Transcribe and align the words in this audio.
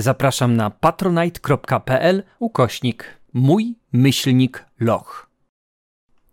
Zapraszam 0.00 0.56
na 0.56 0.70
patronite.pl 0.70 2.22
ukośnik 2.38 3.04
mój 3.32 3.74
myślnik 3.92 4.64
loch. 4.80 5.30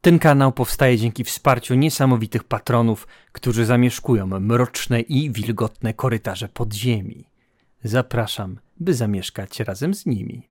Ten 0.02 0.20
kanał 0.20 0.52
powstaje 0.52 0.98
dzięki 0.98 1.24
wsparciu 1.24 1.76
niesamowitych 1.76 2.44
patronów, 2.44 3.08
którzy 3.32 3.66
zamieszkują 3.66 4.28
mroczne 4.28 5.02
i 5.02 5.32
wilgotne 5.32 5.94
korytarze 5.94 6.50
podziemi. 6.50 7.26
Zapraszam, 7.84 8.60
by 8.80 8.94
zamieszkać 8.94 9.60
razem 9.60 9.94
z 9.94 10.06
nimi. 10.06 10.48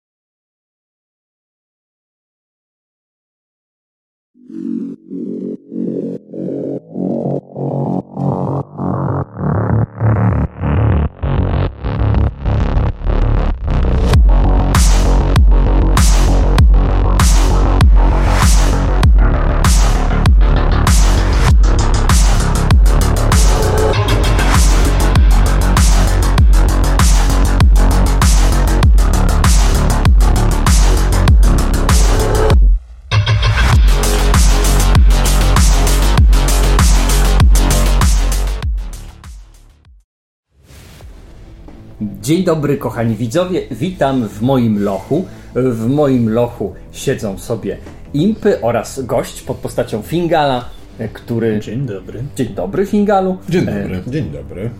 Dzień 42.26 42.44
dobry, 42.44 42.76
kochani 42.76 43.14
widzowie. 43.14 43.62
Witam 43.70 44.28
w 44.28 44.42
moim 44.42 44.84
lochu. 44.84 45.24
W 45.54 45.88
moim 45.88 46.28
lochu 46.28 46.74
siedzą 46.92 47.38
sobie 47.38 47.76
impy 48.14 48.60
oraz 48.60 49.00
gość 49.04 49.42
pod 49.42 49.56
postacią 49.56 50.02
Fingala, 50.02 50.68
który. 51.12 51.60
Dzień 51.60 51.86
dobry. 51.86 52.22
Dzień 52.36 52.48
dobry, 52.48 52.86
Fingalu. 52.86 53.38
Dzień 53.48 53.66
dobry. 53.66 54.02
Dzień 54.06 54.30
dobry. 54.30 54.70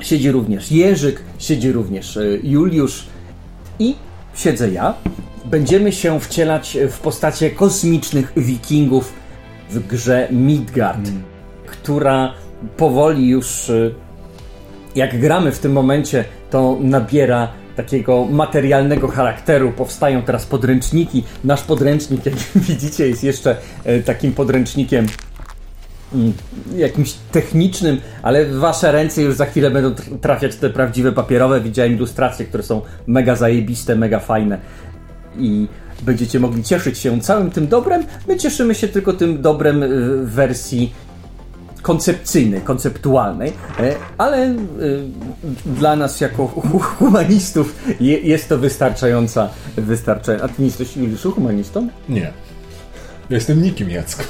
Siedzi 0.00 0.30
również 0.30 0.72
Jerzyk, 0.72 1.22
siedzi 1.38 1.72
również 1.72 2.16
e, 2.16 2.22
Juliusz 2.42 3.06
i 3.78 3.94
siedzę 4.34 4.70
ja. 4.70 4.94
Będziemy 5.44 5.92
się 5.92 6.20
wcielać 6.20 6.78
w 6.90 7.00
postacie 7.00 7.50
kosmicznych 7.50 8.32
wikingów 8.36 9.12
w 9.70 9.86
grze 9.86 10.28
Midgard, 10.30 11.10
która 11.66 12.34
powoli 12.76 13.28
już, 13.28 13.70
e, 13.70 13.90
jak 14.94 15.20
gramy 15.20 15.52
w 15.52 15.58
tym 15.58 15.72
momencie, 15.72 16.24
to 16.54 16.78
nabiera 16.80 17.48
takiego 17.76 18.24
materialnego 18.24 19.08
charakteru. 19.08 19.72
Powstają 19.72 20.22
teraz 20.22 20.46
podręczniki. 20.46 21.24
Nasz 21.44 21.62
podręcznik, 21.62 22.26
jak 22.26 22.34
widzicie, 22.68 23.08
jest 23.08 23.24
jeszcze 23.24 23.56
e, 23.84 24.00
takim 24.00 24.32
podręcznikiem 24.32 25.06
mm, 26.14 26.32
jakimś 26.76 27.14
technicznym, 27.32 28.00
ale 28.22 28.44
w 28.44 28.54
wasze 28.54 28.92
ręce 28.92 29.22
już 29.22 29.34
za 29.34 29.46
chwilę 29.46 29.70
będą 29.70 29.90
tr- 29.90 30.18
trafiać 30.20 30.56
te 30.56 30.70
prawdziwe 30.70 31.12
papierowe. 31.12 31.60
Widziałem 31.60 31.92
ilustracje, 31.92 32.46
które 32.46 32.62
są 32.62 32.80
mega 33.06 33.36
zajebiste, 33.36 33.96
mega 33.96 34.18
fajne 34.18 34.58
i 35.38 35.68
będziecie 36.02 36.40
mogli 36.40 36.62
cieszyć 36.62 36.98
się 36.98 37.20
całym 37.20 37.50
tym 37.50 37.68
dobrem. 37.68 38.04
My 38.28 38.36
cieszymy 38.36 38.74
się 38.74 38.88
tylko 38.88 39.12
tym 39.12 39.42
dobrem 39.42 39.82
y, 39.82 39.88
w 40.24 40.30
wersji 40.30 40.92
koncepcyjnej, 41.84 42.60
konceptualnej, 42.60 43.52
e, 43.80 43.94
ale 44.18 44.46
y, 44.48 44.56
dla 45.66 45.96
nas 45.96 46.20
jako 46.20 46.46
hu- 46.46 46.78
humanistów 46.98 47.74
je, 48.00 48.18
jest 48.20 48.48
to 48.48 48.58
wystarczająca, 48.58 49.48
wystarczająca. 49.76 50.44
A 50.44 50.48
ty 50.48 50.54
nie 50.58 50.66
jesteś 50.66 50.96
Juliuszu 50.96 51.32
humanistą? 51.32 51.88
Nie. 52.08 52.32
Ja 53.30 53.36
jestem 53.36 53.62
nikim, 53.62 53.90
Jacku. 53.90 54.22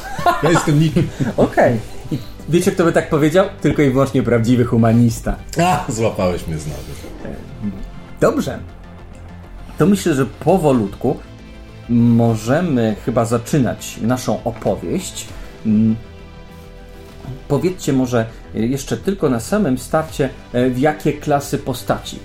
Ja 0.43 0.51
jestem 0.51 0.81
nikim. 0.81 1.09
Okej. 1.37 1.79
I 2.13 2.19
wiecie, 2.49 2.73
kto 2.73 2.85
by 2.85 2.93
tak 2.93 3.11
powiedział? 3.11 3.47
Tylko 3.61 3.83
i 3.83 3.91
wyłącznie 3.91 4.23
prawdziwy 4.23 4.65
humanista. 4.65 5.37
A, 5.63 5.85
złapałeś 5.89 6.47
mnie 6.47 6.59
znowu. 6.59 6.81
Dobrze. 8.21 8.59
To 9.79 9.87
myślę, 9.87 10.15
że 10.15 10.27
powolutku 10.27 11.17
możemy 11.89 12.97
chyba 13.05 13.25
zaczynać 13.25 13.97
naszą 14.03 14.43
opowieść. 14.45 15.27
Powiedzcie 17.49 17.93
może 17.93 18.27
jeszcze 18.55 18.97
tylko 18.97 19.31
na 19.31 19.41
samym 19.41 19.79
starcie, 19.79 20.29
e, 20.53 20.71
w 20.71 20.79
jakie 20.79 21.13
klasy 21.13 21.59
postaci 21.59 22.19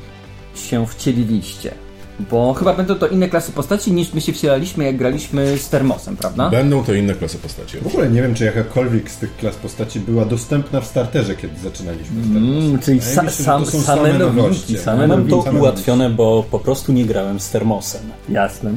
się 0.56 0.88
wcieliliście. 0.88 1.72
Bo 2.20 2.54
chyba 2.54 2.74
będą 2.74 2.96
to 2.96 3.08
inne 3.08 3.30
klasy 3.30 3.52
postaci 3.52 3.92
niż 3.92 4.14
my 4.14 4.22
się 4.22 4.34
wcielaliśmy, 4.34 4.84
jak 4.86 4.98
graliśmy 4.98 5.58
z 5.58 5.70
Termosem, 5.70 6.18
prawda? 6.18 6.50
Będą 6.50 6.84
to 6.84 6.94
inne 6.94 7.14
klasy 7.14 7.38
postaci. 7.38 7.78
W 7.78 7.88
ogóle 7.88 8.10
nie 8.10 8.22
wiem, 8.22 8.36
czy 8.36 8.46
jakakolwiek 8.46 9.12
z 9.12 9.18
tych 9.18 9.38
klas 9.38 9.56
postaci 9.56 10.00
była 10.00 10.26
dostępna 10.26 10.82
w 10.82 10.86
starterze, 10.86 11.36
kiedy 11.36 11.60
zaczynaliśmy. 11.60 12.22
Mm, 12.22 12.80
czyli 12.80 13.02
sa, 13.02 13.24
że 13.24 13.32
sam, 13.32 13.66
to 13.66 13.72
są 13.72 13.82
same 13.82 14.14
nowinki, 14.14 14.42
nowości. 14.42 14.78
same 14.78 15.08
mam 15.08 15.28
to 15.28 15.38
ułatwione, 15.60 16.10
bo 16.10 16.44
po 16.52 16.60
prostu 16.60 16.92
nie 16.92 17.06
grałem 17.06 17.40
z 17.40 17.50
termosem. 17.50 18.02
Jasne. 18.30 18.72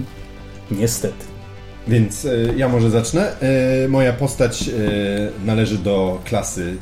Niestety. 0.70 1.31
Więc 1.88 2.24
e, 2.24 2.30
ja 2.56 2.68
może 2.68 2.90
zacznę. 2.90 3.32
E, 3.84 3.88
moja 3.88 4.12
postać 4.12 4.68
e, 4.68 4.72
należy 5.44 5.78
do 5.78 6.20
klasy 6.24 6.76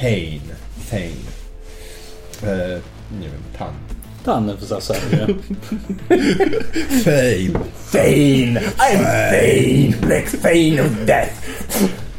Thane. 0.00 0.54
Thane. 0.90 2.54
E, 2.54 2.80
nie 3.20 3.28
wiem, 3.28 3.40
Tan. 3.58 3.72
Tan 4.24 4.56
w 4.56 4.64
zasadzie. 4.64 5.26
Fej. 7.04 7.50
Thane! 7.92 8.60
I'm 8.78 9.04
Thane! 9.04 10.06
Black 10.06 10.30
Thane 10.42 10.82
of 10.82 11.04
Death! 11.06 11.32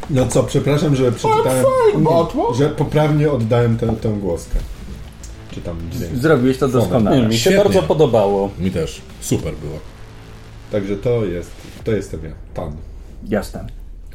No 0.10 0.28
co, 0.28 0.44
przepraszam, 0.44 0.96
że 0.96 1.12
przeczytałem, 1.12 1.66
że 2.58 2.70
poprawnie 2.70 3.32
oddałem 3.32 3.78
tę, 3.78 3.96
tę 4.02 4.10
głoskę. 4.10 4.60
Czy 5.52 5.62
tam 5.62 5.78
dźwięk. 5.92 6.16
Zrobiłeś 6.16 6.58
to 6.58 6.68
doskonale. 6.68 7.22
Nie, 7.22 7.28
mi 7.28 7.34
się 7.34 7.40
Świetnie. 7.40 7.58
bardzo 7.58 7.84
podobało. 7.84 8.50
Mi 8.60 8.72
też. 8.72 9.02
Super 9.22 9.54
było. 9.54 9.80
Także 10.72 10.98
to 10.98 11.26
jest, 11.26 11.52
to 11.86 11.92
jestem 11.92 12.20
ja, 12.24 12.32
Tan. 12.54 12.72
Jasne. 13.30 13.66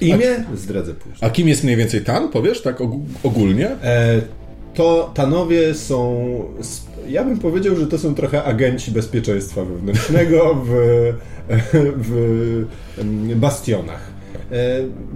Imię 0.01 0.45
zdradzę 0.55 0.95
później. 0.95 1.19
A 1.21 1.31
kim 1.31 1.49
jest 1.49 1.65
mniej 1.65 1.77
więcej 1.77 2.05
Tan, 2.05 2.29
powiesz, 2.29 2.63
tak 2.63 2.79
ogó- 2.79 3.05
ogólnie? 3.23 3.69
E, 3.83 4.21
to 4.75 5.11
Tanowie 5.15 5.75
są. 5.75 6.25
Ja 7.09 7.25
bym 7.25 7.39
powiedział, 7.39 7.77
że 7.77 7.87
to 7.87 7.99
są 7.99 8.15
trochę 8.15 8.45
agenci 8.45 8.91
bezpieczeństwa 8.91 9.65
wewnętrznego 9.65 10.63
w, 10.67 10.71
w 11.97 12.65
bastionach. 13.37 14.11
E, 14.53 14.57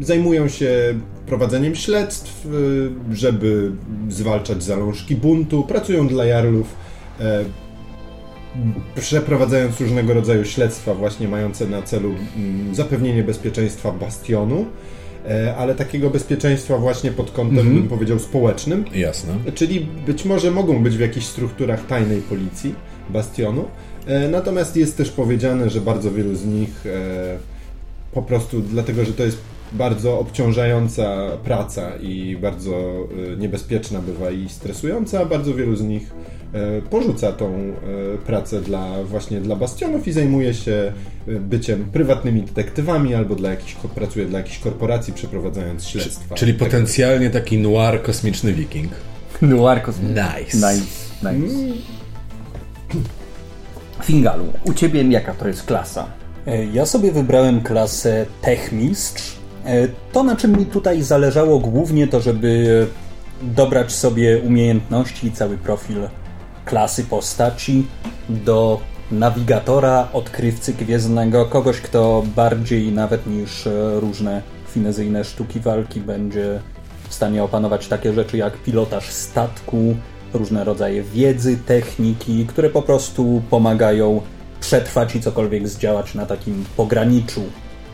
Zajmują 0.01 0.49
się 0.49 0.71
prowadzeniem 1.27 1.75
śledztw, 1.75 2.47
e, 2.47 3.15
żeby 3.15 3.73
zwalczać 4.09 4.63
zalążki 4.63 5.17
buntu, 5.17 5.63
pracują 5.63 6.09
dla 6.09 6.25
jarlów, 6.25 6.75
e, 7.21 7.45
przeprowadzając 8.97 9.81
różnego 9.81 10.15
rodzaju 10.15 10.45
śledztwa, 10.45 10.95
właśnie 10.95 11.29
mające 11.29 11.67
na 11.67 11.83
celu 11.83 12.15
mm, 12.37 12.75
zapewnienie 12.75 13.23
bezpieczeństwa 13.23 13.93
bastionu, 13.93 14.67
e, 15.29 15.55
ale 15.57 15.75
takiego 15.75 16.11
bezpieczeństwa 16.11 16.79
właśnie 16.79 17.11
pod 17.11 17.31
kątem, 17.31 17.75
bym 17.75 17.89
powiedział, 17.89 18.19
społecznym. 18.19 18.85
Jasne. 18.95 19.35
Czyli 19.55 19.87
być 20.07 20.25
może 20.25 20.51
mogą 20.51 20.83
być 20.83 20.97
w 20.97 21.01
jakichś 21.01 21.27
strukturach 21.27 21.87
tajnej 21.87 22.21
policji 22.21 22.75
Bastionu. 23.11 23.65
E, 24.07 24.29
Natomiast 24.29 24.77
jest 24.77 24.97
też 24.97 25.11
powiedziane, 25.11 25.71
że 25.71 25.81
bardzo 25.81 26.11
wielu 26.11 26.35
z 26.35 26.47
nich 26.47 26.87
e, 26.87 27.39
po 28.13 28.23
prostu 28.23 28.61
dlatego, 28.61 29.05
że 29.05 29.13
to 29.13 29.25
jest 29.25 29.39
bardzo 29.75 30.19
obciążająca 30.19 31.17
praca 31.45 31.97
i 31.97 32.37
bardzo 32.43 32.71
e, 33.33 33.37
niebezpieczna 33.37 33.99
bywa 34.01 34.31
i 34.31 34.49
stresująca, 34.49 35.27
bardzo 35.27 35.55
wielu 35.55 35.77
z 35.77 35.83
nich 35.83 36.11
e, 36.53 36.83
porzuca 36.83 37.33
tą 37.33 37.47
e, 37.55 37.73
pracę 38.27 38.61
dla 38.61 39.05
właśnie 39.05 39.41
dla 39.41 39.57
bastionów 39.57 40.09
i 40.09 40.13
zajmuje 40.13 40.55
się 40.55 40.93
byciem 41.27 41.85
prywatnymi 41.85 42.43
detektywami 42.43 43.15
albo 43.15 43.35
dla 43.35 43.51
jakichś, 43.51 43.75
pracuje 43.95 44.27
dla 44.27 44.39
jakichś 44.39 44.59
korporacji 44.59 45.13
przeprowadzając 45.13 45.85
śledztwa. 45.87 46.35
Czyli 46.35 46.53
Tak. 46.55 46.59
potencjalnie 46.69 47.31
taki 47.31 47.59
noir 47.59 48.03
kosmiczny 48.03 48.53
wiking. 48.53 48.93
Noir 49.43 49.83
kosmiczny. 49.83 50.15
Nice. 50.15 50.57
Nice, 50.57 50.87
nice. 51.33 51.55
Fingalu, 54.03 54.45
u 54.65 54.75
ciebie 54.75 55.03
jaka 55.03 55.35
to 55.35 55.49
jest 55.49 55.63
klasa? 55.63 56.07
E, 56.47 56.65
Ja 56.65 56.87
sobie 56.87 57.13
wybrałem 57.13 57.61
klasę 57.61 58.27
Techmistrz. 58.43 59.44
E, 59.65 59.89
To, 60.13 60.23
na 60.23 60.37
czym 60.37 60.59
mi 60.59 60.67
tutaj 60.67 61.03
zależało 61.03 61.59
głównie, 61.59 62.09
to 62.09 62.21
żeby 62.21 62.87
dobrać 63.43 63.93
sobie 63.93 64.39
umiejętności 64.39 65.27
i 65.27 65.33
cały 65.33 65.57
profil 65.59 66.09
klasy 66.65 67.05
postaci 67.05 67.87
do 68.29 68.81
nawigatora, 69.11 70.09
odkrywcy 70.13 70.73
gwiezdnego, 70.73 71.47
kogoś, 71.47 71.81
kto 71.81 72.25
bardziej 72.37 72.93
nawet 72.93 73.27
niż 73.27 73.67
e, 73.67 74.01
różne 74.01 74.43
finezyjne 74.69 75.25
sztuki 75.25 75.61
walki 75.61 76.01
będzie 76.01 76.61
w 77.09 77.15
stanie 77.15 77.43
opanować 77.43 77.89
takie 77.89 78.13
rzeczy 78.13 78.37
jak 78.37 78.57
pilotaż 78.57 79.11
statku, 79.11 79.97
różne 80.33 80.65
rodzaje 80.65 81.03
wiedzy, 81.03 81.57
techniki, 81.67 82.47
które 82.47 82.71
po 82.71 82.83
prostu 82.83 83.43
pomagają 83.51 84.21
przetrwać 84.61 85.17
i 85.17 85.21
cokolwiek 85.21 85.69
zdziałać 85.69 86.15
na 86.15 86.27
takim 86.27 86.65
pograniczu 86.77 87.43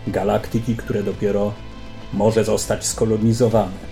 galaktyki, 0.06 0.76
które 0.76 1.02
dopiero 1.02 1.52
może 2.12 2.44
zostać 2.44 2.86
skolonizowane. 2.86 3.90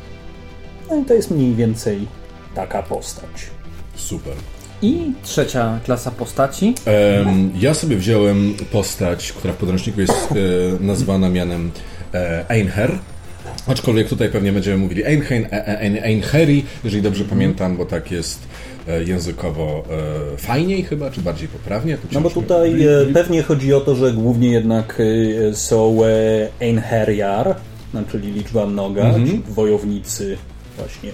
No 0.90 0.96
i 0.96 1.04
to 1.04 1.14
jest 1.14 1.30
mniej 1.30 1.54
więcej 1.54 2.06
taka 2.54 2.82
postać. 2.82 3.50
Super. 3.94 4.32
I 4.82 5.12
trzecia 5.22 5.80
klasa 5.84 6.10
postaci. 6.10 6.74
Em, 6.84 7.50
ja 7.58 7.74
sobie 7.74 7.96
wziąłem 7.96 8.54
postać, 8.72 9.32
która 9.32 9.54
w 9.54 9.56
podręczniku 9.56 10.00
jest 10.00 10.32
e, 10.32 10.34
nazwana 10.80 11.28
mianem 11.28 11.70
e, 12.14 12.44
Einher. 12.48 12.98
Aczkolwiek 13.66 14.08
tutaj 14.08 14.28
pewnie 14.28 14.52
będziemy 14.52 14.76
mówili 14.76 15.02
e, 15.02 15.06
e, 15.06 15.78
Ein, 15.78 15.98
Einheri, 16.04 16.64
jeżeli 16.84 17.02
dobrze 17.02 17.24
pamiętam, 17.24 17.76
bo 17.76 17.86
tak 17.86 18.10
jest 18.10 18.40
językowo 19.06 19.84
e, 20.34 20.36
fajniej 20.36 20.82
chyba, 20.82 21.10
czy 21.10 21.20
bardziej 21.20 21.48
poprawnie. 21.48 21.98
No 22.12 22.20
bo 22.20 22.30
tutaj 22.30 22.86
e, 22.86 23.06
pewnie 23.12 23.42
chodzi 23.42 23.74
o 23.74 23.80
to, 23.80 23.94
że 23.94 24.12
głównie 24.12 24.50
jednak 24.50 24.98
e, 25.50 25.54
są 25.54 26.04
e, 26.04 26.08
Einherjar, 26.60 27.56
no, 27.94 28.00
czyli 28.10 28.32
liczba 28.32 28.66
mnoga, 28.66 29.14
ci 29.14 29.42
wojownicy 29.48 30.36
właśnie 30.76 31.10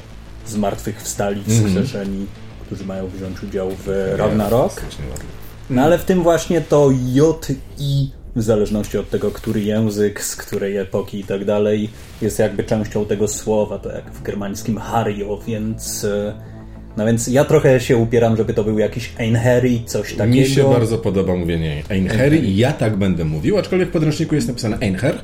zmartwychwstali, 0.46 1.42
wskrzeszeni, 1.48 2.26
którzy 2.66 2.84
mają 2.84 3.08
wziąć 3.08 3.42
udział 3.42 3.70
w 3.86 4.12
Ragnarok. 4.16 4.82
No 5.70 5.82
ale 5.82 5.98
w 5.98 6.04
tym 6.04 6.22
właśnie 6.22 6.60
to 6.60 6.90
J, 7.12 7.48
I, 7.78 8.10
w 8.36 8.42
zależności 8.42 8.98
od 8.98 9.10
tego, 9.10 9.30
który 9.30 9.60
język, 9.60 10.24
z 10.24 10.36
której 10.36 10.76
epoki 10.76 11.20
i 11.20 11.24
tak 11.24 11.44
dalej, 11.44 11.90
jest 12.22 12.38
jakby 12.38 12.64
częścią 12.64 13.04
tego 13.04 13.28
słowa, 13.28 13.78
to 13.78 13.92
jak 13.92 14.10
w 14.10 14.22
germańskim 14.22 14.78
Hario, 14.78 15.40
więc... 15.46 16.06
No 16.96 17.06
więc 17.06 17.26
ja 17.26 17.44
trochę 17.44 17.80
się 17.80 17.96
upieram, 17.96 18.36
żeby 18.36 18.54
to 18.54 18.64
był 18.64 18.78
jakiś 18.78 19.12
Einheri, 19.18 19.82
coś 19.86 20.14
takiego. 20.14 20.36
Mi 20.36 20.46
się 20.46 20.70
bardzo 20.70 20.98
podoba 20.98 21.36
mówienie 21.36 21.82
Einheri 21.88 22.48
i 22.48 22.56
ja 22.56 22.72
tak 22.72 22.96
będę 22.96 23.24
mówił, 23.24 23.58
aczkolwiek 23.58 23.88
w 23.88 23.92
podręczniku 23.92 24.34
jest 24.34 24.48
napisane 24.48 24.78
Einher. 24.80 25.14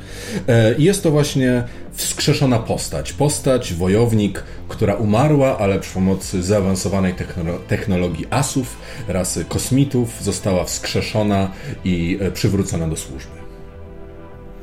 E, 0.49 0.75
i 0.75 0.85
Jest 0.85 1.03
to 1.03 1.11
właśnie 1.11 1.63
wskrzeszona 1.93 2.59
postać. 2.59 3.13
Postać, 3.13 3.75
wojownik, 3.75 4.43
która 4.69 4.95
umarła, 4.95 5.59
ale 5.59 5.79
przy 5.81 5.95
pomocy 5.95 6.43
zaawansowanej 6.43 7.15
technolo- 7.15 7.59
technologii 7.69 8.27
asów, 8.31 8.77
rasy 9.09 9.45
kosmitów, 9.45 10.23
została 10.23 10.65
wskrzeszona 10.65 11.51
i 11.85 12.19
e, 12.21 12.31
przywrócona 12.31 12.89
do 12.89 12.97
służby. 12.97 13.33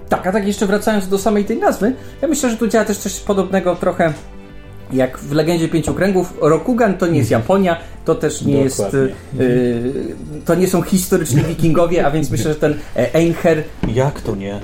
Tak, 0.09 0.27
a 0.27 0.31
tak 0.31 0.48
jeszcze 0.48 0.65
wracając 0.68 1.07
do 1.07 1.18
samej 1.19 1.45
tej 1.45 1.57
nazwy, 1.57 1.94
ja 2.21 2.27
myślę, 2.27 2.50
że 2.50 2.57
tu 2.57 2.68
działa 2.68 2.86
też 2.86 2.98
coś 2.98 3.19
podobnego 3.19 3.75
trochę 3.75 4.13
jak 4.94 5.19
w 5.19 5.31
Legendzie 5.31 5.69
Pięciu 5.69 5.94
Kręgów. 5.94 6.34
Rokugan 6.42 6.98
to 6.98 7.07
nie 7.07 7.18
jest 7.18 7.31
Japonia, 7.31 7.78
to 8.06 8.16
też 8.16 8.42
nie 8.42 8.57
jest... 8.57 8.78
Dokładnie. 8.78 9.10
y, 9.42 10.16
to 10.45 10.56
nie 10.56 10.68
są 10.68 10.81
historyczni 10.81 11.42
wikingowie, 11.42 12.06
a 12.06 12.12
więc 12.12 12.31
myślę, 12.31 12.54
że 12.54 12.60
ten 12.60 12.75
e, 12.95 13.16
Einher 13.16 13.63
Jak 13.94 14.22
to 14.22 14.36
nie? 14.36 14.60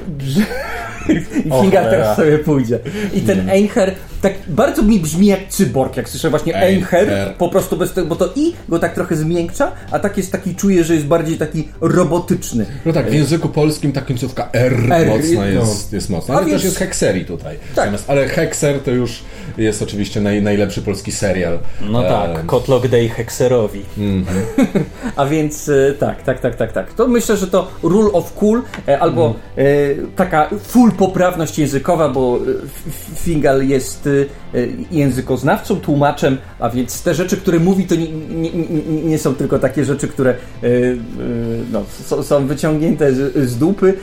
Kinga 1.62 1.84
teraz 1.84 2.18
sobie 2.18 2.40
pójdzie. 2.40 2.80
I 3.14 3.22
ten 3.22 3.50
Einher 3.50 3.96
tak 4.22 4.34
bardzo 4.48 4.84
mi 4.84 5.00
brzmi 5.00 5.28
jak 5.28 5.40
cyborg, 5.50 5.98
jak 5.98 6.10
słyszę 6.10 6.30
właśnie 6.30 6.56
Einher, 6.56 7.00
Einher. 7.00 7.36
po 7.36 7.50
prostu 7.50 7.78
bez 7.78 7.94
tego, 7.94 8.08
bo 8.08 8.16
to 8.16 8.34
i 8.36 8.54
go 8.70 8.80
tak 8.80 8.94
trochę 8.94 9.16
zmiękcza, 9.16 9.72
a 9.92 10.00
tak 10.00 10.18
jest 10.18 10.32
taki, 10.32 10.56
czuję, 10.56 10.84
że 10.84 10.94
jest 10.94 11.06
bardziej 11.06 11.38
taki 11.38 11.68
robotyczny. 11.82 12.66
No 12.86 12.94
tak, 12.94 13.10
w 13.10 13.14
języku 13.14 13.50
polskim 13.50 13.92
ta 13.92 14.02
końcówka 14.02 14.50
R, 14.54 14.74
R, 14.92 15.08
mocna 15.08 15.42
no. 15.42 15.46
jest, 15.46 15.94
jest 15.94 16.10
mocna, 16.10 16.36
ale 16.36 16.46
więc- 16.46 16.56
też 16.56 16.64
jest 16.64 16.78
Hexeri 16.78 17.26
tutaj. 17.26 17.58
Tak. 17.76 17.86
Zamiast, 17.86 18.10
ale 18.10 18.28
Hexer 18.28 18.80
to 18.80 18.92
już 18.92 19.24
jest 19.58 19.82
oczywiście 19.82 20.13
naj, 20.22 20.42
najlepszy 20.42 20.82
polski 20.82 21.12
serial. 21.12 21.60
No 21.82 22.06
E, 22.06 22.10
tak, 22.10 22.46
Kotlok 22.46 22.88
Day 22.88 23.10
Hexerowi. 23.10 23.82
A 25.16 25.26
więc 25.26 25.70
e, 25.70 25.94
tak, 26.00 26.24
tak, 26.24 26.40
tak, 26.40 26.56
tak, 26.56 26.72
tak. 26.72 26.94
To 26.94 27.08
myślę, 27.08 27.38
że 27.38 27.48
to 27.48 27.68
rule 27.84 28.12
of 28.12 28.34
cool 28.34 28.62
e, 28.88 29.00
albo 29.00 29.34
e, 29.58 29.64
taka 30.16 30.50
full 30.64 30.92
poprawność 30.92 31.60
językowa, 31.60 32.10
bo 32.10 32.38
e, 32.38 32.50
F- 32.88 33.20
Fingal 33.20 33.68
jest 33.68 34.08
e, 34.08 34.10
e, 34.10 34.26
językoznawcą, 34.92 35.80
tłumaczem, 35.80 36.38
a 36.60 36.70
więc 36.70 37.04
te 37.04 37.14
rzeczy, 37.14 37.38
które 37.38 37.60
mówi, 37.60 37.86
to 37.86 37.96
nie, 37.96 38.08
nie, 38.12 38.52
nie, 39.04 39.20
są 39.20 39.36
tylko 39.36 39.60
takie 39.60 39.86
rzeczy, 39.86 40.08
które 40.08 40.30
e, 40.32 40.68
e, 40.68 40.70
no, 41.72 41.84
są, 42.24 42.48
wyciągnięte 42.48 43.14
z, 43.14 43.58
dupy, 43.58 43.94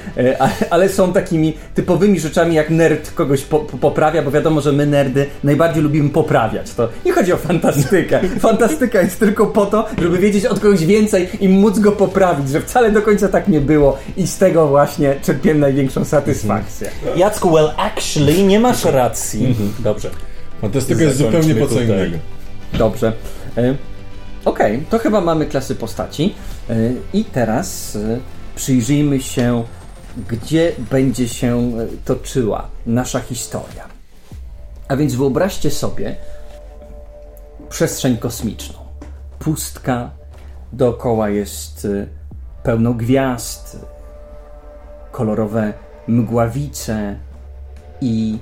ale, 0.70 0.88
są 0.88 1.12
takimi 1.12 1.54
typowymi 1.74 2.20
rzeczami, 2.20 2.54
jak 2.54 2.70
nerd 2.70 3.12
kogoś 3.12 3.42
po, 3.42 3.58
po, 3.58 3.78
poprawia, 3.78 4.22
bo 4.22 4.30
wiadomo, 4.30 4.60
że 4.60 4.72
my 4.72 4.86
nerdy 4.86 5.26
najbardziej 5.44 5.82
lubimy 5.82 6.08
poprawiać. 6.08 6.74
To 6.74 6.88
nie 7.06 7.12
chodzi 7.12 7.32
o 7.32 7.36
fantastykę. 7.36 8.20
Fantastyka 8.40 9.00
jest 9.00 9.18
tylko 9.18 9.46
po 9.46 9.66
to, 9.66 9.86
żeby 9.98 10.18
wiedzieć 10.18 10.46
od 10.46 10.60
kogoś 10.60 10.86
więcej 10.86 11.28
i 11.40 11.48
móc 11.48 11.78
go 11.78 11.92
poprawić, 11.92 12.48
że 12.48 12.60
wcale 12.60 12.92
do 12.92 13.02
końca 13.02 13.28
tak 13.28 13.48
nie 13.48 13.60
było 13.60 13.98
i 14.16 14.26
z 14.26 14.38
tego 14.38 14.68
właśnie 14.68 15.14
czerpiemy 15.22 15.60
największą 15.60 16.04
satysfakcję. 16.04 16.90
Jacku, 17.16 17.50
well 17.50 17.70
actually 17.76 18.42
nie 18.42 18.60
masz 18.60 18.84
racji. 18.84 19.56
Dobrze. 19.78 20.10
Fantastyka 20.60 21.02
jest 21.02 21.16
Zakończmy 21.16 21.42
zupełnie 21.42 21.66
po 21.66 21.74
co 21.74 21.80
innego. 21.80 22.16
Dobrze. 22.78 23.12
E, 23.56 23.74
Okej, 24.44 24.82
to 24.90 24.98
chyba 24.98 25.20
mamy 25.20 25.46
klasy 25.46 25.74
postaci. 25.74 26.34
E, 26.70 26.74
I 27.12 27.24
teraz 27.24 27.96
e, 27.96 28.18
przyjrzyjmy 28.56 29.20
się, 29.20 29.64
gdzie 30.28 30.72
będzie 30.90 31.28
się 31.28 31.72
toczyła 32.04 32.68
nasza 32.86 33.20
historia. 33.20 33.88
A 34.88 34.96
więc 34.96 35.14
wyobraźcie 35.14 35.70
sobie 35.70 36.16
przestrzeń 37.68 38.16
kosmiczną. 38.16 38.78
Pustka, 39.38 40.10
dookoła 40.72 41.28
jest 41.28 41.86
pełno 42.62 42.94
gwiazd, 42.94 43.86
kolorowe 45.12 45.72
mgławice 46.08 47.16
i 48.00 48.38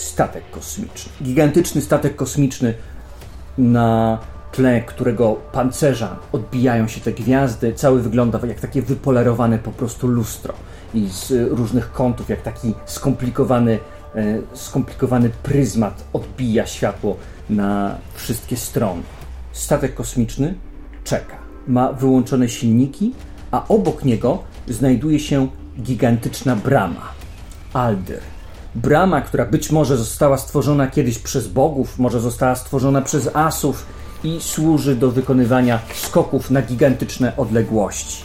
statek 0.00 0.50
kosmiczny. 0.50 1.12
Gigantyczny 1.22 1.80
statek 1.80 2.16
kosmiczny 2.16 2.74
na 3.58 4.18
tle 4.52 4.80
którego 4.80 5.34
pancerza 5.52 6.16
odbijają 6.32 6.88
się 6.88 7.00
te 7.00 7.12
gwiazdy. 7.12 7.72
Cały 7.72 8.02
wygląda 8.02 8.40
jak 8.48 8.60
takie 8.60 8.82
wypolerowane 8.82 9.58
po 9.58 9.70
prostu 9.70 10.08
lustro 10.08 10.54
i 10.94 11.08
z 11.08 11.30
y, 11.30 11.48
różnych 11.48 11.92
kątów, 11.92 12.28
jak 12.28 12.42
taki 12.42 12.74
skomplikowany, 12.86 13.78
e, 14.14 14.38
skomplikowany 14.54 15.30
pryzmat 15.42 16.04
odbija 16.12 16.66
światło 16.66 17.16
na 17.50 17.98
wszystkie 18.14 18.56
strony. 18.56 19.02
Statek 19.52 19.94
kosmiczny 19.94 20.54
czeka. 21.04 21.36
Ma 21.66 21.92
wyłączone 21.92 22.48
silniki, 22.48 23.14
a 23.50 23.68
obok 23.68 24.04
niego 24.04 24.42
znajduje 24.68 25.20
się 25.20 25.48
gigantyczna 25.82 26.56
brama. 26.56 27.12
Aldyr. 27.72 28.39
Brama, 28.74 29.20
która 29.20 29.46
być 29.46 29.70
może 29.70 29.96
została 29.96 30.38
stworzona 30.38 30.86
kiedyś 30.86 31.18
przez 31.18 31.48
bogów, 31.48 31.98
może 31.98 32.20
została 32.20 32.54
stworzona 32.54 33.02
przez 33.02 33.30
asów 33.34 33.86
i 34.24 34.40
służy 34.40 34.96
do 34.96 35.10
wykonywania 35.10 35.78
skoków 35.94 36.50
na 36.50 36.62
gigantyczne 36.62 37.36
odległości. 37.36 38.24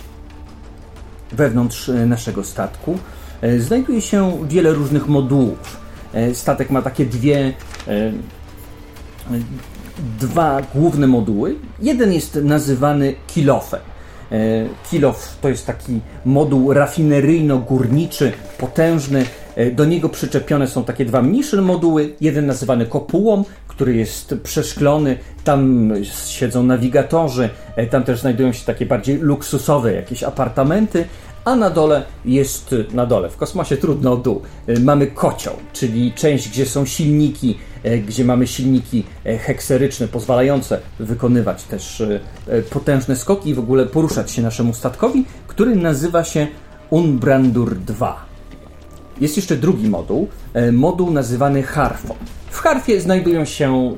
Wewnątrz 1.31 1.89
e, 1.89 2.05
naszego 2.05 2.43
statku 2.43 2.97
e, 3.41 3.59
znajduje 3.59 4.01
się 4.01 4.47
wiele 4.47 4.73
różnych 4.73 5.07
modułów. 5.07 5.77
E, 6.13 6.35
Statek 6.35 6.69
ma 6.69 6.81
takie 6.81 7.05
dwie 7.05 7.53
dwa 10.19 10.61
główne 10.75 11.07
moduły. 11.07 11.55
Jeden 11.81 12.13
jest 12.13 12.39
nazywany 12.43 13.15
kilofem. 13.27 13.79
E, 14.31 14.35
Kilof 14.91 15.37
to 15.41 15.49
jest 15.49 15.67
taki 15.67 15.99
moduł 16.25 16.73
rafineryjno-górniczy, 16.73 18.31
potężny. 18.57 19.25
E, 19.55 19.71
Do 19.71 19.85
niego 19.85 20.09
przyczepione 20.09 20.67
są 20.67 20.83
takie 20.83 21.05
dwa 21.05 21.21
mniejsze 21.21 21.61
moduły. 21.61 22.13
Jeden 22.21 22.45
nazywany 22.45 22.85
kopułą, 22.85 23.43
który 23.67 23.95
jest 23.95 24.35
przeszklony. 24.43 25.17
Tam 25.43 25.91
siedzą 26.27 26.63
nawigatorzy. 26.63 27.49
E, 27.75 27.87
Tam 27.87 28.03
też 28.03 28.19
znajdują 28.21 28.51
się 28.53 28.65
takie 28.65 28.85
bardziej 28.85 29.17
luksusowe 29.17 29.93
jakieś 29.93 30.23
apartamenty. 30.23 31.05
A 31.45 31.55
na 31.55 31.69
dole 31.69 32.03
jest, 32.25 32.75
na 32.93 33.05
dole, 33.05 33.29
w 33.29 33.37
kosmosie 33.37 33.77
trudno 33.77 34.11
o 34.11 34.17
dół, 34.17 34.41
e, 34.67 34.79
mamy 34.79 35.07
kocioł, 35.07 35.55
czyli 35.73 36.13
część, 36.13 36.49
gdzie 36.49 36.65
są 36.65 36.85
silniki, 36.85 37.57
e, 37.83 37.97
gdzie 37.97 38.25
mamy 38.25 38.47
silniki 38.47 39.03
e, 39.25 39.37
hekseryczne, 39.37 40.07
pozwalające 40.07 40.79
wykonywać 40.99 41.63
też 41.63 42.03
potężne 42.69 43.15
skoki 43.15 43.49
i 43.49 43.53
w 43.53 43.59
ogóle 43.59 43.85
poruszać 43.85 44.31
się 44.31 44.41
naszemu 44.41 44.73
statkowi, 44.73 45.25
który 45.47 45.75
nazywa 45.75 46.23
się 46.23 46.47
Unbrandur 46.89 47.75
2. 47.75 48.25
Jest 49.21 49.35
jeszcze 49.35 49.55
drugi 49.55 49.89
moduł, 49.89 50.27
moduł 50.71 51.11
nazywany 51.11 51.63
harfą. 51.63 52.15
W 52.49 52.59
harfie 52.59 53.01
znajdują 53.01 53.45
się 53.45 53.95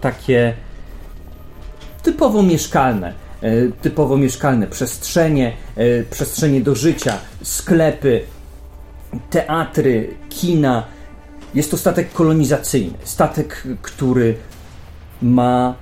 takie 0.00 0.54
typowo 2.02 2.42
mieszkalne, 2.42 3.12
typowo 3.82 4.16
mieszkalne 4.16 4.66
przestrzenie, 4.66 5.52
e, 5.76 6.04
przestrzenie 6.04 6.60
do 6.60 6.74
życia, 6.74 7.18
sklepy, 7.42 8.20
teatry, 9.30 10.14
kina. 10.28 10.84
Jest 11.54 11.70
to 11.70 11.76
statek 11.76 12.12
kolonizacyjny, 12.12 12.98
statek, 13.04 13.62
który 13.82 14.34
ma 15.22 15.74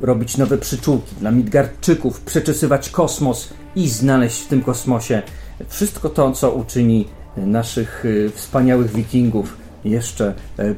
robić 0.00 0.36
nowe 0.36 0.58
przyczółki 0.58 1.14
dla 1.20 1.30
Midgardczyków, 1.30 2.20
przeczesywać 2.20 2.90
kosmos 2.90 3.48
i 3.76 3.88
znaleźć 3.88 4.40
w 4.40 4.48
tym 4.48 4.62
kosmosie 4.62 5.22
wszystko 5.68 6.08
to, 6.08 6.32
co 6.32 6.50
uczyni 6.50 7.08
naszych 7.36 8.04
y, 8.04 8.30
wspaniałych 8.34 8.92
wikingów 8.92 9.56
jeszcze 9.84 10.34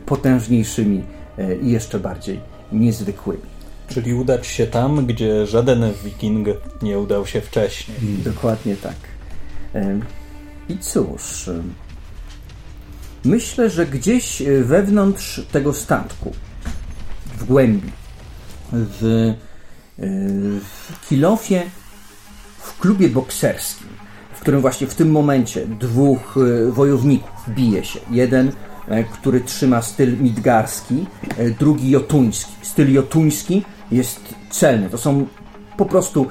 potężniejszymi 0.06 1.02
i 1.62 1.70
jeszcze 1.70 1.98
bardziej 1.98 2.40
niezwykłymi. 2.72 3.57
Czyli 3.88 4.14
udać 4.14 4.46
się 4.46 4.66
tam, 4.66 5.06
gdzie 5.06 5.46
żaden 5.46 5.92
wiking 6.04 6.48
nie 6.82 6.98
udał 6.98 7.26
się 7.26 7.40
wcześniej. 7.40 7.98
Dokładnie 8.24 8.76
tak. 8.76 8.96
I 10.68 10.78
cóż, 10.78 11.50
myślę, 13.24 13.70
że 13.70 13.86
gdzieś 13.86 14.42
wewnątrz 14.62 15.42
tego 15.52 15.72
statku, 15.72 16.32
w 17.38 17.44
głębi, 17.44 17.90
w, 18.72 19.34
w 20.62 21.08
Kilofie, 21.08 21.62
w 22.58 22.78
klubie 22.78 23.08
bokserskim, 23.08 23.88
w 24.34 24.40
którym 24.40 24.60
właśnie 24.60 24.86
w 24.86 24.94
tym 24.94 25.10
momencie 25.10 25.66
dwóch 25.66 26.36
e, 26.36 26.72
wojowników 26.72 27.30
bije 27.48 27.84
się. 27.84 28.00
Jeden, 28.10 28.52
e, 28.88 29.04
który 29.04 29.40
trzyma 29.40 29.82
styl 29.82 30.18
midgarski, 30.20 31.06
e, 31.38 31.50
drugi 31.50 31.90
jotuński. 31.90 32.52
Styl 32.62 32.92
jotuński 32.92 33.64
jest 33.90 34.34
celny. 34.50 34.90
To 34.90 34.98
są 34.98 35.26
po 35.76 35.86
prostu 35.86 36.26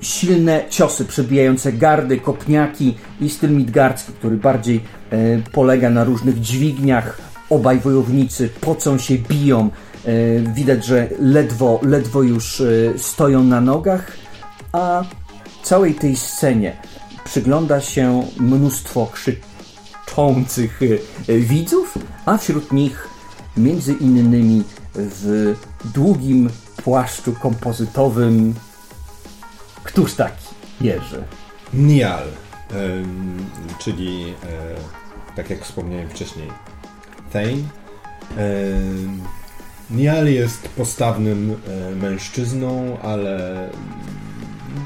silne 0.00 0.64
ciosy 0.70 1.04
przebijające 1.04 1.72
gardy, 1.72 2.20
kopniaki 2.20 2.94
i 3.20 3.30
styl 3.30 3.50
midgarski, 3.50 4.12
który 4.12 4.36
bardziej 4.36 4.80
polega 5.52 5.90
na 5.90 6.04
różnych 6.04 6.40
dźwigniach. 6.40 7.20
Obaj 7.50 7.80
wojownicy 7.80 8.48
pocą 8.60 8.98
się, 8.98 9.18
biją. 9.18 9.70
Widać, 10.54 10.86
że 10.86 11.08
ledwo, 11.18 11.80
ledwo 11.82 12.22
już 12.22 12.62
stoją 12.96 13.44
na 13.44 13.60
nogach, 13.60 14.12
a 14.72 15.04
całej 15.62 15.94
tej 15.94 16.16
scenie 16.16 16.76
przygląda 17.24 17.80
się 17.80 18.22
mnóstwo 18.40 19.10
krzyczących 19.12 20.80
e, 21.28 21.38
widzów, 21.38 21.98
a 22.26 22.36
wśród 22.36 22.72
nich 22.72 23.08
między 23.56 23.92
innymi 23.92 24.64
w 24.94 25.54
długim 25.94 26.50
płaszczu 26.84 27.32
kompozytowym 27.32 28.54
któż 29.84 30.14
taki 30.14 30.46
Jerzy? 30.80 31.24
Nial, 31.74 32.28
czyli 33.78 34.34
e, 34.42 35.34
tak 35.36 35.50
jak 35.50 35.64
wspomniałem 35.64 36.08
wcześniej, 36.08 36.48
Thane. 37.32 37.62
Nial 39.90 40.26
jest 40.26 40.68
postawnym 40.68 41.56
e, 41.68 41.90
mężczyzną, 41.96 42.98
ale 43.02 43.68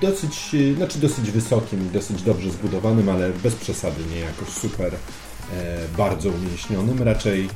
dosyć, 0.01 0.57
znaczy 0.77 0.99
dosyć 0.99 1.31
wysokim, 1.31 1.91
dosyć 1.93 2.23
dobrze 2.23 2.51
zbudowanym, 2.51 3.09
ale 3.09 3.31
bez 3.31 3.55
przesady 3.55 4.03
nie 4.11 4.21
jakoś 4.21 4.49
super 4.49 4.95
e, 4.95 4.99
bardzo 5.97 6.29
umięśnionym. 6.29 7.03
Raczej 7.03 7.49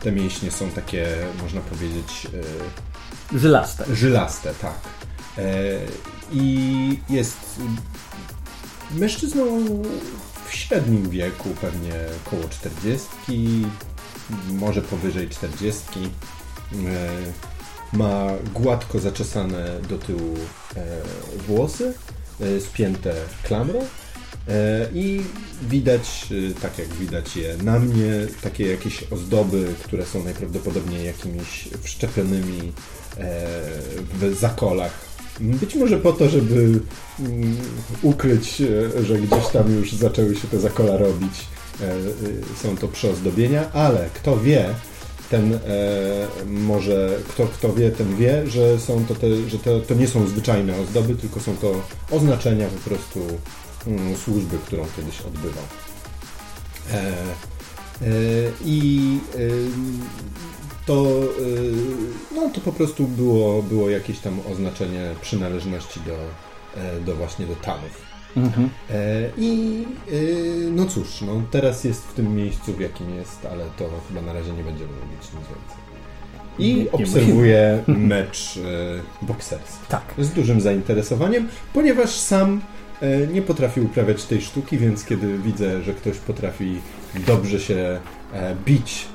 te 0.00 0.12
mięśnie 0.12 0.50
są 0.50 0.70
takie, 0.70 1.06
można 1.42 1.60
powiedzieć... 1.60 2.26
E, 3.34 3.38
żylaste. 3.38 3.84
Żylaste, 3.94 4.54
tak. 4.54 4.78
E, 5.38 5.42
I 6.32 6.98
jest 7.10 7.60
mężczyzną 8.90 9.44
w 10.48 10.54
średnim 10.54 11.10
wieku, 11.10 11.48
pewnie 11.60 11.94
około 12.26 12.48
40, 12.48 13.08
może 14.50 14.82
powyżej 14.82 15.28
40 15.28 16.10
ma 17.92 18.26
gładko 18.54 18.98
zaczesane 18.98 19.80
do 19.88 19.98
tyłu 19.98 20.34
e, 20.76 21.02
włosy, 21.46 21.94
e, 22.40 22.60
spięte 22.60 23.14
klamrą 23.42 23.78
e, 24.48 24.88
i 24.94 25.22
widać, 25.62 26.26
tak 26.62 26.78
jak 26.78 26.88
widać 26.88 27.36
je 27.36 27.56
na 27.62 27.78
mnie, 27.78 28.12
takie 28.42 28.66
jakieś 28.66 29.04
ozdoby, 29.12 29.74
które 29.84 30.06
są 30.06 30.24
najprawdopodobniej 30.24 31.06
jakimiś 31.06 31.68
wszczepionymi 31.82 32.72
w 34.20 34.34
zakolach. 34.40 35.08
Być 35.40 35.74
może 35.74 35.98
po 35.98 36.12
to, 36.12 36.28
żeby 36.28 36.80
mm, 37.20 37.56
ukryć, 38.02 38.62
że 39.02 39.18
gdzieś 39.18 39.46
tam 39.52 39.74
już 39.74 39.92
zaczęły 39.92 40.36
się 40.36 40.48
te 40.48 40.60
zakola 40.60 40.96
robić. 40.96 41.46
Są 42.62 42.76
to 42.76 42.88
przyozdobienia, 42.88 43.72
ale 43.72 44.08
kto 44.14 44.40
wie, 44.40 44.74
ten 45.30 45.54
e, 45.54 45.58
może, 46.46 47.18
kto, 47.28 47.46
kto 47.46 47.72
wie, 47.72 47.90
ten 47.90 48.16
wie, 48.16 48.46
że 48.46 48.78
są 48.78 49.04
to, 49.04 49.14
te, 49.14 49.48
że 49.48 49.58
to, 49.58 49.80
to 49.80 49.94
nie 49.94 50.08
są 50.08 50.26
zwyczajne 50.26 50.80
ozdoby, 50.80 51.14
tylko 51.14 51.40
są 51.40 51.56
to 51.56 51.82
oznaczenia 52.10 52.68
po 52.68 52.90
prostu 52.90 53.20
mm, 53.86 54.16
służby, 54.16 54.58
którą 54.66 54.86
kiedyś 54.96 55.20
odbywał. 55.20 55.64
E, 56.92 56.96
e, 56.96 58.10
I 58.64 59.18
e, 59.34 59.38
to, 60.88 60.94
e, 60.94 62.34
no, 62.34 62.50
to 62.54 62.60
po 62.60 62.72
prostu 62.72 63.06
było, 63.06 63.62
było 63.62 63.90
jakieś 63.90 64.18
tam 64.18 64.40
oznaczenie 64.52 65.10
przynależności 65.20 66.00
do, 66.00 66.16
e, 66.82 67.00
do 67.00 67.16
właśnie 67.16 67.46
do 67.46 67.56
Tanów. 67.56 68.02
Mhm. 68.36 68.70
E, 68.90 69.30
I 69.38 69.84
e, 70.08 70.12
no 70.70 70.86
cóż, 70.86 71.20
no 71.20 71.42
teraz 71.50 71.84
jest 71.84 72.06
w 72.06 72.14
tym 72.14 72.36
miejscu, 72.36 72.72
w 72.72 72.80
jakim 72.80 73.14
jest, 73.14 73.46
ale 73.46 73.64
to 73.76 73.90
chyba 74.08 74.22
na 74.22 74.32
razie 74.32 74.52
nie 74.52 74.64
będziemy 74.64 74.90
mówić 74.92 75.22
nic 75.22 75.32
więcej. 75.32 75.88
I 76.58 76.74
nie, 76.74 76.92
obserwuję 76.92 77.84
nie 77.88 77.94
mecz 77.94 78.56
e, 78.56 79.26
bokserski. 79.26 79.86
Tak. 79.88 80.14
Z 80.18 80.30
dużym 80.30 80.60
zainteresowaniem, 80.60 81.48
ponieważ 81.72 82.10
sam 82.10 82.60
nie 83.32 83.42
potrafi 83.42 83.80
uprawiać 83.80 84.24
tej 84.24 84.40
sztuki, 84.40 84.78
więc 84.78 85.04
kiedy 85.04 85.38
widzę, 85.38 85.82
że 85.82 85.94
ktoś 85.94 86.18
potrafi 86.18 86.80
dobrze 87.26 87.60
się 87.60 88.00
bić 88.66 89.08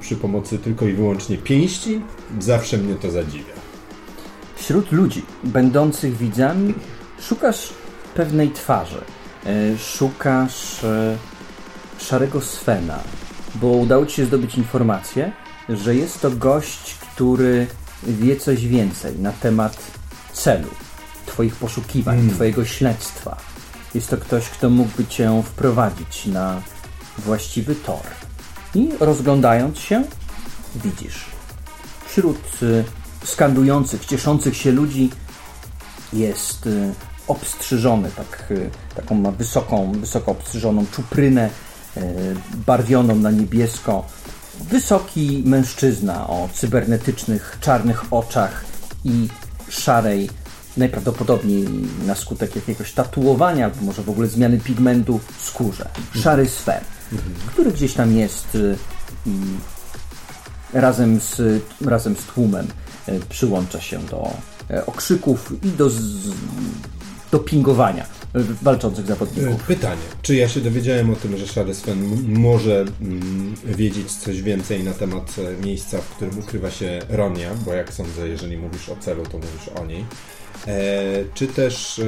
przy 0.00 0.16
pomocy 0.16 0.58
tylko 0.58 0.86
i 0.86 0.92
wyłącznie 0.92 1.38
pięści, 1.38 2.00
zawsze 2.40 2.78
mnie 2.78 2.94
to 2.94 3.10
zadziwia. 3.10 3.54
Wśród 4.56 4.92
ludzi 4.92 5.22
będących 5.44 6.16
widzami 6.16 6.74
szukasz 7.20 7.72
pewnej 8.14 8.50
twarzy. 8.50 9.00
E, 9.46 9.78
szukasz 9.78 10.84
e, 10.84 11.16
szarego 11.98 12.40
Svena, 12.40 12.98
bo 13.54 13.68
udało 13.68 14.06
ci 14.06 14.16
się 14.16 14.24
zdobyć 14.24 14.54
informację, 14.54 15.32
że 15.68 15.94
jest 15.94 16.20
to 16.20 16.30
gość, 16.30 16.94
który 16.94 17.66
wie 18.02 18.36
coś 18.36 18.66
więcej 18.66 19.18
na 19.18 19.32
temat 19.32 19.78
celu, 20.32 20.68
twoich 21.26 21.54
poszukiwań, 21.56 22.18
mm. 22.18 22.34
twojego 22.34 22.64
śledztwa. 22.64 23.36
Jest 23.94 24.10
to 24.10 24.16
ktoś, 24.16 24.48
kto 24.48 24.70
mógłby 24.70 25.06
cię 25.06 25.42
wprowadzić 25.46 26.26
na 26.26 26.62
właściwy 27.18 27.74
tor. 27.74 28.17
I 28.74 28.90
rozglądając 29.00 29.78
się, 29.78 30.04
widzisz. 30.74 31.24
Wśród 32.06 32.38
e, 32.62 33.26
skandujących, 33.26 34.06
cieszących 34.06 34.56
się 34.56 34.72
ludzi 34.72 35.10
jest 36.12 36.68
obstrzyżony, 37.28 38.10
tak, 38.16 38.50
y, 38.50 38.70
taką 38.94 39.14
ma 39.14 39.30
wysoką, 39.30 39.92
wysoko 39.92 40.32
obstrzyżoną 40.32 40.86
czuprynę, 40.92 41.50
y, 41.96 42.00
barwioną 42.66 43.16
na 43.16 43.30
niebiesko. 43.30 44.06
Wysoki 44.60 45.42
mężczyzna 45.46 46.28
o 46.28 46.48
cybernetycznych, 46.54 47.58
czarnych 47.60 48.04
oczach 48.10 48.64
i 49.04 49.28
szarej, 49.68 50.30
najprawdopodobniej 50.76 51.68
na 52.06 52.14
skutek 52.14 52.56
jakiegoś 52.56 52.92
tatuowania, 52.92 53.70
może 53.80 54.02
w 54.02 54.10
ogóle 54.10 54.28
zmiany 54.28 54.60
pigmentu, 54.60 55.20
skórze. 55.38 55.88
Szary 56.14 56.48
sfer, 56.48 56.80
który 57.46 57.72
gdzieś 57.72 57.94
tam 57.94 58.16
jest 58.16 58.54
y, 58.54 58.76
razem 60.72 61.20
z, 61.20 61.62
razem 61.80 62.16
z 62.16 62.24
tłumem 62.24 62.66
przyłącza 63.28 63.80
się 63.80 63.98
do 63.98 64.30
okrzyków 64.86 65.52
i 65.64 65.68
do 65.68 65.90
dopingowania 67.30 68.06
walczących 68.62 69.06
zawodników. 69.06 69.62
E, 69.62 69.66
pytanie, 69.66 70.02
czy 70.22 70.34
ja 70.34 70.48
się 70.48 70.60
dowiedziałem 70.60 71.10
o 71.10 71.16
tym, 71.16 71.36
że 71.36 71.46
Shade 71.46 71.74
Sven 71.74 72.32
może 72.38 72.84
mm, 73.00 73.54
wiedzieć 73.64 74.12
coś 74.12 74.42
więcej 74.42 74.84
na 74.84 74.92
temat 74.92 75.36
e, 75.38 75.66
miejsca, 75.66 75.98
w 75.98 76.08
którym 76.08 76.38
ukrywa 76.38 76.70
się 76.70 77.00
Ronia, 77.08 77.50
bo 77.64 77.72
jak 77.72 77.92
sądzę, 77.92 78.28
jeżeli 78.28 78.56
mówisz 78.56 78.88
o 78.88 78.96
celu, 78.96 79.26
to 79.26 79.38
mówisz 79.38 79.68
o 79.82 79.86
niej. 79.86 80.04
E, 80.66 80.76
czy 81.34 81.46
też 81.46 82.00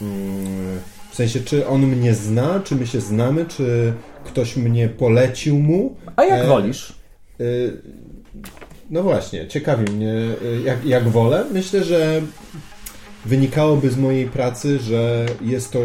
mm, 0.00 0.80
w 1.14 1.16
sensie, 1.16 1.40
czy 1.40 1.66
on 1.66 1.86
mnie 1.86 2.14
zna, 2.14 2.60
czy 2.64 2.76
my 2.76 2.86
się 2.86 3.00
znamy, 3.00 3.46
czy 3.46 3.92
ktoś 4.24 4.56
mnie 4.56 4.88
polecił 4.88 5.58
mu? 5.58 5.96
A 6.16 6.24
jak 6.24 6.44
e, 6.44 6.46
wolisz? 6.46 6.92
E, 7.40 7.44
no 8.90 9.02
właśnie, 9.02 9.48
ciekawi 9.48 9.92
mnie, 9.92 10.12
e, 10.12 10.60
jak, 10.64 10.84
jak 10.84 11.08
wolę. 11.08 11.44
Myślę, 11.52 11.84
że 11.84 12.22
wynikałoby 13.24 13.90
z 13.90 13.96
mojej 13.96 14.26
pracy, 14.26 14.78
że 14.78 15.26
jest 15.40 15.72
to 15.72 15.78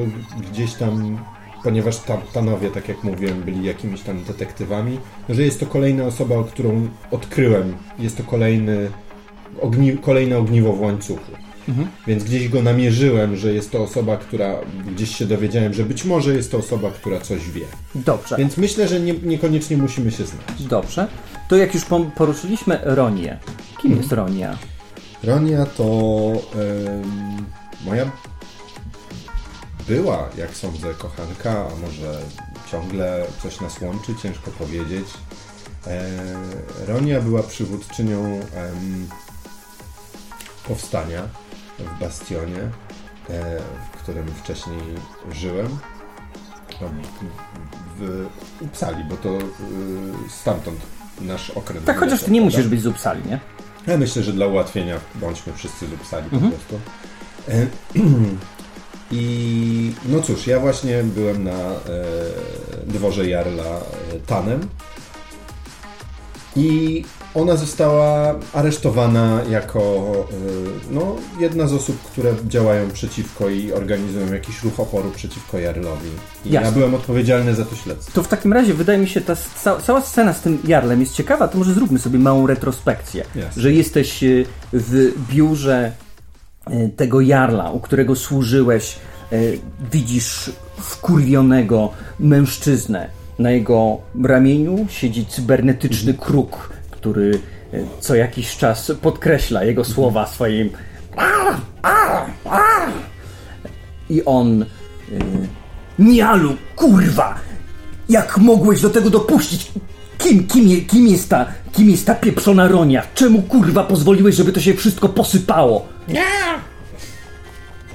gdzieś 0.52 0.74
tam, 0.74 1.26
ponieważ 1.64 1.98
tam 1.98 2.22
panowie, 2.34 2.70
tak 2.70 2.88
jak 2.88 3.04
mówiłem, 3.04 3.42
byli 3.42 3.66
jakimiś 3.66 4.02
tam 4.02 4.24
detektywami, 4.24 5.00
że 5.30 5.44
jest 5.44 5.60
to 5.60 5.66
kolejna 5.66 6.06
osoba, 6.06 6.44
którą 6.44 6.88
odkryłem. 7.12 7.78
Jest 8.00 8.18
to 8.18 8.24
kolejny 8.24 8.90
ogni 9.62 9.98
kolejne 9.98 10.38
ogniwo 10.38 10.74
w 10.74 10.82
łańcuchu. 10.82 11.32
Więc 12.08 12.24
gdzieś 12.24 12.50
go 12.50 12.62
namierzyłem, 12.62 13.36
że 13.36 13.54
jest 13.54 13.72
to 13.72 13.84
osoba, 13.84 14.18
która 14.18 14.56
gdzieś 14.96 15.16
się 15.16 15.26
dowiedziałem, 15.26 15.74
że 15.74 15.84
być 15.84 16.06
może 16.06 16.36
jest 16.36 16.52
to 16.52 16.58
osoba, 16.58 16.92
która 16.92 17.20
coś 17.20 17.50
wie. 17.50 17.66
Dobrze. 17.96 18.36
Więc 18.38 18.58
myślę, 18.58 18.88
że 18.88 19.00
nie, 19.00 19.14
niekoniecznie 19.14 19.78
musimy 19.78 20.12
się 20.12 20.26
znać. 20.26 20.64
Dobrze. 20.70 21.08
To 21.50 21.56
jak 21.56 21.74
już 21.74 21.84
poruszyliśmy 22.16 22.80
Ronię. 22.84 23.40
Kim 23.82 23.98
jest 23.98 24.12
Ronia? 24.12 24.58
Ronia 25.24 25.66
to 25.66 25.84
em, 26.56 27.46
moja 27.86 28.12
była, 29.88 30.30
jak 30.38 30.56
sądzę, 30.56 30.94
kochanka, 30.94 31.52
a 31.52 31.76
może 31.76 32.20
ciągle 32.72 33.26
coś 33.44 33.62
nas 33.62 33.82
łączy, 33.82 34.16
ciężko 34.24 34.52
powiedzieć. 34.52 35.08
E, 35.88 36.10
Ronia 36.88 37.22
była 37.22 37.44
przywódczynią 37.44 38.40
powstania 40.68 41.30
w 41.84 42.00
Bastionie, 42.00 42.60
e, 43.30 43.60
w 43.94 43.98
którym 44.04 44.28
wcześniej 44.28 44.80
żyłem. 45.32 45.78
No, 46.82 46.90
W 47.98 48.26
Upsali, 48.62 49.04
bo 49.04 49.18
to 49.18 49.30
y, 49.38 49.42
stamtąd 50.30 50.80
nasz 51.22 51.50
okręt. 51.50 51.86
Tak, 51.86 52.00
chociaż 52.00 52.24
ty 52.24 52.32
nie 52.32 52.42
musisz 52.42 52.68
być 52.68 52.82
z 52.82 52.88
Upsali, 52.88 53.22
nie? 53.30 53.40
Ja 53.88 53.98
myślę, 53.98 54.24
że 54.24 54.34
dla 54.34 54.48
ułatwienia 54.48 54.96
bądźmy 55.16 55.54
wszyscy 55.54 55.88
z 55.88 55.94
Uppsali 55.94 56.26
Mhm. 56.34 56.52
po 56.52 56.58
prostu. 56.58 56.80
E, 57.50 57.68
I 59.12 59.94
no 60.06 60.22
cóż, 60.22 60.48
ja 60.48 60.60
właśnie 60.60 61.04
byłem 61.04 61.44
na 61.44 61.52
e, 61.52 61.78
dworze 62.88 63.28
Jarla 63.28 63.80
Tanem 64.28 64.68
i 66.56 67.04
ona 67.42 67.56
została 67.56 68.36
aresztowana 68.54 69.42
jako 69.50 69.80
e, 70.90 70.94
no, 70.94 71.16
jedna 71.40 71.68
z 71.68 71.74
osób, 71.74 72.02
które 72.02 72.34
działają 72.48 72.90
przeciwko 72.92 73.50
i 73.50 73.72
organizują 73.72 74.34
jakiś 74.34 74.64
ruch 74.64 74.80
oporu 74.80 75.12
przeciwko 75.12 75.60
Jarlowi. 75.60 76.10
I 76.46 76.52
ja 76.52 76.62
Jasne. 76.62 76.78
byłem 76.78 76.94
odpowiedzialny 76.96 77.56
za 77.56 77.66
to 77.66 77.76
śledztwo. 77.76 78.12
To 78.14 78.24
w 78.24 78.28
takim 78.28 78.54
razie 78.54 78.74
wydaje 78.74 79.00
mi 79.00 79.08
się, 79.08 79.22
ta 79.22 79.36
ca- 79.36 79.80
cała 79.82 80.02
scena 80.02 80.34
z 80.34 80.42
tym 80.42 80.60
Jarlem 80.68 81.00
jest 81.00 81.14
ciekawa, 81.16 81.48
to 81.48 81.58
może 81.58 81.74
zróbmy 81.74 82.00
sobie 82.00 82.20
małą 82.20 82.48
retrospekcję. 82.48 83.24
Jasne. 83.36 83.62
Że 83.62 83.74
jesteś 83.74 84.24
y, 84.24 84.46
w 84.74 85.12
biurze 85.30 85.92
y, 86.72 86.90
tego 86.96 87.22
Jarla, 87.22 87.72
u 87.72 87.80
którego 87.80 88.16
służyłeś, 88.16 88.96
y, 89.34 89.60
widzisz 89.92 90.52
wkurwionego 90.78 91.90
mężczyznę. 92.20 93.10
Na 93.40 93.52
jego 93.52 93.98
ramieniu 94.24 94.86
siedzi 94.90 95.26
cybernetyczny 95.26 96.14
kruk, 96.14 96.70
który 97.00 97.40
y, 97.74 97.86
co 98.00 98.16
jakiś 98.16 98.58
czas 98.58 98.92
podkreśla 99.02 99.64
jego 99.64 99.86
słowa 99.86 100.28
swoim 100.28 100.70
i 104.10 104.26
on 104.26 104.62
y, 104.62 104.66
Nialu, 106.00 106.56
kurwa! 106.76 107.36
Jak 108.10 108.38
mogłeś 108.38 108.82
do 108.82 108.90
tego 108.90 109.10
dopuścić? 109.10 109.72
Kim, 110.18 110.48
kim, 110.48 110.86
kim, 110.86 111.08
jest 111.08 111.30
ta, 111.30 111.46
kim 111.72 111.90
jest 111.90 112.06
ta 112.06 112.16
pieprzona 112.16 112.68
ronia? 112.68 113.04
Czemu 113.16 113.42
kurwa 113.42 113.84
pozwoliłeś, 113.84 114.36
żeby 114.36 114.52
to 114.52 114.60
się 114.60 114.74
wszystko 114.74 115.10
posypało? 115.10 115.88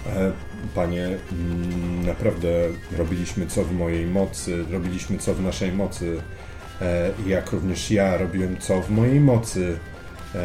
E, 0.06 0.32
Panie, 0.74 1.08
mm, 1.32 2.06
naprawdę 2.06 2.48
robiliśmy 2.98 3.46
co 3.46 3.64
w 3.64 3.72
mojej 3.72 4.06
mocy, 4.06 4.64
robiliśmy 4.70 5.18
co 5.18 5.34
w 5.34 5.42
naszej 5.42 5.72
mocy, 5.72 6.16
e, 6.18 6.53
jak 7.26 7.52
również 7.52 7.90
ja 7.90 8.16
robiłem 8.16 8.56
co 8.60 8.82
w 8.82 8.90
mojej 8.90 9.20
mocy, 9.20 9.78
e, 10.34 10.40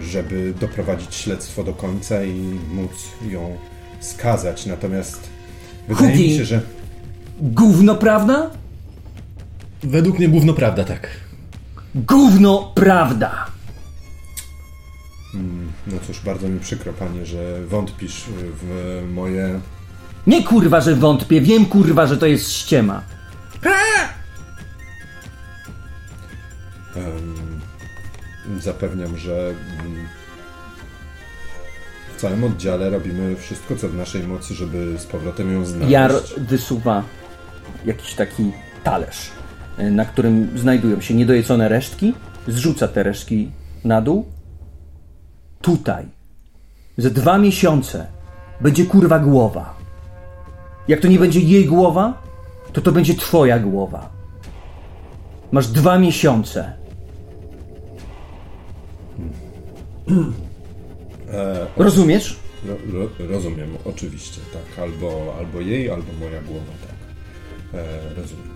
żeby 0.00 0.54
doprowadzić 0.60 1.14
śledztwo 1.14 1.64
do 1.64 1.72
końca 1.72 2.24
i 2.24 2.58
móc 2.70 2.92
ją 3.28 3.56
skazać. 4.00 4.66
Natomiast 4.66 5.20
wydaje 5.88 6.10
Hugi. 6.10 6.28
mi 6.28 6.36
się, 6.36 6.44
że 6.44 6.60
Gówno, 7.40 7.94
prawda? 7.94 8.50
Według 9.82 10.18
mnie 10.18 10.28
gówno 10.28 10.54
prawda, 10.54 10.84
tak. 10.84 11.08
Gówno, 11.94 12.72
prawda! 12.74 13.46
no 15.86 15.96
cóż, 16.06 16.20
bardzo 16.20 16.48
mi 16.48 16.60
przykro, 16.60 16.92
panie, 16.92 17.26
że 17.26 17.66
wątpisz 17.66 18.24
w 18.62 19.02
moje 19.12 19.60
Nie 20.26 20.42
kurwa, 20.44 20.80
że 20.80 20.94
wątpię, 20.94 21.40
wiem 21.40 21.66
kurwa, 21.66 22.06
że 22.06 22.16
to 22.16 22.26
jest 22.26 22.52
ściema. 22.52 23.02
Em, 23.62 23.72
Zapewniam, 28.60 29.16
że 29.16 29.54
mm, 29.80 30.06
w 32.16 32.20
całym 32.20 32.44
oddziale 32.44 32.90
robimy 32.90 33.36
wszystko, 33.36 33.76
co 33.76 33.88
w 33.88 33.94
naszej 33.94 34.22
mocy, 34.22 34.54
żeby 34.54 34.98
z 34.98 35.06
powrotem 35.06 35.52
ją 35.52 35.64
znaleźć. 35.64 35.90
Jar 35.90 36.12
wysuwa 36.38 37.02
jakiś 37.84 38.14
taki 38.14 38.52
talerz, 38.84 39.30
y, 39.78 39.90
na 39.90 40.04
którym 40.04 40.58
znajdują 40.58 41.00
się 41.00 41.14
niedojedzone 41.14 41.68
resztki. 41.68 42.14
Zrzuca 42.48 42.88
te 42.88 43.02
resztki 43.02 43.50
na 43.84 44.02
dół. 44.02 44.26
Tutaj, 45.60 46.06
za 46.98 47.10
dwa 47.10 47.38
miesiące, 47.38 48.06
będzie 48.60 48.86
kurwa 48.86 49.18
głowa. 49.18 49.74
Jak 50.88 51.00
to 51.00 51.08
nie 51.08 51.18
będzie 51.18 51.40
jej 51.40 51.66
głowa, 51.66 52.22
to 52.72 52.80
to 52.80 52.92
będzie 52.92 53.14
twoja 53.14 53.58
głowa. 53.58 54.10
Masz 55.52 55.66
dwa 55.66 55.98
miesiące. 55.98 56.81
Rozumiesz? 61.76 62.36
Ro, 62.64 62.76
ro, 62.92 63.08
rozumiem, 63.18 63.76
oczywiście, 63.84 64.40
tak. 64.52 64.78
Albo, 64.84 65.34
albo 65.38 65.60
jej, 65.60 65.90
albo 65.90 66.12
moja 66.12 66.42
głowa, 66.42 66.72
tak. 66.82 66.96
E, 67.80 68.14
rozumiem. 68.14 68.52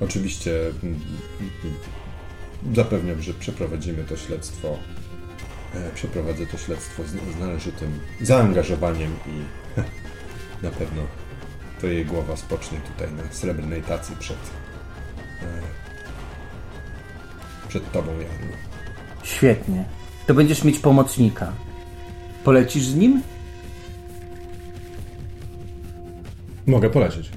Oczywiście 0.00 0.50
mm, 0.82 1.00
mm, 1.40 2.74
zapewniam, 2.74 3.22
że 3.22 3.34
przeprowadzimy 3.34 4.04
to 4.04 4.16
śledztwo. 4.16 4.78
E, 5.74 5.90
przeprowadzę 5.94 6.46
to 6.46 6.58
śledztwo 6.58 7.02
z, 7.04 7.36
z 7.36 7.40
należytym 7.40 8.00
zaangażowaniem 8.20 9.12
i 9.26 9.42
na 10.64 10.70
pewno 10.70 11.02
to 11.80 11.86
jej 11.86 12.06
głowa 12.06 12.36
spocznie 12.36 12.78
tutaj 12.78 13.12
na 13.12 13.32
srebrnej 13.32 13.82
tacy 13.82 14.12
przed 14.18 14.38
e, 15.42 15.62
przed 17.68 17.92
tobą, 17.92 18.12
Jarno. 18.12 18.73
Świetnie. 19.24 19.84
To 20.26 20.34
będziesz 20.34 20.64
mieć 20.64 20.78
pomocnika. 20.78 21.52
Polecisz 22.44 22.84
z 22.84 22.94
nim? 22.94 23.22
Mogę 26.66 26.90
polecieć. 26.90 27.30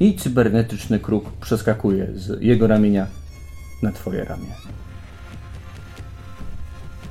I 0.00 0.16
cybernetyczny 0.16 0.98
kruk 0.98 1.32
przeskakuje 1.32 2.08
z 2.14 2.42
jego 2.42 2.66
ramienia 2.66 3.06
na 3.82 3.92
twoje 3.92 4.24
ramię. 4.24 4.54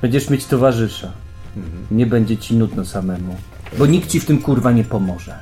Będziesz 0.02 0.30
mieć 0.30 0.46
towarzysza. 0.46 1.12
Nie 1.90 2.06
będzie 2.06 2.36
ci 2.36 2.56
nudno 2.56 2.84
samemu. 2.84 3.36
Bo 3.78 3.86
nikt 3.86 4.08
ci 4.08 4.20
w 4.20 4.24
tym 4.24 4.42
kurwa 4.42 4.72
nie 4.72 4.84
pomoże. 4.84 5.38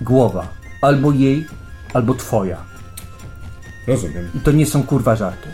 Głowa. 0.00 0.48
Albo 0.82 1.12
jej, 1.12 1.46
albo 1.94 2.14
twoja. 2.14 2.56
Rozumiem. 3.86 4.28
I 4.34 4.40
to 4.40 4.52
nie 4.52 4.66
są 4.66 4.82
kurwa 4.82 5.16
żarty. 5.16 5.48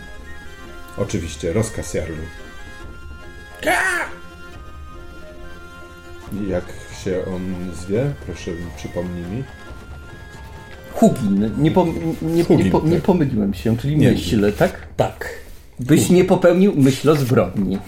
Oczywiście, 0.99 1.53
rozkaz 1.53 1.93
Jarlu. 1.93 2.15
Jak 6.47 6.63
się 7.03 7.25
on 7.35 7.71
zwie? 7.75 8.11
Proszę, 8.25 8.51
przypomnij 8.77 9.23
mi. 9.23 9.43
Hugin. 10.93 11.51
Nie, 11.57 11.71
pom- 11.71 12.15
nie, 12.21 12.31
nie, 12.33 12.43
Hugin, 12.43 12.71
po- 12.71 12.81
nie 12.81 12.95
tak. 12.95 13.03
pomyliłem 13.03 13.53
się, 13.53 13.77
czyli 13.77 13.97
Nie. 13.97 14.11
myśl, 14.11 14.53
tak? 14.53 14.87
Tak. 14.97 15.29
Byś 15.79 16.09
nie 16.09 16.25
popełnił 16.25 16.73
myśl 16.75 17.09
o 17.09 17.15
zbrodni. 17.15 17.77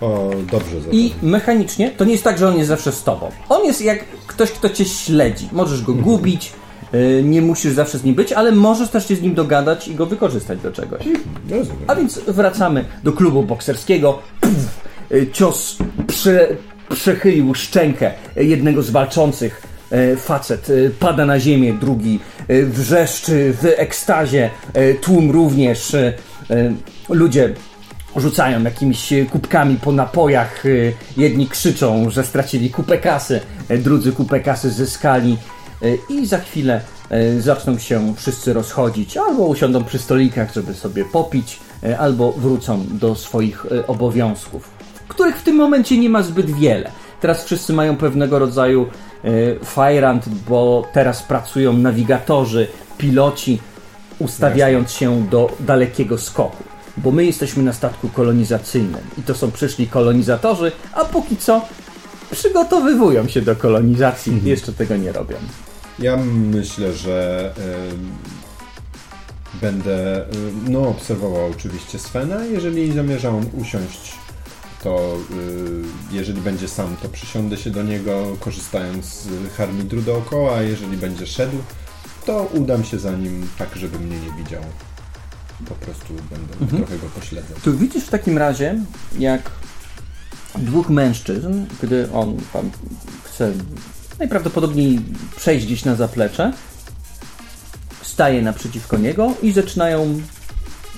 O, 0.00 0.30
dobrze 0.52 0.80
za 0.80 0.90
I 0.90 1.14
mechanicznie 1.22 1.90
to 1.90 2.04
nie 2.04 2.12
jest 2.12 2.24
tak, 2.24 2.38
że 2.38 2.48
on 2.48 2.56
jest 2.56 2.68
zawsze 2.68 2.92
z 2.92 3.02
tobą. 3.02 3.30
On 3.48 3.64
jest 3.64 3.80
jak 3.82 4.04
ktoś, 4.26 4.50
kto 4.50 4.70
cię 4.70 4.84
śledzi. 4.84 5.48
Możesz 5.52 5.82
go 5.82 5.94
gubić, 6.08 6.52
nie 7.22 7.42
musisz 7.42 7.72
zawsze 7.72 7.98
z 7.98 8.04
nim 8.04 8.14
być, 8.14 8.32
ale 8.32 8.52
możesz 8.52 8.88
też 8.88 9.08
się 9.08 9.16
z 9.16 9.22
nim 9.22 9.34
dogadać 9.34 9.88
i 9.88 9.94
go 9.94 10.06
wykorzystać 10.06 10.58
do 10.60 10.72
czegoś. 10.72 11.00
Rozumiem. 11.50 11.84
A 11.86 11.94
więc 11.94 12.20
wracamy 12.26 12.84
do 13.04 13.12
klubu 13.12 13.42
bokserskiego. 13.42 14.18
Y, 15.12 15.26
cios 15.32 15.76
prze, 16.06 16.48
przechylił 16.94 17.54
szczękę 17.54 18.10
jednego 18.36 18.82
z 18.82 18.90
walczących. 18.90 19.62
Y, 19.92 20.16
Facet 20.16 20.68
pada 20.98 21.26
na 21.26 21.40
ziemię, 21.40 21.72
drugi 21.72 22.20
wrzeszczy 22.48 23.54
w 23.62 23.64
ekstazie, 23.76 24.50
tłum 25.00 25.30
również. 25.30 25.96
Ludzie 27.08 27.54
rzucają 28.16 28.62
jakimiś 28.62 29.12
kubkami 29.32 29.76
po 29.76 29.92
napojach. 29.92 30.64
Jedni 31.16 31.46
krzyczą, 31.46 32.10
że 32.10 32.24
stracili 32.24 32.70
kupę 32.70 32.98
kasy, 32.98 33.40
drudzy 33.68 34.12
kupę 34.12 34.40
kasy 34.40 34.70
zyskali. 34.70 35.36
Y, 35.82 35.98
I 36.08 36.26
za 36.26 36.38
chwilę 36.38 36.80
e, 37.10 37.40
zaczną 37.40 37.78
się 37.78 38.14
wszyscy 38.16 38.52
rozchodzić, 38.52 39.16
albo 39.16 39.42
usiądą 39.42 39.84
przy 39.84 39.98
stolikach, 39.98 40.54
żeby 40.54 40.74
sobie 40.74 41.04
popić, 41.04 41.60
e, 41.82 41.98
albo 41.98 42.32
wrócą 42.32 42.84
do 42.90 43.14
swoich 43.14 43.66
e, 43.66 43.86
obowiązków, 43.86 44.70
których 45.08 45.36
w 45.36 45.42
tym 45.42 45.56
momencie 45.56 45.98
nie 45.98 46.10
ma 46.10 46.22
zbyt 46.22 46.50
wiele. 46.50 46.90
Teraz 47.20 47.44
wszyscy 47.44 47.72
mają 47.72 47.96
pewnego 47.96 48.38
rodzaju 48.38 48.86
e, 49.24 49.64
fajrant, 49.64 50.28
bo 50.28 50.84
teraz 50.92 51.22
pracują 51.22 51.72
nawigatorzy, 51.72 52.68
piloci, 52.98 53.60
ustawiając 54.18 54.92
się 54.92 55.26
do 55.30 55.56
dalekiego 55.60 56.18
skoku. 56.18 56.64
Bo 56.96 57.10
my 57.10 57.24
jesteśmy 57.24 57.62
na 57.62 57.72
statku 57.72 58.08
kolonizacyjnym 58.08 59.00
i 59.18 59.22
to 59.22 59.34
są 59.34 59.50
przyszli 59.50 59.86
kolonizatorzy, 59.86 60.72
a 60.92 61.04
póki 61.04 61.36
co 61.36 61.62
przygotowywują 62.30 63.28
się 63.28 63.42
do 63.42 63.56
kolonizacji, 63.56 64.40
jeszcze 64.44 64.72
tego 64.72 64.96
nie 64.96 65.12
robią. 65.12 65.36
Ja 65.98 66.16
myślę, 66.26 66.92
że 66.92 67.52
y, 69.54 69.60
będę 69.60 70.20
y, 70.22 70.26
no, 70.68 70.88
obserwował 70.88 71.50
oczywiście 71.50 71.98
Svena. 71.98 72.44
Jeżeli 72.44 72.92
zamierza 72.92 73.30
on 73.30 73.46
usiąść, 73.52 74.14
to 74.82 75.16
y, 76.10 76.16
jeżeli 76.16 76.40
będzie 76.40 76.68
sam, 76.68 76.96
to 77.02 77.08
przysiądę 77.08 77.56
się 77.56 77.70
do 77.70 77.82
niego, 77.82 78.36
korzystając 78.40 79.04
z 79.04 79.28
harmidru 79.56 80.02
dookoła. 80.02 80.62
Jeżeli 80.62 80.96
będzie 80.96 81.26
szedł, 81.26 81.56
to 82.26 82.42
udam 82.54 82.84
się 82.84 82.98
za 82.98 83.12
nim 83.12 83.48
tak, 83.58 83.76
żeby 83.76 83.98
mnie 83.98 84.20
nie 84.20 84.44
widział. 84.44 84.62
Po 85.68 85.74
prostu 85.74 86.14
będę 86.30 86.76
trochę 86.76 86.98
go 86.98 87.06
pośledzał. 87.06 87.56
Tu 87.64 87.78
widzisz 87.78 88.04
w 88.04 88.10
takim 88.10 88.38
razie, 88.38 88.80
jak 89.18 89.50
dwóch 90.58 90.90
mężczyzn, 90.90 91.66
gdy 91.82 92.12
on 92.12 92.36
tam 92.52 92.70
chce 93.24 93.52
najprawdopodobniej 94.18 95.00
przejść 95.36 95.66
gdzieś 95.66 95.84
na 95.84 95.94
zaplecze, 95.94 96.52
staje 98.02 98.42
naprzeciwko 98.42 98.96
niego 98.98 99.32
i 99.42 99.52
zaczynają 99.52 100.20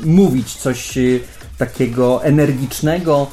mówić 0.04 0.56
coś 0.56 0.98
y, 0.98 1.20
takiego 1.58 2.24
energicznego. 2.24 3.26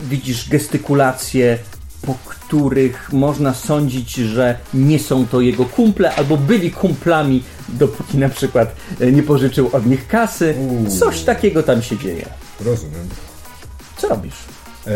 Widzisz 0.00 0.48
gestykulacje, 0.48 1.58
po 2.02 2.14
których 2.24 3.12
można 3.12 3.54
sądzić, 3.54 4.14
że 4.14 4.58
nie 4.74 4.98
są 4.98 5.26
to 5.26 5.40
jego 5.40 5.64
kumple, 5.64 6.14
albo 6.14 6.36
byli 6.36 6.70
kumplami, 6.70 7.42
dopóki 7.68 8.18
na 8.18 8.28
przykład 8.28 8.76
y, 9.00 9.12
nie 9.12 9.22
pożyczył 9.22 9.70
od 9.72 9.86
nich 9.86 10.08
kasy. 10.08 10.54
Uuu. 10.58 10.98
Coś 10.98 11.22
takiego 11.22 11.62
tam 11.62 11.82
się 11.82 11.98
dzieje. 11.98 12.26
Rozumiem. 12.60 13.08
Co 13.96 14.08
robisz? 14.08 14.55
E, 14.86 14.90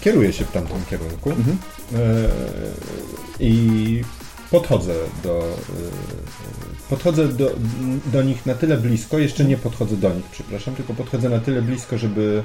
kieruję 0.00 0.32
się 0.32 0.44
w 0.44 0.52
tamtym 0.52 0.76
kierunku 0.90 1.30
e, 1.30 1.34
i 3.40 4.02
podchodzę 4.50 4.94
do, 5.22 5.38
e, 5.38 6.90
podchodzę 6.90 7.28
do, 7.28 7.50
do 8.12 8.22
nich 8.22 8.46
na 8.46 8.54
tyle 8.54 8.76
blisko, 8.76 9.18
jeszcze 9.18 9.44
nie 9.44 9.56
podchodzę 9.56 9.96
do 9.96 10.14
nich, 10.14 10.24
przepraszam, 10.32 10.74
tylko 10.74 10.94
podchodzę 10.94 11.28
na 11.28 11.38
tyle 11.38 11.62
blisko, 11.62 11.98
żeby 11.98 12.42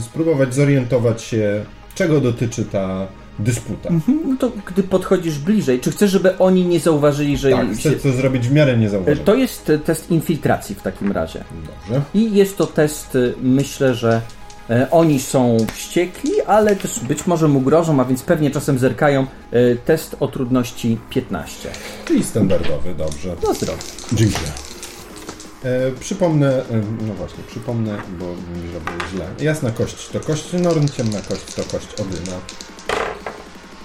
spróbować 0.00 0.54
zorientować 0.54 1.22
się, 1.22 1.64
czego 1.94 2.20
dotyczy 2.20 2.64
ta 2.64 3.06
dysputa. 3.38 3.90
No 4.08 4.36
to 4.38 4.52
gdy 4.66 4.82
podchodzisz 4.82 5.38
bliżej, 5.38 5.80
czy 5.80 5.90
chcesz, 5.90 6.10
żeby 6.10 6.38
oni 6.38 6.66
nie 6.66 6.80
zauważyli, 6.80 7.36
że 7.36 7.50
Tak, 7.50 7.66
się... 7.66 7.90
chcę 7.90 7.92
to 7.92 8.12
zrobić 8.12 8.48
w 8.48 8.52
miarę 8.52 8.76
niezauważone. 8.76 9.24
To 9.24 9.34
jest 9.34 9.72
test 9.84 10.10
infiltracji 10.10 10.74
w 10.74 10.82
takim 10.82 11.12
razie. 11.12 11.44
Dobrze. 11.66 12.02
I 12.14 12.34
jest 12.34 12.56
to 12.56 12.66
test, 12.66 13.16
e, 13.16 13.18
myślę, 13.42 13.94
że 13.94 14.20
oni 14.90 15.20
są 15.20 15.56
wściekli, 15.72 16.32
ale 16.46 16.76
też 16.76 17.00
być 17.00 17.26
może 17.26 17.48
mu 17.48 17.60
grożą, 17.60 18.00
a 18.00 18.04
więc 18.04 18.22
pewnie 18.22 18.50
czasem 18.50 18.78
zerkają. 18.78 19.26
E, 19.52 19.76
Test 19.76 20.16
o 20.20 20.28
trudności 20.28 20.98
15. 21.10 21.70
Czyli 22.04 22.24
standardowy, 22.24 22.94
dobrze. 22.94 23.36
No 23.42 23.54
zdrowie. 23.54 23.82
Dziękuję. 24.12 24.48
E, 25.64 25.92
przypomnę, 26.00 26.58
e, 26.58 26.82
no 27.06 27.14
właśnie, 27.14 27.44
przypomnę, 27.44 27.98
bo 28.18 28.26
mi 28.26 28.70
zrobię 28.70 29.04
źle. 29.14 29.26
Jasna 29.46 29.70
kość 29.70 30.08
to 30.08 30.20
kość 30.20 30.52
norm, 30.52 30.88
ciemna 30.88 31.20
kość 31.28 31.54
to 31.54 31.62
kość 31.62 31.88
odyna. 32.00 32.36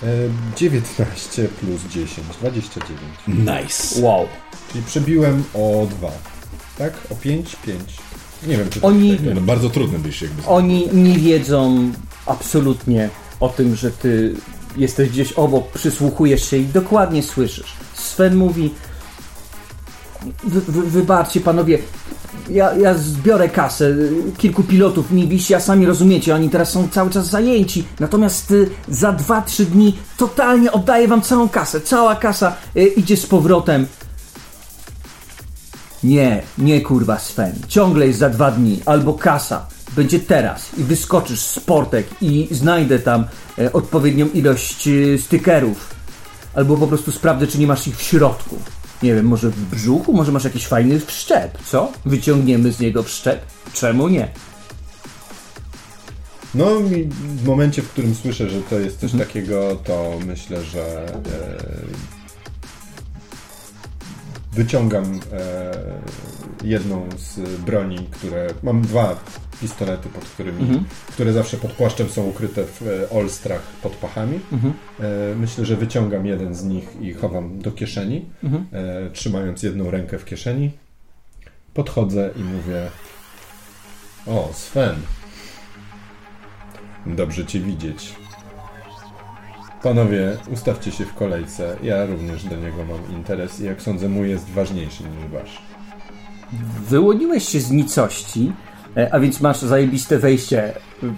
E, 0.03 0.07
19 0.55 1.47
plus 1.47 1.81
10, 1.89 2.27
29. 2.39 3.01
Nice. 3.27 4.01
Wow. 4.01 4.27
Czyli 4.71 4.83
przebiłem 4.83 5.43
o 5.53 5.87
2. 5.89 6.11
Tak? 6.77 6.93
O 7.11 7.15
5? 7.15 7.55
5. 7.65 8.06
Nie 8.47 8.57
wiem, 8.57 8.69
czy 8.69 8.81
Oni- 8.81 9.17
tutaj- 9.17 9.35
No, 9.35 9.41
bardzo 9.41 9.69
trudny 9.69 9.99
byś 9.99 10.19
się 10.19 10.25
jakby 10.25 10.45
Oni 10.45 10.87
nie 10.93 11.17
wiedzą 11.19 11.91
absolutnie 12.25 13.09
o 13.39 13.49
tym, 13.49 13.75
że 13.75 13.91
ty 13.91 14.35
jesteś 14.77 15.09
gdzieś 15.09 15.33
obok, 15.33 15.71
przysłuchujesz 15.71 16.49
się 16.49 16.57
i 16.57 16.65
dokładnie 16.65 17.23
słyszysz. 17.23 17.73
Sven 17.93 18.35
mówi: 18.35 18.73
wy, 20.43 20.61
wy, 20.61 20.81
Wybaczcie 20.81 21.41
panowie, 21.41 21.79
ja, 22.49 22.73
ja 22.73 22.93
zbiorę 22.93 23.49
kasę. 23.49 23.95
Kilku 24.37 24.63
pilotów 24.63 25.11
mi 25.11 25.27
wisi, 25.27 25.53
a 25.55 25.59
sami 25.59 25.85
rozumiecie, 25.85 26.35
oni 26.35 26.49
teraz 26.49 26.71
są 26.71 26.87
cały 26.89 27.09
czas 27.09 27.29
zajęci. 27.29 27.83
Natomiast 27.99 28.51
y, 28.51 28.69
za 28.89 29.13
2-3 29.13 29.65
dni 29.65 29.97
totalnie 30.17 30.71
oddaję 30.71 31.07
wam 31.07 31.21
całą 31.21 31.49
kasę. 31.49 31.81
Cała 31.81 32.15
kasa 32.15 32.55
y, 32.77 32.85
idzie 32.85 33.17
z 33.17 33.25
powrotem. 33.25 33.87
Nie, 36.07 36.43
nie 36.57 36.81
kurwa 36.81 37.19
Sven. 37.19 37.53
Ciągle 37.67 38.07
jest 38.07 38.19
za 38.19 38.29
dwa 38.29 38.51
dni. 38.51 38.79
Albo 38.85 39.13
kasa. 39.13 39.67
Będzie 39.95 40.19
teraz. 40.19 40.69
I 40.77 40.83
wyskoczysz 40.83 41.39
z 41.39 41.59
portek 41.59 42.07
i 42.21 42.47
znajdę 42.51 42.99
tam 42.99 43.25
e, 43.59 43.73
odpowiednią 43.73 44.27
ilość 44.33 44.87
e, 44.87 45.17
stykerów. 45.17 45.95
Albo 46.55 46.77
po 46.77 46.87
prostu 46.87 47.11
sprawdzę, 47.11 47.47
czy 47.47 47.59
nie 47.59 47.67
masz 47.67 47.87
ich 47.87 47.97
w 47.97 48.01
środku. 48.01 48.57
Nie 49.03 49.15
wiem, 49.15 49.25
może 49.25 49.49
w 49.49 49.69
brzuchu? 49.69 50.13
Może 50.13 50.31
masz 50.31 50.43
jakiś 50.43 50.67
fajny 50.67 50.99
wszczep, 50.99 51.57
co? 51.65 51.91
Wyciągniemy 52.05 52.71
z 52.71 52.79
niego 52.79 53.03
wszczep? 53.03 53.41
Czemu 53.73 54.07
nie? 54.07 54.27
No 56.55 56.79
i 56.79 57.09
w 57.35 57.45
momencie, 57.45 57.81
w 57.81 57.89
którym 57.89 58.15
słyszę, 58.15 58.49
że 58.49 58.61
to 58.61 58.79
jest 58.79 58.99
coś 58.99 59.11
takiego, 59.11 59.75
to 59.83 60.19
myślę, 60.25 60.63
że 60.63 61.05
e, 61.05 62.16
wyciągam 64.57 65.03
e, 65.03 65.71
jedną 66.63 67.09
z 67.17 67.61
broni, 67.61 67.97
które 68.11 68.47
mam 68.63 68.81
dwa 68.81 69.15
pistolety, 69.61 70.09
pod 70.09 70.25
którymi, 70.25 70.59
które 71.07 71.33
zawsze 71.33 71.57
pod 71.57 71.71
płaszczem 71.71 72.09
są 72.09 72.23
ukryte 72.23 72.63
w 72.65 72.81
e, 72.81 73.09
olstrach 73.09 73.61
pod 73.61 73.95
pachami. 73.95 74.39
E, 74.99 75.35
myślę, 75.35 75.65
że 75.65 75.75
wyciągam 75.75 76.25
jeden 76.25 76.55
z 76.55 76.63
nich 76.63 77.01
i 77.01 77.13
chowam 77.13 77.59
do 77.59 77.71
kieszeni, 77.71 78.25
e, 78.73 79.09
trzymając 79.09 79.63
jedną 79.63 79.91
rękę 79.91 80.19
w 80.19 80.25
kieszeni. 80.25 80.71
Podchodzę 81.73 82.29
i 82.35 82.43
mówię: 82.43 82.89
O, 84.27 84.49
Sven. 84.53 84.95
Dobrze 87.05 87.45
Cię 87.45 87.59
widzieć. 87.59 88.13
Panowie, 89.83 90.37
ustawcie 90.53 90.91
się 90.91 91.05
w 91.05 91.13
kolejce. 91.13 91.75
Ja 91.83 92.05
również 92.05 92.43
do 92.43 92.55
niego 92.55 92.77
mam 92.85 93.17
interes 93.17 93.59
i 93.59 93.65
jak 93.65 93.81
sądzę, 93.81 94.09
mój 94.09 94.29
jest 94.29 94.49
ważniejszy 94.49 95.03
niż 95.03 95.31
wasz. 95.31 95.61
Wyłoniłeś 96.89 97.49
się 97.49 97.59
z 97.59 97.71
nicości, 97.71 98.51
e, 98.97 99.13
a 99.13 99.19
więc 99.19 99.41
masz 99.41 99.61
zajebiste 99.61 100.19
wejście, 100.19 100.73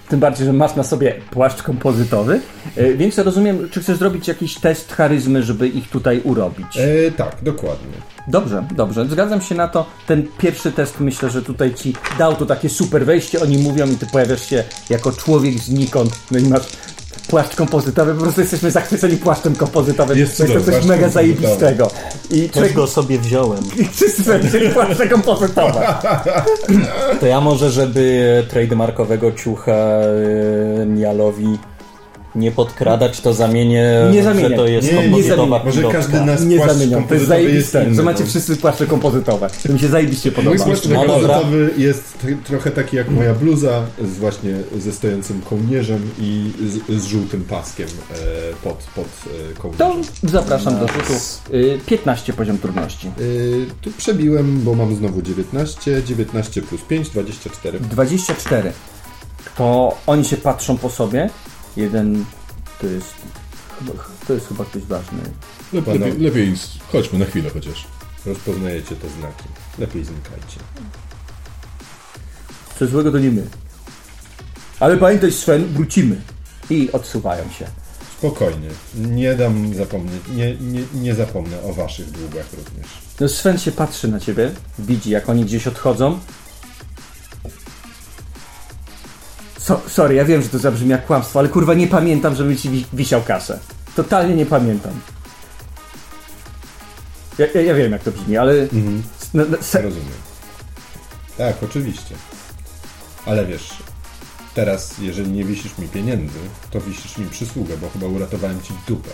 tym 0.10 0.20
bardziej, 0.20 0.46
że 0.46 0.54
masz 0.54 0.76
na 0.76 0.84
sobie 0.84 1.16
płaszcz 1.32 1.64
kompozytowy, 1.64 2.42
e, 2.76 2.94
więc 2.94 3.18
rozumiem, 3.18 3.70
czy 3.72 3.82
chcesz 3.82 3.98
zrobić 3.98 4.28
jakiś 4.28 4.56
test 4.56 4.94
charyzmy, 4.94 5.44
żeby 5.44 5.68
ich 5.68 5.90
tutaj 5.90 6.22
urobić. 6.24 6.78
E, 6.78 7.12
tak, 7.12 7.36
dokładnie. 7.44 7.94
Dobrze, 8.28 8.68
dobrze, 8.76 9.06
zgadzam 9.06 9.42
się 9.42 9.56
na 9.56 9.68
to. 9.68 9.86
Ten 10.08 10.28
pierwszy 10.38 10.72
test 10.72 11.00
myślę, 11.00 11.30
że 11.30 11.42
tutaj 11.42 11.74
ci 11.74 11.94
dał 12.18 12.36
to 12.36 12.46
takie 12.46 12.70
super 12.70 13.06
wejście, 13.06 13.42
oni 13.42 13.58
mówią 13.58 13.88
i 13.88 13.96
ty 13.96 14.06
pojawiasz 14.06 14.50
się 14.50 14.64
jako 14.90 15.12
człowiek 15.12 15.60
znikąd, 15.60 16.20
no 16.32 16.40
i 16.40 16.44
masz 16.50 16.68
płaszcz 17.28 17.56
kompozytowy, 17.56 18.14
po 18.16 18.22
prostu 18.22 18.42
jesteśmy 18.42 18.72
zachwyceni 18.72 19.18
płaszczem 19.18 19.56
kompozytowym. 19.56 20.18
Jest 20.18 20.38
to 20.38 20.44
jest 20.46 20.66
to 20.66 20.72
coś 20.72 20.86
mega 20.86 21.10
zajebistego. 21.10 21.92
I 22.32 22.50
Też 22.50 22.74
go 22.74 22.88
sobie 22.88 23.20
wziąłem. 23.20 23.64
I 23.80 23.86
wszyscy 23.86 24.24
sobie 24.24 24.40
wzięli 24.40 24.70
płaszcze 24.70 25.08
kompozytowe. 25.08 25.94
To 27.20 27.26
ja 27.26 27.42
może, 27.42 27.72
żeby 27.72 28.46
trademarkowego 28.50 29.32
ciucha 29.32 29.72
e, 29.72 30.86
Nialowi 30.86 31.58
nie 32.40 32.52
podkradać, 32.52 33.22
to 33.22 33.34
zamienię, 33.34 33.94
Nie 34.12 34.24
zamieniaj. 34.24 34.50
że 34.50 34.56
to 34.58 34.68
jest 34.68 34.88
Nie, 34.88 34.94
nie 34.94 35.04
kompozytowa 35.04 35.60
zamieniaj. 35.60 35.66
Może 35.66 35.98
każdy 35.98 36.22
nas 36.22 36.44
Nie 36.44 36.58
płaszcz 36.58 36.74
zamieniam, 36.74 37.08
to 37.08 37.14
jest 37.14 37.28
zajebiste, 37.28 37.84
inny, 37.84 37.96
że 37.96 38.04
macie 38.04 38.24
no. 38.24 38.30
wszyscy 38.30 38.58
płaszcze 38.58 38.86
kompozytowe. 38.88 39.50
To 39.68 39.74
mi 39.74 39.80
się 39.80 39.88
zajebiście 39.88 40.32
podoba. 40.32 40.56
Mój 40.56 40.66
płaszcz 40.66 40.86
No 40.88 40.96
kompozytowy 41.06 41.70
jest 41.78 42.18
trochę 42.44 42.72
taki 42.72 42.96
jak 42.98 43.10
moja 43.10 43.34
bluza, 43.34 43.82
z 44.14 44.18
właśnie 44.18 44.56
ze 44.78 44.92
stojącym 44.92 45.42
kołnierzem 45.42 46.10
i 46.20 46.52
z, 46.90 47.02
z 47.02 47.06
żółtym 47.06 47.44
paskiem 47.44 47.88
e, 47.88 48.14
pod, 48.64 48.78
pod 48.96 49.06
e, 49.06 49.54
To 49.54 49.62
kołnierzem. 49.62 50.04
zapraszam 50.24 50.80
do 50.80 50.88
rzutu. 50.88 51.14
Y, 51.54 51.80
15 51.86 52.34
poziom 52.34 52.58
trudności. 52.58 53.12
Y, 53.20 53.66
tu 53.82 53.92
przebiłem, 53.92 54.62
bo 54.62 54.76
mam 54.76 54.96
znowu 54.96 55.22
19, 55.22 56.04
19 56.06 56.62
plus 56.62 56.82
5, 56.82 57.10
24. 57.10 57.80
24. 57.80 58.72
To 59.58 59.98
oni 60.08 60.26
się 60.26 60.38
patrzą 60.38 60.78
po 60.78 60.90
sobie. 60.90 61.30
Jeden 61.78 62.26
to 62.82 62.88
jest. 62.88 63.14
chyba- 63.80 63.94
To 64.28 64.34
jest 64.34 64.48
chyba 64.48 64.66
ktoś 64.66 64.84
ważny. 64.84 65.20
Lep, 65.74 65.86
Panowie. 65.86 66.06
lepiej, 66.06 66.22
lepiej 66.22 66.54
chodźmy 66.92 67.20
na 67.20 67.26
chwilę 67.26 67.50
chociaż. 67.50 67.88
Rozpoznajecie 68.26 68.96
te 68.96 69.10
znaki. 69.10 69.44
Lepiej 69.80 70.06
znikajcie. 70.06 70.60
Co 72.80 72.88
złego 72.88 73.12
to 73.12 73.20
nie 73.20 73.32
my. 73.32 73.48
Ale 74.80 74.98
pamiętaj 74.98 75.32
Sven, 75.32 75.66
wrócimy. 75.66 76.22
I 76.70 76.92
odsuwają 76.92 77.44
się. 77.60 77.68
Spokojnie. 78.18 78.68
Nie 78.96 79.36
dam 79.36 79.74
zapomnieć, 79.74 80.22
nie, 80.36 80.56
nie, 80.56 80.82
nie 80.94 81.16
zapomnę 81.16 81.62
o 81.62 81.74
waszych 81.74 82.12
długach 82.12 82.46
również. 82.54 82.88
No 83.20 83.30
Sven 83.30 83.58
się 83.60 83.72
patrzy 83.72 84.08
na 84.08 84.20
ciebie, 84.20 84.52
widzi 84.80 85.10
jak 85.10 85.30
oni 85.30 85.46
gdzieś 85.46 85.68
odchodzą. 85.68 86.20
So, 89.60 89.82
sorry, 89.88 90.16
ja 90.16 90.26
wiem, 90.26 90.42
że 90.42 90.50
to 90.50 90.60
zabrzmi 90.60 90.90
jak 90.90 91.06
kłamstwo, 91.06 91.40
ale 91.40 91.50
kurwa 91.50 91.74
nie 91.74 91.88
pamiętam, 91.88 92.36
żeby 92.36 92.56
ci 92.58 92.70
wi- 92.70 92.86
wisiał 92.94 93.22
kasę. 93.22 93.60
Totalnie 93.96 94.36
nie 94.36 94.46
pamiętam. 94.46 94.92
Ja, 97.38 97.46
ja, 97.56 97.62
ja 97.62 97.74
wiem 97.74 97.92
jak 97.92 98.04
to 98.04 98.12
brzmi, 98.12 98.38
ale... 98.38 98.54
No, 99.34 99.44
no, 99.50 99.58
se- 99.62 99.82
Rozumiem. 99.82 100.08
Tak, 101.38 101.64
oczywiście. 101.64 102.16
Ale 103.26 103.46
wiesz, 103.46 103.70
teraz, 104.54 104.98
jeżeli 104.98 105.32
nie 105.32 105.44
wisisz 105.44 105.78
mi 105.78 105.88
pieniędzy, 105.88 106.40
to 106.72 106.82
wisisz 106.82 107.18
mi 107.18 107.26
przysługę, 107.26 107.78
bo 107.78 107.90
chyba 107.90 108.08
uratowałem 108.08 108.62
ci 108.62 108.74
dupę. 108.88 109.10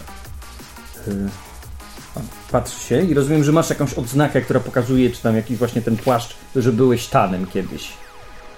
Patrzy 2.51 2.79
się 2.79 3.01
i 3.01 3.13
rozumiem, 3.13 3.43
że 3.43 3.51
masz 3.51 3.69
jakąś 3.69 3.93
odznakę, 3.93 4.41
która 4.41 4.59
pokazuje, 4.59 5.09
czy 5.09 5.21
tam 5.21 5.35
jakiś 5.35 5.57
właśnie 5.57 5.81
ten 5.81 5.97
płaszcz, 5.97 6.35
że 6.55 6.71
byłeś 6.71 7.07
tanem 7.07 7.47
kiedyś. 7.47 7.89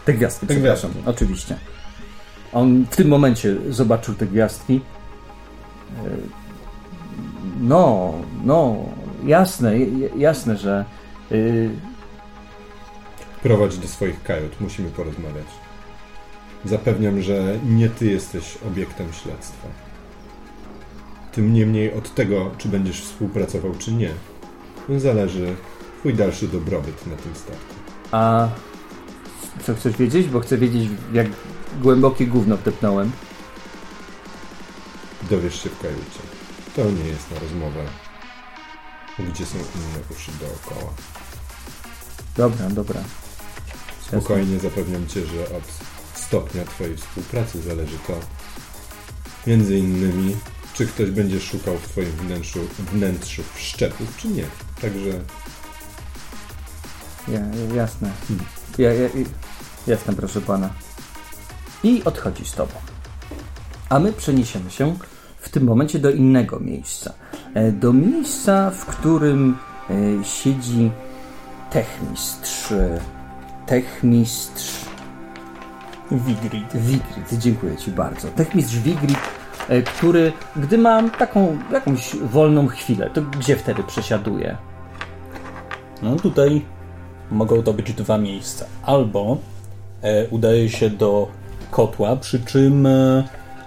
Te 0.06 0.14
gwiazdki, 0.14 0.48
Te 0.48 0.54
przepraszam. 0.54 0.92
gwiazdki. 0.92 1.10
Oczywiście. 1.10 1.56
On 2.54 2.86
w 2.92 2.96
tym 2.96 3.08
momencie 3.08 3.56
zobaczył 3.70 4.16
te 4.16 4.26
gwiazdki. 4.26 4.82
E, 6.06 6.10
No, 7.62 8.14
no, 8.44 8.76
jasne, 9.26 9.74
jasne, 10.18 10.58
że... 10.58 10.86
y, 11.32 11.70
Prowadź 13.44 13.78
do 13.78 13.88
swoich 13.88 14.24
kajut, 14.24 14.62
musimy 14.62 14.90
porozmawiać. 14.90 15.46
Zapewniam, 16.66 17.22
że 17.22 17.60
nie 17.66 17.90
ty 17.90 18.06
jesteś 18.06 18.58
obiektem 18.68 19.14
śledztwa. 19.14 19.68
Tym 21.32 21.54
niemniej 21.54 21.94
od 21.94 22.14
tego, 22.16 22.52
czy 22.58 22.68
będziesz 22.70 23.02
współpracował, 23.02 23.72
czy 23.80 23.92
nie, 23.92 24.10
zależy 24.98 25.56
twój 26.00 26.14
dalszy 26.14 26.48
dobrobyt 26.48 27.08
na 27.08 27.16
tym 27.16 27.36
statku. 27.36 27.74
A 28.12 28.48
co 29.64 29.76
chcesz 29.76 29.98
wiedzieć? 29.98 30.28
Bo 30.28 30.40
chcę 30.40 30.58
wiedzieć, 30.58 30.90
jak 31.14 31.28
głębokie 31.82 32.28
gówno 32.28 32.58
wdepnąłem. 32.58 33.12
Dowiesz 35.30 35.64
się 35.64 35.70
w 35.70 35.80
kajucie. 35.82 36.20
To 36.76 36.84
nie 36.92 37.04
jest 37.10 37.32
na 37.32 37.40
rozmowę, 37.40 37.84
gdzie 39.20 39.46
są 39.46 39.58
inne 39.58 40.00
uszy 40.12 40.32
dookoła. 40.40 40.94
Dobra, 42.38 42.70
dobra. 42.70 43.02
Spokojnie 44.08 44.60
zapewniam 44.60 45.08
cię, 45.08 45.26
że 45.26 45.58
od 45.58 45.64
stopnia 46.14 46.66
twojej 46.66 46.98
współpracy 46.98 47.62
zależy 47.62 47.98
to, 48.08 48.14
między 49.48 49.78
innymi, 49.78 50.36
czy 50.74 50.88
ktoś 50.88 51.10
będzie 51.12 51.42
szukał 51.42 51.78
w 51.78 51.88
twoim 51.88 52.12
wnętrzu, 52.12 52.60
wnętrzu 52.80 53.44
wszczepów, 53.56 54.18
czy 54.18 54.28
nie. 54.28 54.44
Także 54.82 55.10
Ja, 57.28 57.40
ja, 57.40 57.76
jasne. 57.76 58.12
Ja, 58.78 58.94
ja, 58.94 59.08
i- 59.08 59.26
jasne, 59.88 60.14
proszę 60.14 60.42
pana. 60.42 60.70
I 61.84 62.04
odchodzi 62.04 62.46
z 62.46 62.52
tobą. 62.52 62.74
A 63.90 64.00
my 64.00 64.14
przeniesiemy 64.14 64.72
się 64.72 64.96
w 65.38 65.50
tym 65.50 65.64
momencie 65.64 66.00
do 66.00 66.12
innego 66.12 66.60
miejsca. 66.60 67.14
E, 67.54 67.72
Do 67.72 67.94
miejsca, 67.94 68.72
w 68.72 68.86
którym 68.86 69.58
e, 69.90 69.94
siedzi 70.26 70.92
techmistrz. 71.72 72.72
e, 72.72 73.00
Techmistrz 73.66 74.86
Wigrid. 76.12 76.74
Wigrid. 76.78 77.34
Dziękuję 77.40 77.78
ci 77.78 77.92
bardzo. 77.92 78.28
Techmistrz 78.28 78.76
Wigrid, 78.76 79.18
który, 79.86 80.34
gdy 80.56 80.78
mam 80.78 81.10
taką 81.10 81.58
jakąś 81.72 82.16
wolną 82.16 82.68
chwilę, 82.68 83.10
to 83.14 83.22
gdzie 83.22 83.56
wtedy 83.56 83.84
przesiaduje? 83.84 84.58
No 86.02 86.16
tutaj 86.16 86.66
mogą 87.32 87.64
to 87.64 87.74
być 87.74 87.94
dwa 87.94 88.18
miejsca. 88.18 88.66
Albo 88.84 89.38
e, 90.02 90.28
udaje 90.28 90.70
się 90.70 90.90
do 90.90 91.28
kotła, 91.72 92.16
przy 92.16 92.40
czym 92.40 92.86
e, 92.86 93.24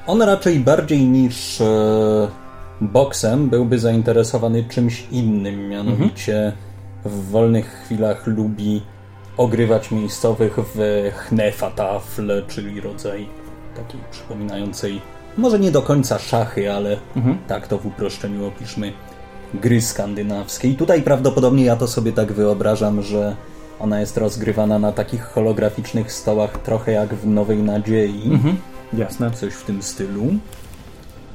on 0.06 0.22
raczej 0.22 0.60
bardziej 0.60 1.06
niż 1.06 1.60
e, 1.60 2.28
boksem 2.80 3.48
byłby 3.48 3.78
zainteresowany 3.78 4.64
czymś 4.64 5.06
innym, 5.10 5.68
mianowicie 5.68 6.52
w 7.04 7.30
wolnych 7.30 7.82
chwilach 7.84 8.26
lubi 8.26 8.82
ogrywać 9.36 9.90
miejscowych 9.90 10.58
w 10.74 11.10
Hnefatafl, 11.16 12.46
czyli 12.48 12.80
rodzaj 12.80 13.28
takiej 13.76 14.00
przypominającej 14.10 15.00
może 15.36 15.58
nie 15.58 15.70
do 15.70 15.82
końca 15.82 16.18
szachy, 16.18 16.72
ale 16.72 16.96
tak 17.48 17.66
to 17.66 17.78
w 17.78 17.86
uproszczeniu 17.86 18.46
opiszmy 18.46 18.92
gry 19.54 19.82
skandynawskiej. 19.82 20.74
Tutaj 20.74 21.02
prawdopodobnie 21.02 21.64
ja 21.64 21.76
to 21.76 21.88
sobie 21.88 22.12
tak 22.12 22.32
wyobrażam, 22.32 23.02
że 23.02 23.36
ona 23.80 24.00
jest 24.00 24.16
rozgrywana 24.16 24.78
na 24.78 24.92
takich 24.92 25.22
holograficznych 25.22 26.12
stołach, 26.12 26.62
trochę 26.62 26.92
jak 26.92 27.14
w 27.14 27.26
Nowej 27.26 27.62
Nadziei. 27.62 28.30
Jasne. 28.92 29.30
Coś 29.30 29.52
w 29.54 29.64
tym 29.64 29.82
stylu. 29.82 30.22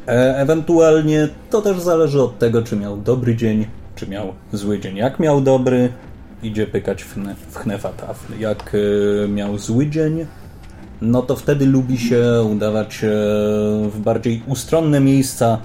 E, 0.08 0.38
ewentualnie 0.38 1.29
to 1.49 1.62
też 1.62 1.79
zależy 1.79 2.21
od 2.21 2.39
tego, 2.39 2.62
czy 2.62 2.75
miał 2.75 2.97
dobry 2.97 3.36
dzień, 3.36 3.67
czy 3.95 4.08
miał 4.08 4.34
zły 4.53 4.79
dzień. 4.79 4.97
Jak 4.97 5.19
miał 5.19 5.41
dobry, 5.41 5.89
idzie 6.43 6.67
pykać 6.67 7.03
w, 7.03 7.13
hne, 7.13 7.36
w 7.49 7.55
Hnefatafl. 7.55 8.39
Jak 8.39 8.75
e, 9.25 9.27
miał 9.27 9.58
zły 9.58 9.88
dzień, 9.88 10.25
no 11.01 11.21
to 11.21 11.36
wtedy 11.36 11.65
lubi 11.65 11.97
się 11.97 12.23
udawać 12.51 13.03
e, 13.03 13.08
w 13.89 13.99
bardziej 13.99 14.43
ustronne 14.47 14.99
miejsca 14.99 15.58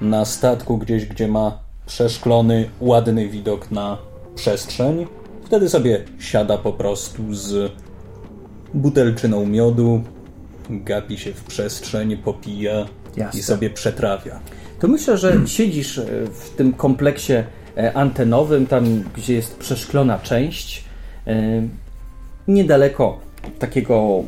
na 0.00 0.24
statku, 0.24 0.78
gdzieś 0.78 1.06
gdzie 1.06 1.28
ma 1.28 1.58
przeszklony, 1.86 2.70
ładny 2.80 3.28
widok 3.28 3.70
na 3.70 3.98
przestrzeń. 4.34 5.06
Wtedy 5.48 5.68
sobie 5.68 6.04
siada 6.18 6.58
po 6.58 6.72
prostu 6.72 7.34
z 7.34 7.72
butelczyną 8.74 9.46
miodu, 9.46 10.02
gapi 10.70 11.18
się 11.18 11.32
w 11.32 11.44
przestrzeń, 11.44 12.16
popija 12.16 12.86
Jasne. 13.16 13.40
i 13.40 13.42
sobie 13.42 13.70
przetrawia. 13.70 14.40
To 14.80 14.88
myślę, 14.88 15.18
że 15.18 15.46
siedzisz 15.46 15.98
e, 15.98 16.04
w 16.26 16.50
tym 16.56 16.72
kompleksie 16.72 17.32
e, 17.76 17.92
antenowym, 17.96 18.66
tam 18.66 19.04
gdzie 19.16 19.34
jest 19.34 19.56
przeszklona 19.56 20.18
część, 20.18 20.84
e, 21.26 21.62
niedaleko 22.48 23.18
takiego 23.58 24.22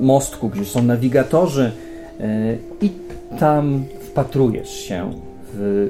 mostku, 0.00 0.48
gdzie 0.48 0.64
są 0.64 0.82
nawigatorzy 0.82 1.72
i 2.80 2.90
tam 3.38 3.84
wpatrujesz 4.00 4.70
się 4.70 5.20
w 5.54 5.88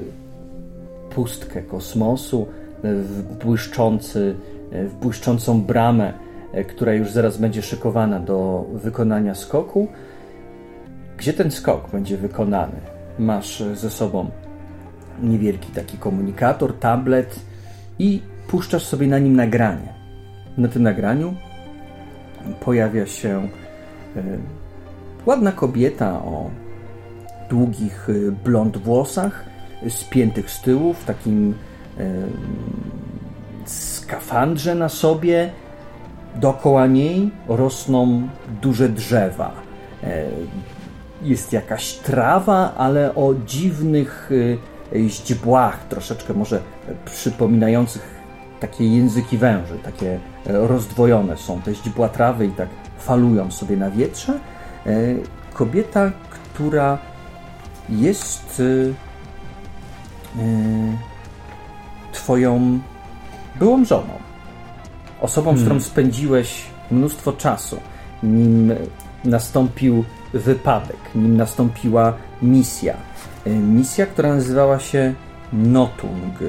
pustkę 1.15 1.61
kosmosu, 1.61 2.47
w 2.83 3.23
błyszczący, 3.43 4.35
w 4.71 4.93
błyszczącą 5.01 5.61
bramę, 5.61 6.13
e, 6.53 6.63
która 6.63 6.93
już 6.93 7.11
zaraz 7.11 7.37
będzie 7.37 7.61
szykowana 7.61 8.19
do 8.19 8.65
wykonania 8.73 9.35
skoku. 9.35 9.87
Gdzie 11.17 11.33
ten 11.33 11.51
skok 11.51 11.91
będzie 11.91 12.17
wykonany? 12.17 12.75
Masz 13.19 13.61
e, 13.61 13.75
ze 13.75 13.89
sobą 13.89 14.29
niewielki 15.23 15.71
taki 15.71 15.97
komunikator, 15.97 16.79
tablet 16.79 17.39
i 17.99 18.21
puszczasz 18.47 18.85
sobie 18.85 19.07
na 19.07 19.19
nim 19.19 19.35
nagranie. 19.35 19.93
Na 20.57 20.67
tym 20.67 20.83
nagraniu 20.83 21.33
pojawia 22.59 23.05
się 23.05 23.47
e, 24.15 24.23
ładna 25.25 25.51
kobieta 25.51 26.13
o 26.23 26.49
długich 27.49 28.09
e, 28.09 28.31
blond 28.31 28.77
włosach, 28.77 29.45
e, 29.83 29.89
spiętych 29.89 30.51
z 30.51 30.61
tyłu, 30.61 30.93
w 30.93 31.05
takim 31.05 31.53
e, 31.97 32.03
skafandrze 33.69 34.75
na 34.75 34.89
sobie. 34.89 35.51
Dookoła 36.35 36.87
niej 36.87 37.31
rosną 37.47 38.27
duże 38.61 38.89
drzewa. 38.89 39.51
E, 40.03 40.25
jest 41.21 41.53
jakaś 41.53 41.93
trawa, 41.93 42.73
ale 42.77 43.15
o 43.15 43.33
dziwnych 43.45 44.31
y, 44.31 44.57
źdźbłach, 44.95 45.87
troszeczkę 45.87 46.33
może 46.33 46.61
przypominających 47.05 48.17
takie 48.59 48.87
języki 48.87 49.37
węży, 49.37 49.79
takie 49.83 50.19
e, 50.45 50.67
rozdwojone 50.67 51.37
są 51.37 51.61
te 51.61 51.75
źdźbła 51.75 52.09
trawy 52.09 52.45
i 52.45 52.51
tak 52.51 52.69
falują 52.99 53.51
sobie 53.51 53.77
na 53.77 53.91
wietrze. 53.91 54.39
E, 54.85 54.91
Kobieta, 55.53 56.11
która 56.31 56.97
jest 57.89 58.61
twoją 62.11 62.79
byłą 63.59 63.85
żoną. 63.85 64.13
Osobą, 65.21 65.57
z 65.57 65.61
którą 65.61 65.79
spędziłeś 65.79 66.63
mnóstwo 66.91 67.33
czasu, 67.33 67.77
nim 68.23 68.73
nastąpił 69.25 70.03
wypadek, 70.33 70.97
nim 71.15 71.37
nastąpiła 71.37 72.13
misja. 72.41 72.93
E, 73.45 73.49
Misja, 73.49 74.05
która 74.05 74.35
nazywała 74.35 74.79
się 74.79 75.13
Notung. 75.53 76.39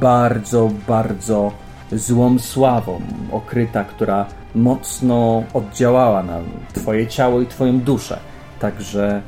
bardzo, 0.00 0.70
bardzo 0.88 1.52
złą 1.92 2.38
sławą, 2.38 3.00
okryta, 3.32 3.84
która 3.84 4.26
mocno 4.54 5.42
oddziałała 5.54 6.22
na 6.22 6.38
Twoje 6.72 7.06
ciało 7.06 7.40
i 7.40 7.46
Twoją 7.46 7.80
duszę. 7.80 8.18
Także, 8.60 9.22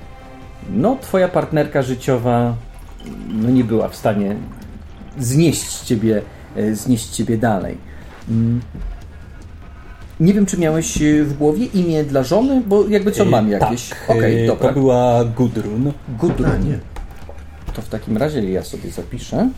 no, 0.71 0.97
Twoja 1.01 1.29
partnerka 1.29 1.83
życiowa 1.83 2.55
no, 3.29 3.51
nie 3.51 3.65
była 3.65 3.89
w 3.89 3.97
stanie 3.97 4.37
znieść 5.19 5.81
Ciebie, 5.81 6.17
e, 6.19 6.23
znieść 6.73 7.09
ciebie 7.09 7.39
dalej. 7.39 7.79
Mm. 8.29 8.61
Nie 10.21 10.35
wiem, 10.35 10.47
czy 10.47 10.59
miałeś 10.59 11.03
e, 11.03 11.25
w 11.25 11.39
głowie 11.39 11.67
imię 11.67 12.05
dla 12.05 12.23
żony, 12.23 12.63
bo 12.67 12.89
jakby 12.89 13.13
co 13.13 13.25
mam 13.25 13.51
jakieś. 13.51 13.89
Tak, 13.89 14.11
okay, 14.11 14.47
dobra. 14.47 14.69
To 14.69 14.75
była 14.75 15.25
Gudrun. 15.25 15.93
Gudrun. 16.09 16.69
nie. 16.69 16.79
To 17.75 17.83
w 17.83 17.89
takim 17.89 18.17
razie 18.17 18.51
ja 18.51 18.63
sobie 18.63 18.91
zapiszę. 18.91 19.51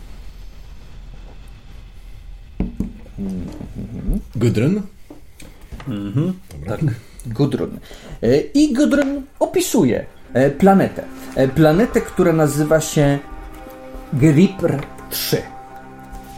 Gudrun? 4.35 4.81
Mhm. 5.87 6.33
Tak. 6.67 6.79
Gudrun. 7.25 7.79
E, 8.23 8.37
I 8.39 8.73
Gudrun 8.73 9.21
opisuje 9.39 10.05
planetę. 10.57 11.03
Planetę, 11.55 12.01
która 12.01 12.33
nazywa 12.33 12.81
się 12.81 13.19
Gripr 14.13 14.73
3. 15.09 15.56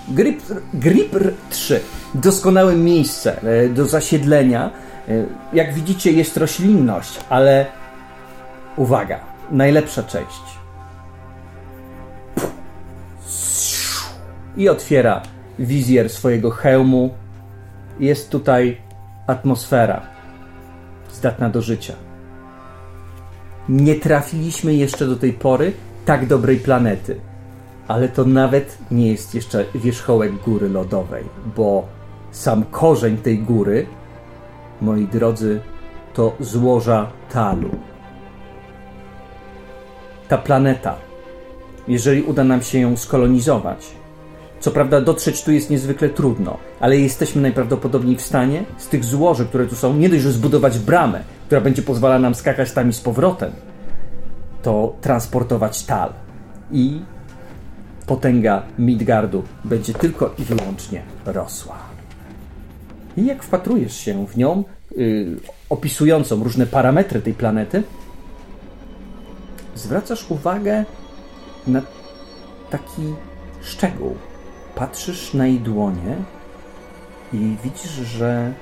Gripr, 0.10 0.62
Gripr 0.74 1.34
3. 1.50 1.82
Doskonałe 2.14 2.76
miejsce 2.76 3.42
e, 3.42 3.70
do 3.70 3.86
zasiedlenia. 3.86 4.72
E, 5.08 5.26
jak 5.54 5.74
widzicie, 5.74 6.12
jest 6.12 6.38
roślinność, 6.38 7.20
ale 7.30 7.66
uwaga, 8.78 9.20
najlepsza 9.52 10.04
część. 10.04 10.42
I 14.58 14.70
otwiera 14.70 15.22
wizjer 15.60 16.10
swojego 16.10 16.52
hełmu. 16.52 17.14
Jest 18.00 18.30
tutaj 18.30 18.78
atmosfera 19.28 20.02
zdatna 21.14 21.50
do 21.50 21.62
życia. 21.62 21.94
Nie 23.70 23.96
trafiliśmy 23.96 24.74
jeszcze 24.74 25.06
do 25.06 25.16
tej 25.16 25.34
pory 25.34 25.74
tak 26.06 26.28
dobrej 26.28 26.58
planety 26.58 27.29
ale 27.90 28.10
to 28.10 28.26
nawet 28.26 28.78
nie 28.92 29.12
jest 29.12 29.36
jeszcze 29.36 29.66
wierzchołek 29.76 30.36
góry 30.36 30.70
lodowej, 30.70 31.24
bo 31.56 31.88
sam 32.32 32.64
korzeń 32.64 33.18
tej 33.18 33.40
góry, 33.40 33.86
moi 34.82 35.08
drodzy, 35.08 35.62
to 36.14 36.36
złoża 36.40 37.12
talu. 37.32 37.70
Ta 40.28 40.38
planeta, 40.38 40.96
jeżeli 41.88 42.24
uda 42.24 42.44
nam 42.44 42.62
się 42.62 42.80
ją 42.80 42.98
skolonizować, 42.98 43.88
co 44.60 44.72
prawda 44.72 45.02
dotrzeć 45.02 45.44
tu 45.44 45.52
jest 45.52 45.70
niezwykle 45.70 46.10
trudno, 46.10 46.58
ale 46.80 46.98
jesteśmy 46.98 47.42
najprawdopodobniej 47.42 48.16
w 48.16 48.22
stanie 48.22 48.64
z 48.78 48.88
tych 48.88 49.06
złoży, 49.06 49.46
które 49.46 49.68
tu 49.68 49.76
są, 49.76 49.94
nie 49.94 50.10
dość, 50.10 50.22
że 50.22 50.32
zbudować 50.32 50.80
bramę, 50.80 51.24
która 51.46 51.62
będzie 51.62 51.82
pozwalała 51.82 52.20
nam 52.20 52.36
skakać 52.36 52.72
tam 52.72 52.90
i 52.90 52.94
z 52.94 53.02
powrotem, 53.02 53.52
to 54.64 54.96
transportować 55.02 55.84
tal. 55.86 56.14
I 56.72 57.02
potęga 58.10 58.64
Midgardu 58.80 59.44
będzie 59.64 59.94
tylko 59.94 60.34
i 60.40 60.44
wyłącznie 60.44 61.04
rosła. 61.26 61.78
I 63.18 63.26
jak 63.26 63.44
wpatrujesz 63.44 63.98
się 63.98 64.28
w 64.28 64.38
nią, 64.38 64.64
yy, 64.96 65.38
opisującą 65.70 66.44
różne 66.44 66.66
parametry 66.66 67.22
tej 67.22 67.34
planety, 67.34 67.84
zwracasz 69.76 70.32
uwagę 70.32 70.86
na 71.68 71.82
taki 72.70 73.02
szczegół. 73.62 74.16
Patrzysz 74.76 75.34
na 75.34 75.48
jej 75.48 75.60
dłonie 75.60 76.16
i 77.34 77.56
widzisz, 77.64 77.92
że 77.92 78.54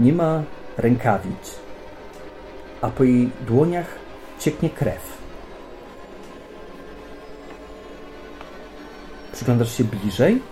nie 0.00 0.12
ma 0.12 0.42
rękawic, 0.78 1.56
a 2.80 2.88
po 2.88 3.04
jej 3.04 3.30
dłoniach 3.46 3.98
cieknie 4.38 4.70
krew. 4.70 5.11
Przyglądasz 9.42 9.76
się 9.76 9.84
bliżej, 9.84 10.42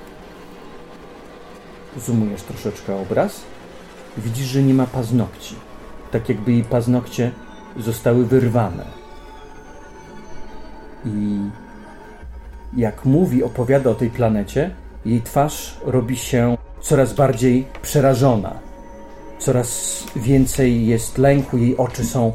zoomujesz 2.07 2.43
troszeczkę 2.43 2.97
obraz, 2.97 3.41
widzisz, 4.19 4.47
że 4.47 4.63
nie 4.63 4.75
ma 4.75 4.87
paznokci. 4.87 5.55
Tak 6.11 6.29
jakby 6.29 6.53
jej 6.53 6.65
paznokcie 6.65 7.31
zostały 7.77 8.27
wyrwane. 8.27 8.85
I 11.05 11.39
jak 12.77 13.05
mówi, 13.05 13.43
opowiada 13.45 13.91
o 13.91 13.95
tej 13.95 14.11
planecie, 14.11 14.71
jej 15.05 15.23
twarz 15.23 15.81
robi 15.85 16.17
się 16.17 16.57
coraz 16.81 17.13
bardziej 17.13 17.67
przerażona. 17.83 18.55
Coraz 19.39 20.03
więcej 20.17 20.87
jest 20.87 21.19
lęku, 21.19 21.59
jej 21.59 21.77
oczy 21.77 22.05
są 22.05 22.33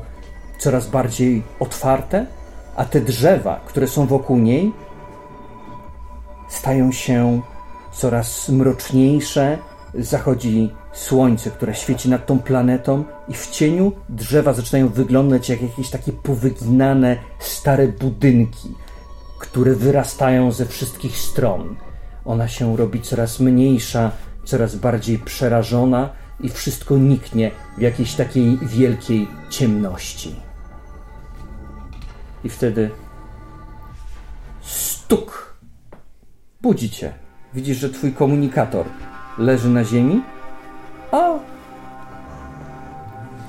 coraz 0.59 0.87
bardziej 0.87 1.43
otwarte, 1.59 2.25
a 2.75 2.85
te 2.85 3.01
drzewa, 3.01 3.59
które 3.65 3.87
są 3.87 4.05
wokół 4.05 4.37
niej, 4.37 4.84
stają 6.55 6.91
się 6.91 7.41
coraz 7.93 8.49
mroczniejsze. 8.49 9.57
Zachodzi 9.93 10.73
słońce, 10.93 11.51
które 11.51 11.75
świeci 11.75 12.09
nad 12.09 12.25
tą 12.25 12.39
planetą, 12.39 13.03
i 13.27 13.33
w 13.33 13.49
cieniu 13.49 13.91
drzewa 14.09 14.53
zaczynają 14.53 14.89
wyglądać 14.89 15.49
jak 15.49 15.61
jakieś 15.61 15.89
takie 15.89 16.11
powyginane 16.11 17.17
stare 17.39 17.87
budynki, 17.87 18.75
które 19.39 19.75
wyrastają 19.75 20.51
ze 20.51 20.65
wszystkich 20.65 21.17
stron. 21.17 21.75
Ona 22.25 22.47
się 22.47 22.77
robi 22.77 23.01
coraz 23.01 23.39
mniejsza, 23.39 24.11
coraz 24.43 24.75
bardziej 24.75 25.19
przerażona, 25.19 26.09
i 26.39 26.49
wszystko 26.49 26.97
niknie 26.97 27.51
w 27.77 27.81
jakiejś 27.81 28.13
takiej 28.13 28.57
wielkiej 28.61 29.27
ciemności. 29.49 30.35
I 32.43 32.49
wtedy 32.49 32.91
stuk 34.61 35.44
budzi 36.65 36.89
cię. 36.89 37.11
Widzisz, 37.53 37.77
że 37.77 37.89
twój 37.89 38.13
komunikator 38.13 38.85
leży 39.37 39.69
na 39.69 39.83
ziemi, 39.83 40.21
a 41.11 41.31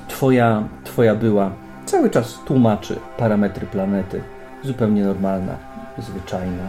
twoja, 0.07 0.63
twoja 0.83 1.15
była 1.15 1.51
cały 1.85 2.09
czas 2.09 2.39
tłumaczy 2.45 2.99
parametry 3.17 3.67
planety. 3.67 4.21
Zupełnie 4.63 5.05
normalna, 5.05 5.57
zwyczajna. 5.97 6.63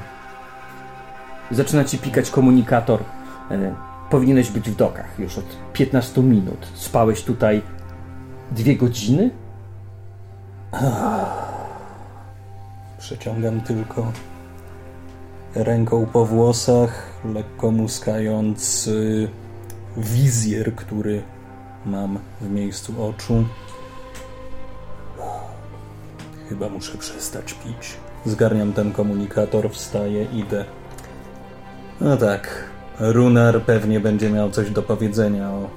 Zaczyna 1.51 1.85
ci 1.85 1.99
pikać 1.99 2.31
komunikator. 2.31 3.01
E, 3.51 3.75
powinieneś 4.11 4.51
być 4.51 4.71
w 4.71 4.77
dokach 4.77 5.19
już 5.19 5.39
od 5.39 5.57
15 5.73 6.23
minut. 6.23 6.67
Spałeś 6.75 7.23
tutaj 7.25 7.63
dwie 8.51 8.77
godziny? 8.77 9.31
Przeciągam 12.99 13.61
tylko 13.61 14.13
ręką 15.59 16.07
po 16.07 16.25
włosach, 16.25 17.23
lekko 17.35 17.71
muskając 17.71 18.91
wizjer, 19.97 20.75
który 20.75 21.23
mam 21.87 22.19
w 22.41 22.51
miejscu 22.51 23.05
oczu. 23.05 23.45
Chyba 26.49 26.69
muszę 26.69 26.99
przestać 26.99 27.55
pić. 27.55 27.97
Zgarniam 28.27 28.73
ten 28.73 28.93
komunikator, 28.93 29.71
wstaję, 29.71 30.25
idę. 30.25 30.65
No 32.01 32.17
tak, 32.17 32.65
Runar 32.99 33.63
pewnie 33.63 34.01
będzie 34.01 34.31
miał 34.31 34.51
coś 34.51 34.71
do 34.71 34.83
powiedzenia 34.83 35.51
o 35.51 35.69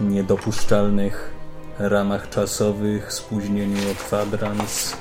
niedopuszczalnych 0.00 1.34
ramach 1.78 2.28
czasowych, 2.28 3.12
spóźnieniu 3.12 3.90
od 3.90 3.96
kwadrans. 3.96 4.96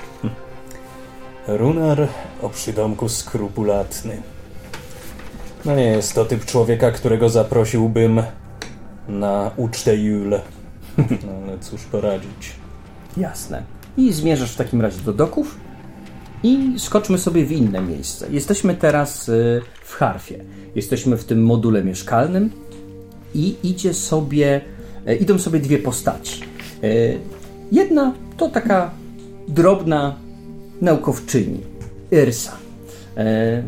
Runar 1.58 2.08
o 2.42 2.50
przydomku 2.50 3.10
skrupulatny. 3.10 4.22
No 5.66 5.76
nie 5.76 5.84
jest 5.84 6.16
to 6.16 6.26
typ 6.26 6.46
człowieka, 6.46 6.92
którego 6.92 7.30
zaprosiłbym 7.30 8.22
na 9.08 9.52
ucztę 9.58 9.98
Jule. 9.98 10.42
No 10.98 11.32
ale 11.44 11.60
cóż 11.60 11.84
poradzić. 11.84 12.56
Jasne. 13.18 13.64
I 13.98 14.14
zmierzasz 14.14 14.52
w 14.52 14.56
takim 14.56 14.82
razie 14.82 15.02
do 15.02 15.14
doków 15.14 15.58
i 16.44 16.74
skoczmy 16.78 17.18
sobie 17.18 17.46
w 17.46 17.52
inne 17.52 17.82
miejsce. 17.82 18.28
Jesteśmy 18.30 18.76
teraz 18.76 19.30
y, 19.30 19.62
w 19.84 19.94
Harfie. 19.94 20.44
Jesteśmy 20.76 21.18
w 21.18 21.26
tym 21.26 21.44
module 21.44 21.84
mieszkalnym 21.84 22.50
i 23.36 23.56
idzie 23.64 23.94
sobie, 23.94 24.62
e, 25.06 25.16
idą 25.16 25.40
sobie 25.40 25.60
dwie 25.60 25.80
postaci. 25.80 26.42
E, 26.84 26.88
jedna 27.72 28.14
to 28.38 28.50
taka 28.50 28.92
drobna 29.48 30.16
naukowczyni, 30.82 31.60
Irsa. 32.12 32.58
E, 33.18 33.64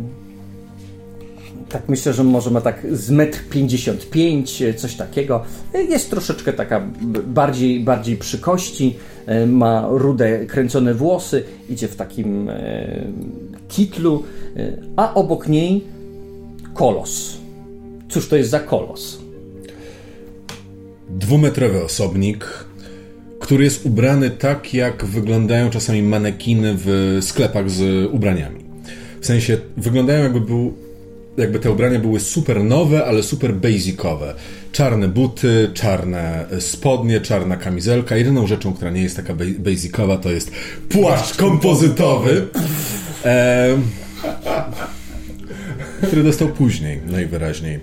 tak 1.74 1.90
myślę, 1.90 2.14
że 2.14 2.24
może 2.24 2.52
ma 2.52 2.62
tak 2.62 2.88
z 2.92 3.10
metr 3.10 3.40
55, 3.50 4.62
e, 4.62 4.74
coś 4.74 4.96
takiego. 4.96 5.44
E, 5.74 5.84
jest 5.84 6.10
troszeczkę 6.10 6.54
taka 6.54 6.88
bardziej, 7.28 7.80
bardziej 7.80 8.18
przy 8.18 8.40
kości, 8.40 8.96
e, 9.26 9.46
ma 9.46 9.88
rude, 9.90 10.46
kręcone 10.46 10.94
włosy, 10.94 11.44
idzie 11.70 11.88
w 11.88 11.96
takim 11.96 12.50
kitlu, 13.68 14.24
a 14.96 15.14
obok 15.14 15.48
niej 15.48 15.84
kolos. 16.74 17.38
Cóż 18.10 18.30
to 18.30 18.36
jest 18.36 18.50
za 18.50 18.60
kolos? 18.60 19.20
Dwumetrowy 21.10 21.84
osobnik, 21.84 22.66
który 23.44 23.64
jest 23.64 23.86
ubrany 23.86 24.30
tak, 24.30 24.74
jak 24.74 25.06
wyglądają 25.06 25.70
czasami 25.70 26.04
manekiny 26.04 26.74
w 26.78 27.18
sklepach 27.22 27.70
z 27.70 28.10
ubraniami. 28.12 28.60
W 29.22 29.26
sensie 29.26 29.58
wyglądają 29.78 30.24
jakby 30.24 30.42
był 30.42 30.74
jakby 31.38 31.60
te 31.60 31.72
ubrania 31.72 32.00
były 32.00 32.20
super 32.20 32.64
nowe, 32.64 33.06
ale 33.06 33.24
super 33.24 33.54
basicowe. 33.54 34.34
Czarne 34.72 35.08
buty, 35.08 35.70
czarne 35.74 36.46
spodnie, 36.60 37.22
czarna 37.22 37.58
kamizelka. 37.58 38.18
Jedyną 38.18 38.48
rzeczą, 38.48 38.74
która 38.74 38.92
nie 38.92 39.02
jest 39.02 39.16
taka 39.16 39.34
basicowa, 39.60 40.18
to 40.18 40.32
jest 40.32 40.52
płaszcz 40.90 41.38
kompozytowy. 41.38 42.48
E, 43.26 43.78
który 46.08 46.24
dostał 46.24 46.48
później, 46.48 47.02
najwyraźniej. 47.06 47.80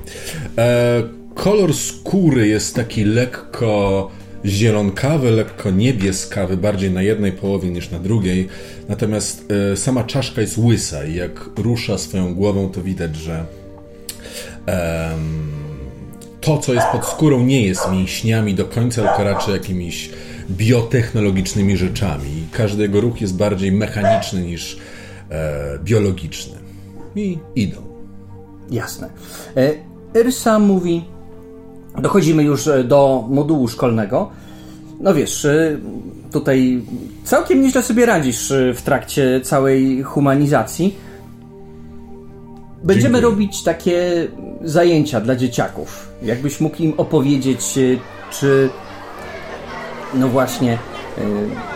E, 0.58 1.02
kolor 1.34 1.74
skóry 1.74 2.48
jest 2.48 2.74
taki 2.74 3.04
lekko 3.04 4.10
zielonkawy, 4.44 5.30
lekko 5.30 5.70
niebieskawy, 5.70 6.56
bardziej 6.56 6.90
na 6.90 7.02
jednej 7.02 7.32
połowie 7.32 7.70
niż 7.70 7.90
na 7.90 7.98
drugiej. 7.98 8.48
Natomiast 8.88 9.44
e, 9.72 9.76
sama 9.76 10.04
czaszka 10.04 10.40
jest 10.40 10.58
łysa 10.58 11.04
i 11.04 11.14
jak 11.14 11.50
rusza 11.56 11.98
swoją 11.98 12.34
głową, 12.34 12.68
to 12.68 12.82
widać, 12.82 13.16
że 13.16 13.44
e, 14.68 15.10
to, 16.40 16.58
co 16.58 16.74
jest 16.74 16.86
pod 16.86 17.06
skórą, 17.06 17.42
nie 17.42 17.66
jest 17.66 17.90
mięśniami 17.92 18.54
do 18.54 18.64
końca, 18.64 19.02
tylko 19.02 19.24
raczej 19.24 19.52
jakimiś 19.54 20.10
biotechnologicznymi 20.50 21.76
rzeczami. 21.76 22.46
Każdy 22.52 22.82
jego 22.82 23.00
ruch 23.00 23.20
jest 23.20 23.36
bardziej 23.36 23.72
mechaniczny 23.72 24.42
niż 24.42 24.78
e, 25.30 25.78
biologiczny. 25.84 26.58
I 27.16 27.38
idą. 27.54 27.82
Jasne. 28.70 29.10
E, 29.56 29.72
Rysa 30.22 30.58
mówi, 30.58 31.04
dochodzimy 32.00 32.42
już 32.42 32.66
e, 32.66 32.84
do 32.84 33.24
modułu 33.28 33.68
szkolnego. 33.68 34.30
No 35.00 35.14
wiesz, 35.14 35.44
e, 35.44 35.78
tutaj 36.32 36.82
całkiem 37.24 37.62
nieźle 37.62 37.82
sobie 37.82 38.06
radzisz 38.06 38.50
e, 38.50 38.74
w 38.74 38.82
trakcie 38.82 39.40
całej 39.40 40.02
humanizacji. 40.02 40.94
Będziemy 42.84 43.14
Dziękuję. 43.14 43.30
robić 43.34 43.62
takie 43.62 44.28
zajęcia 44.64 45.20
dla 45.20 45.36
dzieciaków. 45.36 46.08
Jakbyś 46.22 46.60
mógł 46.60 46.76
im 46.82 46.94
opowiedzieć, 46.96 47.78
czy 48.30 48.70
no 50.14 50.28
właśnie 50.28 50.78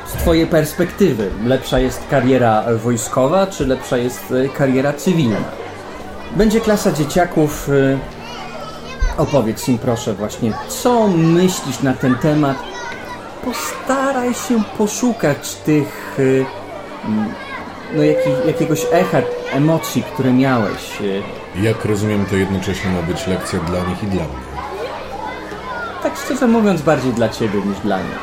z 0.07 0.13
Twojej 0.13 0.47
perspektywy 0.47 1.31
lepsza 1.47 1.79
jest 1.79 2.01
kariera 2.11 2.65
wojskowa, 2.83 3.47
czy 3.47 3.67
lepsza 3.67 3.97
jest 3.97 4.35
kariera 4.57 4.93
cywilna? 4.93 5.37
Będzie 6.37 6.61
klasa 6.61 6.93
dzieciaków. 6.93 7.69
Opowiedz 9.19 9.69
im 9.69 9.79
proszę 9.79 10.15
właśnie, 10.15 10.53
co 10.69 11.09
myślisz 11.09 11.83
na 11.83 11.95
ten 11.95 12.15
temat. 12.15 12.57
Postaraj 13.45 14.35
się 14.35 14.63
poszukać 14.79 15.55
tych 15.55 16.19
no, 17.97 18.03
jaki, 18.03 18.31
jakiegoś 18.47 18.87
echa 18.93 19.19
emocji, 19.53 20.03
które 20.03 20.33
miałeś. 20.33 20.99
Jak 21.63 21.85
rozumiem, 21.85 22.27
to 22.27 22.37
jednocześnie 22.37 22.91
ma 22.91 23.03
być 23.03 23.27
lekcja 23.27 23.59
dla 23.59 23.85
nich 23.85 24.03
i 24.03 24.07
dla 24.07 24.23
mnie. 24.25 24.45
Tak 26.03 26.13
szczerze 26.25 26.47
mówiąc, 26.47 26.83
bardziej 26.83 27.13
dla 27.13 27.29
ciebie 27.29 27.61
niż 27.61 27.79
dla 27.79 27.99
nich. 27.99 28.19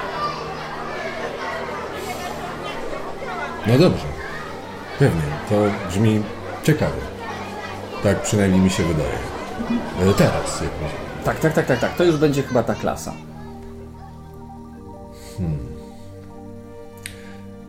No 3.68 3.78
dobrze. 3.78 4.06
Pewnie. 5.00 5.22
To 5.50 5.56
brzmi 5.90 6.24
ciekawie. 6.64 7.02
Tak 8.04 8.22
przynajmniej 8.22 8.62
mi 8.62 8.70
się 8.70 8.84
wydaje. 8.84 9.31
E, 10.02 10.14
Teraz. 10.18 10.64
Tak, 11.26 11.40
tak, 11.40 11.54
tak, 11.54 11.66
tak, 11.66 11.80
tak. 11.80 11.96
To 11.96 12.04
już 12.04 12.18
będzie 12.18 12.44
chyba 12.44 12.64
ta 12.64 12.76
klasa. 12.76 13.14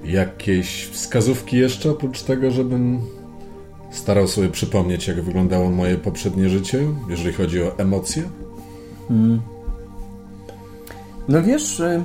Jakieś 0.04 0.86
wskazówki 0.86 1.56
jeszcze 1.56 1.90
oprócz 1.90 2.22
tego, 2.22 2.50
żebym 2.50 3.00
starał 3.90 4.28
sobie 4.28 4.48
przypomnieć, 4.48 5.08
jak 5.08 5.22
wyglądało 5.22 5.70
moje 5.70 5.98
poprzednie 5.98 6.48
życie, 6.48 6.78
jeżeli 7.08 7.32
chodzi 7.32 7.62
o 7.62 7.78
emocje? 7.78 8.22
No 11.28 11.42
wiesz, 11.42 11.80
y, 11.80 12.02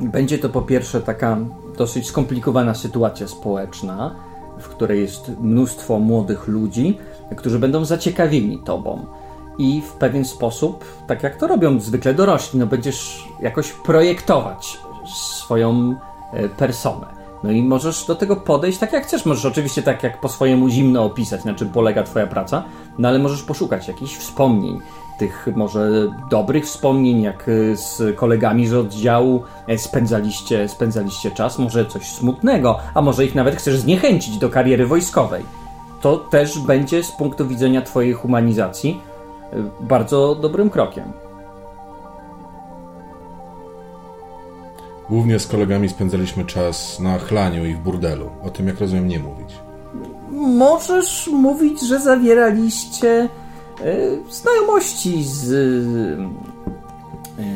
będzie 0.00 0.38
to 0.38 0.48
po 0.48 0.62
pierwsze 0.62 1.00
taka 1.00 1.38
dosyć 1.78 2.06
skomplikowana 2.06 2.74
sytuacja 2.74 3.28
społeczna, 3.28 4.16
w 4.60 4.68
której 4.68 5.00
jest 5.00 5.30
mnóstwo 5.40 5.98
młodych 5.98 6.48
ludzi, 6.48 6.98
którzy 7.36 7.58
będą 7.58 7.84
zaciekawieni 7.84 8.58
tobą. 8.58 9.06
I 9.58 9.82
w 9.82 9.92
pewien 9.92 10.24
sposób, 10.24 10.84
tak 11.06 11.22
jak 11.22 11.36
to 11.36 11.46
robią 11.46 11.80
zwykle 11.80 12.14
dorośli, 12.14 12.58
no 12.58 12.66
będziesz 12.66 13.28
jakoś 13.40 13.72
projektować 13.72 14.78
swoją 15.14 15.94
e, 16.32 16.48
personę. 16.48 17.18
No 17.44 17.50
i 17.50 17.62
możesz 17.62 18.06
do 18.06 18.14
tego 18.14 18.36
podejść 18.36 18.78
tak 18.78 18.92
jak 18.92 19.06
chcesz. 19.06 19.26
Możesz 19.26 19.44
oczywiście 19.44 19.82
tak 19.82 20.02
jak 20.02 20.20
po 20.20 20.28
swojemu 20.28 20.68
zimno 20.68 21.04
opisać, 21.04 21.44
na 21.44 21.54
czym 21.54 21.68
polega 21.68 22.02
twoja 22.02 22.26
praca, 22.26 22.64
no 22.98 23.08
ale 23.08 23.18
możesz 23.18 23.42
poszukać 23.42 23.88
jakichś 23.88 24.16
wspomnień, 24.16 24.80
tych 25.18 25.48
może 25.56 25.90
dobrych 26.30 26.64
wspomnień, 26.64 27.22
jak 27.22 27.48
e, 27.48 27.76
z 27.76 28.16
kolegami 28.16 28.66
z 28.66 28.74
oddziału 28.74 29.42
e, 29.66 29.78
spędzaliście, 29.78 30.68
spędzaliście 30.68 31.30
czas, 31.30 31.58
może 31.58 31.86
coś 31.86 32.12
smutnego, 32.12 32.78
a 32.94 33.00
może 33.00 33.24
ich 33.24 33.34
nawet 33.34 33.56
chcesz 33.56 33.76
zniechęcić 33.76 34.38
do 34.38 34.48
kariery 34.48 34.86
wojskowej. 34.86 35.57
To 36.00 36.16
też 36.16 36.58
będzie 36.58 37.02
z 37.02 37.12
punktu 37.12 37.46
widzenia 37.46 37.82
twojej 37.82 38.12
humanizacji 38.12 39.00
e, 39.52 39.56
bardzo 39.80 40.34
dobrym 40.34 40.70
krokiem. 40.70 41.12
Głównie 45.08 45.38
z 45.38 45.46
kolegami 45.46 45.88
spędzaliśmy 45.88 46.44
czas 46.44 47.00
na 47.00 47.18
chlaniu 47.18 47.66
i 47.66 47.74
w 47.74 47.78
burdelu. 47.78 48.30
O 48.44 48.50
tym, 48.50 48.66
jak 48.66 48.80
rozumiem, 48.80 49.08
nie 49.08 49.18
mówić. 49.18 49.58
Możesz 50.30 51.28
mówić, 51.32 51.80
że 51.80 52.00
zawieraliście 52.00 53.28
e, 53.80 53.96
znajomości 54.30 55.24
z. 55.24 55.52
e, 57.38 57.48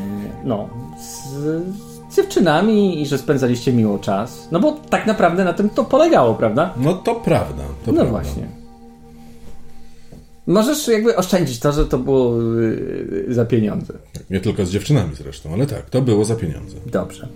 no. 0.43 0.69
Z, 0.99 1.92
z 2.13 2.15
dziewczynami 2.15 3.01
i 3.01 3.05
że 3.05 3.17
spędzaliście 3.17 3.73
miło 3.73 3.99
czas. 3.99 4.47
No 4.51 4.59
bo 4.59 4.71
tak 4.71 5.07
naprawdę 5.07 5.43
na 5.43 5.53
tym 5.53 5.69
to 5.69 5.83
polegało, 5.83 6.35
prawda? 6.35 6.73
No 6.77 6.93
to 6.93 7.15
prawda. 7.15 7.63
To 7.85 7.91
no 7.91 7.93
prawda. 7.93 8.11
właśnie. 8.11 8.47
Możesz 10.47 10.87
jakby 10.87 11.15
oszczędzić 11.15 11.59
to, 11.59 11.71
że 11.71 11.85
to 11.85 11.97
było 11.97 12.41
y, 12.59 13.25
za 13.29 13.45
pieniądze. 13.45 13.93
Nie 14.29 14.39
tylko 14.39 14.65
z 14.65 14.69
dziewczynami 14.69 15.15
zresztą, 15.15 15.53
ale 15.53 15.65
tak, 15.67 15.89
to 15.89 16.01
było 16.01 16.25
za 16.25 16.35
pieniądze. 16.35 16.77
Dobrze. 16.85 17.27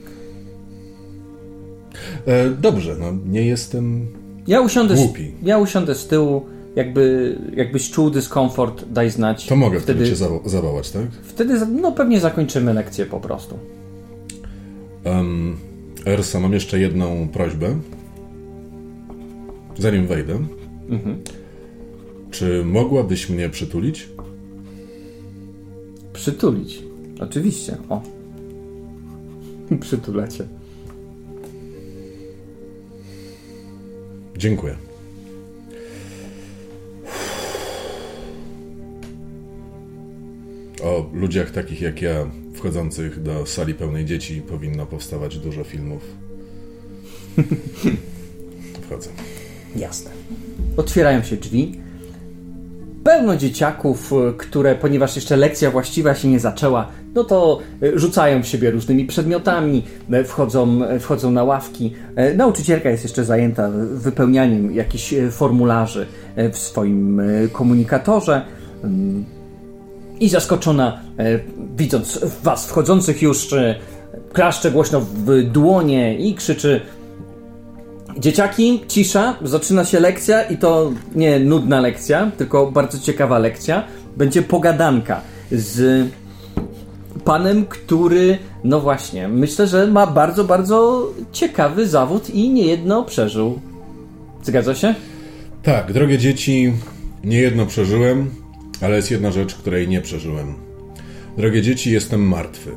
E, 2.26 2.50
dobrze, 2.50 2.96
no 3.00 3.06
nie 3.26 3.46
jestem. 3.46 4.08
Ja 4.48 4.62
usiądę, 4.62 4.98
z, 4.98 5.00
Głupi. 5.00 5.32
ja 5.44 5.58
usiądę 5.58 5.96
z 5.96 6.08
tyłu, 6.08 6.46
jakby, 6.76 7.36
jakbyś 7.56 7.92
czuł 7.92 8.10
dyskomfort, 8.10 8.84
daj 8.92 9.10
znać. 9.12 9.46
To 9.48 9.56
mogę 9.56 9.80
wtedy, 9.80 10.10
cię 10.10 10.16
zawo- 10.16 10.50
zawołać, 10.50 10.92
tak? 10.92 11.04
wtedy, 11.24 11.66
no 11.82 11.92
pewnie 11.92 12.20
zakończymy 12.20 12.74
lekcję 12.74 13.06
po 13.06 13.20
prostu. 13.20 13.60
Um, 15.12 15.58
Ersa, 16.06 16.40
mam 16.40 16.54
jeszcze 16.54 16.80
jedną 16.80 17.28
prośbę. 17.28 17.80
Zanim 19.78 20.08
wejdę. 20.08 20.40
Czy 22.32 22.64
mogłabyś 22.66 23.30
mnie 23.30 23.50
przytulić? 23.50 24.10
Przytulić. 26.14 26.84
Oczywiście. 27.20 27.78
O. 27.90 28.02
Przytulacie. 29.82 30.48
Dziękuję. 34.38 34.76
O 40.84 41.10
ludziach 41.14 41.52
takich 41.52 41.82
jak 41.82 42.02
ja, 42.02 42.32
wchodzących 42.58 43.22
do 43.22 43.46
sali 43.46 43.74
pełnej 43.74 44.06
dzieci, 44.06 44.42
powinno 44.42 44.86
powstawać 44.86 45.38
dużo 45.38 45.64
filmów. 45.64 46.02
Wchodzę. 48.88 49.10
Jasne. 49.76 50.12
Otwierają 50.78 51.24
się 51.24 51.38
drzwi. 51.38 51.80
Pełno 53.04 53.38
dzieciaków, 53.38 54.14
y, 54.14 54.34
które, 54.38 54.76
ponieważ 54.76 55.16
jeszcze 55.16 55.38
lekcja 55.38 55.72
właściwa 55.72 56.16
się 56.16 56.28
nie 56.28 56.40
zaczęła, 56.40 56.88
no 57.16 57.24
to 57.24 57.60
y, 57.84 58.00
rzucają 58.00 58.44
w 58.44 58.48
siebie 58.48 58.72
różnymi 58.72 59.06
przedmiotami, 59.06 59.84
y, 60.14 60.24
wchodzą, 60.24 60.80
wchodzą 61.00 61.32
na 61.32 61.44
ławki. 61.44 61.94
Nauczycielka 62.36 62.90
jest 62.90 63.04
jeszcze 63.04 63.26
zajęta 63.26 63.70
wypełnianiem 63.94 64.72
jakichś 64.72 65.14
formularzy 65.32 66.08
w 66.52 66.58
swoim 66.58 67.22
komunikatorze. 67.52 68.46
I 70.20 70.30
zaskoczona, 70.30 71.00
y, 71.20 71.44
widząc 71.78 72.20
was 72.44 72.68
wchodzących 72.68 73.22
już, 73.22 73.54
y, 73.54 73.76
klaszcze 74.34 74.72
głośno 74.72 75.02
w 75.02 75.44
dłonie 75.44 76.16
i 76.16 76.36
krzyczy 76.36 76.82
Dzieciaki, 78.20 78.82
cisza, 78.88 79.36
zaczyna 79.42 79.86
się 79.86 80.00
lekcja 80.00 80.44
i 80.44 80.58
to 80.58 80.92
nie 81.16 81.40
nudna 81.40 81.80
lekcja, 81.80 82.32
tylko 82.38 82.72
bardzo 82.72 83.00
ciekawa 83.00 83.40
lekcja. 83.40 83.84
Będzie 84.18 84.42
pogadanka 84.42 85.22
z 85.52 86.08
panem, 87.26 87.66
który, 87.66 88.38
no 88.64 88.80
właśnie, 88.80 89.28
myślę, 89.28 89.68
że 89.68 89.88
ma 89.88 90.08
bardzo, 90.08 90.44
bardzo 90.44 91.08
ciekawy 91.32 91.88
zawód 91.88 92.30
i 92.30 92.50
niejedno 92.50 93.04
przeżył. 93.04 93.60
Zgadza 94.44 94.76
się? 94.76 94.96
Tak, 95.64 95.94
drogie 95.94 96.18
dzieci, 96.18 96.74
niejedno 97.24 97.66
przeżyłem, 97.66 98.30
ale 98.82 98.96
jest 98.96 99.12
jedna 99.12 99.32
rzecz, 99.32 99.56
której 99.56 99.88
nie 99.88 100.02
przeżyłem. 100.02 100.56
Drogie 101.38 101.62
dzieci, 101.62 101.92
jestem 101.92 102.28
martwy. 102.28 102.72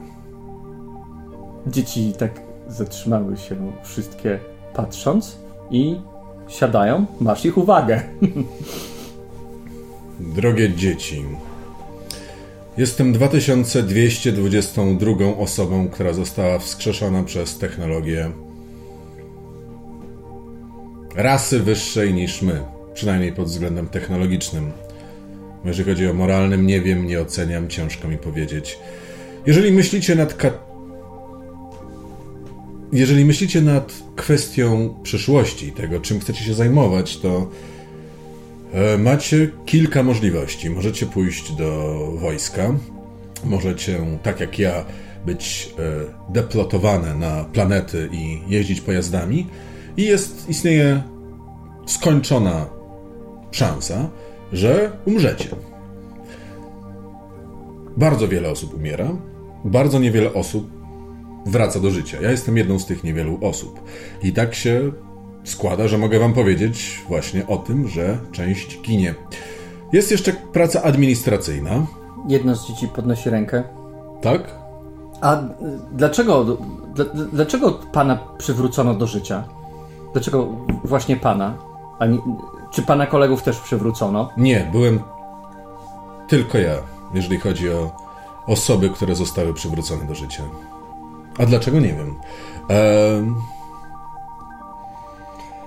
Dzieci 1.66 2.12
tak 2.18 2.40
zatrzymały 2.68 3.36
się 3.36 3.72
wszystkie 3.84 4.38
patrząc 4.74 5.38
i 5.70 5.96
siadają. 6.48 7.06
Masz 7.20 7.44
ich 7.44 7.58
uwagę. 7.58 8.00
Drogie 10.36 10.74
dzieci, 10.74 11.24
jestem 12.76 13.12
2222 13.12 15.12
osobą, 15.38 15.88
która 15.88 16.12
została 16.12 16.58
wskrzeszona 16.58 17.22
przez 17.22 17.58
technologię 17.58 18.30
rasy 21.16 21.60
wyższej 21.60 22.14
niż 22.14 22.42
my, 22.42 22.62
przynajmniej 22.94 23.32
pod 23.32 23.46
względem 23.46 23.88
technologicznym. 23.88 24.72
Jeżeli 25.64 25.90
chodzi 25.90 26.08
o 26.08 26.14
moralnym, 26.14 26.66
nie 26.66 26.80
wiem, 26.80 27.06
nie 27.06 27.20
oceniam, 27.20 27.68
ciężko 27.68 28.08
mi 28.08 28.18
powiedzieć. 28.18 28.78
Jeżeli 29.46 29.72
myślicie 29.72 30.14
nad 30.14 30.34
ka- 30.34 30.70
jeżeli 32.92 33.24
myślicie 33.24 33.60
nad 33.60 33.92
kwestią 34.16 34.94
przyszłości, 35.02 35.72
tego 35.72 36.00
czym 36.00 36.20
chcecie 36.20 36.44
się 36.44 36.54
zajmować, 36.54 37.16
to 37.18 37.50
e, 38.72 38.98
macie 38.98 39.50
kilka 39.66 40.02
możliwości. 40.02 40.70
Możecie 40.70 41.06
pójść 41.06 41.52
do 41.52 41.96
wojska, 42.20 42.74
możecie, 43.44 44.00
tak 44.22 44.40
jak 44.40 44.58
ja, 44.58 44.84
być 45.26 45.74
e, 45.78 46.32
deplotowane 46.32 47.14
na 47.14 47.44
planety 47.44 48.08
i 48.12 48.40
jeździć 48.48 48.80
pojazdami 48.80 49.46
i 49.96 50.04
jest, 50.04 50.48
istnieje 50.48 51.02
skończona 51.86 52.66
szansa, 53.50 54.10
że 54.52 54.92
umrzecie. 55.04 55.48
Bardzo 57.96 58.28
wiele 58.28 58.50
osób 58.50 58.74
umiera, 58.74 59.08
bardzo 59.64 59.98
niewiele 59.98 60.34
osób 60.34 60.70
wraca 61.46 61.80
do 61.80 61.90
życia. 61.90 62.18
Ja 62.20 62.30
jestem 62.30 62.56
jedną 62.56 62.78
z 62.78 62.86
tych 62.86 63.04
niewielu 63.04 63.38
osób. 63.42 63.80
I 64.22 64.32
tak 64.32 64.54
się 64.54 64.92
składa, 65.44 65.88
że 65.88 65.98
mogę 65.98 66.18
Wam 66.18 66.32
powiedzieć 66.32 67.04
właśnie 67.08 67.46
o 67.46 67.56
tym, 67.56 67.88
że 67.88 68.18
część 68.32 68.80
ginie. 68.82 69.14
Jest 69.92 70.10
jeszcze 70.10 70.32
praca 70.32 70.82
administracyjna. 70.82 71.86
Jedno 72.28 72.56
z 72.56 72.68
dzieci 72.68 72.88
podnosi 72.88 73.30
rękę. 73.30 73.62
Tak? 74.22 74.54
A 75.20 75.40
y, 75.40 75.46
dlaczego, 75.92 76.44
dl, 76.94 77.04
dlaczego 77.32 77.72
pana 77.92 78.18
przywrócono 78.38 78.94
do 78.94 79.06
życia? 79.06 79.44
Dlaczego 80.12 80.48
właśnie 80.84 81.16
pana? 81.16 81.58
A 81.98 82.06
nie, 82.06 82.18
czy 82.70 82.82
pana 82.82 83.06
kolegów 83.06 83.42
też 83.42 83.60
przywrócono? 83.60 84.30
Nie, 84.36 84.68
byłem 84.72 85.02
tylko 86.28 86.58
ja, 86.58 86.74
jeżeli 87.14 87.40
chodzi 87.40 87.70
o 87.70 87.90
osoby, 88.46 88.90
które 88.90 89.14
zostały 89.14 89.54
przywrócone 89.54 90.04
do 90.04 90.14
życia. 90.14 90.42
A 91.38 91.46
dlaczego 91.46 91.80
nie 91.80 91.94
wiem? 91.94 92.14
Ehm... 92.68 93.34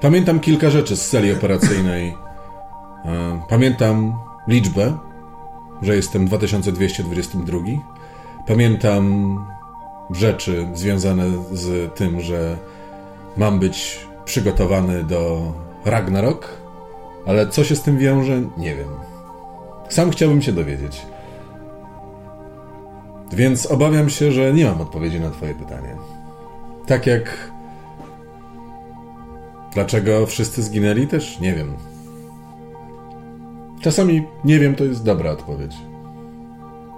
Pamiętam 0.01 0.39
kilka 0.39 0.69
rzeczy 0.69 0.95
z 0.95 1.09
sali 1.09 1.33
operacyjnej. 1.33 2.17
Ehm, 3.05 3.39
pamiętam 3.49 4.13
liczbę, 4.47 4.97
że 5.81 5.95
jestem 5.95 6.25
2222. 6.25 7.59
Pamiętam 8.47 9.35
rzeczy 10.11 10.67
związane 10.73 11.23
z 11.51 11.93
tym, 11.95 12.21
że 12.21 12.57
mam 13.37 13.59
być 13.59 14.07
przygotowany 14.25 15.03
do 15.03 15.51
Ragnarok, 15.85 16.62
ale 17.25 17.47
co 17.47 17.63
się 17.63 17.75
z 17.75 17.81
tym 17.81 17.97
wiąże, 17.97 18.41
nie 18.57 18.75
wiem. 18.75 18.87
Sam 19.89 20.11
chciałbym 20.11 20.41
się 20.41 20.51
dowiedzieć. 20.51 21.01
Więc 23.33 23.65
obawiam 23.65 24.09
się, 24.09 24.31
że 24.31 24.53
nie 24.53 24.65
mam 24.65 24.81
odpowiedzi 24.81 25.19
na 25.19 25.29
Twoje 25.29 25.55
pytanie. 25.55 25.95
Tak 26.87 27.07
jak. 27.07 27.51
Dlaczego 29.73 30.25
wszyscy 30.25 30.63
zginęli 30.63 31.07
też? 31.07 31.39
Nie 31.39 31.53
wiem. 31.53 31.73
Czasami 33.81 34.23
nie 34.45 34.59
wiem, 34.59 34.75
to 34.75 34.83
jest 34.83 35.03
dobra 35.03 35.31
odpowiedź. 35.31 35.75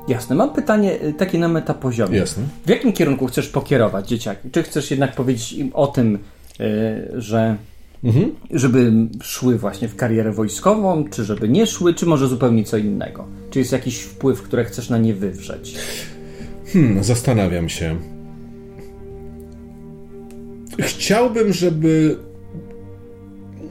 Jasne. 0.08 0.36
Mam 0.36 0.54
pytanie 0.54 1.04
y, 1.04 1.14
takie 1.14 1.38
na 1.38 1.48
metapoziomie. 1.48 2.18
Jasne. 2.18 2.44
W 2.66 2.70
jakim 2.70 2.94
kierunku 2.94 3.28
chcesz 3.28 3.48
pokierować 3.48 4.08
dzieciaki? 4.08 4.52
Czy 4.52 4.64
chcesz 4.64 4.92
jednak 4.92 5.16
powiedzieć 5.16 5.54
im 5.54 5.72
o 5.74 5.88
tym, 5.88 6.20
y, 6.60 7.22
że 7.22 7.58
mhm. 8.06 8.32
żeby 8.52 8.94
szły 9.24 9.58
właśnie 9.58 9.88
w 9.88 9.96
karierę 9.96 10.32
wojskową, 10.32 11.06
czy 11.10 11.24
żeby 11.24 11.50
nie 11.50 11.68
szły, 11.68 11.94
czy 11.94 12.06
może 12.06 12.28
zupełnie 12.28 12.64
co 12.64 12.78
innego? 12.78 13.26
Czy 13.50 13.60
jest 13.60 13.72
jakiś 13.72 14.00
wpływ, 14.02 14.42
który 14.42 14.66
chcesz 14.66 14.90
na 14.90 14.98
nie 14.98 15.14
wywrzeć? 15.14 15.76
Hmm, 16.74 17.04
zastanawiam 17.04 17.70
się. 17.70 17.96
Chciałbym, 20.82 21.54
żeby. 21.54 22.18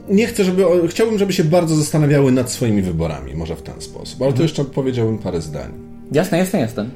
Nie 0.09 0.27
chcę, 0.27 0.43
żeby. 0.43 0.63
Chciałbym, 0.87 1.19
żeby 1.19 1.33
się 1.33 1.43
bardzo 1.43 1.75
zastanawiały 1.75 2.31
nad 2.31 2.51
swoimi 2.51 2.81
wyborami, 2.81 3.35
może 3.35 3.55
w 3.55 3.61
ten 3.61 3.81
sposób, 3.81 4.21
ale 4.21 4.31
to 4.31 4.35
mhm. 4.35 4.43
jeszcze 4.43 4.65
powiedziałbym 4.65 5.17
parę 5.17 5.41
zdań. 5.41 5.71
Jasne, 6.11 6.37
jasne, 6.37 6.59
jasne. 6.59 6.89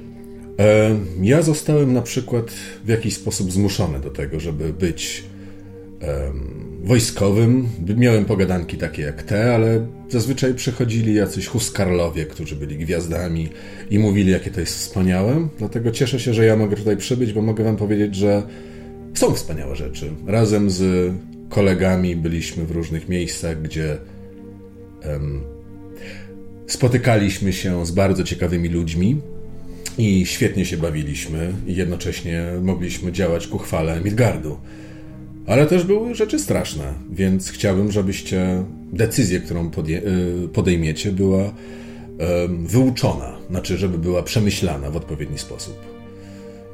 E, 0.60 0.96
ja 1.22 1.42
zostałem 1.42 1.94
na 1.94 2.02
przykład 2.02 2.52
w 2.86 2.88
jakiś 2.88 3.16
sposób 3.16 3.52
zmuszony 3.52 4.00
do 4.00 4.10
tego, 4.10 4.40
żeby 4.40 4.74
być 4.74 5.24
wojskowym. 6.84 7.68
Miałem 7.98 8.26
pogadanki 8.26 8.78
takie 8.78 9.02
jak 9.02 9.24
te, 9.24 9.56
ale 9.56 9.88
zazwyczaj 10.10 10.54
przychodzili 10.54 11.14
jacyś 11.14 11.48
huskarlowie, 11.48 12.26
którzy 12.26 12.56
byli 12.56 12.78
gwiazdami 12.78 13.50
i 13.90 14.00
mówili, 14.00 14.32
jakie 14.32 14.52
to 14.52 14.60
jest 14.60 14.74
wspaniałe. 14.74 15.48
Dlatego 15.58 15.92
cieszę 15.92 16.20
się, 16.20 16.34
że 16.34 16.46
ja 16.46 16.56
mogę 16.56 16.76
tutaj 16.76 16.98
przybyć, 16.98 17.34
bo 17.34 17.42
mogę 17.42 17.64
wam 17.64 17.78
powiedzieć, 17.78 18.16
że 18.16 18.44
są 19.14 19.34
wspaniałe 19.34 19.76
rzeczy. 19.76 20.12
Razem 20.28 20.70
z 20.70 21.12
kolegami 21.50 22.16
byliśmy 22.16 22.66
w 22.66 22.72
różnych 22.72 23.10
miejscach, 23.10 23.62
gdzie 23.62 23.98
um, 25.06 25.42
spotykaliśmy 26.68 27.54
się 27.54 27.86
z 27.86 27.92
bardzo 27.92 28.24
ciekawymi 28.24 28.70
ludźmi 28.70 29.22
i 29.98 30.26
świetnie 30.26 30.66
się 30.66 30.78
bawiliśmy 30.78 31.54
i 31.68 31.76
jednocześnie 31.76 32.46
mogliśmy 32.62 33.12
działać 33.12 33.48
ku 33.48 33.58
chwale 33.58 34.02
Midgardu. 34.02 34.58
Ale 35.50 35.66
też 35.66 35.84
były 35.84 36.16
rzeczy 36.16 36.40
straszne, 36.40 36.94
więc 37.12 37.50
chciałbym, 37.50 37.92
żebyście 37.92 38.64
decyzję, 38.94 39.40
którą 39.40 39.72
y, 40.46 40.50
podejmiecie, 40.54 41.12
była 41.12 41.54
wyuczona, 42.60 43.38
znaczy, 43.50 43.78
żeby 43.78 43.98
była 43.98 44.24
przemyślana 44.24 44.92
w 44.92 44.98
odpowiedni 44.98 45.38
sposób. 45.38 45.76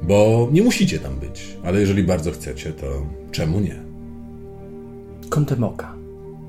Bo 0.02 0.48
nie 0.52 0.62
musicie 0.62 0.98
tam 0.98 1.18
być, 1.18 1.56
ale 1.64 1.80
jeżeli 1.80 2.02
bardzo 2.02 2.30
chcecie, 2.30 2.72
to 2.72 2.86
czemu 3.30 3.60
nie? 3.60 3.82
Kątem 5.28 5.64
oka. 5.64 5.94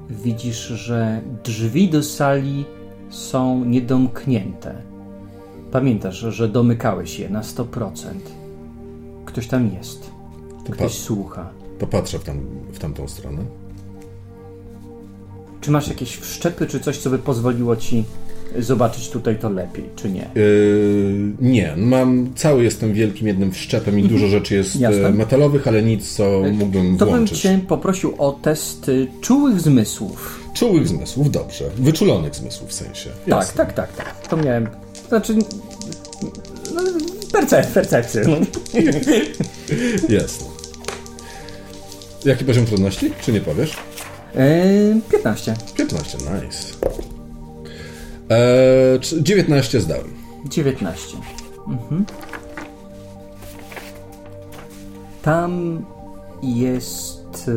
Widzisz, 0.09 0.67
że 0.67 1.21
drzwi 1.43 1.89
do 1.89 2.03
sali 2.03 2.65
są 3.09 3.65
niedomknięte. 3.65 4.81
Pamiętasz, 5.71 6.17
że 6.19 6.49
domykałeś 6.49 7.19
je 7.19 7.29
na 7.29 7.41
100%. 7.41 7.93
Ktoś 9.25 9.47
tam 9.47 9.73
jest. 9.73 10.11
Ktoś 10.71 10.93
słucha. 10.93 11.56
Popatrzę 11.79 12.19
w, 12.19 12.23
tam, 12.23 12.39
w 12.73 12.79
tamtą 12.79 13.07
stronę. 13.07 13.41
Czy 15.61 15.71
masz 15.71 15.87
jakieś 15.87 16.15
wszczepy, 16.15 16.67
czy 16.67 16.79
coś, 16.79 16.97
co 16.97 17.09
by 17.09 17.19
pozwoliło 17.19 17.75
ci 17.75 18.03
zobaczyć 18.59 19.09
tutaj 19.09 19.39
to 19.39 19.49
lepiej, 19.49 19.83
czy 19.95 20.09
nie? 20.09 20.29
Yy, 20.35 21.31
nie, 21.41 21.73
mam 21.77 22.33
cały 22.35 22.63
jestem 22.63 22.93
wielkim 22.93 23.27
jednym 23.27 23.51
wszczepem 23.51 23.99
i 23.99 24.03
dużo 24.03 24.25
mhm. 24.25 24.31
rzeczy 24.31 24.55
jest 24.55 24.75
Jasne. 24.75 25.11
metalowych, 25.11 25.67
ale 25.67 25.83
nic, 25.83 26.11
co 26.15 26.23
yy, 26.23 26.51
mógłbym 26.51 26.97
to 26.97 27.05
włączyć. 27.05 27.41
To 27.41 27.49
bym 27.49 27.59
cię 27.59 27.67
poprosił 27.67 28.13
o 28.17 28.31
test 28.31 28.91
czułych 29.21 29.61
zmysłów. 29.61 30.39
Czułych 30.53 30.87
zmysłów, 30.87 31.31
dobrze. 31.31 31.65
Wyczulonych 31.77 32.35
zmysłów 32.35 32.69
w 32.69 32.73
sensie. 32.73 33.09
Tak, 33.09 33.27
Jasne. 33.27 33.65
Tak, 33.65 33.73
tak, 33.73 33.95
tak, 33.95 34.05
tak. 34.05 34.27
To 34.27 34.37
miałem. 34.37 34.67
Znaczy. 35.07 35.35
No, 36.75 36.81
percep 37.33 37.67
percepcję. 37.67 38.21
No. 38.27 38.37
Jasne. 40.17 40.46
Jaki 42.25 42.45
poziom 42.45 42.65
trudności? 42.65 43.11
Czy 43.21 43.31
nie 43.31 43.41
powiesz? 43.41 43.77
Eee, 44.35 45.01
15. 45.11 45.53
15, 45.75 46.17
nice. 46.17 46.73
Eee, 48.29 48.99
19 49.23 49.81
zdałem. 49.81 50.13
19. 50.45 51.17
Mhm. 51.67 52.05
Tam 55.21 55.85
jest 56.43 57.51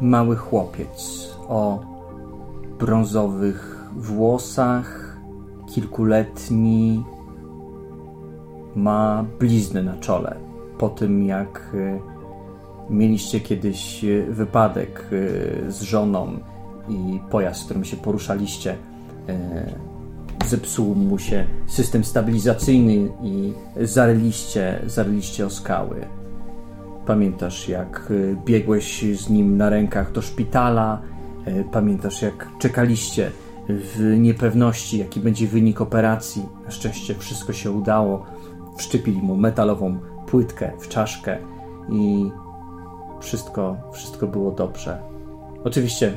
mały 0.00 0.36
chłopiec 0.36 1.28
o 1.48 1.80
brązowych 2.78 3.86
włosach, 3.96 5.16
kilkuletni, 5.74 7.04
ma 8.74 9.24
blizny 9.38 9.82
na 9.82 9.96
czole 9.96 10.36
po 10.78 10.88
tym, 10.88 11.22
jak 11.26 11.72
e, 11.74 12.11
mieliście 12.92 13.40
kiedyś 13.40 14.04
e, 14.04 14.22
wypadek 14.22 15.06
e, 15.66 15.72
z 15.72 15.82
żoną 15.82 16.38
i 16.88 17.20
pojazd, 17.30 17.64
którym 17.64 17.84
się 17.84 17.96
poruszaliście, 17.96 18.76
zepsuł 20.46 20.94
mu 20.94 21.18
się 21.18 21.46
system 21.66 22.04
stabilizacyjny 22.04 23.08
i 23.22 23.52
zaryliście, 23.80 24.80
zaryliście 24.86 25.46
o 25.46 25.50
skały. 25.50 25.96
Pamiętasz, 27.06 27.68
jak 27.68 28.12
biegłeś 28.44 29.04
z 29.16 29.30
nim 29.30 29.56
na 29.56 29.70
rękach 29.70 30.12
do 30.12 30.22
szpitala, 30.22 31.02
pamiętasz, 31.72 32.22
jak 32.22 32.48
czekaliście 32.58 33.30
w 33.68 34.16
niepewności, 34.18 34.98
jaki 34.98 35.20
będzie 35.20 35.46
wynik 35.46 35.80
operacji. 35.80 36.42
Na 36.64 36.70
szczęście 36.70 37.14
wszystko 37.14 37.52
się 37.52 37.70
udało. 37.70 38.26
Wszczepili 38.76 39.22
mu 39.22 39.36
metalową 39.36 39.98
płytkę 40.26 40.72
w 40.80 40.88
czaszkę 40.88 41.38
i 41.92 42.30
wszystko, 43.22 43.76
wszystko 43.92 44.26
było 44.26 44.50
dobrze. 44.50 45.02
Oczywiście 45.64 46.16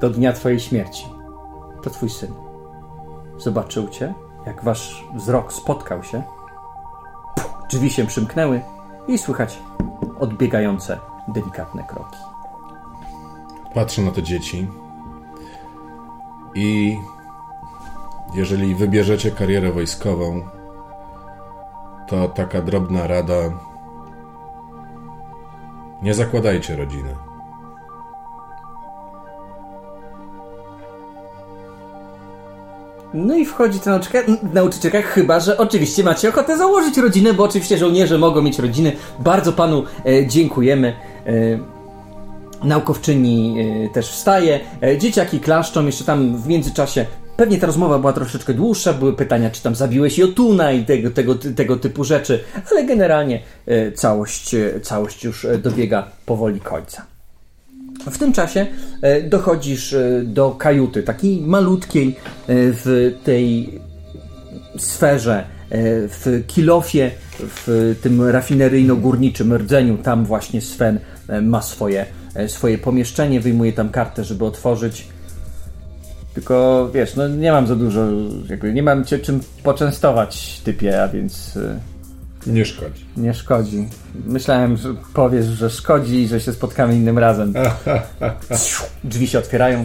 do 0.00 0.10
dnia 0.10 0.32
Twojej 0.32 0.60
śmierci 0.60 1.06
to 1.82 1.90
Twój 1.90 2.10
syn. 2.10 2.34
Zobaczył 3.38 3.88
Cię, 3.88 4.14
jak 4.46 4.64
Wasz 4.64 5.04
wzrok 5.14 5.52
spotkał 5.52 6.02
się. 6.02 6.22
Drzwi 7.70 7.90
się 7.90 8.06
przymknęły 8.06 8.60
i 9.08 9.18
słychać 9.18 9.58
odbiegające, 10.20 10.98
delikatne 11.28 11.84
kroki. 11.84 12.18
Patrzę 13.74 14.02
na 14.02 14.10
te 14.10 14.22
dzieci 14.22 14.68
i 16.54 16.96
jeżeli 18.34 18.74
wybierzecie 18.74 19.30
karierę 19.30 19.72
wojskową, 19.72 20.42
to 22.08 22.28
taka 22.28 22.62
drobna 22.62 23.06
rada. 23.06 23.34
Nie 26.02 26.14
zakładajcie 26.14 26.76
rodziny. 26.76 27.14
No 33.14 33.36
i 33.36 33.46
wchodzi 33.46 33.80
ten 33.80 34.00
nauczycielka, 34.52 35.02
chyba 35.02 35.40
że 35.40 35.58
oczywiście 35.58 36.04
macie 36.04 36.28
ochotę 36.28 36.58
założyć 36.58 36.96
rodzinę, 36.96 37.34
bo 37.34 37.44
oczywiście 37.44 37.78
żołnierze 37.78 38.18
mogą 38.18 38.42
mieć 38.42 38.58
rodziny. 38.58 38.92
Bardzo 39.18 39.52
panu 39.52 39.84
e, 40.06 40.26
dziękujemy. 40.26 40.96
E, 41.26 41.78
naukowczyni 42.64 43.56
e, 43.60 43.88
też 43.88 44.10
wstaje. 44.10 44.60
E, 44.82 44.98
dzieciaki 44.98 45.40
klaszczą, 45.40 45.86
jeszcze 45.86 46.04
tam 46.04 46.36
w 46.36 46.48
międzyczasie 46.48 47.06
Pewnie 47.38 47.58
ta 47.58 47.66
rozmowa 47.66 47.98
była 47.98 48.12
troszeczkę 48.12 48.54
dłuższa, 48.54 48.92
były 48.92 49.12
pytania, 49.12 49.50
czy 49.50 49.62
tam 49.62 49.74
zabiłeś 49.74 50.18
Jotuna 50.18 50.72
i 50.72 50.84
tego, 50.84 51.10
tego, 51.10 51.34
tego 51.34 51.76
typu 51.76 52.04
rzeczy, 52.04 52.40
ale 52.70 52.84
generalnie 52.84 53.42
e, 53.66 53.92
całość, 53.92 54.54
e, 54.54 54.80
całość 54.80 55.24
już 55.24 55.44
e, 55.44 55.58
dobiega 55.58 56.10
powoli 56.26 56.60
końca. 56.60 57.06
W 58.10 58.18
tym 58.18 58.32
czasie 58.32 58.66
dochodzisz 59.28 59.94
do 60.24 60.50
kajuty, 60.50 61.02
takiej 61.02 61.40
malutkiej 61.40 62.16
w 62.48 63.14
tej 63.24 63.80
sferze, 64.78 65.44
w 66.08 66.42
kilofie, 66.46 67.10
w 67.38 67.96
tym 68.02 68.20
rafineryjno-górniczym 68.30 69.56
rdzeniu. 69.56 69.98
Tam 69.98 70.24
właśnie 70.24 70.60
Sven 70.60 71.00
ma 71.42 71.62
swoje, 71.62 72.06
swoje 72.46 72.78
pomieszczenie, 72.78 73.40
wyjmuje 73.40 73.72
tam 73.72 73.88
kartę, 73.88 74.24
żeby 74.24 74.44
otworzyć 74.44 75.08
tylko 76.38 76.88
wiesz, 76.94 77.16
no 77.16 77.28
nie 77.28 77.52
mam 77.52 77.66
za 77.66 77.76
dużo, 77.76 78.00
jakby 78.48 78.72
nie 78.72 78.82
mam 78.82 79.04
cię 79.04 79.18
czym 79.18 79.40
poczęstować 79.62 80.60
typie, 80.64 81.02
a 81.02 81.08
więc. 81.08 81.56
Y, 81.56 81.80
nie 82.46 82.64
szkodzi. 82.64 83.06
Nie 83.16 83.34
szkodzi. 83.34 83.88
Myślałem, 84.26 84.76
że 84.76 84.94
powiesz, 85.14 85.46
że 85.46 85.70
szkodzi 85.70 86.14
i 86.14 86.28
że 86.28 86.40
się 86.40 86.52
spotkamy 86.52 86.96
innym 86.96 87.18
razem. 87.18 87.54
Drzwi 89.04 89.26
się 89.26 89.38
otwierają. 89.38 89.84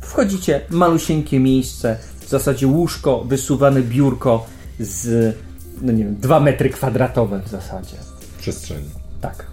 Wchodzicie, 0.00 0.60
malusieńkie 0.70 1.40
miejsce, 1.40 1.96
w 2.20 2.28
zasadzie 2.28 2.66
łóżko, 2.66 3.24
wysuwane 3.24 3.82
biurko 3.82 4.46
z, 4.80 5.36
no 5.82 5.92
nie 5.92 6.04
wiem, 6.04 6.16
dwa 6.16 6.40
metry 6.40 6.70
kwadratowe 6.70 7.42
w 7.42 7.48
zasadzie. 7.48 7.96
Przestrzeni. 8.38 8.88
Tak. 9.20 9.46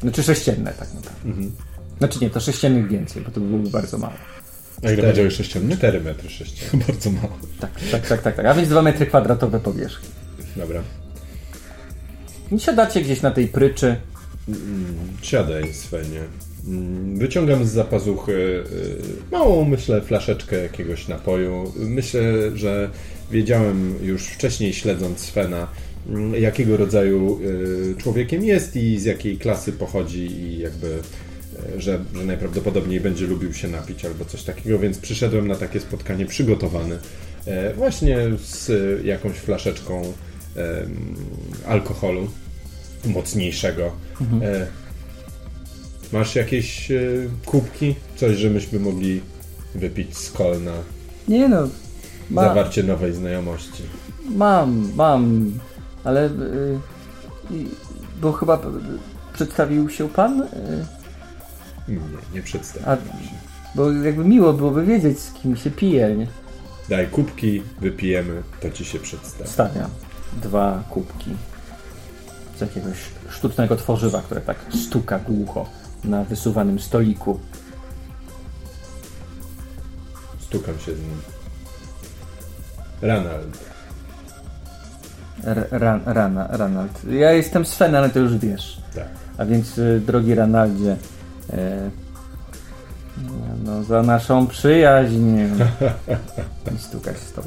Znaczy 0.00 0.22
sześcienne 0.22 0.72
tak 0.72 0.94
naprawdę. 0.94 1.28
Mhm. 1.28 1.52
Znaczy 1.98 2.18
nie, 2.20 2.30
to 2.30 2.40
sześciennych 2.40 2.88
więcej, 2.88 3.22
bo 3.22 3.30
to 3.30 3.40
byłoby 3.40 3.70
bardzo 3.70 3.98
mało. 3.98 4.14
A 4.84 4.90
ile 4.90 5.02
podział 5.02 5.30
sześcienny? 5.30 5.76
4 5.76 6.00
metry 6.00 6.30
sześcienne. 6.30 6.84
Bardzo 6.88 7.10
mało. 7.10 7.38
Tak, 7.60 7.70
tak, 7.90 8.08
tak, 8.08 8.22
tak, 8.22 8.36
tak. 8.36 8.46
A 8.46 8.54
więc 8.54 8.68
2 8.68 8.82
metry 8.82 9.06
kwadratowe 9.06 9.60
powierzchni. 9.60 10.08
Dobra. 10.56 10.82
I 12.52 12.60
siadacie 12.60 13.00
gdzieś 13.00 13.22
na 13.22 13.30
tej 13.30 13.48
pryczy. 13.48 13.96
Siadaj, 15.22 15.74
Svenie. 15.74 16.20
Wyciągam 17.14 17.64
z 17.64 17.70
zapazuchy 17.70 18.32
y, 18.32 19.32
małą, 19.32 19.64
myślę, 19.64 20.00
flaszeczkę 20.00 20.62
jakiegoś 20.62 21.08
napoju. 21.08 21.72
Myślę, 21.76 22.22
że 22.54 22.90
wiedziałem 23.30 23.94
już 24.02 24.26
wcześniej, 24.26 24.72
śledząc 24.72 25.20
Svena, 25.20 25.68
mm, 26.08 26.34
jakiego 26.34 26.76
rodzaju 26.76 27.40
y, 27.42 27.94
człowiekiem 28.02 28.44
jest 28.44 28.76
i 28.76 28.98
z 28.98 29.04
jakiej 29.04 29.38
klasy 29.38 29.72
pochodzi 29.72 30.26
i 30.26 30.58
jakby 30.58 30.98
że, 31.78 31.98
że 32.14 32.24
najprawdopodobniej 32.24 33.00
będzie 33.00 33.26
lubił 33.26 33.54
się 33.54 33.68
napić 33.68 34.04
albo 34.04 34.24
coś 34.24 34.42
takiego, 34.42 34.78
więc 34.78 34.98
przyszedłem 34.98 35.48
na 35.48 35.54
takie 35.54 35.80
spotkanie 35.80 36.26
przygotowany 36.26 36.98
e, 37.46 37.74
właśnie 37.74 38.18
z 38.42 38.70
jakąś 39.04 39.36
flaszeczką 39.36 40.12
alkoholu 41.66 42.28
mocniejszego. 43.04 43.92
Mhm. 44.20 44.42
E, 44.42 44.66
masz 46.12 46.34
jakieś 46.34 46.90
e, 46.90 47.00
kubki? 47.44 47.94
Coś, 48.16 48.36
że 48.36 48.50
myśmy 48.50 48.78
mogli 48.78 49.20
wypić 49.74 50.16
z 50.16 50.30
kolna? 50.30 50.72
Nie 51.28 51.48
no. 51.48 51.68
Ma... 52.30 52.42
Zawarcie 52.42 52.82
nowej 52.82 53.14
znajomości. 53.14 53.82
Mam, 54.36 54.92
mam, 54.96 55.52
ale 56.04 56.30
bo 58.20 58.32
chyba 58.32 58.62
przedstawił 59.32 59.90
się 59.90 60.08
pan? 60.08 60.46
Nie, 61.90 61.98
nie 62.34 62.42
przedstawiam 62.42 62.98
się. 62.98 63.34
Bo 63.74 63.92
jakby 63.92 64.24
miło 64.24 64.52
byłoby 64.52 64.86
wiedzieć, 64.86 65.20
z 65.20 65.32
kim 65.32 65.56
się 65.56 65.70
pije, 65.70 66.16
nie? 66.16 66.26
Daj 66.88 67.06
kubki, 67.06 67.62
wypijemy, 67.80 68.42
to 68.60 68.70
ci 68.70 68.84
się 68.84 68.98
przedstawi. 68.98 69.50
Stawiam 69.50 69.90
dwa 70.42 70.82
kubki 70.90 71.30
z 72.58 72.60
jakiegoś 72.60 72.96
sztucznego 73.30 73.76
tworzywa, 73.76 74.22
które 74.22 74.40
tak 74.40 74.56
stuka 74.86 75.18
głucho 75.18 75.66
na 76.04 76.24
wysuwanym 76.24 76.78
stoliku. 76.78 77.40
Stukam 80.40 80.78
się 80.78 80.94
z 80.94 80.98
nim. 80.98 81.20
Ranald. 83.02 83.58
R 85.44 85.68
ran, 85.70 86.00
rana, 86.06 86.46
Ranald. 86.50 87.04
Ja 87.04 87.32
jestem 87.32 87.64
Sven, 87.64 87.94
ale 87.94 88.10
to 88.10 88.18
już 88.18 88.36
wiesz. 88.36 88.80
Tak. 88.94 89.08
A 89.38 89.44
więc, 89.44 89.78
y, 89.78 90.02
drogi 90.06 90.34
Ranaldzie, 90.34 90.96
no, 93.64 93.84
za 93.84 94.02
naszą 94.02 94.46
przyjaźń. 94.46 95.38
I 96.74 96.78
stukać 96.78 97.18
z 97.18 97.32
tą. 97.32 97.42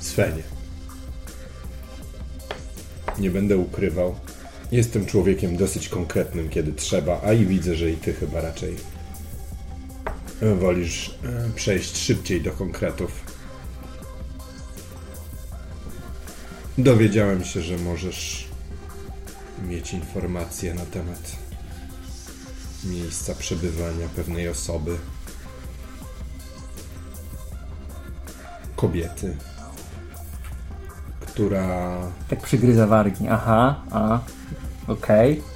Svenie. 0.00 0.42
Nie 3.18 3.30
będę 3.30 3.56
ukrywał. 3.56 4.14
Jestem 4.72 5.06
człowiekiem 5.06 5.56
dosyć 5.56 5.88
konkretnym, 5.88 6.48
kiedy 6.48 6.72
trzeba, 6.72 7.20
a 7.24 7.32
i 7.32 7.46
widzę, 7.46 7.74
że 7.74 7.90
i 7.90 7.96
ty 7.96 8.12
chyba 8.12 8.40
raczej 8.40 8.76
wolisz 10.40 11.18
e, 11.24 11.50
przejść 11.54 11.96
szybciej 11.96 12.40
do 12.40 12.52
konkretów. 12.52 13.23
Dowiedziałem 16.78 17.44
się, 17.44 17.62
że 17.62 17.78
możesz 17.78 18.48
mieć 19.68 19.92
informacje 19.92 20.74
na 20.74 20.84
temat 20.84 21.36
miejsca 22.84 23.34
przebywania 23.34 24.08
pewnej 24.16 24.48
osoby. 24.48 24.96
Kobiety, 28.76 29.36
która. 31.20 31.98
Tak 32.28 32.42
przygryza 32.42 32.86
wargi. 32.86 33.28
Aha, 33.28 33.82
a, 33.90 34.20
okej. 34.86 35.32
Okay. 35.32 35.54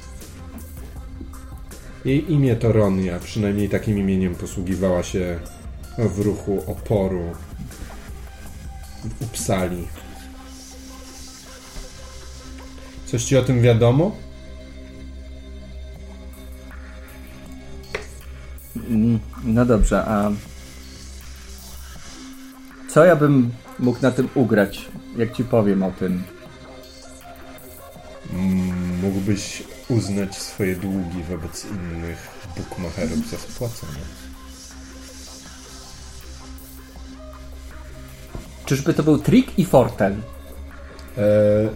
Jej 2.05 2.33
imię 2.33 2.57
to 2.57 2.73
Ronia, 2.73 3.19
przynajmniej 3.19 3.69
takim 3.69 3.99
imieniem 3.99 4.35
posługiwała 4.35 5.03
się 5.03 5.39
w 5.99 6.19
ruchu 6.19 6.62
oporu 6.66 7.33
w 9.05 9.23
Upsali. 9.23 9.87
Coś 13.11 13.25
ci 13.25 13.37
o 13.37 13.43
tym 13.43 13.63
wiadomo? 13.63 14.17
No 19.45 19.65
dobrze, 19.65 20.05
a 20.05 20.31
co 22.89 23.05
ja 23.05 23.17
bym 23.17 23.51
mógł 23.79 24.03
na 24.03 24.11
tym 24.11 24.29
ugrać, 24.35 24.89
jak 25.17 25.33
ci 25.33 25.45
powiem 25.45 25.83
o 25.83 25.91
tym? 25.91 26.23
Mógłbyś 29.03 29.63
uznać 29.89 30.37
swoje 30.37 30.77
długi 30.77 31.23
wobec 31.23 31.65
innych 31.65 32.29
bukmacherów 32.57 33.31
za 33.31 33.39
spłacone. 33.39 33.99
Czyżby 38.65 38.95
to 38.95 39.03
był 39.03 39.19
trik 39.19 39.59
i 39.59 39.65
fortel? 39.65 40.13
Eee, 41.19 41.69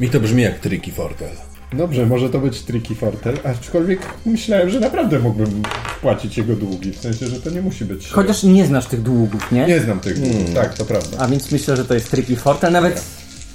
Mi 0.00 0.10
to 0.10 0.20
brzmi 0.20 0.42
jak 0.42 0.58
Tricky 0.58 0.92
Fortel. 0.92 1.30
dobrze, 1.72 2.06
może 2.06 2.30
to 2.30 2.38
być 2.38 2.60
tricky 2.62 2.94
fortel, 2.94 3.38
aczkolwiek 3.44 4.00
myślałem, 4.26 4.70
że 4.70 4.80
naprawdę 4.80 5.18
mógłbym 5.18 5.62
płacić 6.00 6.38
jego 6.38 6.56
długi. 6.56 6.92
W 6.92 6.98
sensie, 7.00 7.26
że 7.26 7.40
to 7.40 7.50
nie 7.50 7.62
musi 7.62 7.84
być... 7.84 8.08
Chociaż 8.08 8.42
nie 8.42 8.66
znasz 8.66 8.86
tych 8.86 9.02
długów, 9.02 9.52
nie? 9.52 9.66
Nie 9.66 9.80
znam 9.80 10.00
tych 10.00 10.20
długów, 10.20 10.54
tak, 10.54 10.74
to 10.74 10.84
prawda. 10.84 11.16
A 11.18 11.26
więc 11.28 11.52
myślę, 11.52 11.76
że 11.76 11.84
to 11.84 11.94
jest 11.94 12.10
trik 12.10 12.30
i 12.30 12.36
fortel. 12.36 12.72
Nawet, 12.72 13.04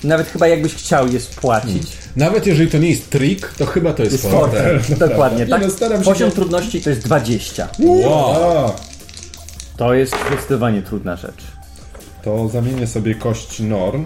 nawet 0.03 0.27
chyba 0.27 0.47
jakbyś 0.47 0.73
chciał 0.75 1.07
je 1.07 1.19
spłacić. 1.19 1.87
Nawet 2.15 2.47
jeżeli 2.47 2.71
to 2.71 2.77
nie 2.77 2.89
jest 2.89 3.09
trik, 3.09 3.47
to 3.57 3.65
chyba 3.65 3.93
to 3.93 4.03
jest, 4.03 4.13
Jest 4.13 4.27
fortel. 4.27 4.79
fortel. 4.79 4.97
Dokładnie, 5.09 5.39
Nie 5.39 5.47
tak? 5.47 5.61
no, 5.61 5.69
się 5.97 6.03
Poziom 6.03 6.29
nie- 6.29 6.35
trudności 6.35 6.81
to 6.81 6.89
jest 6.89 7.01
20. 7.01 7.67
A, 8.09 8.71
To 9.77 9.93
jest 9.93 10.15
zdecydowanie 10.27 10.81
trudna 10.81 11.15
rzecz. 11.15 11.43
to 12.23 12.49
zamienię 12.49 12.87
sobie 12.87 13.15
kość 13.15 13.59
Norn. 13.59 14.03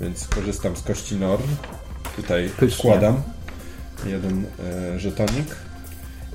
Więc 0.00 0.28
korzystam 0.28 0.76
z 0.76 0.82
kości 0.82 1.16
Norn. 1.16 1.48
Tutaj 2.16 2.50
Pysznie. 2.56 2.78
wkładam 2.78 3.22
jeden 4.06 4.46
e, 4.94 4.98
żetonik. 5.00 5.56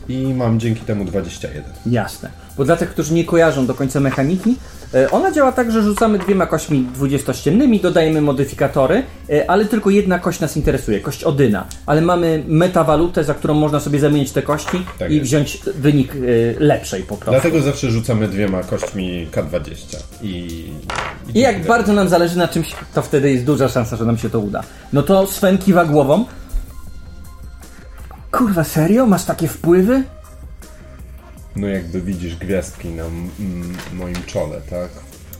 I 0.09 0.33
mam 0.33 0.59
dzięki 0.59 0.81
temu 0.81 1.05
21. 1.05 1.63
Jasne. 1.85 2.29
Bo 2.57 2.65
dla 2.65 2.75
tych, 2.75 2.89
którzy 2.89 3.13
nie 3.13 3.25
kojarzą 3.25 3.65
do 3.65 3.73
końca 3.73 3.99
mechaniki, 3.99 4.55
e, 4.93 5.11
ona 5.11 5.31
działa 5.31 5.51
tak, 5.51 5.71
że 5.71 5.83
rzucamy 5.83 6.19
dwiema 6.19 6.45
kośćmi 6.45 6.87
dwudziestościennymi, 6.93 7.79
dodajemy 7.79 8.21
modyfikatory, 8.21 9.03
e, 9.29 9.51
ale 9.51 9.65
tylko 9.65 9.89
jedna 9.89 10.19
kość 10.19 10.39
nas 10.39 10.57
interesuje, 10.57 10.99
kość 10.99 11.23
Odyna. 11.23 11.65
Ale 11.85 12.01
mamy 12.01 12.43
metawalutę, 12.47 13.23
za 13.23 13.33
którą 13.33 13.53
można 13.53 13.79
sobie 13.79 13.99
zamienić 13.99 14.31
te 14.31 14.41
kości 14.41 14.85
Tak 14.99 15.11
i 15.11 15.15
jest. 15.15 15.25
wziąć 15.27 15.59
wynik 15.75 16.13
e, 16.15 16.19
lepszej 16.59 17.03
po 17.03 17.17
prostu. 17.17 17.31
Dlatego 17.31 17.61
zawsze 17.61 17.91
rzucamy 17.91 18.27
dwiema 18.27 18.63
kośćmi 18.63 19.27
K20. 19.31 19.97
I, 20.21 20.63
I 21.35 21.39
jak 21.39 21.65
bardzo 21.67 21.93
nam 21.93 22.09
zależy 22.09 22.37
na 22.37 22.47
czymś, 22.47 22.75
to 22.93 23.01
wtedy 23.01 23.31
jest 23.31 23.45
duża 23.45 23.69
szansa, 23.69 23.95
że 23.95 24.05
nam 24.05 24.17
się 24.17 24.29
to 24.29 24.39
uda. 24.39 24.63
No 24.93 25.03
to 25.03 25.27
Sven 25.27 25.57
kiwa 25.57 25.85
głową. 25.85 26.25
Kurwa, 28.31 28.63
serio? 28.63 29.05
Masz 29.05 29.25
takie 29.25 29.47
wpływy? 29.47 30.03
No 31.55 31.67
jakby 31.67 32.01
widzisz 32.01 32.35
gwiazdki 32.35 32.87
na 32.89 33.03
moim 33.93 34.23
czole, 34.25 34.61
tak? 34.69 34.89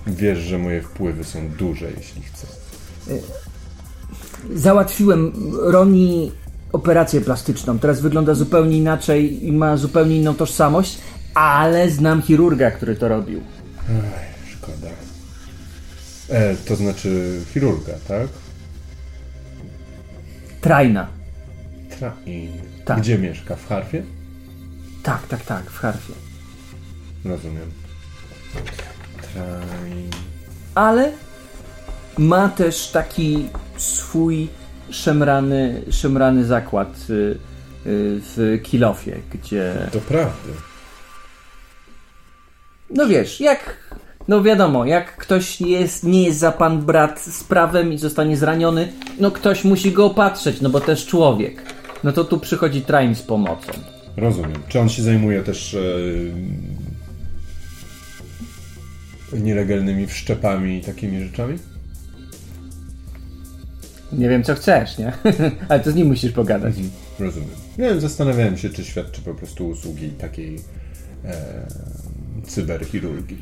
Wiesz, 0.07 0.39
że 0.39 0.57
moje 0.57 0.81
wpływy 0.81 1.23
są 1.23 1.49
duże, 1.49 1.91
jeśli 1.97 2.21
chcę. 2.21 2.47
Załatwiłem 4.55 5.33
Roni 5.61 6.31
operację 6.71 7.21
plastyczną. 7.21 7.79
Teraz 7.79 8.01
wygląda 8.01 8.33
zupełnie 8.33 8.77
inaczej 8.77 9.47
i 9.47 9.51
ma 9.51 9.77
zupełnie 9.77 10.15
inną 10.15 10.35
tożsamość, 10.35 10.97
ale 11.33 11.89
znam 11.89 12.21
chirurga, 12.21 12.71
który 12.71 12.95
to 12.95 13.07
robił. 13.07 13.41
Szkoda. 14.51 14.87
E, 16.29 16.55
to 16.55 16.75
znaczy 16.75 17.39
chirurga, 17.53 17.93
tak? 18.07 18.27
Trajna. 20.61 21.07
Train. 21.99 22.51
Tak. 22.89 22.99
Gdzie 22.99 23.17
mieszka? 23.17 23.55
W 23.55 23.67
Harfie? 23.67 24.03
Tak, 25.03 25.27
tak, 25.27 25.41
tak, 25.45 25.71
w 25.71 25.77
harfie. 25.77 26.13
Rozumiem. 27.25 27.71
Train. 29.33 30.09
Ale 30.75 31.11
ma 32.17 32.49
też 32.49 32.87
taki 32.87 33.49
swój 33.77 34.47
szemrany, 34.89 35.81
szemrany 35.91 36.45
zakład 36.45 36.97
y, 37.09 37.13
y, 37.13 37.37
w 37.85 38.59
Kilofie, 38.63 39.17
gdzie 39.33 39.89
To 39.91 39.99
prawda. 39.99 40.53
No 42.89 43.07
wiesz, 43.07 43.39
jak. 43.39 43.77
No 44.27 44.43
wiadomo, 44.43 44.85
jak 44.85 45.17
ktoś 45.17 45.61
jest, 45.61 46.03
nie 46.03 46.23
jest 46.23 46.39
za 46.39 46.51
pan 46.51 46.81
brat 46.81 47.21
z 47.21 47.43
prawem 47.43 47.93
i 47.93 47.97
zostanie 47.97 48.37
zraniony, 48.37 48.93
no 49.19 49.31
ktoś 49.31 49.63
musi 49.63 49.91
go 49.91 50.05
opatrzeć, 50.05 50.61
no 50.61 50.69
bo 50.69 50.81
też 50.81 51.05
człowiek. 51.05 51.78
No 52.03 52.11
to 52.11 52.23
tu 52.23 52.39
przychodzi 52.39 52.81
Train 52.81 53.15
z 53.15 53.21
pomocą. 53.21 53.71
Rozumiem. 54.17 54.63
Czy 54.67 54.79
on 54.79 54.89
się 54.89 55.03
zajmuje 55.03 55.43
też 55.43 55.73
e, 55.73 55.79
nielegalnymi 59.37 60.07
wszczepami 60.07 60.77
i 60.77 60.81
takimi 60.81 61.23
rzeczami? 61.23 61.57
Nie 64.11 64.29
wiem, 64.29 64.43
co 64.43 64.55
chcesz, 64.55 64.97
nie? 64.97 65.13
Ale 65.69 65.79
to 65.79 65.91
z 65.91 65.95
nim 65.95 66.07
musisz 66.07 66.31
pogadać. 66.31 66.75
Rozumiem. 67.19 67.49
Nie 67.77 67.85
wiem, 67.89 68.01
zastanawiałem 68.01 68.57
się, 68.57 68.69
czy 68.69 68.85
świadczy 68.85 69.21
po 69.21 69.33
prostu 69.33 69.67
usługi 69.67 70.09
takiej 70.09 70.59
e, 71.25 71.67
cyberchirurgii. 72.43 73.37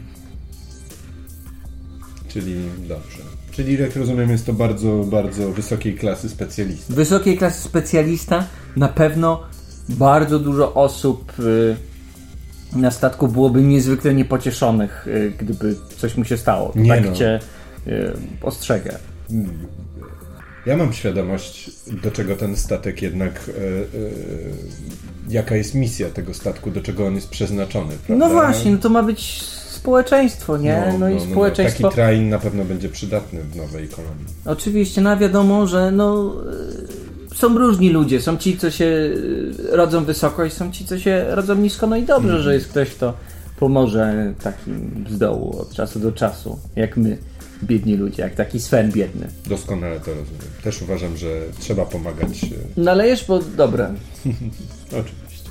Czyli 2.27 2.55
dobrze. 2.87 3.36
Czyli 3.57 3.79
jak 3.79 3.95
rozumiem, 3.95 4.29
jest 4.29 4.45
to 4.45 4.53
bardzo, 4.53 5.03
bardzo 5.03 5.51
wysokiej 5.51 5.95
klasy 5.95 6.29
specjalista. 6.29 6.93
Wysokiej 6.93 7.37
klasy 7.37 7.61
specjalista, 7.61 8.45
na 8.75 8.87
pewno 8.87 9.43
bardzo 9.89 10.39
dużo 10.39 10.73
osób 10.73 11.33
y, 11.39 11.75
na 12.75 12.91
statku 12.91 13.27
byłoby 13.27 13.61
niezwykle 13.61 14.13
niepocieszonych, 14.13 15.07
y, 15.07 15.33
gdyby 15.39 15.75
coś 15.97 16.17
mu 16.17 16.25
się 16.25 16.37
stało. 16.37 16.71
Nie 16.75 16.89
tak 16.89 17.05
no. 17.05 17.11
cię 17.11 17.39
y, 17.87 18.13
ostrzegę. 18.41 18.97
Ja 20.65 20.77
mam 20.77 20.93
świadomość, 20.93 21.71
do 22.03 22.11
czego 22.11 22.35
ten 22.35 22.55
statek 22.55 23.01
jednak. 23.01 23.51
Jaka 25.29 25.55
jest 25.55 25.75
misja 25.75 26.09
tego 26.09 26.33
statku, 26.33 26.71
do 26.71 26.81
czego 26.81 27.07
on 27.07 27.15
jest 27.15 27.29
przeznaczony. 27.29 27.95
Prawda? 28.07 28.27
No 28.27 28.33
właśnie, 28.33 28.71
no 28.71 28.77
to 28.77 28.89
ma 28.89 29.03
być 29.03 29.43
społeczeństwo, 29.91 30.57
nie? 30.57 30.93
No, 30.99 31.09
i 31.09 31.19
społeczeństwo. 31.31 31.83
Taki 31.83 31.95
train 31.95 32.29
na 32.29 32.39
pewno 32.39 32.65
będzie 32.65 32.89
przydatny 32.89 33.39
w 33.43 33.55
nowej 33.55 33.87
kolonii. 33.87 34.25
Oczywiście, 34.45 35.01
no 35.01 35.17
wiadomo, 35.17 35.67
że 35.67 35.91
no, 35.91 36.33
y, 37.31 37.35
są 37.35 37.57
różni 37.57 37.89
ludzie. 37.89 38.21
Są 38.21 38.37
ci, 38.37 38.57
co 38.57 38.71
się 38.71 38.85
y, 38.85 39.53
rodzą 39.71 40.05
wysoko 40.05 40.45
i 40.45 40.49
są 40.51 40.71
ci, 40.71 40.85
co 40.85 40.99
się 40.99 41.25
rodzą 41.29 41.55
nisko. 41.55 41.87
No 41.87 41.97
i 41.97 42.03
dobrze, 42.03 42.27
Mhm. 42.27 42.43
że 42.43 42.53
jest 42.53 42.67
ktoś, 42.67 42.89
kto 42.89 43.13
pomoże 43.59 44.33
takim 44.43 45.05
z 45.09 45.17
dołu 45.17 45.59
od 45.59 45.73
czasu 45.73 45.99
do 45.99 46.11
czasu, 46.11 46.59
jak 46.75 46.97
my, 46.97 47.17
biedni 47.63 47.95
ludzie, 47.95 48.23
jak 48.23 48.35
taki 48.35 48.59
Sven 48.59 48.91
biedny. 48.91 49.27
Doskonale 49.49 49.99
to 49.99 50.05
rozumiem. 50.11 50.41
Też 50.63 50.81
uważam, 50.81 51.17
że 51.17 51.27
trzeba 51.59 51.85
pomagać. 51.85 52.43
e, 52.77 52.81
Nalejesz, 52.81 53.25
bo 53.27 53.39
dobre. 53.39 53.93
Oczywiście. 55.01 55.49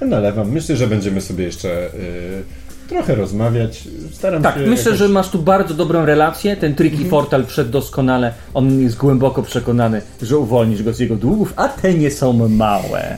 Nalewam. 0.00 0.50
Myślę, 0.52 0.76
że 0.76 0.86
będziemy 0.86 1.20
sobie 1.20 1.44
jeszcze 1.44 1.94
y, 1.94 2.42
trochę 2.88 3.14
rozmawiać. 3.14 3.84
Staram 4.12 4.42
Tak, 4.42 4.54
się. 4.54 4.60
myślę, 4.60 4.84
jakoś- 4.84 4.98
że 4.98 5.08
masz 5.08 5.28
tu 5.30 5.38
bardzo 5.38 5.74
dobrą 5.74 6.04
relację. 6.06 6.56
Ten 6.56 6.74
Tricky 6.74 6.96
Mhm. 6.96 7.10
Portal 7.10 7.46
wszedł 7.46 7.70
doskonale. 7.70 8.32
On 8.54 8.80
jest 8.82 8.96
głęboko 8.96 9.42
przekonany, 9.42 10.02
że 10.22 10.38
uwolnisz 10.38 10.82
go 10.82 10.92
z 10.92 10.98
jego 10.98 11.16
długów, 11.16 11.52
a 11.56 11.68
te 11.68 11.94
nie 11.94 12.10
są 12.10 12.48
małe. 12.48 13.16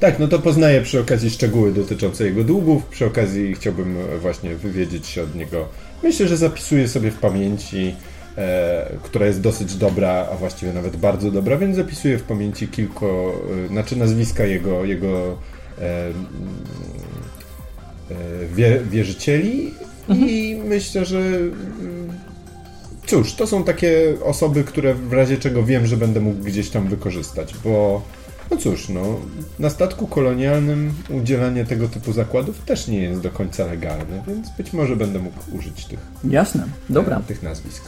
Tak, 0.00 0.18
no 0.18 0.28
to 0.28 0.38
poznaję 0.38 0.80
przy 0.82 1.00
okazji 1.00 1.30
szczegóły 1.30 1.72
dotyczące 1.72 2.24
jego 2.24 2.44
długów. 2.44 2.86
Przy 2.86 3.06
okazji 3.06 3.54
chciałbym 3.54 3.96
e, 4.14 4.18
właśnie 4.18 4.54
wywiedzieć 4.56 5.06
się 5.06 5.22
od 5.22 5.34
niego. 5.34 5.68
Myślę, 6.02 6.28
że 6.28 6.36
zapisuję 6.36 6.88
sobie 6.88 7.10
w 7.10 7.18
pamięci, 7.18 7.94
e, 8.38 8.90
która 9.02 9.26
jest 9.26 9.40
dosyć 9.40 9.74
dobra, 9.74 10.26
a 10.32 10.36
właściwie 10.36 10.72
nawet 10.72 10.96
bardzo 10.96 11.30
dobra, 11.30 11.56
więc 11.56 11.76
zapisuję 11.76 12.18
w 12.18 12.22
pamięci 12.22 12.68
kilku, 12.68 13.06
e, 13.06 13.68
znaczy 13.68 13.96
nazwiska 13.96 14.44
jego, 14.44 14.84
jego 14.84 15.36
e, 15.78 16.06
wie, 18.54 18.80
wierzycieli 18.90 19.74
i 20.08 20.60
myślę, 20.64 21.04
że 21.04 21.18
mm, 21.18 22.10
cóż, 23.06 23.34
to 23.34 23.46
są 23.46 23.64
takie 23.64 24.14
osoby, 24.24 24.64
które 24.64 24.94
w 24.94 25.12
razie 25.12 25.38
czego 25.38 25.62
wiem, 25.62 25.86
że 25.86 25.96
będę 25.96 26.20
mógł 26.20 26.44
gdzieś 26.44 26.70
tam 26.70 26.88
wykorzystać, 26.88 27.54
bo 27.64 28.02
no 28.50 28.56
cóż, 28.56 28.88
no, 28.88 29.20
na 29.58 29.70
statku 29.70 30.06
kolonialnym 30.06 30.92
udzielanie 31.10 31.64
tego 31.64 31.88
typu 31.88 32.12
zakładów 32.12 32.58
też 32.58 32.88
nie 32.88 33.02
jest 33.02 33.20
do 33.20 33.30
końca 33.30 33.66
legalne, 33.66 34.22
więc 34.26 34.48
być 34.56 34.72
może 34.72 34.96
będę 34.96 35.18
mógł 35.18 35.56
użyć 35.58 35.84
tych, 35.84 35.98
Jasne, 36.24 36.64
dobra. 36.90 37.16
e, 37.18 37.22
tych 37.22 37.42
nazwisk. 37.42 37.84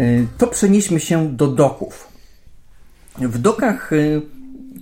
Y, 0.00 0.26
To 0.38 0.46
przenieśmy 0.46 1.00
się 1.00 1.36
do 1.36 1.48
doków. 1.48 2.08
W 3.18 3.38
dokach 3.38 3.90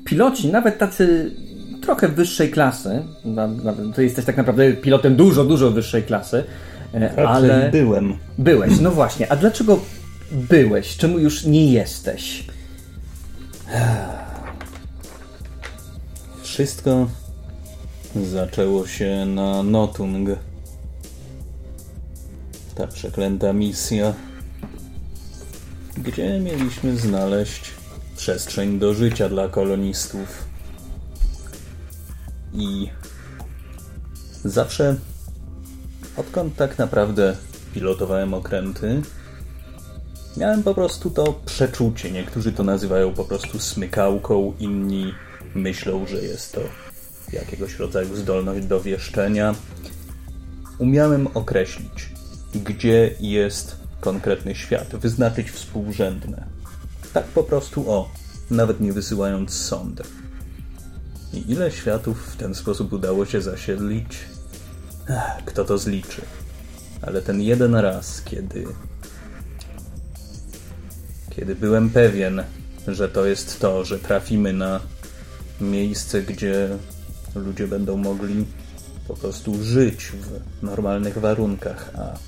piloci, 0.05 0.49
nawet 0.49 0.79
tacy 0.79 1.35
trochę 1.83 2.09
wyższej 2.09 2.51
klasy, 2.51 3.03
ty 3.95 4.05
jesteś 4.05 4.25
tak 4.25 4.37
naprawdę 4.37 4.73
pilotem 4.73 5.17
dużo, 5.17 5.45
dużo 5.45 5.71
wyższej 5.71 6.03
klasy, 6.03 6.45
Ale 7.17 7.29
ale 7.29 7.71
byłem. 7.71 8.17
byłeś, 8.39 8.81
no 8.81 8.91
właśnie. 8.91 9.33
A 9.33 9.37
dlaczego 9.37 9.81
byłeś, 10.33 10.97
czemu 10.97 11.19
już 11.19 11.45
nie 11.45 11.73
jesteś? 11.73 12.45
Wszystko 16.43 17.09
zaczęło 18.33 18.87
się 18.87 19.27
na 19.27 19.63
Notung. 19.63 20.29
Ta 22.75 22.87
przeklęta 22.87 23.53
misja, 23.53 24.15
gdzie 25.99 26.41
mieliśmy 26.41 26.97
znaleźć 26.97 27.71
przestrzeń 28.17 28.79
do 28.79 28.95
życia 28.95 29.29
dla 29.29 29.49
kolonistów. 29.49 30.50
I 32.53 32.91
zawsze, 34.45 34.97
odkąd 36.17 36.57
tak 36.57 36.79
naprawdę 36.79 37.37
pilotowałem 37.75 38.35
okręty, 38.35 39.03
miałem 40.37 40.63
po 40.63 40.75
prostu 40.75 41.11
to 41.11 41.41
przeczucie. 41.47 42.11
Niektórzy 42.11 42.53
to 42.53 42.65
nazywają 42.65 43.15
po 43.15 43.25
prostu 43.25 43.59
smykałką, 43.59 44.53
inni 44.59 45.15
myślą, 45.55 46.07
że 46.07 46.17
jest 46.17 46.53
to 46.53 46.61
jakiegoś 47.33 47.79
rodzaju 47.79 48.17
zdolność 48.17 48.67
do 48.67 48.81
wieszczenia. 48.81 49.55
Umiałem 50.79 51.29
określić, 51.35 52.13
gdzie 52.55 53.15
jest 53.21 53.77
konkretny 54.01 54.55
świat, 54.55 54.97
wyznaczyć 54.97 55.51
współrzędne. 55.51 56.47
Tak 57.13 57.25
po 57.25 57.43
prostu 57.43 57.91
o, 57.91 58.11
nawet 58.51 58.81
nie 58.81 58.93
wysyłając 58.93 59.55
sondy. 59.55 60.03
I 61.33 61.51
ile 61.53 61.71
światów 61.71 62.33
w 62.33 62.37
ten 62.37 62.55
sposób 62.55 62.93
udało 62.93 63.27
się 63.27 63.43
zasiedlić? 63.43 64.19
Ach, 65.09 65.45
kto 65.45 65.65
to 65.65 65.79
zliczy? 65.79 66.23
Ale 67.03 67.23
ten 67.23 67.41
jeden 67.41 67.75
raz, 67.75 68.23
kiedy. 68.23 68.67
Kiedy 71.31 71.55
byłem 71.55 71.91
pewien, 71.91 72.43
że 72.89 73.09
to 73.09 73.27
jest 73.27 73.61
to, 73.61 73.85
że 73.85 73.99
trafimy 73.99 74.53
na 74.53 74.81
miejsce, 75.61 76.23
gdzie 76.23 76.69
ludzie 77.35 77.69
będą 77.69 77.97
mogli 77.97 78.47
po 79.09 79.15
prostu 79.15 79.65
żyć 79.65 80.13
w 80.13 80.63
normalnych 80.63 81.19
warunkach, 81.19 81.91
a 81.99 82.19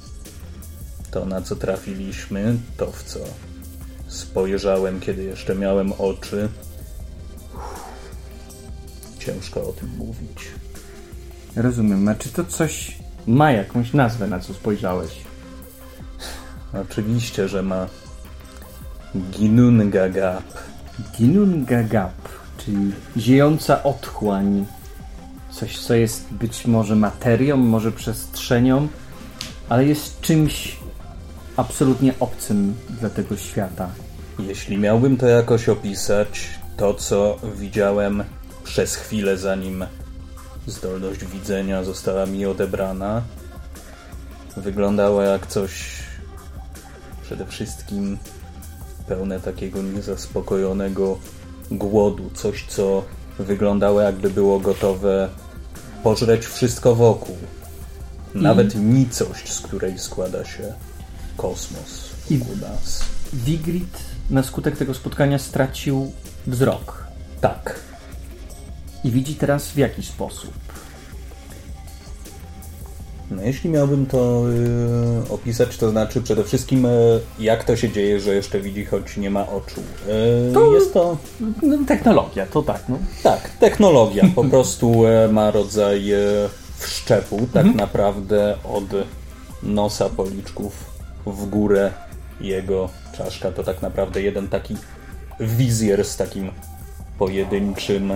to, 1.11 1.27
na 1.27 1.43
co 1.43 1.57
trafiliśmy, 1.57 2.57
to 2.77 2.93
w 2.93 3.03
co 3.03 3.19
spojrzałem, 4.07 5.01
kiedy 5.01 5.23
jeszcze 5.23 5.55
miałem 5.55 5.93
oczy, 5.93 6.49
ciężko 9.25 9.69
o 9.69 9.73
tym 9.73 9.89
mówić. 9.99 10.49
Rozumiem. 11.57 12.09
A 12.09 12.15
czy 12.15 12.29
to 12.29 12.45
coś 12.45 12.99
ma 13.27 13.53
jakąś 13.53 13.93
nazwę, 13.93 14.27
na 14.27 14.41
co 14.41 14.55
spojrzałeś? 14.55 15.11
Oczywiście, 16.91 17.49
że 17.49 17.63
ma 17.63 17.87
Ginungagap. 19.31 20.45
Ginungagap, 21.17 22.29
czyli 22.59 22.93
ziejąca 23.17 23.83
otchłań. 23.83 24.67
Coś, 25.51 25.79
co 25.79 25.95
jest 25.95 26.33
być 26.33 26.67
może 26.67 26.97
materią, 26.97 27.57
może 27.57 27.93
przestrzenią, 27.93 28.89
ale 29.69 29.85
jest 29.85 30.21
czymś 30.21 30.77
absolutnie 31.57 32.15
obcym 32.21 32.75
dla 33.01 33.11
tego 33.11 33.37
świata. 33.37 33.89
Jeśli 34.39 34.79
miałbym 34.79 35.17
to 35.17 35.27
jakoś 35.27 35.69
opisać, 35.69 36.49
to 36.77 36.95
co 36.95 37.39
widziałem 37.57 38.25
przez 38.65 38.95
chwilę, 38.95 39.39
zanim 39.39 39.87
zdolność 40.67 41.25
widzenia 41.25 41.85
została 41.85 42.27
mi 42.27 42.47
odebrana, 42.47 43.23
wyglądało 44.57 45.23
jak 45.23 45.47
coś 45.47 46.03
przede 47.23 47.47
wszystkim 47.47 48.19
pełne 49.09 49.41
takiego 49.41 49.83
niezaspokojonego 49.83 51.19
głodu. 51.71 52.31
Coś, 52.35 52.67
co 52.69 53.05
wyglądało 53.39 54.01
jakby 54.01 54.31
było 54.31 54.61
gotowe 54.61 55.29
pożreć 56.03 56.47
wszystko 56.47 56.95
wokół. 56.95 57.37
Nawet 58.35 58.75
nicość, 58.75 59.53
z 59.53 59.61
której 59.61 59.99
składa 59.99 60.45
się 60.45 60.73
kosmos 61.37 62.11
wokół 62.31 62.57
nas. 62.57 63.05
Wigrid 63.33 63.99
na 64.31 64.43
skutek 64.43 64.77
tego 64.77 64.95
spotkania 64.95 65.39
stracił 65.39 66.13
wzrok. 66.47 67.05
Tak. 67.41 67.92
I 69.05 69.11
widzi 69.11 69.35
teraz 69.35 69.69
w 69.69 69.77
jaki 69.77 70.03
sposób. 70.03 70.51
No, 73.31 73.43
jeśli 73.43 73.71
miałbym 73.71 74.07
to 74.07 74.45
y, 75.29 75.33
opisać, 75.33 75.77
to 75.77 75.91
znaczy 75.91 76.23
przede 76.23 76.45
wszystkim 76.45 76.87
y, 76.87 77.21
jak 77.39 77.65
to 77.65 77.77
się 77.77 77.93
dzieje, 77.93 78.21
że 78.21 78.35
jeszcze 78.35 78.61
widzi, 78.61 78.85
choć 78.85 79.17
nie 79.17 79.31
ma 79.31 79.47
oczu. 79.49 79.81
Y, 80.51 80.53
To- 80.55 80.75
Jest 80.75 80.93
to 80.95 81.17
No, 81.63 81.79
technologia, 81.89 82.47
to 82.47 82.63
tak, 82.63 82.83
no. 82.89 82.99
tak, 83.23 83.51
technologia. 83.51 84.25
Po 84.35 84.45
prostu 84.51 85.07
e, 85.07 85.29
ma 85.29 85.51
rodzaj 85.51 86.13
e, 86.13 86.19
wszczepu, 86.79 87.47
tak 87.53 87.75
naprawdę 87.75 88.57
od 88.65 88.85
nosa 89.63 90.09
policzków 90.09 90.85
w 91.27 91.47
górę 91.47 91.93
jego 92.41 92.89
czaszka. 93.17 93.53
To 93.53 93.63
tak 93.65 93.83
naprawdę 93.83 94.23
jeden 94.23 94.49
taki 94.49 94.77
wizjer 95.41 96.05
z 96.05 96.17
takim 96.17 96.51
pojedynczym 97.19 98.13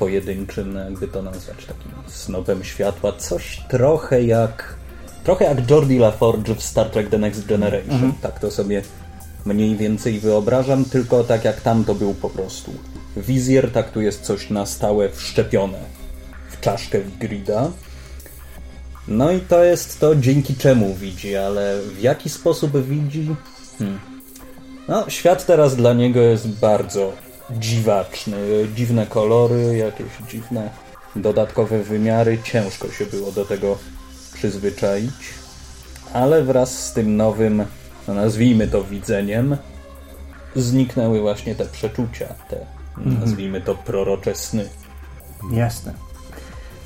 pojedynczym, 0.00 0.76
jakby 0.76 1.08
to 1.08 1.22
nazwać, 1.22 1.66
takim 1.66 1.92
snopem 2.06 2.64
światła. 2.64 3.12
Coś 3.12 3.62
trochę 3.68 4.22
jak 4.22 4.74
trochę 5.24 5.44
jak 5.44 5.70
Jordi 5.70 5.98
LaForge 5.98 6.50
w 6.50 6.62
Star 6.62 6.90
Trek 6.90 7.08
The 7.08 7.18
Next 7.18 7.46
Generation. 7.46 8.12
Tak 8.22 8.40
to 8.40 8.50
sobie 8.50 8.82
mniej 9.44 9.76
więcej 9.76 10.20
wyobrażam, 10.20 10.84
tylko 10.84 11.24
tak 11.24 11.44
jak 11.44 11.60
tam 11.60 11.84
to 11.84 11.94
był 11.94 12.14
po 12.14 12.30
prostu 12.30 12.72
wizjer, 13.16 13.70
tak 13.72 13.90
tu 13.90 14.00
jest 14.00 14.22
coś 14.22 14.50
na 14.50 14.66
stałe 14.66 15.08
wszczepione 15.08 15.78
w 16.50 16.60
czaszkę 16.60 17.00
Wigrida. 17.00 17.70
No 19.08 19.32
i 19.32 19.40
to 19.40 19.64
jest 19.64 20.00
to, 20.00 20.16
dzięki 20.16 20.54
czemu 20.54 20.94
widzi, 20.94 21.36
ale 21.36 21.80
w 21.82 22.00
jaki 22.00 22.28
sposób 22.30 22.88
widzi? 22.88 23.36
Hmm. 23.78 24.00
No, 24.88 25.10
świat 25.10 25.46
teraz 25.46 25.76
dla 25.76 25.92
niego 25.92 26.20
jest 26.20 26.48
bardzo 26.48 27.12
dziwaczny. 27.58 28.36
Dziwne 28.74 29.06
kolory, 29.06 29.76
jakieś 29.76 30.30
dziwne 30.30 30.70
dodatkowe 31.16 31.82
wymiary. 31.82 32.38
Ciężko 32.44 32.88
się 32.88 33.06
było 33.06 33.32
do 33.32 33.44
tego 33.44 33.78
przyzwyczaić. 34.34 35.34
Ale 36.12 36.42
wraz 36.42 36.86
z 36.86 36.92
tym 36.92 37.16
nowym, 37.16 37.64
no 38.08 38.14
nazwijmy 38.14 38.68
to 38.68 38.84
widzeniem, 38.84 39.56
zniknęły 40.56 41.20
właśnie 41.20 41.54
te 41.54 41.64
przeczucia, 41.64 42.34
te, 42.48 42.66
nazwijmy 42.96 43.60
to 43.60 43.74
prorocze 43.74 44.34
sny. 44.34 44.68
Jasne. 45.52 45.94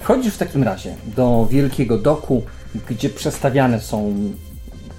Wchodzisz 0.01 0.35
w 0.35 0.39
takim 0.39 0.63
razie 0.63 0.97
do 1.17 1.47
wielkiego 1.51 1.99
doku, 1.99 2.43
gdzie 2.89 3.11
przestawiane 3.11 3.81
są 3.81 4.15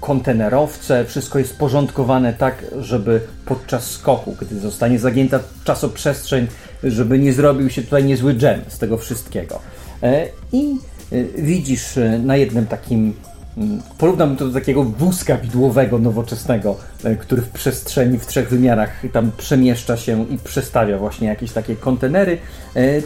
kontenerowce, 0.06 1.04
wszystko 1.04 1.38
jest 1.38 1.58
porządkowane 1.58 2.32
tak, 2.32 2.64
żeby 2.80 3.20
podczas 3.46 3.90
skoku, 3.90 4.36
gdy 4.40 4.60
zostanie 4.60 4.98
zagięta 4.98 5.40
czasoprzestrzeń, 5.64 6.46
żeby 6.84 7.18
nie 7.18 7.32
zrobił 7.32 7.70
się 7.70 7.82
tutaj 7.82 8.04
niezły 8.04 8.34
dżem 8.34 8.60
z 8.68 8.78
tego 8.78 8.98
wszystkiego. 8.98 9.60
E, 10.02 10.26
I 10.52 10.76
e, 11.12 11.24
widzisz 11.42 11.98
e, 11.98 12.18
na 12.18 12.36
jednym 12.36 12.66
takim 12.66 13.14
mm, 13.56 13.82
Porównam 13.98 14.36
to 14.36 14.46
do 14.46 14.52
takiego 14.52 14.84
wózka 14.84 15.36
widłowego 15.36 15.98
nowoczesnego, 15.98 16.76
który 17.20 17.42
w 17.42 17.48
przestrzeni 17.48 18.18
w 18.18 18.26
trzech 18.26 18.48
wymiarach 18.48 19.02
tam 19.12 19.32
przemieszcza 19.36 19.96
się 19.96 20.26
i 20.30 20.38
przestawia 20.38 20.98
właśnie 20.98 21.28
jakieś 21.28 21.52
takie 21.52 21.76
kontenery. 21.76 22.38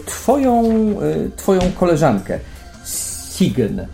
Twoją, 0.06 0.64
twoją 1.36 1.60
koleżankę, 1.78 2.38
Sigen, 2.84 3.80
e, 3.80 3.86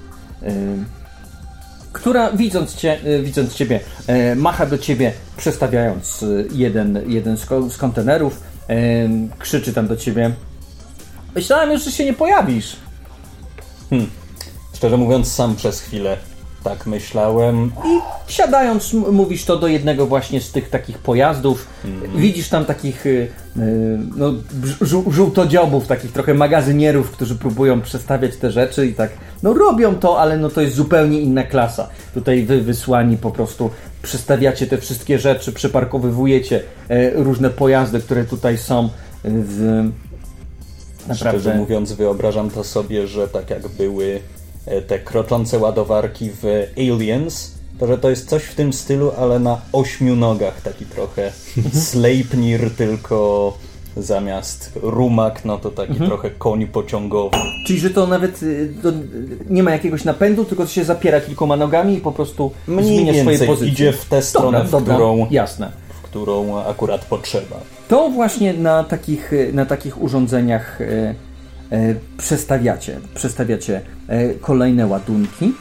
która 1.97 2.33
widząc, 2.33 2.75
cię, 2.75 2.99
e, 3.05 3.23
widząc 3.23 3.55
ciebie, 3.55 3.81
e, 4.07 4.35
macha 4.35 4.67
do 4.67 4.79
ciebie, 4.79 5.13
przestawiając 5.37 6.23
e, 6.23 6.27
jeden, 6.55 7.03
jeden 7.07 7.37
z, 7.37 7.47
ko- 7.47 7.71
z 7.71 7.77
kontenerów, 7.77 8.41
krzyczy 9.39 9.73
tam 9.73 9.87
do 9.89 9.97
ciebie. 9.97 10.31
Myślałem 11.35 11.71
już, 11.73 11.85
że 11.85 11.93
się 11.93 12.05
nie 12.05 12.13
pojawisz. 12.15 12.77
Szczerze 14.75 14.97
mówiąc, 14.97 15.33
sam 15.33 15.57
przez 15.57 15.81
chwilę 15.81 16.17
tak 16.69 16.87
myślałem. 16.87 17.65
I 17.65 18.01
wsiadając, 18.27 18.93
mówisz 18.93 19.45
to 19.45 19.57
do 19.57 19.67
jednego 19.67 20.07
właśnie 20.07 20.41
z 20.41 20.53
tych 20.53 20.71
takich 20.71 20.99
pojazdów. 20.99 21.67
Widzisz 22.17 22.49
tam 22.49 22.65
takich 22.65 23.07
y, 23.07 23.09
y, 23.09 23.29
no, 24.17 24.33
żół- 24.81 25.13
żółtodziobów, 25.13 25.87
takich 25.87 26.13
trochę 26.13 26.35
magazynierów, 26.35 27.11
którzy 27.11 27.37
próbują 27.37 27.81
przestawiać 27.81 28.37
te 28.37 28.51
rzeczy 28.51 28.87
i 28.87 28.95
tak, 28.95 29.11
no 29.43 29.53
robią 29.53 29.95
to, 29.95 30.21
ale 30.21 30.39
no 30.39 30.51
to 30.51 30.61
jest 30.61 30.77
zupełnie 30.77 31.21
inna 31.21 31.43
klasa. 31.43 31.89
Tutaj 32.15 32.43
wy 32.43 32.63
wysłani 32.63 33.17
po 33.17 33.31
prostu 33.31 33.71
przestawiacie 34.03 34.67
te 34.67 34.79
wszystkie 34.79 35.19
rzeczy, 35.19 35.53
przeparkowywujecie 35.53 36.63
e, 36.89 37.11
różne 37.11 37.51
pojazdy, 37.51 38.01
które 38.01 38.25
tutaj 38.25 38.59
są 38.59 38.89
w... 39.25 39.91
Szczerze 41.05 41.25
Naprawdę. 41.25 41.55
mówiąc, 41.55 41.93
wyobrażam 41.93 42.51
to 42.51 42.65
sobie, 42.65 43.07
że 43.07 43.29
tak 43.29 43.51
jak 43.51 43.69
były 43.69 44.21
te 44.87 44.99
kroczące 44.99 45.59
ładowarki 45.59 46.31
w 46.43 46.45
Aliens, 46.79 47.55
to 47.79 47.87
że 47.87 47.99
to 47.99 48.11
jest 48.11 48.29
coś 48.29 48.43
w 48.43 48.55
tym 48.55 48.73
stylu, 48.73 49.13
ale 49.19 49.39
na 49.39 49.61
ośmiu 49.73 50.17
nogach, 50.17 50.61
taki 50.61 50.87
trochę 50.87 51.33
Sleipnir, 51.89 52.71
tylko 52.71 53.53
zamiast 53.97 54.79
rumak, 54.83 55.45
no 55.45 55.59
to 55.59 55.71
taki 55.71 55.95
trochę 55.95 56.31
koń 56.31 56.67
pociągowy. 56.67 57.37
Czyli, 57.67 57.81
że 57.81 57.91
to 57.91 58.07
nawet 58.07 58.43
y, 58.43 58.75
to 58.83 58.89
nie 59.49 59.63
ma 59.63 59.71
jakiegoś 59.71 60.05
napędu, 60.05 60.45
tylko 60.45 60.65
to 60.65 60.71
się 60.71 60.85
zapiera 60.85 61.21
kilkoma 61.21 61.57
nogami 61.57 61.95
i 61.95 62.01
po 62.01 62.13
prostu 62.13 62.53
Mniej 62.69 62.85
zmienia 62.85 63.23
swoje 63.23 63.39
pozycje. 63.39 63.73
idzie 63.73 63.93
w 63.93 64.05
tę 64.05 64.23
stronę, 64.23 64.59
dobra, 64.59 64.69
w 64.69 64.71
dobra, 64.71 64.95
którą, 64.95 65.27
jasne. 65.31 65.73
w 65.89 66.03
którą 66.03 66.59
akurat 66.59 67.05
potrzeba. 67.05 67.57
To 67.89 68.11
właśnie 68.11 68.53
na 68.55 68.85
takich, 68.85 69.33
y, 69.33 69.51
na 69.53 69.67
takich 69.67 70.03
urządzeniach 70.03 70.81
e, 70.81 70.85
e, 70.85 71.15
przestawiacie, 72.19 73.01
przestawiacie 73.15 73.81
e, 74.09 74.35
kolejne 74.35 74.87
ładunki. 74.87 75.53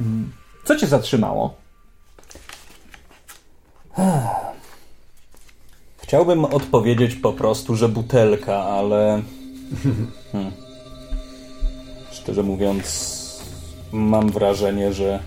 Mm. 0.00 0.32
Co 0.64 0.76
cię 0.76 0.86
zatrzymało? 0.86 1.54
Chciałbym 6.02 6.44
odpowiedzieć 6.44 7.14
po 7.14 7.32
prostu, 7.32 7.76
że 7.76 7.88
butelka, 7.88 8.56
ale. 8.56 9.22
Hmm. 10.32 10.52
Szczerze 12.10 12.42
mówiąc, 12.42 13.22
mam 13.92 14.30
wrażenie, 14.30 14.92
że, 14.92 15.20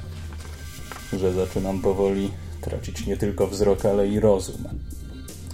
że 1.13 1.33
zaczynam 1.33 1.79
powoli 1.79 2.31
tracić 2.61 3.05
nie 3.05 3.17
tylko 3.17 3.47
wzrok, 3.47 3.85
ale 3.85 4.07
i 4.07 4.19
rozum. 4.19 4.63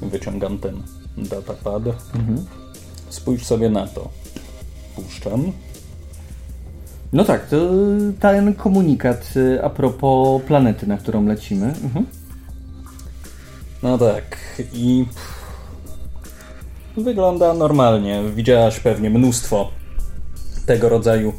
Wyciągam 0.01 0.57
ten 0.57 0.83
datapad. 1.17 1.83
Spójrz 3.11 3.45
sobie 3.45 3.69
na 3.69 3.87
to. 3.87 4.09
Puszczam. 4.95 5.51
No 7.13 7.23
tak, 7.23 7.47
to 7.47 7.57
ten 8.19 8.53
komunikat 8.53 9.33
y, 9.35 9.63
a 9.63 9.69
propos 9.69 10.41
planety, 10.41 10.87
na 10.87 10.97
którą 10.97 11.25
lecimy. 11.25 11.65
Mhm. 11.65 12.05
No 13.83 13.97
tak, 13.97 14.37
i 14.73 15.05
wygląda 16.97 17.53
normalnie. 17.53 18.23
Widziałaś 18.35 18.79
pewnie 18.79 19.09
mnóstwo 19.09 19.69
tego 20.65 20.89
rodzaju 20.89 21.33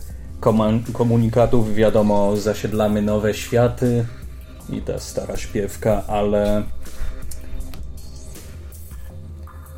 komunikatów. 0.92 1.74
Wiadomo, 1.74 2.36
zasiedlamy 2.36 3.02
nowe 3.02 3.34
światy 3.34 4.06
i 4.70 4.80
ta 4.80 4.98
stara 4.98 5.36
śpiewka, 5.36 6.06
ale 6.06 6.62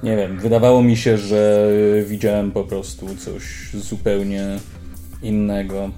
nie 0.05 0.17
wiem, 0.17 0.39
wydawało 0.39 0.83
mi 0.83 0.97
się, 0.97 1.19
że 1.19 1.69
widziałem 2.07 2.53
po 2.53 2.65
prostu 2.65 3.17
coś 3.17 3.71
zupełnie 3.75 4.59
innego. 5.23 5.91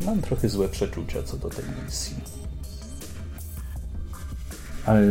Mam 0.00 0.22
trochę 0.22 0.48
złe 0.48 0.68
przeczucia 0.68 1.22
co 1.22 1.36
do 1.36 1.48
tej 1.48 1.64
misji. 1.84 2.16
Ale 4.86 5.02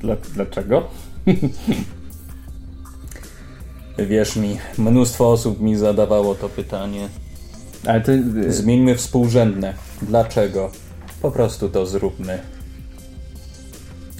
dla, 0.00 0.16
dlaczego? 0.34 0.88
Wierz 3.98 4.36
mi, 4.36 4.58
mnóstwo 4.78 5.30
osób 5.32 5.60
mi 5.60 5.76
zadawało 5.76 6.34
to 6.34 6.48
pytanie. 6.48 7.08
Ale 7.86 8.00
to, 8.00 8.12
y, 8.12 8.52
Zmieńmy 8.52 8.96
współrzędne. 8.96 9.74
Dlaczego? 10.02 10.70
Po 11.22 11.30
prostu 11.30 11.68
to 11.68 11.86
zróbmy. 11.86 12.42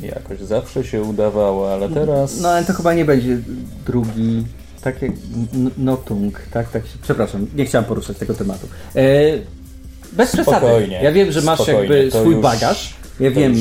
Jakoś 0.03 0.41
zawsze 0.41 0.85
się 0.85 1.03
udawało, 1.03 1.73
ale 1.73 1.89
teraz. 1.89 2.41
no 2.41 2.49
ale 2.49 2.65
to 2.65 2.73
chyba 2.73 2.95
nie 2.95 3.05
będzie 3.05 3.39
drugi, 3.87 4.45
tak 4.83 5.03
jak 5.03 5.13
Notung, 5.79 6.41
tak, 6.51 6.71
tak, 6.71 6.87
się- 6.87 6.99
przepraszam, 7.03 7.47
nie 7.57 7.65
chciałem 7.65 7.85
poruszać 7.85 8.17
tego 8.17 8.35
tematu. 8.35 8.67
E, 8.97 9.03
bez 10.13 10.33
przesady. 10.33 10.67
Ja 11.03 11.13
wiem, 11.13 11.33
że 11.33 11.41
masz 11.43 11.59
jakby 11.69 12.11
swój 12.11 12.33
już- 12.33 12.43
bagaż. 12.43 12.95
Ja 13.21 13.31
wiem, 13.31 13.55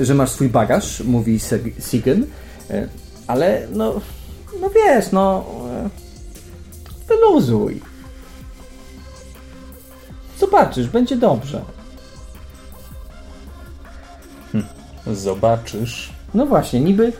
że 0.00 0.14
masz 0.14 0.30
swój 0.30 0.48
bagaż, 0.48 1.00
mówi 1.00 1.40
Sigen, 1.90 2.26
e, 2.70 2.88
ale 3.26 3.66
no, 3.72 4.00
no 4.60 4.70
wiesz, 4.70 5.12
no 5.12 5.44
e, 5.70 5.88
wyluzuj. 7.08 7.80
Zobaczysz, 10.40 10.86
będzie 10.88 11.16
dobrze. 11.16 11.62
Zobaczysz. 15.06 16.12
No 16.34 16.46
właśnie, 16.46 16.80
niby. 16.80 17.12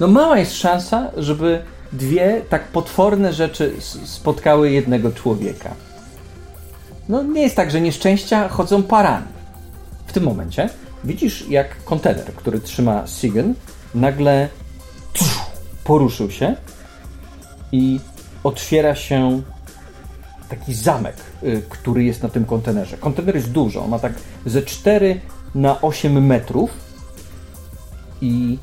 No 0.00 0.08
mała 0.08 0.38
jest 0.38 0.54
szansa, 0.56 1.10
żeby 1.16 1.62
dwie 1.92 2.42
tak 2.48 2.68
potworne 2.68 3.32
rzeczy 3.32 3.74
spotkały 4.04 4.70
jednego 4.70 5.12
człowieka. 5.12 5.74
No 7.08 7.22
nie 7.22 7.42
jest 7.42 7.56
tak, 7.56 7.70
że 7.70 7.80
nieszczęścia 7.80 8.48
chodzą 8.48 8.82
parami. 8.82 9.26
W 10.06 10.12
tym 10.12 10.24
momencie 10.24 10.68
widzisz, 11.04 11.48
jak 11.48 11.84
kontener, 11.84 12.26
który 12.34 12.60
trzyma 12.60 13.06
Sigen, 13.06 13.54
nagle 13.94 14.48
poruszył 15.84 16.30
się 16.30 16.56
i 17.72 18.00
otwiera 18.44 18.94
się 18.94 19.42
taki 20.48 20.74
zamek, 20.74 21.16
y, 21.42 21.62
który 21.68 22.04
jest 22.04 22.22
na 22.22 22.28
tym 22.28 22.44
kontenerze. 22.44 22.96
Kontener 22.96 23.34
jest 23.34 23.50
duży, 23.50 23.80
ma 23.88 23.98
tak 23.98 24.12
ze 24.46 24.62
4 24.62 25.20
na 25.54 25.80
8 25.80 26.26
metrów 26.26 26.70
i 28.20 28.58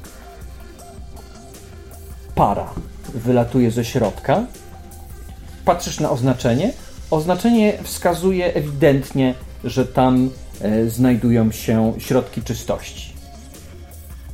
para 2.35 2.69
wylatuje 3.13 3.71
ze 3.71 3.85
środka. 3.85 4.45
Patrzysz 5.65 5.99
na 5.99 6.09
oznaczenie. 6.09 6.73
Oznaczenie 7.11 7.73
wskazuje 7.83 8.53
ewidentnie, 8.53 9.33
że 9.63 9.85
tam 9.85 10.29
e, 10.61 10.89
znajdują 10.89 11.51
się 11.51 11.93
środki 11.97 12.41
czystości. 12.41 13.13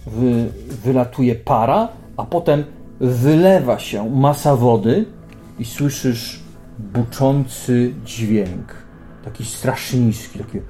Wy, 0.07 0.49
wylatuje 0.83 1.35
para, 1.35 1.87
a 2.17 2.25
potem 2.25 2.63
wylewa 2.99 3.79
się 3.79 4.09
masa 4.09 4.55
wody 4.55 5.05
i 5.59 5.65
słyszysz 5.65 6.46
buczący 6.79 7.93
dźwięk. 8.05 8.73
Taki 9.25 9.45
strasznie 9.45 9.99
taki 9.99 10.61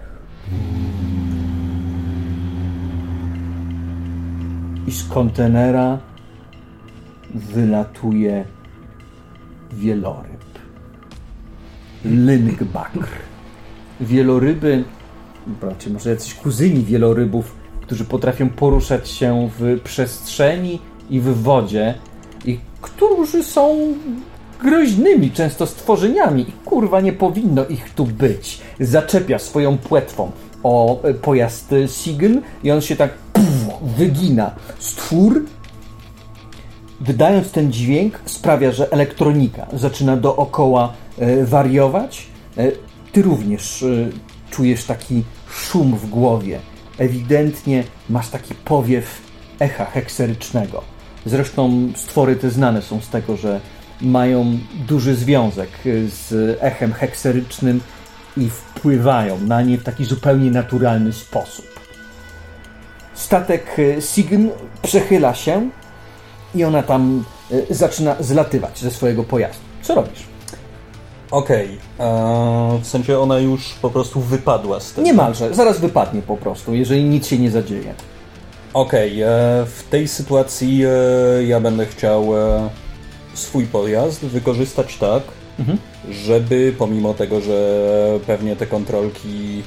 i 4.88 4.91
z 4.91 5.03
kontenera 5.03 5.99
wylatuje 7.36 8.45
wieloryb. 9.74 10.43
Lyngbakr. 12.05 13.10
Wieloryby, 14.01 14.84
raczej 15.62 15.93
może 15.93 16.10
jacyś 16.10 16.34
kuzyni 16.34 16.84
wielorybów, 16.84 17.55
którzy 17.82 18.05
potrafią 18.05 18.49
poruszać 18.49 19.10
się 19.10 19.49
w 19.60 19.80
przestrzeni 19.84 20.80
i 21.10 21.20
w 21.20 21.41
wodzie 21.41 21.95
i 22.45 22.60
którzy 22.82 23.43
są 23.43 23.78
groźnymi 24.58 25.32
często 25.32 25.68
stworzeniami 25.68 26.41
i 26.41 26.51
kurwa 26.51 27.01
nie 27.01 27.14
powinno 27.14 27.66
ich 27.66 27.93
tu 27.93 28.05
być. 28.05 28.60
Zaczepia 28.80 29.39
swoją 29.39 29.78
płetwą 29.78 30.32
o 30.64 31.03
e, 31.03 31.14
pojazd 31.14 31.70
Sigyn 31.88 32.41
i 32.64 32.72
on 32.72 32.82
się 32.82 32.95
tak 32.95 33.12
wygina. 33.97 34.51
Stwór 34.80 35.45
wydając 37.01 37.51
ten 37.51 37.72
dźwięk 37.72 38.20
sprawia, 38.26 38.72
że 38.72 38.91
elektronika 38.91 39.68
zaczyna 39.74 40.18
dookoła 40.18 40.93
e, 41.18 41.45
wariować. 41.45 42.28
E, 42.58 42.72
ty 43.12 43.22
również 43.22 43.86
czujesz 44.51 44.84
taki 44.84 45.24
szum 45.51 45.95
w 45.95 46.10
głowie. 46.10 46.60
Ewidentnie 46.97 47.84
masz 48.10 48.30
taki 48.30 48.55
powiew 48.55 49.22
echa 49.60 49.86
hekserycznego. 49.86 50.82
Zresztą 51.26 51.89
stwory 51.95 52.36
te 52.36 52.49
znane 52.49 52.82
są 52.82 53.01
z 53.01 53.10
tego, 53.10 53.38
że 53.38 53.62
mają 54.02 54.58
duży 54.88 55.16
związek 55.16 55.70
e, 55.86 56.10
z 56.10 56.58
echem 56.62 56.93
hekserycznym 56.93 57.82
i 58.38 58.50
wpływają 58.50 59.39
na 59.39 59.62
nie 59.62 59.78
w 59.78 59.84
taki 59.84 60.06
zupełnie 60.06 60.52
naturalny 60.52 61.14
sposób. 61.14 61.66
Statek 63.14 63.76
e, 63.80 64.02
Sign 64.02 64.48
przechyla 64.82 65.36
się 65.36 65.70
i 66.56 66.64
ona 66.64 66.84
tam 66.84 67.24
e, 67.52 67.76
zaczyna 67.76 68.16
zlatywać 68.20 68.80
ze 68.80 68.91
swojego 68.91 69.24
pojazdu. 69.24 69.64
Co 69.82 69.95
robisz? 69.95 70.24
Okej, 71.32 71.78
eee, 72.00 72.80
w 72.82 72.88
sensie 72.88 73.20
ona 73.20 73.39
już 73.39 73.74
po 73.74 73.89
prostu 73.89 74.22
wypadła 74.22 74.80
z 74.80 74.93
tego. 74.93 75.06
Niemalże, 75.06 75.54
zaraz 75.54 75.80
wypadnie 75.80 76.22
po 76.22 76.38
prostu, 76.38 76.74
jeżeli 76.74 77.04
nic 77.04 77.28
się 77.28 77.39
nie 77.39 77.52
zadzieje. 77.52 77.93
Okej, 78.74 79.22
e, 79.22 79.28
w 79.66 79.84
tej 79.89 80.08
sytuacji 80.08 80.84
e, 80.86 80.89
ja 81.43 81.60
będę 81.60 81.86
chciał 81.86 82.38
e, 82.38 82.70
swój 83.38 83.66
pojazd 83.66 84.26
wykorzystać 84.26 84.98
tak, 84.98 85.24
żeby 86.12 86.74
pomimo 86.78 87.14
tego, 87.14 87.42
że 87.42 88.20
pewnie 88.28 88.56
te 88.56 88.68
kontrolki 88.68 89.64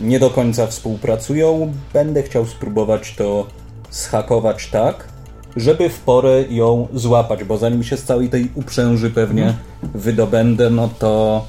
nie 0.00 0.18
do 0.18 0.30
końca 0.30 0.66
współpracują, 0.66 1.72
będę 1.92 2.22
chciał 2.22 2.46
spróbować 2.46 3.14
to 3.14 3.46
zhakować 3.90 4.66
tak, 4.70 5.08
żeby 5.56 5.88
w 5.88 6.00
porę 6.00 6.44
ją 6.50 6.88
złapać, 6.94 7.44
bo 7.44 7.58
zanim 7.58 7.84
się 7.84 7.96
z 7.96 8.04
całej 8.04 8.28
tej 8.28 8.48
uprzęży 8.54 9.10
pewnie 9.10 9.54
wydobędę, 9.94 10.70
no 10.70 10.88
to 10.98 11.44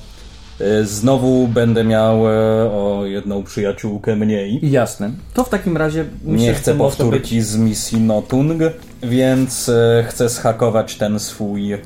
znowu 0.83 1.47
będę 1.47 1.83
miał 1.83 2.29
e, 2.29 2.31
o 2.71 3.05
jedną 3.05 3.43
przyjaciółkę 3.43 4.15
mniej. 4.15 4.59
Jasne. 4.71 5.11
To 5.33 5.43
w 5.43 5.49
takim 5.49 5.77
razie 5.77 6.05
myślę, 6.23 6.47
Nie 6.47 6.53
chcę 6.53 6.75
powtórki 6.75 7.41
z 7.41 7.57
misji 7.57 8.01
Notung, 8.01 8.61
więc 9.03 9.69
e, 9.69 10.05
chcę 10.07 10.29
zhakować 10.29 10.95
ten 10.95 11.19
swój 11.19 11.77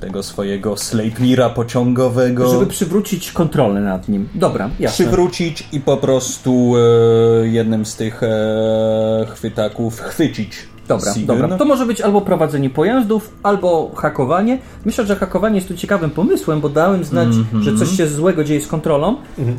tego 0.00 0.22
swojego 0.22 0.76
Sleipnira 0.76 1.50
pociągowego. 1.50 2.44
Być, 2.44 2.52
żeby 2.52 2.66
przywrócić 2.66 3.32
kontrolę 3.32 3.80
nad 3.80 4.08
nim. 4.08 4.28
Dobra, 4.34 4.70
jasne. 4.80 5.04
przywrócić 5.04 5.68
i 5.72 5.80
po 5.80 5.96
prostu 5.96 6.74
e, 6.76 7.48
jednym 7.48 7.86
z 7.86 7.96
tych 7.96 8.22
e, 8.22 9.26
chwytaków 9.30 10.00
chwycić. 10.00 10.69
Dobra, 10.96 11.14
dobra. 11.42 11.58
To 11.58 11.64
może 11.64 11.86
być 11.86 12.00
albo 12.00 12.20
prowadzenie 12.20 12.70
pojazdów, 12.70 13.34
albo 13.42 13.90
hakowanie. 13.96 14.58
Myślę, 14.84 15.06
że 15.06 15.16
hakowanie 15.16 15.54
jest 15.56 15.68
tu 15.68 15.76
ciekawym 15.76 16.10
pomysłem, 16.10 16.60
bo 16.60 16.68
dałem 16.68 17.04
znać, 17.04 17.28
że 17.60 17.76
coś 17.76 17.96
się 17.96 18.06
złego 18.06 18.44
dzieje 18.44 18.60
z 18.60 18.66
kontrolą, 18.66 19.16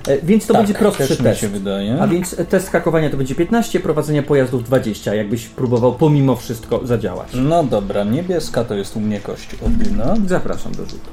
e, 0.08 0.22
więc 0.22 0.48
to. 0.48 0.54
Tak, 0.54 0.62
będzie 0.62 0.80
prostszy 0.80 1.18
test. 1.18 1.42
się 1.42 1.48
wydaje. 1.48 2.02
A 2.02 2.08
więc 2.08 2.36
test 2.50 2.70
hakowania 2.70 3.10
to 3.10 3.18
będzie 3.18 3.36
15, 3.36 3.80
prowadzenia 3.80 4.24
pojazdów 4.24 4.64
20, 4.64 5.16
jakbyś 5.16 5.48
próbował 5.48 5.94
pomimo 5.94 6.36
wszystko 6.36 6.80
zadziałać. 6.84 7.28
No 7.34 7.64
dobra, 7.64 8.04
niebieska 8.04 8.64
to 8.64 8.76
jest 8.76 8.96
u 8.96 9.00
mnie 9.00 9.20
kość 9.20 9.50
odyna. 9.66 10.16
Zapraszam 10.28 10.72
do 10.72 10.86
rzutu. 10.86 11.10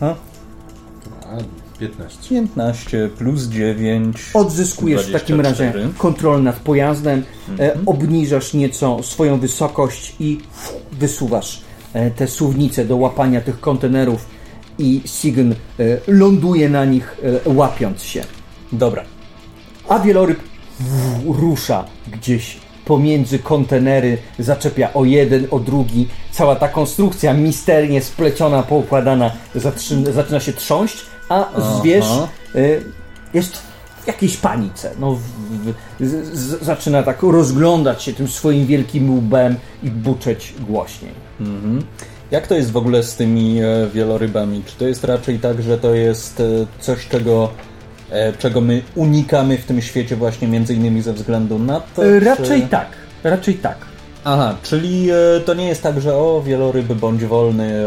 Aha. 0.00 0.14
A, 1.82 1.88
15. 1.88 2.28
15 2.28 3.08
plus 3.18 3.42
9. 3.48 4.16
Odzyskujesz 4.34 5.06
w 5.06 5.12
takim 5.12 5.36
24. 5.42 5.82
razie 5.84 5.98
kontrolę 5.98 6.42
nad 6.42 6.56
pojazdem, 6.56 7.22
e, 7.58 7.76
obniżasz 7.86 8.54
nieco 8.54 9.02
swoją 9.02 9.38
wysokość 9.40 10.14
i 10.20 10.40
wysuwasz 10.92 11.60
e, 11.94 12.10
te 12.10 12.26
suwnice 12.28 12.84
do 12.84 12.96
łapania 12.96 13.40
tych 13.40 13.60
kontenerów 13.60 14.26
i 14.78 15.00
Sign 15.06 15.52
e, 15.52 15.54
ląduje 16.06 16.68
na 16.68 16.84
nich 16.84 17.16
e, 17.46 17.50
łapiąc 17.50 18.02
się. 18.02 18.24
Dobra. 18.72 19.04
A 19.88 19.98
wieloryb 19.98 20.38
w- 20.80 21.40
rusza 21.40 21.84
gdzieś 22.12 22.56
pomiędzy 22.84 23.38
kontenery, 23.38 24.18
zaczepia 24.38 24.92
o 24.92 25.04
jeden, 25.04 25.46
o 25.50 25.58
drugi. 25.60 26.08
Cała 26.30 26.56
ta 26.56 26.68
konstrukcja 26.68 27.34
misternie 27.34 28.02
spleciona, 28.02 28.62
poukładana 28.62 29.30
zaczyna 30.14 30.40
się 30.40 30.52
trząść, 30.52 30.96
a 31.32 31.60
zwierz 31.78 32.06
y, 32.54 32.84
jest 33.34 33.56
w 34.02 34.06
jakiejś 34.06 34.36
panice. 34.36 34.90
No, 35.00 35.14
w, 35.14 35.20
w, 35.20 35.74
z, 36.06 36.38
z, 36.38 36.64
zaczyna 36.64 37.02
tak 37.02 37.22
rozglądać 37.22 38.02
się 38.02 38.12
tym 38.12 38.28
swoim 38.28 38.66
wielkim 38.66 39.18
łbem 39.18 39.56
i 39.82 39.90
buczeć 39.90 40.54
głośniej. 40.60 41.12
Jak 42.30 42.46
to 42.46 42.54
jest 42.54 42.72
w 42.72 42.76
ogóle 42.76 43.02
z 43.02 43.16
tymi 43.16 43.60
e, 43.60 43.88
wielorybami? 43.94 44.62
Czy 44.66 44.76
to 44.76 44.86
jest 44.86 45.04
raczej 45.04 45.38
tak, 45.38 45.62
że 45.62 45.78
to 45.78 45.94
jest 45.94 46.40
e, 46.40 46.44
coś, 46.80 47.08
czego, 47.08 47.50
e, 48.10 48.32
czego 48.32 48.60
my 48.60 48.82
unikamy 48.94 49.58
w 49.58 49.64
tym 49.64 49.82
świecie 49.82 50.16
właśnie 50.16 50.48
między 50.48 50.74
innymi 50.74 51.02
ze 51.02 51.12
względu 51.12 51.58
na 51.58 51.80
to? 51.80 52.02
Czy- 52.02 52.20
Raczej 52.20 52.62
tak, 52.62 52.86
raczej 53.24 53.54
tak. 53.54 53.91
Aha, 54.24 54.56
czyli 54.62 55.10
e, 55.10 55.40
to 55.44 55.54
nie 55.54 55.68
jest 55.68 55.82
tak, 55.82 56.00
że 56.00 56.14
o, 56.14 56.42
wieloryby 56.46 56.94
bądź 56.94 57.24
wolny, 57.24 57.64
e, 57.64 57.86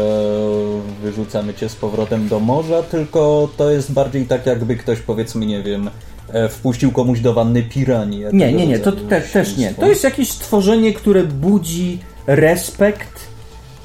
wyrzucamy 1.02 1.54
cię 1.54 1.68
z 1.68 1.76
powrotem 1.76 2.28
do 2.28 2.40
morza, 2.40 2.82
tylko 2.82 3.48
to 3.56 3.70
jest 3.70 3.92
bardziej 3.92 4.26
tak, 4.26 4.46
jakby 4.46 4.76
ktoś, 4.76 4.98
powiedzmy, 4.98 5.46
nie 5.46 5.62
wiem, 5.62 5.90
e, 6.32 6.48
wpuścił 6.48 6.92
komuś 6.92 7.20
do 7.20 7.34
wanny 7.34 7.62
piranii. 7.62 8.24
Nie, 8.32 8.52
nie, 8.52 8.66
nie, 8.66 8.78
to 8.78 8.92
te, 8.92 9.20
też 9.20 9.56
nie. 9.56 9.74
To 9.74 9.86
jest 9.86 10.04
jakieś 10.04 10.30
stworzenie, 10.30 10.92
które 10.92 11.24
budzi 11.24 11.98
respekt. 12.26 13.26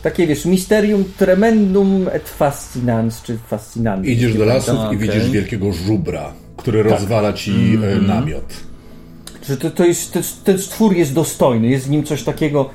Takie 0.04 0.28
wiesz, 0.28 0.46
mysterium 0.46 1.04
tremendum 1.18 2.08
et 2.12 2.30
fascinans, 2.30 3.22
czy 3.22 3.38
fascinans. 3.38 4.08
Idziesz 4.08 4.34
do 4.34 4.46
lasów 4.46 4.76
i 4.94 4.98
widzisz 4.98 5.30
wielkiego 5.30 5.74
żubra, 5.74 6.34
który 6.58 6.84
rozwala 6.84 7.34
ci 7.34 7.78
e, 7.84 8.02
namiot. 8.02 8.71
Że 9.52 9.58
to, 9.58 9.72
to 9.72 9.86
jest, 9.86 10.14
to, 10.14 10.20
ten 10.44 10.60
stwór 10.60 10.94
jest 10.94 11.14
dostojny, 11.14 11.68
jest 11.68 11.88
w 11.88 11.90
nim 11.90 12.04
coś 12.04 12.24
takiego 12.24 12.70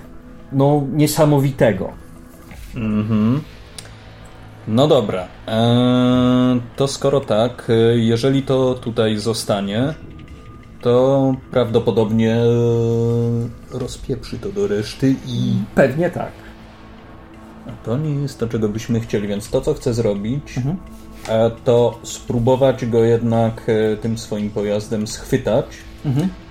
no, 0.52 0.82
niesamowitego. 0.92 1.92
No 4.68 4.88
dobra. 4.88 5.28
Eee, 5.46 6.60
to 6.76 6.88
skoro 6.88 7.20
tak, 7.20 7.66
e, 7.70 7.98
jeżeli 7.98 8.42
to 8.42 8.74
tutaj 8.74 9.16
zostanie, 9.16 9.94
to 10.82 11.34
prawdopodobnie 11.50 12.34
e, 12.34 13.78
rozpieprzy 13.78 14.38
to 14.38 14.52
do 14.52 14.66
reszty 14.66 15.14
i 15.26 15.54
Pewnie 15.74 16.10
tak. 16.10 16.32
to 17.84 17.98
nie 17.98 18.14
jest 18.14 18.38
to, 18.38 18.48
czego 18.48 18.68
byśmy 18.68 19.00
chcieli, 19.00 19.28
więc 19.28 19.50
to, 19.50 19.60
co 19.60 19.74
chcę 19.74 19.94
zrobić, 19.94 20.54
e, 21.28 21.50
to 21.64 21.98
spróbować 22.02 22.86
go 22.86 23.04
jednak 23.04 23.66
tym 24.00 24.18
swoim 24.18 24.50
pojazdem 24.50 25.06
schwytać. 25.06 25.66
E, 26.22 26.45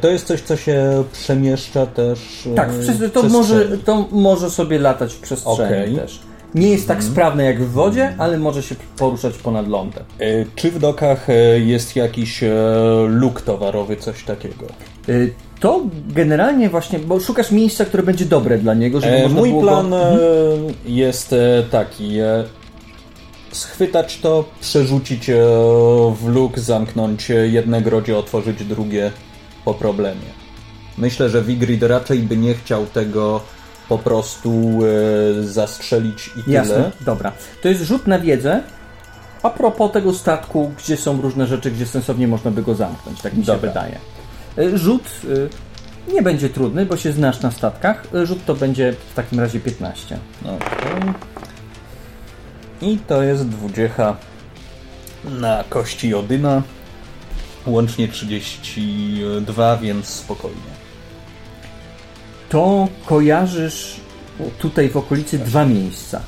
To 0.00 0.08
jest 0.08 0.26
coś, 0.26 0.40
co 0.40 0.56
się 0.56 1.04
przemieszcza 1.12 1.86
też. 1.86 2.46
e, 2.52 2.54
Tak, 2.54 2.70
to, 3.12 3.22
może, 3.22 3.78
to 3.78 4.08
może 4.10 4.50
sobie 4.50 4.78
latać 4.78 5.12
w 5.14 5.20
przestrzeni 5.20 5.54
Okej. 5.64 5.94
też. 5.96 6.20
Nie 6.54 6.68
jest 6.68 6.88
tak 6.88 7.02
sprawne 7.04 7.44
jak 7.44 7.62
w 7.62 7.72
wodzie, 7.72 8.14
ale 8.18 8.38
może 8.38 8.62
się 8.62 8.74
poruszać 8.98 9.34
ponad 9.38 9.68
lądem. 9.68 10.04
E, 10.20 10.24
Czy 10.56 10.70
w 10.70 10.78
dokach 10.78 11.30
e, 11.30 11.34
jest 11.60 11.96
jakiś 11.96 12.42
e, 12.42 12.50
luk 13.08 13.40
towarowy, 13.40 13.96
coś 13.96 14.24
takiego? 14.24 14.66
To 15.60 15.80
generalnie 16.08 16.68
właśnie, 16.70 16.98
bo 16.98 17.20
szukasz 17.20 17.50
miejsca, 17.50 17.84
które 17.84 18.02
będzie 18.02 18.24
dobre 18.24 18.58
dla 18.58 18.74
niego, 18.74 19.00
żeby 19.00 19.12
E, 19.16 19.22
można 19.22 19.38
Mój 19.40 19.50
było 19.50 19.62
plan 19.62 19.90
go... 19.90 19.96
e, 19.96 20.16
jest 20.86 21.32
e, 21.32 21.62
taki. 21.70 22.18
e, 22.18 22.44
Schwytać 23.52 24.18
to, 24.18 24.44
przerzucić 24.60 25.30
e, 25.30 25.34
w 26.20 26.26
luk, 26.28 26.58
zamknąć 26.58 27.30
e, 27.30 27.34
jedne 27.48 27.82
grodzie, 27.82 28.18
otworzyć 28.18 28.64
drugie 28.64 29.10
po 29.66 29.74
problemie. 29.74 30.30
Myślę, 30.98 31.28
że 31.28 31.42
Wigrid 31.42 31.82
raczej 31.82 32.18
by 32.18 32.36
nie 32.36 32.54
chciał 32.54 32.86
tego 32.86 33.40
po 33.88 33.98
prostu 33.98 34.78
e, 35.40 35.42
zastrzelić 35.42 36.30
i 36.36 36.42
tyle. 36.42 36.54
Jasne, 36.54 36.92
dobra. 37.00 37.32
To 37.62 37.68
jest 37.68 37.82
rzut 37.82 38.06
na 38.06 38.18
wiedzę. 38.18 38.62
A 39.42 39.50
propos 39.50 39.92
tego 39.92 40.14
statku, 40.14 40.72
gdzie 40.78 40.96
są 40.96 41.20
różne 41.22 41.46
rzeczy, 41.46 41.70
gdzie 41.70 41.86
sensownie 41.86 42.28
można 42.28 42.50
by 42.50 42.62
go 42.62 42.74
zamknąć, 42.74 43.22
tak 43.22 43.34
mi 43.34 43.44
się 43.44 43.52
Dobra. 43.52 43.68
wydaje. 43.68 43.98
Y, 44.58 44.78
Rzut 44.78 45.04
y, 45.24 45.48
nie 46.12 46.22
będzie 46.22 46.48
trudny, 46.48 46.86
bo 46.86 46.96
się 46.96 47.12
znasz 47.12 47.40
na 47.40 47.50
statkach. 47.50 48.14
Y, 48.14 48.26
Rzut 48.26 48.44
to 48.44 48.54
będzie 48.54 48.94
w 49.10 49.14
takim 49.14 49.40
razie 49.40 49.60
15. 49.60 50.18
Okej. 50.42 51.12
I 52.82 52.98
to 52.98 53.22
jest 53.22 53.48
20 53.48 54.16
na 55.24 55.64
kości 55.68 56.14
Odyna. 56.14 56.62
Łącznie 57.66 58.08
32, 58.08 59.76
więc 59.76 60.06
spokojnie. 60.06 60.76
To 62.48 62.88
kojarzysz 63.06 64.00
tutaj 64.58 64.88
w 64.88 64.96
okolicy 64.96 65.38
dwa 65.38 65.64
miejsca. 65.64 66.20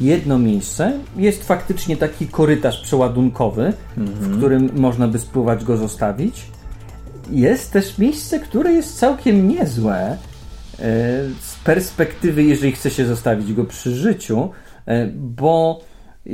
Jedno 0.00 0.38
miejsce 0.38 0.92
jest 1.16 1.44
faktycznie 1.44 1.96
taki 1.96 2.26
korytarz 2.26 2.82
przeładunkowy, 2.82 3.72
w 3.96 4.36
którym 4.36 4.70
można 4.74 5.08
by 5.08 5.18
spróbować 5.18 5.64
go 5.64 5.76
zostawić. 5.76 6.46
Jest 7.30 7.72
też 7.72 7.98
miejsce, 7.98 8.40
które 8.40 8.72
jest 8.72 8.98
całkiem 8.98 9.48
niezłe 9.48 9.96
e, 9.98 10.16
z 11.40 11.56
perspektywy, 11.64 12.42
jeżeli 12.42 12.72
chce 12.72 12.90
się 12.90 13.06
zostawić 13.06 13.52
go 13.52 13.64
przy 13.64 13.94
życiu, 13.94 14.50
e, 14.86 15.06
bo 15.06 15.80
e, 16.26 16.30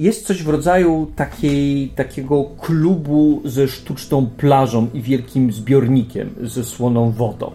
jest 0.00 0.26
coś 0.26 0.42
w 0.42 0.48
rodzaju 0.48 1.06
takiej, 1.16 1.88
takiego 1.88 2.44
klubu 2.60 3.42
ze 3.44 3.68
sztuczną 3.68 4.26
plażą 4.26 4.86
i 4.94 5.02
wielkim 5.02 5.52
zbiornikiem 5.52 6.34
ze 6.42 6.64
słoną 6.64 7.10
wodą. 7.10 7.50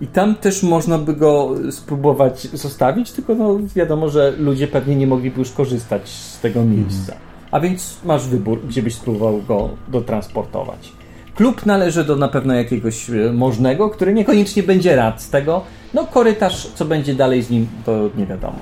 I 0.00 0.06
tam 0.06 0.34
też 0.34 0.62
można 0.62 0.98
by 0.98 1.14
go 1.14 1.54
spróbować 1.70 2.40
zostawić, 2.40 3.12
tylko 3.12 3.34
no 3.34 3.58
wiadomo, 3.76 4.08
że 4.08 4.34
ludzie 4.38 4.68
pewnie 4.68 4.96
nie 4.96 5.06
mogliby 5.06 5.38
już 5.38 5.50
korzystać 5.50 6.08
z 6.08 6.40
tego 6.40 6.64
miejsca. 6.64 7.14
A 7.50 7.60
więc 7.60 7.96
masz 8.04 8.28
wybór, 8.28 8.60
gdzie 8.68 8.82
byś 8.82 8.94
spróbował 8.94 9.42
go 9.42 9.70
dotransportować. 9.88 10.92
Klub 11.34 11.66
należy 11.66 12.04
do 12.04 12.16
na 12.16 12.28
pewno 12.28 12.54
jakiegoś 12.54 13.10
e, 13.10 13.32
możnego, 13.32 13.90
który 13.90 14.14
niekoniecznie 14.14 14.62
będzie 14.62 14.96
rad 14.96 15.22
z 15.22 15.30
tego. 15.30 15.62
No 15.94 16.04
korytarz, 16.04 16.66
co 16.74 16.84
będzie 16.84 17.14
dalej 17.14 17.42
z 17.42 17.50
nim, 17.50 17.66
to 17.86 18.10
nie 18.16 18.26
wiadomo. 18.26 18.58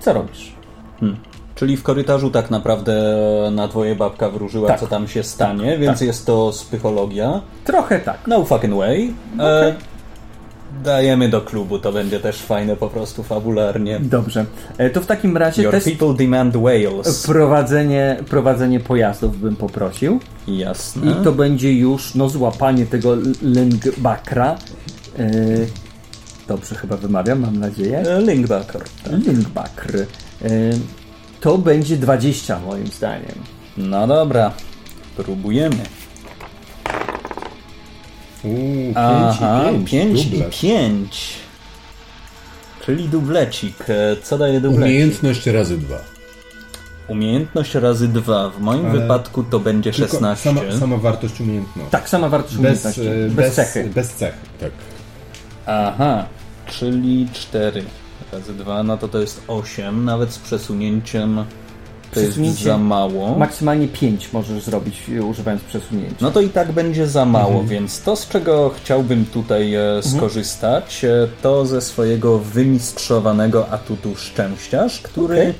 Co 0.00 0.12
robisz? 0.12 0.52
Czyli 1.54 1.76
w 1.76 1.82
korytarzu 1.82 2.30
tak 2.30 2.50
naprawdę 2.50 2.94
na 3.52 3.68
dwoje 3.68 3.94
babka 3.96 4.30
wróżyła, 4.30 4.68
Tak. 4.68 4.80
co 4.80 4.86
tam 4.86 5.08
się 5.08 5.22
stanie, 5.22 5.78
więc 5.78 5.98
tak. 5.98 6.06
jest 6.06 6.26
to 6.26 6.50
psychologia. 6.68 7.40
Trochę 7.64 8.00
tak. 8.00 8.18
No 8.26 8.44
fucking 8.44 8.74
way. 8.74 9.14
E, 9.40 9.74
Dajemy 10.84 11.28
do 11.28 11.40
klubu, 11.40 11.78
to 11.78 11.92
będzie 11.92 12.20
też 12.20 12.36
fajne 12.42 12.76
po 12.76 12.88
prostu 12.88 13.22
fabularnie. 13.22 14.00
Dobrze. 14.00 14.44
E, 14.78 14.90
To 14.90 15.00
w 15.00 15.06
takim 15.06 15.36
razie 15.36 15.62
Your 15.62 15.72
test 15.72 15.86
people 15.88 16.14
demand 16.14 16.56
whales. 16.56 17.26
prowadzenie, 17.26 18.16
prowadzenie 18.30 18.80
pojazdów 18.80 19.40
bym 19.40 19.56
poprosił. 19.56 20.20
Jasne. 20.48 21.12
I 21.12 21.24
to 21.24 21.32
będzie 21.32 21.72
już 21.72 22.14
no, 22.14 22.28
złapanie 22.28 22.86
tego 22.86 23.16
Lingbakra. 23.42 24.56
E, 25.18 25.30
Dobrze 26.48 26.74
chyba 26.74 26.96
wymawiam, 26.96 27.40
mam 27.40 27.56
nadzieję. 27.60 27.98
E, 27.98 28.20
Linkbacker. 28.22 28.82
Lingbakr. 29.26 29.96
E, 29.96 30.48
To 31.44 31.58
będzie 31.58 31.96
20 31.96 32.60
moim 32.60 32.86
zdaniem. 32.86 33.34
No 33.76 34.06
dobra, 34.06 34.52
próbujemy. 35.16 35.76
Uuu, 38.44 38.94
5 38.94 38.96
Aha, 38.96 39.70
i 39.70 39.84
5. 39.84 39.90
5 39.90 40.24
i 40.26 40.44
5. 40.62 41.32
Czyli 42.86 43.08
dublecik. 43.08 43.76
E, 43.88 44.16
Co 44.22 44.38
daje 44.38 44.60
dublecik? 44.60 44.84
Umiejętność 44.84 45.46
razy 45.46 45.78
dwa. 45.78 45.98
Umiejętność 47.08 47.74
razy 47.74 48.08
2. 48.08 48.50
W 48.50 48.60
moim 48.60 48.86
Ale 48.86 49.00
wypadku 49.00 49.44
to 49.44 49.60
będzie 49.60 49.92
Tylko 49.92 50.08
16. 50.12 50.44
Sama, 50.54 50.60
sama 50.80 50.96
wartość 50.96 51.40
umiejętności. 51.40 51.90
Tak, 51.90 52.08
sama 52.08 52.28
wartość 52.28 52.56
Bez, 52.56 52.60
umiejętności. 52.60 53.00
e, 53.00 53.24
Bez, 53.26 53.34
bez, 53.34 53.54
cechy. 53.54 53.90
Bez 53.94 54.08
cechy. 54.14 54.38
Tak. 54.60 54.70
Aha, 55.66 56.26
czyli 56.66 57.28
4 57.32 57.84
razy 58.34 58.54
2, 58.54 58.82
no 58.82 58.96
to 58.98 59.08
to 59.08 59.18
jest 59.20 59.42
8. 59.48 60.04
Nawet 60.04 60.32
z 60.32 60.38
przesunięciem 60.38 61.44
to 62.14 62.20
jest 62.20 62.38
za 62.62 62.78
mało. 62.78 63.38
Maksymalnie 63.38 63.88
5 63.88 64.32
możesz 64.32 64.62
zrobić 64.64 65.02
e, 65.18 65.22
używając 65.22 65.62
przesunięcia. 65.62 66.16
No 66.20 66.30
to 66.30 66.40
i 66.40 66.48
tak 66.48 66.72
będzie 66.72 67.06
za 67.06 67.24
mało, 67.24 67.48
Mhm. 67.50 67.66
więc 67.68 68.00
to, 68.02 68.16
z 68.16 68.28
czego 68.28 68.70
chciałbym 68.76 69.26
tutaj 69.26 69.74
e, 69.74 69.82
skorzystać, 70.02 71.04
e, 71.04 71.28
to 71.42 71.66
ze 71.66 71.80
swojego 71.80 72.38
wymistrzowanego 72.38 73.68
atutu 73.70 74.16
szczęściarz, 74.16 75.00
który 75.00 75.34
Okej. 75.40 75.54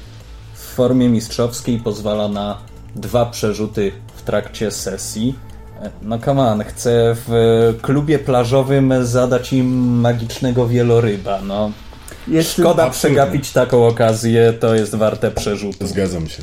w 0.54 0.58
formie 0.60 1.08
mistrzowskiej 1.08 1.78
pozwala 1.78 2.28
na 2.28 2.58
dwa 2.96 3.26
przerzuty 3.26 3.92
w 4.16 4.22
trakcie 4.22 4.70
sesji. 4.70 5.34
E, 5.82 5.90
No 6.02 6.18
come 6.18 6.42
on, 6.42 6.64
chcę 6.64 7.16
w 7.26 7.30
klubie 7.82 8.18
plażowym 8.18 8.92
zadać 9.02 9.52
im 9.52 10.00
magicznego 10.00 10.68
wieloryba, 10.68 11.40
no. 11.46 11.70
Jest- 12.28 12.52
Szkoda 12.52 12.68
absolutnie. 12.84 12.90
przegapić 13.20 13.52
taką 13.52 13.86
okazję, 13.86 14.52
to 14.60 14.74
jest 14.74 14.94
warte 14.94 15.30
przerzutu. 15.30 15.86
Zgadzam 15.86 16.28
się. 16.28 16.42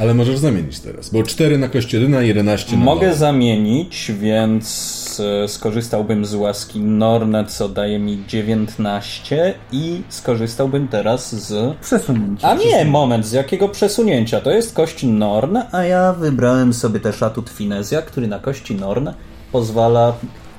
Ale 0.00 0.14
możesz 0.14 0.38
zamienić 0.38 0.80
teraz, 0.80 1.10
bo 1.10 1.22
4 1.22 1.58
na 1.58 1.68
kość 1.68 1.92
1, 1.92 2.24
11 2.24 2.76
na 2.76 2.84
Mogę 2.84 3.14
zamienić, 3.14 4.12
więc 4.20 5.22
e, 5.44 5.48
skorzystałbym 5.48 6.24
z 6.24 6.34
łaski 6.34 6.80
Norne, 6.80 7.44
co 7.46 7.68
daje 7.68 7.98
mi 7.98 8.24
19 8.28 9.54
i 9.72 10.02
skorzystałbym 10.08 10.88
teraz 10.88 11.34
z... 11.34 11.76
Przesunięcie. 11.80 12.46
A 12.46 12.54
nie, 12.54 12.84
moment, 12.84 13.26
z 13.26 13.32
jakiego 13.32 13.68
przesunięcia? 13.68 14.40
To 14.40 14.50
jest 14.50 14.74
kość 14.74 15.02
Norn, 15.02 15.58
a 15.72 15.82
ja 15.84 16.12
wybrałem 16.12 16.72
sobie 16.72 17.00
też 17.00 17.22
atut 17.22 17.50
Finezja, 17.50 18.02
który 18.02 18.26
na 18.28 18.38
kości 18.38 18.74
Norn 18.74 19.08
pozwala 19.54 20.12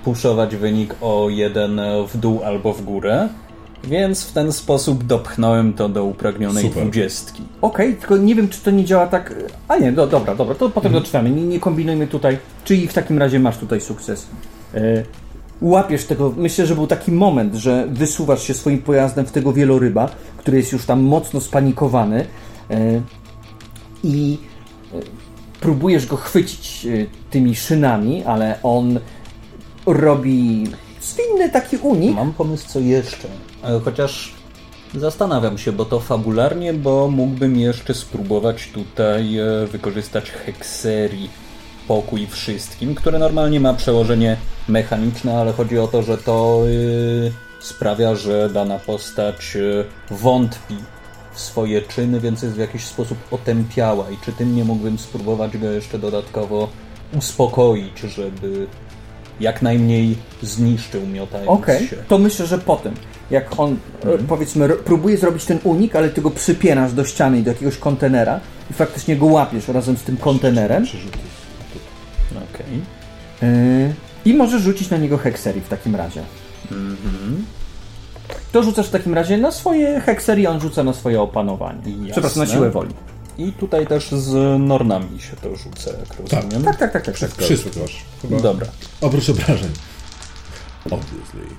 puszować 0.03 0.55
wynik 0.55 0.95
o 1.01 1.27
jeden 1.29 1.81
w 2.07 2.17
dół 2.17 2.43
albo 2.43 2.73
w 2.73 2.81
górę, 2.81 3.29
więc 3.83 4.23
w 4.23 4.31
ten 4.33 4.51
sposób 4.51 5.03
dopchnąłem 5.03 5.73
to 5.73 5.89
do 5.89 6.03
upragnionej 6.03 6.69
dwudziestki. 6.69 7.43
Okej, 7.61 7.95
tylko 7.95 8.17
nie 8.17 8.35
wiem, 8.35 8.49
czy 8.49 8.61
to 8.61 8.71
nie 8.71 8.85
działa 8.85 9.07
tak. 9.07 9.33
A 9.67 9.77
nie, 9.77 9.91
do, 9.91 10.07
dobra, 10.07 10.35
dobra, 10.35 10.55
to 10.55 10.69
potem 10.69 10.91
doczytamy. 10.91 11.29
Nie, 11.29 11.43
nie 11.43 11.59
kombinujmy 11.59 12.07
tutaj. 12.07 12.37
Czyli 12.63 12.87
w 12.87 12.93
takim 12.93 13.17
razie 13.17 13.39
masz 13.39 13.57
tutaj 13.57 13.81
sukces. 13.81 14.27
E, 14.73 15.03
łapiesz 15.61 16.05
tego. 16.05 16.33
Myślę, 16.37 16.65
że 16.65 16.75
był 16.75 16.87
taki 16.87 17.11
moment, 17.11 17.55
że 17.55 17.87
wysuwasz 17.87 18.43
się 18.43 18.53
swoim 18.53 18.81
pojazdem 18.81 19.25
w 19.25 19.31
tego 19.31 19.53
wieloryba, 19.53 20.09
który 20.37 20.57
jest 20.57 20.71
już 20.71 20.85
tam 20.85 21.01
mocno 21.01 21.41
spanikowany. 21.41 22.25
E, 22.71 23.01
I 24.03 24.37
e, 24.93 25.24
próbujesz 25.65 26.05
go 26.05 26.17
chwycić 26.17 26.85
e, 26.85 27.05
tymi 27.31 27.55
szynami, 27.55 28.23
ale 28.23 28.59
on 28.63 28.99
robi 29.85 30.63
zwinny 31.01 31.49
taki 31.49 31.77
unik. 31.77 32.15
Mam 32.15 32.33
pomysł 32.33 32.67
co 32.67 32.79
jeszcze. 32.79 33.27
E, 33.63 33.79
Chociaż 33.79 34.33
zastanawiam 34.95 35.57
się, 35.57 35.71
bo 35.71 35.85
to 35.85 35.99
fabularnie, 35.99 36.73
bo 36.73 37.07
mógłbym 37.07 37.59
jeszcze 37.59 37.93
spróbować 37.93 38.69
tutaj 38.73 39.37
e, 39.37 39.67
wykorzystać 39.71 40.31
hekserii 40.31 41.29
pokój 41.87 42.27
wszystkim, 42.27 42.95
które 42.95 43.19
normalnie 43.19 43.59
ma 43.59 43.73
przełożenie 43.73 44.37
mechaniczne, 44.67 45.37
ale 45.37 45.53
chodzi 45.53 45.79
o 45.79 45.87
to, 45.87 46.03
że 46.03 46.17
to 46.17 46.61
sprawia, 47.59 48.15
że 48.15 48.49
dana 48.49 48.79
postać 48.79 49.57
wątpi 50.11 50.75
swoje 51.35 51.81
czyny, 51.81 52.19
więc 52.19 52.41
jest 52.41 52.55
w 52.55 52.59
jakiś 52.59 52.85
sposób 52.85 53.17
otępiała 53.31 54.09
i 54.09 54.17
czy 54.25 54.31
tym 54.31 54.55
nie 54.55 54.63
mógłbym 54.63 54.99
spróbować 54.99 55.57
go 55.57 55.71
jeszcze 55.71 55.99
dodatkowo 55.99 56.69
uspokoić, 57.17 57.99
żeby 57.99 58.67
jak 59.39 59.61
najmniej 59.61 60.15
zniszczył 60.41 61.07
miotając 61.07 61.49
Okej, 61.49 61.87
się. 61.87 61.95
to 62.07 62.17
myślę, 62.17 62.45
że 62.45 62.57
potem, 62.57 62.93
jak 63.31 63.59
on 63.59 63.77
e, 64.03 64.17
powiedzmy 64.27 64.67
ro- 64.67 64.75
próbuje 64.75 65.17
zrobić 65.17 65.45
ten 65.45 65.59
unik, 65.63 65.95
ale 65.95 66.09
ty 66.09 66.21
go 66.21 66.31
przypierasz 66.31 66.93
do 66.93 67.05
ściany 67.05 67.39
i 67.39 67.43
do 67.43 67.51
jakiegoś 67.51 67.77
kontenera 67.77 68.39
i 68.71 68.73
faktycznie 68.73 69.15
go 69.15 69.25
łapiesz 69.25 69.67
razem 69.67 69.97
z 69.97 70.01
tym 70.03 70.17
kontenerem 70.17 70.85
Okej. 72.31 72.81
yy, 73.41 73.93
i 74.25 74.33
możesz 74.33 74.61
rzucić 74.61 74.89
na 74.89 74.97
niego 74.97 75.17
hekserii 75.17 75.61
w 75.61 75.67
takim 75.67 75.95
razie. 75.95 76.21
To 78.55 78.63
rzucasz 78.63 78.87
w 78.87 78.91
takim 78.91 79.13
razie 79.13 79.37
na 79.37 79.51
swoje 79.51 80.01
hekserii, 80.01 80.47
on 80.47 80.59
rzuca 80.59 80.83
na 80.83 80.93
swoje 80.93 81.21
opanowanie. 81.21 81.79
Jasne. 81.85 82.11
Przepraszam, 82.11 82.39
na 82.43 82.53
siłę 82.53 82.69
woli. 82.69 82.93
I 83.37 83.51
tutaj 83.51 83.87
też 83.87 84.11
z 84.11 84.59
Nornami 84.59 85.21
się 85.21 85.35
to 85.35 85.55
rzucę, 85.55 85.91
jak 85.99 86.19
rozumiem. 86.19 86.63
Tak, 86.63 86.77
tak, 86.77 86.91
tak, 86.91 87.03
tak. 87.05 87.17
tak. 87.19 87.31
Wszystko. 87.31 87.79
Chyba 88.21 88.39
Dobra. 88.39 88.67
Oprócz 89.01 89.29
obrażeń. 89.29 89.69
Obviously. 90.85 91.55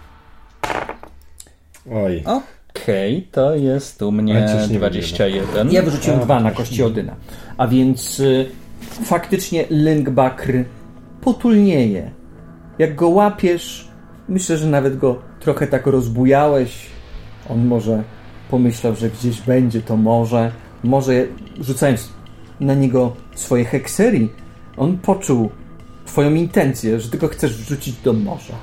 Oj. 1.92 2.24
Okej, 2.74 3.28
to 3.32 3.54
jest 3.54 4.02
u 4.02 4.12
mnie 4.12 4.34
nie 4.70 4.78
21. 4.78 5.72
Ja 5.72 5.82
wyrzuciłem 5.82 6.20
dwa 6.20 6.40
na 6.40 6.50
kości 6.50 6.82
Odyna. 6.82 7.16
A 7.56 7.68
więc 7.68 8.20
y, 8.20 8.46
faktycznie 9.04 9.64
Lyngbakr 9.70 10.52
potulnieje. 11.20 12.10
Jak 12.78 12.94
go 12.94 13.08
łapiesz, 13.08 13.88
myślę, 14.28 14.56
że 14.56 14.66
nawet 14.66 14.96
go 14.96 15.18
trochę 15.40 15.66
tak 15.66 15.86
rozbujałeś. 15.86 16.86
On 17.48 17.66
może 17.66 18.02
pomyślał, 18.50 18.94
że 18.94 19.10
gdzieś 19.10 19.40
będzie 19.40 19.82
to 19.82 19.96
morze. 19.96 20.52
Może 20.84 21.26
rzucając 21.60 22.08
na 22.60 22.74
niego 22.74 23.12
swoje 23.34 23.64
hekserii, 23.64 24.32
on 24.76 24.98
poczuł 24.98 25.50
twoją 26.06 26.34
intencję, 26.34 27.00
że 27.00 27.10
tylko 27.10 27.28
chcesz 27.28 27.56
wrzucić 27.56 27.96
do 27.96 28.12
morza. 28.12 28.54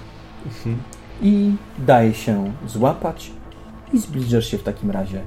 I 1.22 1.56
daje 1.80 2.14
się 2.14 2.54
złapać 2.68 3.32
i 3.94 4.00
zbliżasz 4.00 4.48
się 4.48 4.58
w 4.58 4.64
takim 4.64 4.92
razie. 4.92 5.22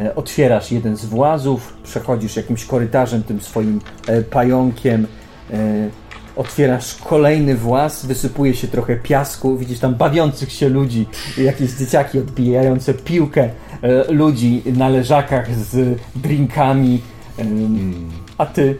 E, 0.00 0.14
Otwierasz 0.14 0.72
jeden 0.72 0.96
z 0.96 1.04
włazów, 1.04 1.76
przechodzisz 1.82 2.36
jakimś 2.36 2.64
korytarzem 2.64 3.22
tym 3.22 3.40
swoim 3.40 3.80
e, 4.06 4.22
pająkiem, 4.22 5.06
e, 5.50 5.90
otwierasz 6.36 6.94
kolejny 6.94 7.56
właz, 7.56 8.06
wysypuje 8.06 8.54
się 8.54 8.68
trochę 8.68 8.96
piasku, 8.96 9.56
widzisz 9.56 9.78
tam 9.78 9.94
bawiących 9.94 10.52
się 10.52 10.68
ludzi, 10.68 11.06
jakieś 11.38 11.70
dzieciaki 11.70 12.18
odbijające 12.18 12.94
piłkę, 12.94 13.50
e, 13.82 14.12
ludzi 14.12 14.62
na 14.66 14.88
leżakach 14.88 15.54
z 15.56 16.00
drinkami, 16.16 17.00
em, 17.38 18.10
a 18.38 18.46
ty 18.46 18.76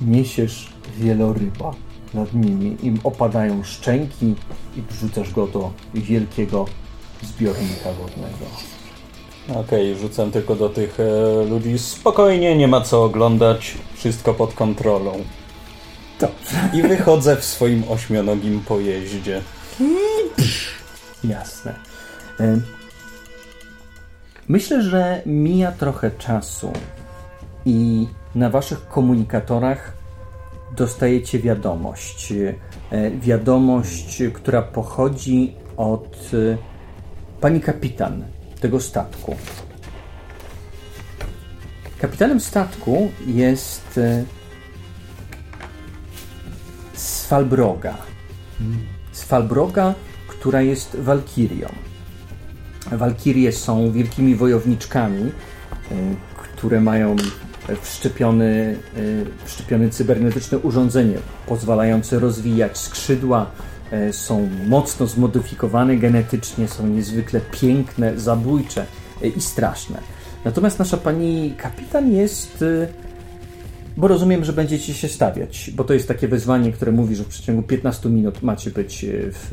niesiesz 0.00 0.72
wieloryba 0.98 1.74
nad 2.14 2.34
nimi, 2.34 2.76
im 2.82 2.98
opadają 3.04 3.62
szczęki 3.64 4.34
i 4.76 4.82
wrzucasz 4.90 5.32
go 5.32 5.46
do 5.46 5.70
wielkiego 5.94 6.66
zbiornika 7.22 7.92
wodnego. 7.92 8.46
Okej, 9.60 9.96
rzucam 9.96 10.30
tylko 10.30 10.56
do 10.56 10.68
tych 10.68 11.00
e, 11.00 11.44
ludzi. 11.44 11.78
Spokojnie, 11.78 12.56
nie 12.56 12.68
ma 12.68 12.80
co 12.80 13.04
oglądać. 13.04 13.74
Wszystko 13.94 14.34
pod 14.34 14.54
kontrolą. 14.54 15.12
I 16.72 16.82
wychodzę 16.82 17.36
w 17.36 17.44
swoim 17.44 17.84
ośmionogim 17.88 18.60
pojeździe. 18.60 19.40
Jasne. 21.24 21.74
Myślę, 24.48 24.82
że 24.82 25.22
mija 25.26 25.72
trochę 25.72 26.10
czasu 26.10 26.72
i 27.66 28.06
na 28.34 28.50
waszych 28.50 28.88
komunikatorach 28.88 29.92
dostajecie 30.76 31.38
wiadomość. 31.38 32.32
E, 32.32 32.54
Wiadomość, 33.10 34.22
która 34.32 34.62
pochodzi 34.62 35.54
od 35.76 36.30
e, 36.52 36.56
pani 37.40 37.60
kapitan 37.60 38.24
tego 38.60 38.80
statku. 38.80 39.36
Kapitanem 41.98 42.40
statku 42.40 43.10
jest 43.26 43.98
e, 43.98 44.24
Svalbroga. 47.24 47.96
Svalbroga, 49.12 49.94
która 50.28 50.62
jest 50.62 50.96
walkirią. 50.96 51.68
Walkirie 52.92 53.52
są 53.52 53.92
wielkimi 53.92 54.34
wojowniczkami, 54.34 55.22
y, 55.22 55.30
które 56.36 56.80
mają 56.80 57.16
wszczepiony, 57.82 58.76
y, 58.96 59.26
wszczepione 59.44 59.90
cybernetyczne 59.90 60.58
urządzenie 60.58 61.18
pozwalające 61.46 62.18
rozwijać 62.18 62.78
skrzydła, 62.78 63.50
y, 64.08 64.12
są 64.12 64.48
mocno 64.66 65.06
zmodyfikowane 65.06 65.96
genetycznie, 65.96 66.68
są 66.68 66.86
niezwykle 66.86 67.40
piękne, 67.40 68.18
zabójcze 68.18 68.86
i 69.36 69.40
straszne. 69.40 69.98
Natomiast 70.44 70.78
nasza 70.78 70.96
pani 70.96 71.54
kapitan 71.58 72.12
jest 72.12 72.64
bo 73.96 74.08
rozumiem, 74.08 74.44
że 74.44 74.52
będziecie 74.52 74.94
się 74.94 75.08
stawiać, 75.08 75.70
bo 75.74 75.84
to 75.84 75.94
jest 75.94 76.08
takie 76.08 76.28
wezwanie, 76.28 76.72
które 76.72 76.92
mówi, 76.92 77.16
że 77.16 77.24
w 77.24 77.28
przeciągu 77.28 77.62
15 77.62 78.08
minut 78.08 78.42
macie 78.42 78.70
być 78.70 79.06
w 79.08 79.50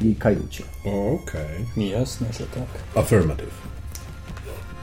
jej 0.00 0.16
kajucie. 0.16 0.64
Okej. 0.80 1.66
Okay. 1.72 1.86
Jasne, 1.86 2.26
że 2.32 2.46
tak. 2.46 3.02
Affirmative. 3.04 3.66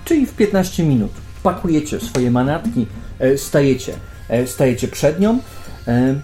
Czyli 0.06 0.26
w 0.26 0.34
15 0.34 0.84
minut 0.84 1.12
pakujecie 1.44 2.00
swoje 2.00 2.32
manatki, 2.32 2.88
e, 3.20 3.38
stajecie, 3.38 3.94
e, 4.30 4.48
stajecie 4.48 4.88
przed 4.88 5.20
nią 5.20 5.40
e, 5.88 6.22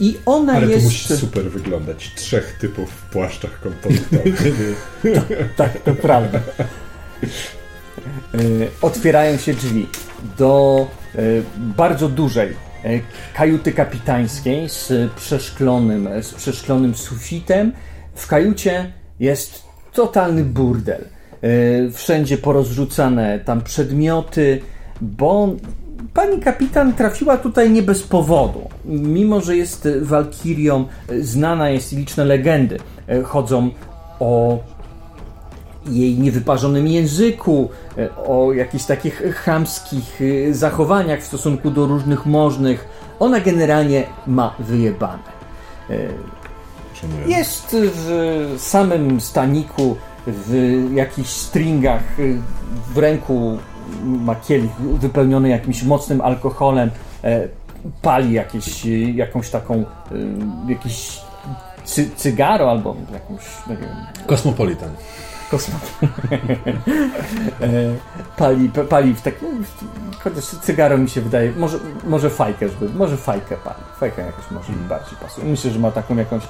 i 0.00 0.18
ona 0.26 0.52
Ale 0.52 0.66
jest... 0.66 0.72
Ale 0.72 0.80
to 0.80 0.84
musi 0.84 1.16
super 1.16 1.50
wyglądać. 1.50 2.12
Trzech 2.16 2.56
typów 2.60 2.90
w 2.90 3.02
płaszczach 3.02 3.60
kompozytowych. 3.60 4.42
tak, 5.14 5.54
tak, 5.56 5.82
to 5.82 5.94
prawda. 5.94 6.40
Otwierają 8.82 9.36
się 9.36 9.54
drzwi 9.54 9.86
do 10.38 10.86
bardzo 11.56 12.08
dużej 12.08 12.56
kajuty 13.34 13.72
kapitańskiej 13.72 14.68
z 14.68 15.12
przeszklonym, 15.12 16.08
z 16.22 16.34
przeszklonym 16.34 16.94
sufitem. 16.94 17.72
W 18.14 18.26
kajucie 18.26 18.92
jest 19.20 19.62
totalny 19.92 20.44
burdel. 20.44 21.04
E, 21.04 21.90
wszędzie 21.90 22.38
porozrzucane 22.38 23.38
tam 23.38 23.62
przedmioty, 23.62 24.60
bo 25.00 25.48
pani 26.14 26.40
kapitan 26.40 26.92
trafiła 26.92 27.36
tutaj 27.36 27.70
nie 27.70 27.82
bez 27.82 28.02
powodu. 28.02 28.68
Mimo, 28.84 29.40
że 29.40 29.56
jest 29.56 29.88
walkirią, 30.00 30.84
znana 31.20 31.70
jest 31.70 31.92
liczne 31.92 32.24
legendy. 32.24 32.78
E, 33.08 33.22
chodzą 33.22 33.70
o 34.20 34.58
jej 35.86 36.18
niewyparzonym 36.18 36.86
języku, 36.86 37.70
e, 37.98 38.16
o 38.16 38.52
jakichś 38.52 38.84
takich 38.84 39.22
chamskich 39.34 40.20
zachowaniach 40.50 41.20
w 41.20 41.26
stosunku 41.26 41.70
do 41.70 41.86
różnych 41.86 42.26
możnych. 42.26 42.88
Ona 43.20 43.40
generalnie 43.40 44.04
ma 44.26 44.54
wyjebane. 44.58 45.34
Jest 47.26 47.76
w 47.80 48.54
samym 48.58 49.20
staniku 49.20 49.96
w 50.26 50.90
jakichś 50.94 51.28
stringach 51.28 52.02
w 52.94 52.98
ręku 52.98 53.58
ma 54.04 54.34
kielich 54.34 54.72
wypełniony 54.80 55.48
jakimś 55.48 55.82
mocnym 55.82 56.20
alkoholem, 56.20 56.90
e, 57.24 57.48
pali 58.02 58.32
jakieś, 58.32 58.84
jakąś 59.14 59.50
taką, 59.50 59.84
jakiś 60.68 61.20
cy, 61.84 62.10
cygaro 62.16 62.70
albo 62.70 62.96
jakąś, 63.12 63.42
nie 63.70 63.76
wiem. 63.76 63.88
Kosmopolitan. 64.26 64.90
Kosmos. 65.50 65.82
E, 67.60 67.94
pali, 68.36 68.70
pali 68.88 69.14
w 69.14 69.22
takim. 69.22 69.64
Chociaż 70.24 70.44
cygaro 70.44 70.98
mi 70.98 71.08
się 71.08 71.20
wydaje. 71.20 71.52
Może, 71.52 71.78
może 72.04 72.30
fajkę, 72.30 72.68
żeby, 72.68 72.88
może 72.94 73.16
fajkę 73.16 73.56
pali. 73.56 73.82
Fajkę 74.00 74.22
jakoś 74.22 74.50
może 74.50 74.72
mi 74.72 74.88
bardziej 74.88 75.18
pasuje. 75.20 75.46
Myślę, 75.46 75.70
że 75.70 75.78
ma 75.78 75.90
taką 75.90 76.16
jakąś 76.16 76.42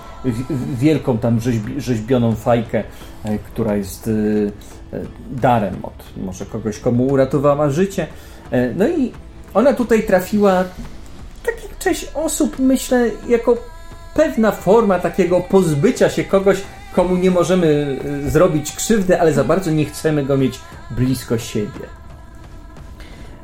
wielką 0.74 1.18
tam 1.18 1.40
rzeźbi, 1.40 1.80
rzeźbioną 1.80 2.34
fajkę, 2.34 2.84
e, 3.24 3.38
która 3.38 3.76
jest 3.76 4.10
e, 4.92 5.00
darem 5.30 5.76
od 5.82 6.24
może 6.24 6.46
kogoś, 6.46 6.78
komu 6.78 7.06
uratowała 7.06 7.70
życie. 7.70 8.06
No 8.76 8.88
i 8.88 9.12
ona 9.54 9.72
tutaj 9.72 10.02
trafiła, 10.02 10.64
tak 11.42 11.54
jak 11.62 11.78
część 11.78 12.10
osób, 12.14 12.58
myślę, 12.58 13.10
jako 13.28 13.56
pewna 14.14 14.52
forma 14.52 14.98
takiego 14.98 15.40
pozbycia 15.40 16.10
się 16.10 16.24
kogoś, 16.24 16.62
komu 16.94 17.16
nie 17.16 17.30
możemy 17.30 17.66
y, 18.26 18.30
zrobić 18.30 18.72
krzywdy, 18.72 19.20
ale 19.20 19.32
za 19.32 19.44
bardzo 19.44 19.70
nie 19.70 19.84
chcemy 19.84 20.24
go 20.24 20.36
mieć 20.36 20.60
blisko 20.90 21.38
siebie. 21.38 21.86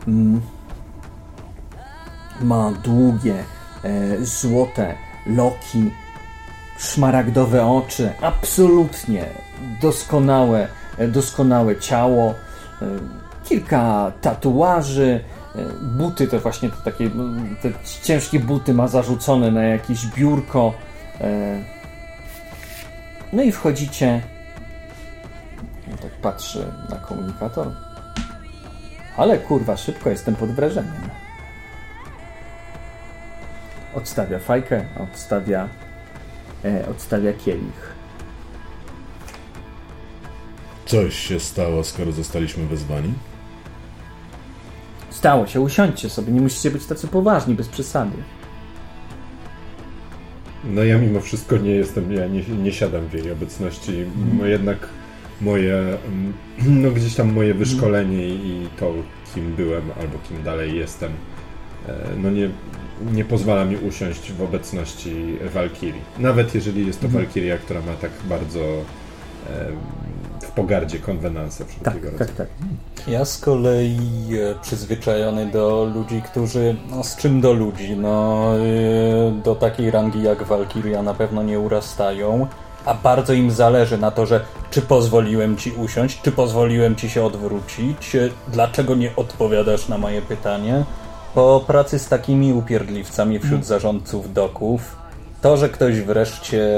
Mm. 0.09 0.41
Ma 2.41 2.73
długie, 2.85 3.35
e, 3.85 4.25
złote 4.25 4.95
loki, 5.27 5.91
szmaragdowe 6.79 7.67
oczy, 7.67 8.13
absolutnie 8.21 9.27
doskonałe, 9.83 10.69
e, 10.99 11.09
doskonałe 11.09 11.77
ciało, 11.77 12.35
e, 12.83 12.87
kilka 13.45 14.13
tatuaży, 14.21 15.25
buty 15.83 16.27
to 16.27 16.41
właśnie 16.41 16.69
to 16.69 16.77
takie 16.85 17.11
te 17.63 17.69
ciężkie 18.03 18.41
buty 18.41 18.75
ma 18.75 18.89
zarzucone 18.89 19.51
na 19.51 19.63
jakieś 19.63 20.07
biurko. 20.07 20.75
No 23.33 23.43
i 23.43 23.53
wchodzicie. 23.53 24.23
No 25.91 25.97
tak 25.97 26.11
patrzy 26.11 26.67
na 26.91 26.97
komunikator. 26.97 27.73
Ale 29.17 29.39
kurwa, 29.39 29.77
szybko 29.77 30.11
jestem 30.11 30.37
pod 30.37 30.51
wrażeniem. 30.51 31.11
Odstawia 33.95 34.39
fajkę, 34.39 34.85
odstawia, 35.13 35.69
e, 36.65 36.89
odstawia 36.89 37.33
kielich. 37.33 37.95
Coś 40.87 41.15
się 41.15 41.41
stało, 41.41 41.85
skoro 41.85 42.13
zostaliśmy 42.13 42.67
wezwani? 42.67 43.13
Stało 45.11 45.47
się, 45.47 45.61
usiądźcie 45.61 46.11
sobie, 46.11 46.33
nie 46.33 46.41
musicie 46.41 46.71
być 46.71 46.87
tacy 46.87 47.09
poważni, 47.09 47.55
bez 47.55 47.69
przesady. 47.69 48.17
No 50.65 50.85
ja 50.85 50.99
mimo 50.99 51.21
wszystko 51.21 51.57
nie 51.57 51.71
jestem, 51.71 52.13
ja 52.13 52.27
nie, 52.27 52.43
nie 52.43 52.73
siadam 52.73 53.07
w 53.07 53.15
jej 53.15 53.31
obecności. 53.31 53.93
Mm. 53.93 54.51
Jednak 54.51 54.89
moje, 55.41 55.99
no 56.67 56.91
gdzieś 56.91 57.15
tam 57.15 57.33
moje 57.33 57.55
wyszkolenie 57.55 58.29
i 58.29 58.69
to, 58.81 58.95
kim 59.35 59.53
byłem 59.53 59.83
albo 60.01 60.19
kim 60.29 60.43
dalej 60.43 60.77
jestem, 60.77 61.13
e, 61.89 61.95
no 62.23 62.31
nie, 62.31 62.51
nie 63.13 63.25
pozwala 63.25 63.65
mi 63.65 63.77
usiąść 63.77 64.33
w 64.33 64.43
obecności 64.43 65.37
Walkirii. 65.55 66.03
Nawet 66.19 66.55
jeżeli 66.55 66.87
jest 66.87 67.01
to 67.01 67.07
mhm. 67.07 67.25
Walkiria, 67.25 67.59
która 67.59 67.81
ma 67.81 67.95
tak 67.95 68.11
bardzo 68.25 68.85
w 70.43 70.51
pogardzie 70.51 70.99
konwenanse 70.99 71.65
wszelkiego 71.65 72.19
tak, 72.19 72.29
tak, 72.29 72.37
tak. 72.37 72.47
Ja 73.07 73.25
z 73.25 73.39
kolei 73.39 73.99
e, 74.33 74.55
przyzwyczajony 74.63 75.47
do 75.47 75.91
ludzi, 75.95 76.23
którzy, 76.23 76.77
no 76.91 77.05
z 77.05 77.17
czym 77.17 77.41
do 77.41 77.53
ludzi, 77.53 77.97
no 77.97 78.45
e, 78.57 79.43
do 79.45 79.55
takiej 79.55 79.91
rangi 79.91 80.23
jak 80.23 80.43
Walkiria 80.43 81.03
na 81.03 81.15
pewno 81.15 81.43
nie 81.43 81.61
urastają, 81.61 82.47
a 82.85 82.95
bardzo 82.95 83.33
im 83.33 83.51
zależy 83.51 83.99
na 83.99 84.11
to, 84.11 84.27
że 84.27 84.45
czy 84.71 84.83
pozwoliłem 84.83 85.57
ci 85.57 85.73
usiąść, 85.73 86.23
czy 86.23 86.33
pozwoliłem 86.33 86.97
ci 86.97 87.11
się 87.11 87.25
odwrócić, 87.25 88.17
e, 88.17 88.29
dlaczego 88.49 88.95
nie 88.95 89.17
odpowiadasz 89.17 89.89
na 89.89 89.99
moje 89.99 90.23
pytanie. 90.23 90.85
Po 91.35 91.65
pracy 91.67 91.99
z 91.99 92.09
takimi 92.09 92.53
upierdliwcami 92.53 93.39
wśród 93.39 93.51
hmm. 93.51 93.65
zarządców 93.65 94.33
doków, 94.33 95.00
to, 95.41 95.57
że 95.57 95.69
ktoś 95.69 96.01
wreszcie 96.01 96.69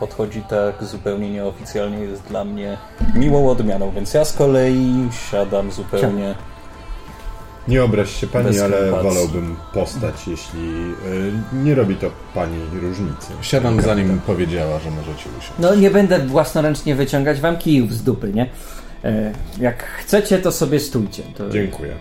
podchodzi 0.00 0.42
tak 0.42 0.84
zupełnie 0.84 1.30
nieoficjalnie 1.30 1.98
jest 1.98 2.22
dla 2.22 2.44
mnie 2.44 2.76
miłą 3.14 3.50
odmianą, 3.50 3.90
więc 3.90 4.14
ja 4.14 4.24
z 4.24 4.32
kolei 4.32 5.08
siadam 5.30 5.72
zupełnie... 5.72 6.34
Nie 7.68 7.84
obraź 7.84 8.10
się 8.20 8.26
pani, 8.26 8.60
ale 8.60 8.90
wolałbym 8.90 9.56
postać, 9.74 10.14
jeśli 10.26 10.60
y, 11.06 11.32
nie 11.64 11.74
robi 11.74 11.96
to 11.96 12.10
pani 12.34 12.58
różnicy. 12.82 13.32
Siadam 13.40 13.80
zanim 13.80 14.20
powiedziała, 14.26 14.78
że 14.78 14.90
możecie 14.90 15.28
usiąść. 15.38 15.58
No 15.58 15.74
nie 15.74 15.90
będę 15.90 16.18
własnoręcznie 16.18 16.94
wyciągać 16.94 17.40
wam 17.40 17.58
kijów 17.58 17.92
z 17.92 18.02
dupy, 18.02 18.32
nie? 18.32 18.50
E, 19.04 19.32
jak 19.60 19.84
chcecie, 19.84 20.38
to 20.38 20.52
sobie 20.52 20.80
stójcie. 20.80 21.22
To... 21.36 21.50
Dziękuję. 21.50 21.94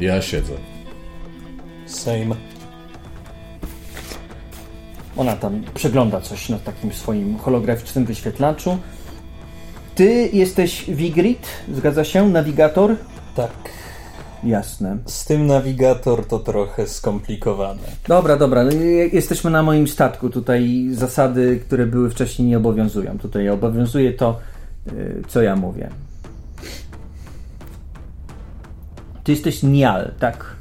Ja 0.00 0.22
siedzę. 0.22 0.52
Same. 1.86 2.51
Ona 5.16 5.36
tam 5.36 5.62
przegląda 5.74 6.20
coś 6.20 6.48
na 6.48 6.58
takim 6.58 6.92
swoim 6.92 7.38
holograficznym 7.38 8.04
wyświetlaczu. 8.04 8.78
Ty 9.94 10.30
jesteś 10.32 10.84
Vigrid, 10.90 11.46
zgadza 11.74 12.04
się? 12.04 12.28
Nawigator? 12.28 12.96
Tak. 13.36 13.50
Jasne. 14.44 14.96
Z 15.06 15.24
tym 15.24 15.46
nawigator 15.46 16.26
to 16.26 16.38
trochę 16.38 16.86
skomplikowane. 16.86 17.80
Dobra, 18.08 18.36
dobra. 18.36 18.64
No, 18.64 18.70
jesteśmy 19.12 19.50
na 19.50 19.62
moim 19.62 19.88
statku. 19.88 20.30
Tutaj 20.30 20.88
zasady, 20.92 21.60
które 21.66 21.86
były 21.86 22.10
wcześniej, 22.10 22.48
nie 22.48 22.56
obowiązują. 22.56 23.18
Tutaj 23.18 23.48
obowiązuje 23.48 24.12
to, 24.12 24.38
y, 24.92 25.22
co 25.28 25.42
ja 25.42 25.56
mówię. 25.56 25.90
Ty 29.24 29.32
jesteś 29.32 29.62
Nial, 29.62 30.10
tak? 30.18 30.56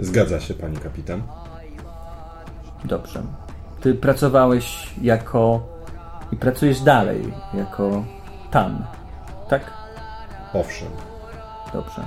Zgadza 0.00 0.40
się, 0.40 0.54
pani 0.54 0.76
kapitan. 0.76 1.22
Dobrze. 2.84 3.22
Ty 3.84 3.94
pracowałeś 3.94 4.90
jako. 5.02 5.60
i 6.32 6.36
pracujesz 6.36 6.80
dalej 6.80 7.32
jako 7.54 8.04
tam, 8.50 8.84
tak? 9.48 9.62
Owszem. 10.54 10.88
Dobrze. 11.72 12.02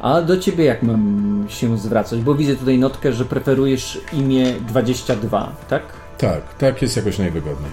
A 0.00 0.22
do 0.22 0.38
ciebie 0.38 0.64
jak 0.64 0.82
mam 0.82 1.46
się 1.48 1.78
zwracać? 1.78 2.20
Bo 2.20 2.34
widzę 2.34 2.56
tutaj 2.56 2.78
notkę, 2.78 3.12
że 3.12 3.24
preferujesz 3.24 4.00
imię 4.12 4.52
22, 4.52 5.52
tak? 5.68 5.82
Tak, 6.18 6.54
tak 6.54 6.82
jest 6.82 6.96
jakoś 6.96 7.18
najwygodniej. 7.18 7.70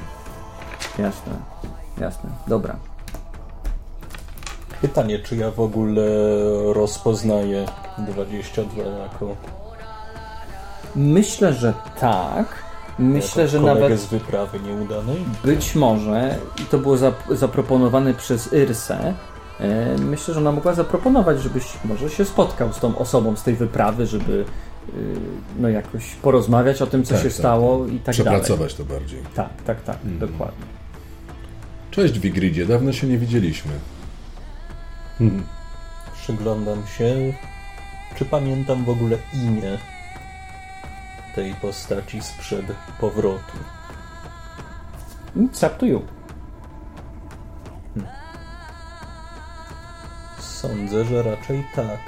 Jasne, 1.00 1.34
jasne. 1.98 2.30
Dobra. 2.48 2.76
Pytanie, 4.82 5.20
czy 5.20 5.36
ja 5.36 5.52
w 5.52 5.60
ogóle 5.60 6.04
rozpoznaję 6.74 7.66
22 7.98 8.84
jako 8.84 9.36
Myślę, 10.96 11.54
że 11.54 11.74
tak. 12.00 12.64
Myślę, 13.00 13.44
jako 13.44 13.52
że 13.52 13.60
nawet 13.60 14.00
z 14.00 14.06
wyprawy 14.06 14.60
nieudanej? 14.60 15.26
być 15.44 15.76
może, 15.76 16.38
i 16.62 16.66
to 16.66 16.78
było 16.78 16.96
zap- 16.96 17.36
zaproponowane 17.36 18.14
przez 18.14 18.54
Irsę, 18.54 19.14
e, 19.60 19.96
myślę, 19.98 20.34
że 20.34 20.40
ona 20.40 20.52
mogła 20.52 20.74
zaproponować, 20.74 21.42
żebyś 21.42 21.64
może 21.86 22.10
się 22.10 22.26
spotkał 22.26 22.74
z 22.74 22.80
tą 22.80 22.98
osobą 22.98 23.36
z 23.36 23.44
tej 23.44 23.56
wyprawy, 23.56 24.06
żeby 24.06 24.46
e, 24.90 24.92
no 25.60 25.70
jakoś 25.70 26.16
porozmawiać 26.16 26.82
o 26.82 26.88
tym, 26.88 27.04
co 27.04 27.14
Tak, 27.14 27.24
się 27.24 27.30
tak, 27.30 27.38
stało 27.38 27.86
i 27.88 28.00
tak 28.00 28.16
dalej. 28.18 28.42
Przepracować 28.42 28.74
to 28.74 28.84
bardziej. 28.86 29.20
Tak, 29.36 29.50
tak, 29.66 29.82
tak, 29.84 29.98
dokładnie. 30.04 30.66
Cześć 31.92 32.20
Wigridzie, 32.20 32.66
dawno 32.66 32.94
się 32.94 33.08
nie 33.08 33.18
widzieliśmy. 33.18 33.72
Przyglądam 36.22 36.84
się. 36.98 37.16
Czy 38.16 38.26
pamiętam 38.26 38.86
w 38.86 38.90
ogóle 38.90 39.18
imię 39.34 39.78
tej 41.36 41.56
postaci 41.56 42.22
sprzed 42.22 42.66
powrotu? 43.00 43.58
It's 45.36 45.68
up 45.68 45.76
to 45.78 45.86
you. 45.86 46.02
Sądzę, 50.40 51.06
że 51.06 51.24
raczej 51.24 51.64
tak. 51.76 52.00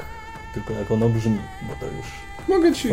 Tylko 0.54 0.74
jak 0.74 0.92
ono 0.92 1.10
brzmi, 1.10 1.40
bo 1.68 1.76
to 1.76 1.86
już 1.86 2.06
Mogę 2.48 2.74
ci... 2.74 2.90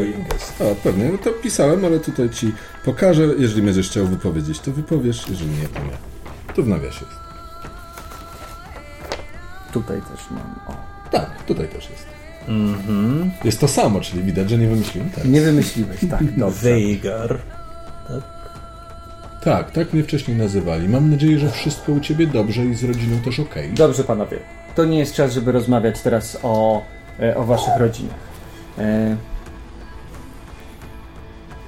A, 0.61 0.75
pewnie, 0.83 1.09
no 1.13 1.19
to 1.19 1.31
pisałem, 1.31 1.85
ale 1.85 2.01
tutaj 2.01 2.31
ci 2.31 2.53
pokażę. 2.85 3.23
Jeżeli 3.39 3.63
będziesz 3.63 3.91
chciał 3.91 4.07
wypowiedzieć, 4.07 4.61
to 4.61 4.73
wypowiesz, 4.73 5.29
jeżeli 5.29 5.51
nie, 5.51 5.69
to 5.69 5.81
nie. 5.81 5.97
Tu 6.55 6.65
w 6.65 6.69
nawiasie 6.69 7.05
jest. 7.07 7.21
Tutaj 9.73 10.03
też 10.03 10.31
mam. 10.31 10.55
O. 10.67 10.77
Tak, 11.11 11.43
tutaj 11.43 11.69
też 11.69 11.91
jest. 11.91 12.10
Jest 13.45 13.61
to 13.61 13.69
samo, 13.69 14.01
czyli 14.01 14.23
widać, 14.23 14.51
że 14.51 14.59
nie 14.59 14.69
wymyśliłem. 14.69 15.11
Tak. 15.11 15.25
Nie 15.25 15.41
wymyśliłeś, 15.41 16.01
tak, 16.11 16.25
dobrze. 16.39 16.71
Veigar. 16.71 17.39
tak, 19.45 19.71
tak 19.71 19.93
mnie 19.93 20.03
wcześniej 20.03 20.37
nazywali. 20.37 20.89
Mam 20.89 21.11
nadzieję, 21.11 21.39
że 21.39 21.51
wszystko 21.51 21.93
u 21.93 22.01
ciebie 22.01 22.27
dobrze 22.27 22.65
i 22.65 22.75
z 22.75 22.85
rodziną 22.85 23.21
też 23.21 23.41
okej. 23.41 23.73
Dobrze, 23.73 24.05
panowie. 24.05 24.39
To 24.75 24.85
nie 24.85 24.99
jest 24.99 25.15
czas, 25.15 25.33
żeby 25.33 25.53
rozmawiać 25.53 26.01
teraz 26.01 26.39
o, 26.43 26.83
e, 27.21 27.37
o 27.37 27.45
waszych 27.45 27.77
rodzinach. 27.79 28.15
E, 28.79 29.17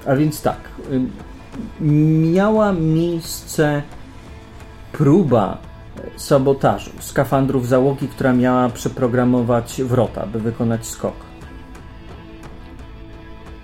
a 0.06 0.16
więc 0.16 0.42
tak. 0.42 0.58
ym, 0.92 1.12
Miała 2.32 2.72
miejsce 2.72 3.82
próba 4.92 5.58
e, 5.58 5.71
sabotażu 6.16 6.90
skafandrów 7.00 7.68
załogi, 7.68 8.08
która 8.08 8.32
miała 8.32 8.68
przeprogramować 8.68 9.82
wrota, 9.82 10.26
by 10.26 10.40
wykonać 10.40 10.86
skok. 10.86 11.14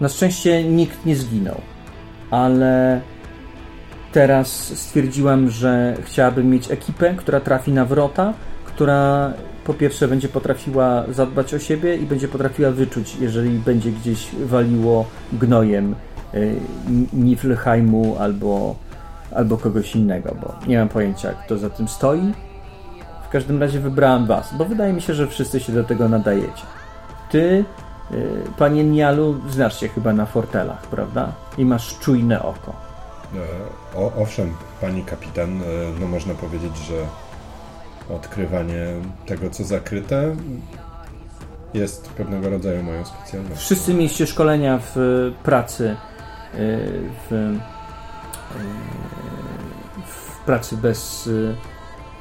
Na 0.01 0.09
szczęście 0.09 0.65
nikt 0.65 1.07
nie 1.07 1.17
zginął, 1.17 1.61
ale 2.31 3.01
teraz 4.13 4.79
stwierdziłam, 4.79 5.51
że 5.51 5.97
chciałabym 6.05 6.51
mieć 6.51 6.71
ekipę, 6.71 7.15
która 7.15 7.41
trafi 7.41 7.73
na 7.73 7.85
wrota, 7.85 8.35
która 8.65 9.33
po 9.65 9.75
pierwsze 9.75 10.09
będzie 10.09 10.29
potrafiła 10.29 11.05
zadbać 11.09 11.55
o 11.55 11.59
siebie 11.59 11.97
i 11.97 12.07
będzie 12.07 12.29
potrafiła 12.29 12.71
wyczuć, 12.71 13.17
jeżeli 13.21 13.51
będzie 13.59 13.91
gdzieś 13.91 14.29
waliło 14.45 15.07
gnojem 15.33 15.95
y, 16.35 16.55
Niflheimu 17.13 18.17
albo, 18.19 18.77
albo 19.35 19.57
kogoś 19.59 19.97
innego, 19.97 20.35
bo 20.43 20.55
nie 20.67 20.79
mam 20.79 20.89
pojęcia, 20.89 21.33
kto 21.33 21.59
za 21.59 21.71
tym 21.71 21.89
stoi. 21.89 22.33
W 23.29 23.31
każdym 23.31 23.61
razie 23.61 23.81
wybrałam 23.81 24.27
was, 24.27 24.55
bo 24.59 24.65
wydaje 24.65 24.93
mi 24.93 25.03
się, 25.03 25.15
że 25.15 25.27
wszyscy 25.27 25.61
się 25.61 25.73
do 25.73 25.85
tego 25.85 26.09
nadajecie. 26.09 26.63
Ty, 27.31 27.65
y, 28.13 28.43
panie 28.59 28.85
Nialu, 28.85 29.41
znasz 29.51 29.81
się 29.81 29.89
chyba 29.89 30.13
na 30.13 30.27
fortelach, 30.27 30.83
prawda? 30.83 31.33
I 31.59 31.65
masz 31.65 31.99
czujne 31.99 32.43
oko. 32.43 32.73
E, 33.35 33.99
O, 33.99 34.13
owszem, 34.23 34.55
pani 34.81 35.05
kapitan, 35.05 35.63
e, 35.63 35.65
no 36.01 36.07
można 36.07 36.35
powiedzieć, 36.35 36.77
że 36.77 36.95
odkrywanie 38.15 38.87
tego, 39.27 39.51
co 39.51 39.65
zakryte, 39.65 40.37
jest 41.75 42.09
pewnego 42.09 42.51
rodzaju 42.51 42.83
moją 42.83 43.05
specjalnością. 43.05 43.57
Wszyscy 43.57 43.95
mieliście 43.95 44.27
szkolenia 44.27 44.79
w 44.79 44.97
y, 44.97 45.33
pracy 45.45 45.97
w 47.31 47.57
pracy 50.49 50.77
bez 50.77 51.27
y, 51.27 51.55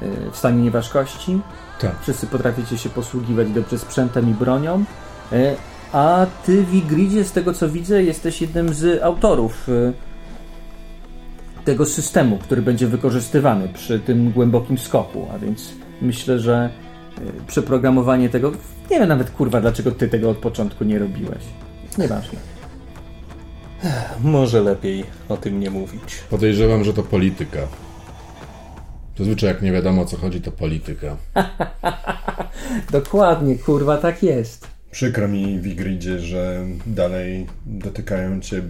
y, 0.02 0.30
w 0.32 0.36
stanie 0.36 0.62
nieważkości. 0.62 1.40
Tak. 1.80 2.02
Wszyscy 2.02 2.26
potraficie 2.26 2.78
się 2.78 2.88
posługiwać 2.88 3.50
dobrze 3.50 3.78
sprzętem 3.78 4.30
i 4.30 4.34
bronią. 4.34 4.84
Y, 5.32 5.56
A 5.92 6.26
ty, 6.44 6.64
Wigridzie, 6.64 7.24
z 7.24 7.32
tego 7.32 7.52
co 7.52 7.68
widzę, 7.68 8.02
jesteś 8.02 8.40
jednym 8.40 8.74
z 8.74 9.02
autorów 9.02 9.68
y, 9.68 9.92
tego 11.64 11.86
systemu, 11.86 12.38
który 12.38 12.62
będzie 12.62 12.86
wykorzystywany 12.86 13.68
przy 13.68 14.00
tym 14.00 14.32
głębokim 14.32 14.78
skoku. 14.78 15.28
A 15.34 15.38
więc 15.38 15.72
myślę, 16.02 16.38
że 16.38 16.70
przeprogramowanie 17.46 18.28
tego. 18.28 18.52
Nie 18.90 18.98
wiem 18.98 19.08
nawet 19.08 19.30
kurwa, 19.30 19.60
dlaczego 19.60 19.90
ty 19.90 20.08
tego 20.08 20.30
od 20.30 20.36
początku 20.36 20.84
nie 20.84 20.98
robiłeś. 20.98 21.42
Nieważne. 21.98 22.38
Może 24.22 24.60
lepiej 24.62 25.04
o 25.28 25.36
tym 25.36 25.60
nie 25.60 25.70
mówić. 25.70 26.22
Podejrzewam, 26.30 26.84
że 26.84 26.92
to 26.92 27.02
polityka. 27.02 27.58
Zazwyczaj 29.18 29.48
jak 29.48 29.62
nie 29.62 29.72
wiadomo 29.72 30.02
o 30.02 30.04
co 30.04 30.16
chodzi, 30.16 30.40
to 30.40 30.52
polityka. 30.52 31.16
Dokładnie, 32.90 33.56
kurwa, 33.56 33.96
tak 33.96 34.22
jest. 34.22 34.66
Przykro 34.90 35.28
mi, 35.28 35.60
Wigridzie, 35.60 36.18
że 36.18 36.66
dalej 36.86 37.46
dotykają 37.66 38.40
cię 38.40 38.62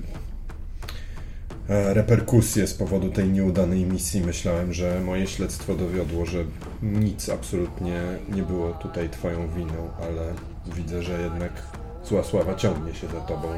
e, 1.68 1.94
reperkusje 1.94 2.66
z 2.66 2.74
powodu 2.74 3.10
tej 3.10 3.28
nieudanej 3.28 3.84
misji. 3.84 4.20
Myślałem, 4.20 4.72
że 4.72 5.00
moje 5.00 5.26
śledztwo 5.26 5.74
dowiodło, 5.74 6.26
że 6.26 6.44
nic 6.82 7.28
absolutnie 7.28 8.00
nie 8.28 8.42
było 8.42 8.72
tutaj 8.72 9.10
twoją 9.10 9.48
winą, 9.56 9.88
ale 10.02 10.22
widzę, 10.76 11.02
że 11.02 11.22
jednak 11.22 11.52
zła 12.04 12.24
sława 12.24 12.54
ciągnie 12.54 12.94
się 12.94 13.06
za 13.06 13.20
tobą. 13.20 13.48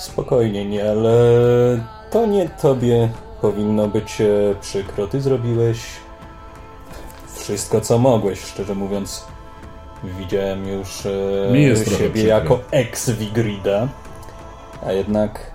Spokojnie, 0.00 0.64
nie, 0.64 0.90
ale 0.90 1.12
to 2.10 2.26
nie 2.26 2.48
tobie 2.48 3.08
powinno 3.40 3.88
być 3.88 4.20
e, 4.20 4.54
przykro. 4.60 5.06
Ty 5.06 5.20
zrobiłeś 5.20 5.78
wszystko, 7.34 7.80
co 7.80 7.98
mogłeś, 7.98 8.40
szczerze 8.40 8.74
mówiąc. 8.74 9.24
Widziałem 10.04 10.68
już 10.68 11.06
e, 11.06 11.98
siebie 11.98 12.24
jako 12.24 12.60
ex-Wigrida, 12.70 13.88
a 14.86 14.92
jednak 14.92 15.50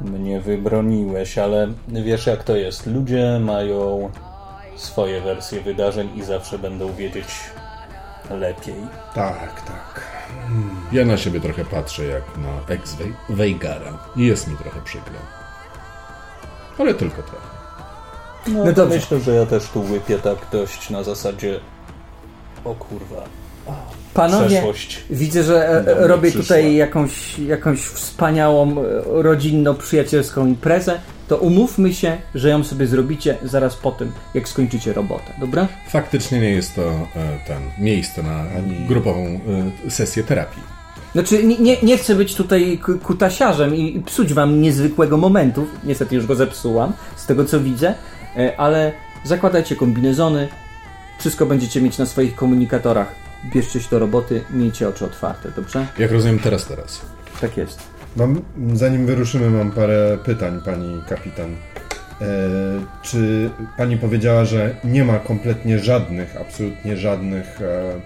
mnie 0.00 0.40
wybroniłeś, 0.40 1.38
ale 1.38 1.68
wiesz 1.88 2.26
jak 2.26 2.44
to 2.44 2.56
jest. 2.56 2.86
Ludzie 2.86 3.38
mają 3.40 4.10
swoje 4.76 5.20
wersje 5.20 5.60
wydarzeń 5.60 6.10
i 6.16 6.22
zawsze 6.22 6.58
będą 6.58 6.92
wiedzieć 6.92 7.26
lepiej. 8.32 8.74
Tak, 9.14 9.60
tak. 9.60 10.12
Ja 10.92 11.04
na 11.04 11.16
siebie 11.16 11.40
trochę 11.40 11.64
patrzę 11.64 12.04
jak 12.04 12.22
na 12.36 12.74
ex-Weigara. 12.74 13.98
I 14.16 14.26
jest 14.26 14.48
mi 14.48 14.56
trochę 14.56 14.80
przykro. 14.80 15.14
Ale 16.78 16.94
tylko 16.94 17.22
trochę. 17.22 17.46
No, 18.46 18.64
No 18.64 18.72
to 18.72 18.86
myślę, 18.86 19.20
że 19.20 19.34
ja 19.34 19.46
też 19.46 19.68
tu 19.68 19.80
łypię 19.90 20.18
tak 20.18 20.38
dość 20.52 20.90
na 20.90 21.02
zasadzie 21.02 21.60
o 22.64 22.74
kurwa, 22.74 23.22
Panowie, 24.14 24.46
przeszłość. 24.48 25.04
widzę, 25.10 25.42
że 25.42 25.68
e, 25.68 25.86
e, 25.86 26.06
robię 26.06 26.32
tutaj 26.32 26.74
jakąś, 26.74 27.38
jakąś 27.38 27.80
wspaniałą, 27.80 28.70
e, 28.70 28.74
rodzinno-przyjacielską 29.22 30.46
imprezę. 30.46 30.98
To 31.28 31.36
umówmy 31.36 31.94
się, 31.94 32.16
że 32.34 32.48
ją 32.48 32.64
sobie 32.64 32.86
zrobicie 32.86 33.36
zaraz 33.42 33.76
po 33.76 33.90
tym, 33.90 34.12
jak 34.34 34.48
skończycie 34.48 34.92
robotę, 34.92 35.32
dobra? 35.40 35.68
Faktycznie 35.88 36.40
nie 36.40 36.50
jest 36.50 36.74
to 36.74 36.82
e, 36.82 37.06
ten 37.46 37.62
miejsce 37.84 38.22
na 38.22 38.44
grupową 38.88 39.40
e, 39.86 39.90
sesję 39.90 40.24
terapii. 40.24 40.62
Znaczy, 41.12 41.44
nie, 41.44 41.58
nie, 41.58 41.76
nie 41.82 41.98
chcę 41.98 42.14
być 42.14 42.34
tutaj 42.34 42.78
kutasiarzem 43.02 43.74
i 43.74 43.96
i 43.96 44.00
psuć 44.00 44.34
wam 44.34 44.60
niezwykłego 44.60 45.16
momentu. 45.16 45.66
Niestety 45.84 46.14
już 46.14 46.26
go 46.26 46.34
zepsułam, 46.34 46.92
z 47.16 47.26
tego 47.26 47.44
co 47.44 47.60
widzę, 47.60 47.94
e, 48.36 48.60
ale 48.60 48.92
zakładajcie 49.24 49.76
kombinezony, 49.76 50.48
wszystko 51.18 51.46
będziecie 51.46 51.80
mieć 51.80 51.98
na 51.98 52.06
swoich 52.06 52.34
komunikatorach. 52.34 53.21
Bierzcie 53.54 53.80
się 53.80 53.90
do 53.90 53.98
roboty, 53.98 54.44
miejcie 54.50 54.88
oczy 54.88 55.04
otwarte, 55.04 55.50
dobrze? 55.56 55.86
Jak 55.98 56.12
rozumiem 56.12 56.38
teraz, 56.38 56.66
teraz. 56.66 57.00
Tak 57.40 57.56
jest. 57.56 57.82
Mam, 58.16 58.40
zanim 58.74 59.06
wyruszymy, 59.06 59.50
mam 59.50 59.70
parę 59.70 60.18
pytań, 60.24 60.60
pani 60.64 61.02
kapitan. 61.08 61.50
E, 61.50 62.26
czy 63.02 63.50
pani 63.76 63.96
powiedziała, 63.96 64.44
że 64.44 64.74
nie 64.84 65.04
ma 65.04 65.18
kompletnie 65.18 65.78
żadnych, 65.78 66.36
absolutnie 66.36 66.96
żadnych 66.96 67.60
e, 67.62 68.00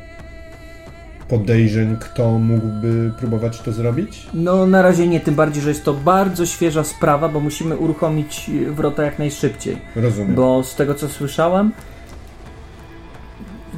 podejrzeń, 1.28 1.96
kto 2.00 2.38
mógłby 2.38 3.12
próbować 3.18 3.60
to 3.60 3.72
zrobić? 3.72 4.26
No 4.34 4.66
na 4.66 4.82
razie 4.82 5.08
nie, 5.08 5.20
tym 5.20 5.34
bardziej, 5.34 5.62
że 5.62 5.68
jest 5.68 5.84
to 5.84 5.94
bardzo 5.94 6.46
świeża 6.46 6.84
sprawa, 6.84 7.28
bo 7.28 7.40
musimy 7.40 7.76
uruchomić 7.76 8.50
wrota 8.70 9.02
jak 9.02 9.18
najszybciej. 9.18 9.78
Rozumiem. 9.96 10.34
Bo 10.34 10.62
z 10.62 10.74
tego 10.74 10.94
co 10.94 11.08
słyszałem, 11.08 11.72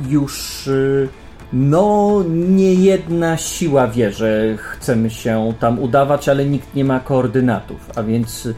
już 0.09 0.67
y, 0.67 1.09
no 1.53 2.23
nie 2.29 2.75
jedna 2.75 3.37
siła 3.37 3.87
wie, 3.87 4.13
że 4.13 4.57
chcemy 4.57 5.11
się 5.11 5.53
tam 5.61 5.79
udawać, 5.79 6.29
ale 6.29 6.45
nikt 6.47 6.75
nie 6.75 6.85
ma 6.85 7.01
koordynatów, 7.01 7.91
a 7.95 8.03
więc 8.03 8.49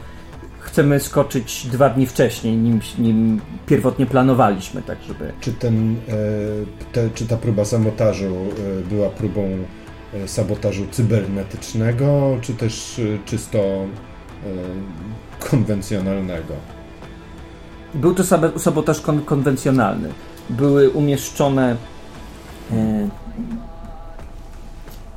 chcemy 0.61 1.01
skoczyć 1.01 1.67
dwa 1.67 1.89
dni 1.89 2.07
wcześniej, 2.07 2.57
nim, 2.57 2.81
nim 2.99 3.41
pierwotnie 3.67 4.07
planowaliśmy, 4.07 4.83
tak 4.83 4.99
żeby... 5.09 5.33
Czy, 5.41 5.53
ten, 5.53 5.97
e, 6.09 6.12
te, 6.93 7.11
czy 7.15 7.27
ta 7.27 7.37
próba 7.37 7.65
sabotażu 7.65 8.27
e, 8.27 8.89
była 8.89 9.11
próbą 9.11 9.49
e, 10.15 10.29
sabotażu 10.29 10.87
cybernetycznego, 10.91 12.39
czy 12.41 12.55
też 12.55 13.01
czysto 13.25 13.59
konwencjonalnego? 15.51 16.55
Był 17.95 18.15
to 18.15 18.23
sab- 18.23 18.59
sabotaż 18.59 19.01
kon- 19.01 19.25
konwencjonalny. 19.25 20.09
Były 20.51 20.91
umieszczone 20.91 21.77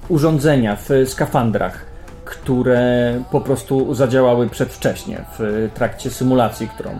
urządzenia 0.09 0.75
w 0.75 0.89
skafandrach, 1.05 1.85
które 2.25 3.19
po 3.31 3.41
prostu 3.41 3.93
zadziałały 3.93 4.49
przedwcześnie 4.49 5.25
w 5.39 5.69
trakcie 5.73 6.11
symulacji, 6.11 6.67
którą 6.67 6.89
e, 6.89 6.99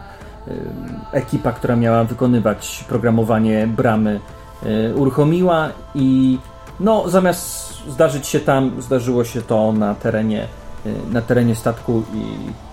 ekipa, 1.12 1.52
która 1.52 1.76
miała 1.76 2.04
wykonywać 2.04 2.86
programowanie 2.90 3.68
bramy, 3.68 4.20
e, 4.66 4.96
uruchomiła 4.96 5.70
i 5.96 6.38
no, 6.80 7.10
zamiast 7.10 7.74
zdarzyć 7.88 8.28
się 8.28 8.40
tam, 8.40 8.82
zdarzyło 8.82 9.24
się 9.24 9.42
to 9.42 9.72
na 9.72 9.96
terenie, 9.96 10.48
e, 10.86 11.14
na 11.14 11.22
terenie 11.22 11.56
statku 11.56 12.04
i 12.14 12.24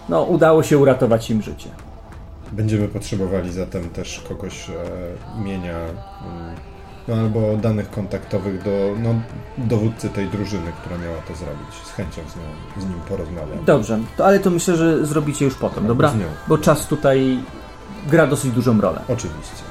no, 0.08 0.22
udało 0.22 0.62
się 0.62 0.78
uratować 0.78 1.30
im 1.30 1.42
życie. 1.42 1.68
Będziemy 2.52 2.88
potrzebowali 2.88 3.52
zatem 3.52 3.88
też 3.90 4.24
kogoś 4.28 4.70
e, 4.70 4.72
imienia 5.40 5.76
mm, 5.76 6.56
no, 7.08 7.14
albo 7.14 7.56
danych 7.56 7.90
kontaktowych 7.90 8.62
do 8.62 8.94
no, 9.02 9.14
dowódcy 9.58 10.08
tej 10.08 10.28
drużyny, 10.28 10.72
która 10.80 10.98
miała 10.98 11.16
to 11.16 11.34
zrobić. 11.34 11.74
Z 11.84 11.90
chęcią 11.90 12.22
z, 12.30 12.36
nią, 12.36 12.82
z 12.82 12.84
nim 12.84 13.00
porozmawiam. 13.08 13.64
Dobrze, 13.64 13.98
to, 14.16 14.26
ale 14.26 14.38
to 14.38 14.50
myślę, 14.50 14.76
że 14.76 15.06
zrobicie 15.06 15.44
już 15.44 15.54
potem, 15.54 15.86
dobra? 15.86 16.10
z 16.10 16.14
nią. 16.14 16.26
Bo 16.48 16.58
czas 16.58 16.86
tutaj 16.86 17.38
gra 18.10 18.26
dosyć 18.26 18.50
dużą 18.52 18.80
rolę. 18.80 19.00
Oczywiście. 19.08 19.62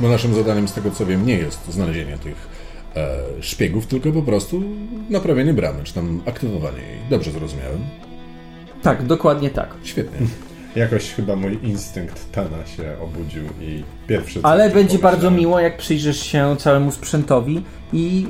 Bo 0.00 0.08
naszym 0.08 0.34
zadaniem, 0.34 0.68
z 0.68 0.72
tego 0.72 0.90
co 0.90 1.06
wiem, 1.06 1.26
nie 1.26 1.38
jest 1.38 1.72
znalezienie 1.72 2.18
tych 2.18 2.48
e, 2.96 3.18
szpiegów, 3.40 3.86
tylko 3.86 4.12
po 4.12 4.22
prostu 4.22 4.62
naprawienie 5.10 5.54
bramy, 5.54 5.84
czy 5.84 5.94
tam 5.94 6.22
aktywowanie 6.26 6.82
jej. 6.82 6.98
Dobrze 7.10 7.30
zrozumiałem? 7.30 7.78
Tak, 8.82 9.02
dokładnie 9.06 9.50
tak. 9.50 9.74
Świetnie. 9.82 10.26
Jakoś 10.76 11.12
chyba 11.12 11.36
mój 11.36 11.58
instynkt 11.62 12.32
Tana 12.32 12.66
się 12.66 12.96
obudził 13.02 13.42
i 13.60 13.84
pierwszy. 14.08 14.40
Ale 14.42 14.70
będzie 14.70 14.98
bardzo 14.98 15.30
miło, 15.30 15.60
jak 15.60 15.76
przyjrzysz 15.76 16.20
się 16.20 16.56
całemu 16.58 16.90
sprzętowi 16.90 17.62
i 17.92 18.26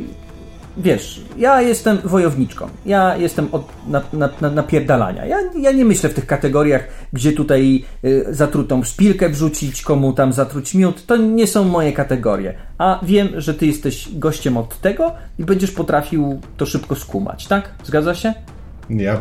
wiesz, 0.76 1.20
ja 1.36 1.62
jestem 1.62 1.98
wojowniczką. 2.04 2.68
Ja 2.86 3.16
jestem 3.16 3.48
od 3.52 3.68
na, 3.86 4.02
na, 4.12 4.28
na, 4.40 4.50
napierdalania. 4.50 5.26
Ja, 5.26 5.36
ja 5.60 5.72
nie 5.72 5.84
myślę 5.84 6.10
w 6.10 6.14
tych 6.14 6.26
kategoriach, 6.26 6.88
gdzie 7.12 7.32
tutaj 7.32 7.84
y, 8.04 8.24
zatrutą 8.30 8.82
szpilkę 8.82 9.28
wrzucić, 9.28 9.82
komu 9.82 10.12
tam 10.12 10.32
zatruć 10.32 10.74
miód. 10.74 11.06
To 11.06 11.16
nie 11.16 11.46
są 11.46 11.64
moje 11.64 11.92
kategorie. 11.92 12.54
A 12.78 13.00
wiem, 13.02 13.28
że 13.36 13.54
ty 13.54 13.66
jesteś 13.66 14.08
gościem 14.18 14.56
od 14.56 14.80
tego 14.80 15.12
i 15.38 15.44
będziesz 15.44 15.70
potrafił 15.70 16.40
to 16.56 16.66
szybko 16.66 16.94
skumać, 16.94 17.46
tak? 17.46 17.70
Zgadza 17.84 18.14
się? 18.14 18.34
Ja, 18.90 19.20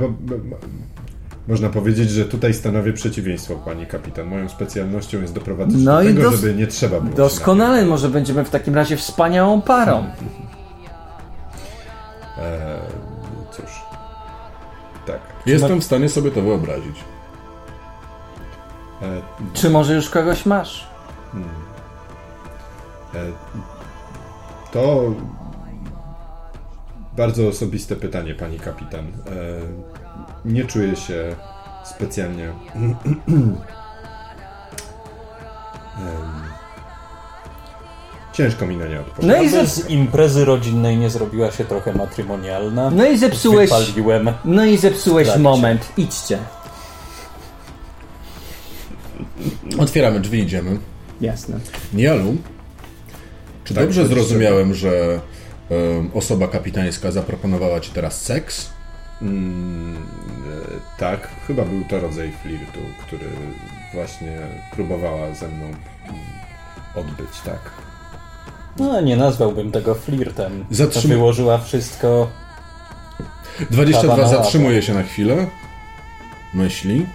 można 1.47 1.69
powiedzieć, 1.69 2.09
że 2.09 2.25
tutaj 2.25 2.53
stanowię 2.53 2.93
przeciwieństwo, 2.93 3.55
pani 3.55 3.85
kapitan. 3.85 4.27
Moją 4.27 4.49
specjalnością 4.49 5.21
jest 5.21 5.33
doprowadzać 5.33 5.75
No 5.81 5.93
do 5.95 6.01
i 6.03 6.07
tego, 6.07 6.21
dos- 6.21 6.35
żeby 6.41 6.53
nie 6.55 6.67
trzeba 6.67 6.99
było. 6.99 7.11
się 7.11 7.17
Doskonale, 7.17 7.85
może 7.85 8.09
będziemy 8.09 8.45
w 8.45 8.49
takim 8.49 8.75
razie 8.75 8.97
wspaniałą 8.97 9.61
parą. 9.61 9.97
Eee, 12.37 12.79
cóż. 13.53 13.65
Tak. 15.07 15.19
Jestem 15.45 15.81
w 15.81 15.83
stanie 15.83 16.09
sobie 16.09 16.31
to 16.31 16.41
wyobrazić. 16.41 16.95
Eee, 19.01 19.21
Czy 19.53 19.69
może 19.69 19.93
już 19.95 20.09
kogoś 20.09 20.45
masz? 20.45 20.87
E, 23.15 23.19
To 24.71 25.03
bardzo 27.17 27.47
osobiste 27.47 27.95
pytanie, 27.95 28.35
pani 28.35 28.59
kapitan. 28.59 29.07
Nie 30.45 30.65
czuję 30.65 30.95
się 30.95 31.35
specjalnie. 31.83 32.53
Ciężko 38.33 38.65
mi 38.67 38.77
na 38.77 38.87
nie 38.87 38.99
odpowiedzieć. 38.99 39.37
No 39.37 39.43
i, 39.43 39.49
zep- 39.49 39.67
z 39.67 39.89
imprezy 39.89 40.45
rodzinnej 40.45 40.97
nie 40.97 41.09
zrobiła 41.09 41.51
się 41.51 41.65
trochę 41.65 41.93
matrymonialna. 41.93 42.89
no 42.89 43.05
i 43.05 43.17
zepsułeś. 43.17 43.69
Wypaliłem. 43.69 44.29
No 44.45 44.65
i 44.65 44.77
zepsułeś 44.77 45.37
moment. 45.37 45.87
Idźcie. 45.97 46.37
Otwieramy 49.79 50.19
drzwi, 50.19 50.39
idziemy. 50.39 50.77
Jasne. 51.21 51.59
Nialu, 51.93 52.35
czy 53.63 53.73
Tak, 53.73 53.83
dobrze 53.83 54.07
zrozumiałem, 54.07 54.73
że 54.73 55.19
em, 55.69 56.11
osoba 56.13 56.47
kapitańska 56.47 57.11
zaproponowała 57.11 57.79
ci 57.79 57.91
teraz 57.91 58.21
seks? 58.21 58.69
Mm, 59.23 59.95
e, 59.95 60.99
tak, 60.99 61.27
chyba 61.47 61.63
był 61.65 61.83
to 61.85 61.99
rodzaj 61.99 62.31
flirtu, 62.43 62.79
który 63.07 63.25
właśnie 63.93 64.37
próbowała 64.71 65.35
ze 65.35 65.47
mną 65.47 65.65
odbyć, 66.95 67.39
tak. 67.45 67.59
No, 68.79 69.01
nie 69.01 69.17
nazwałbym 69.17 69.71
tego 69.71 69.95
flirtem. 69.95 70.65
Zatrzym- 70.71 71.07
Wyłożyła 71.07 71.57
wszystko. 71.57 72.29
22 73.69 74.01
Kawa 74.15 74.21
na 74.23 74.27
zatrzymuje 74.27 74.81
się 74.81 74.93
na 74.93 75.03
chwilę. 75.03 75.47
Myśli. 76.53 77.05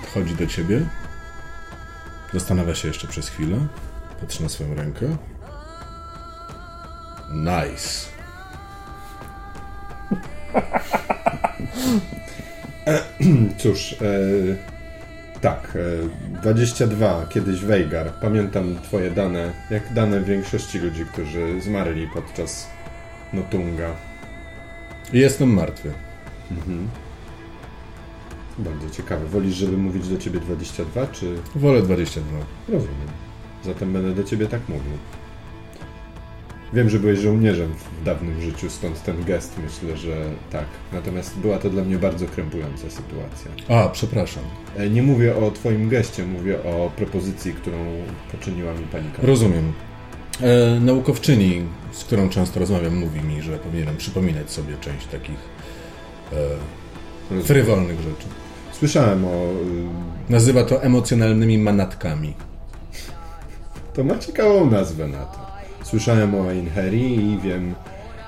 Podchodzi 0.00 0.34
do 0.34 0.46
ciebie. 0.46 0.80
Zastanawia 2.34 2.74
się 2.74 2.88
jeszcze 2.88 3.08
przez 3.08 3.28
chwilę. 3.28 3.56
Patrzy 4.20 4.42
na 4.42 4.48
swoją 4.48 4.74
rękę. 4.74 5.06
Nice. 7.32 8.07
Cóż, 13.58 13.92
e, 13.92 13.96
tak, 15.40 15.78
e, 16.34 16.38
22, 16.42 17.26
kiedyś 17.28 17.64
Weigar. 17.64 18.12
Pamiętam 18.20 18.78
twoje 18.82 19.10
dane, 19.10 19.52
jak 19.70 19.92
dane 19.92 20.20
większości 20.20 20.78
ludzi, 20.78 21.04
którzy 21.12 21.60
zmarli 21.60 22.08
podczas 22.14 22.68
Notunga. 23.32 23.90
Jestem 25.12 25.48
martwy. 25.48 25.92
Bardzo 28.58 28.90
ciekawe. 28.90 29.26
Wolisz, 29.26 29.54
żeby 29.54 29.76
mówić 29.76 30.08
do 30.08 30.18
ciebie 30.18 30.40
22, 30.40 31.06
czy... 31.06 31.34
Wolę 31.54 31.82
22. 31.82 32.38
Rozumiem. 32.68 33.08
Zatem 33.64 33.92
będę 33.92 34.14
do 34.14 34.24
ciebie 34.24 34.46
tak 34.46 34.68
mówił. 34.68 34.92
Wiem, 36.72 36.88
że 36.90 36.98
byłeś 36.98 37.18
żołnierzem 37.18 37.72
w 38.00 38.04
dawnym 38.04 38.40
życiu, 38.40 38.70
stąd 38.70 39.02
ten 39.02 39.24
gest 39.24 39.54
myślę, 39.64 39.96
że 39.96 40.16
tak. 40.50 40.64
Natomiast 40.92 41.38
była 41.38 41.58
to 41.58 41.70
dla 41.70 41.84
mnie 41.84 41.96
bardzo 41.98 42.26
krępująca 42.26 42.90
sytuacja. 42.90 43.50
A, 43.76 43.88
przepraszam. 43.88 44.42
E, 44.76 44.90
Nie 44.90 45.02
mówię 45.02 45.36
o 45.36 45.50
twoim 45.50 45.88
geście, 45.88 46.26
mówię 46.26 46.62
o 46.64 46.90
propozycji, 46.96 47.52
którą 47.52 47.76
poczyniła 48.32 48.72
mi 48.74 48.84
pani 48.86 49.10
Kasia. 49.10 49.26
Rozumiem. 49.26 49.72
E, 50.40 50.80
naukowczyni, 50.80 51.62
z 51.92 52.04
którą 52.04 52.28
często 52.28 52.60
rozmawiam, 52.60 52.96
mówi 52.96 53.20
mi, 53.20 53.42
że 53.42 53.58
powinienem 53.58 53.96
przypominać 53.96 54.50
sobie 54.50 54.76
część 54.80 55.06
takich 55.06 55.38
e, 57.32 57.42
frywolnych 57.42 58.00
rzeczy. 58.00 58.26
Słyszałem 58.72 59.24
o... 59.24 59.28
y, 60.28 60.32
Nazywa 60.32 60.64
to 60.64 60.82
emocjonalnymi 60.82 61.58
manatkami. 61.58 62.34
To 63.94 64.04
ma 64.04 64.18
ciekawą 64.18 64.70
nazwę 64.70 65.08
na 65.08 65.24
to. 65.24 65.47
Słyszałem 65.88 66.34
o 66.34 66.50
Einherji 66.50 67.32
i 67.32 67.38
wiem, 67.38 67.74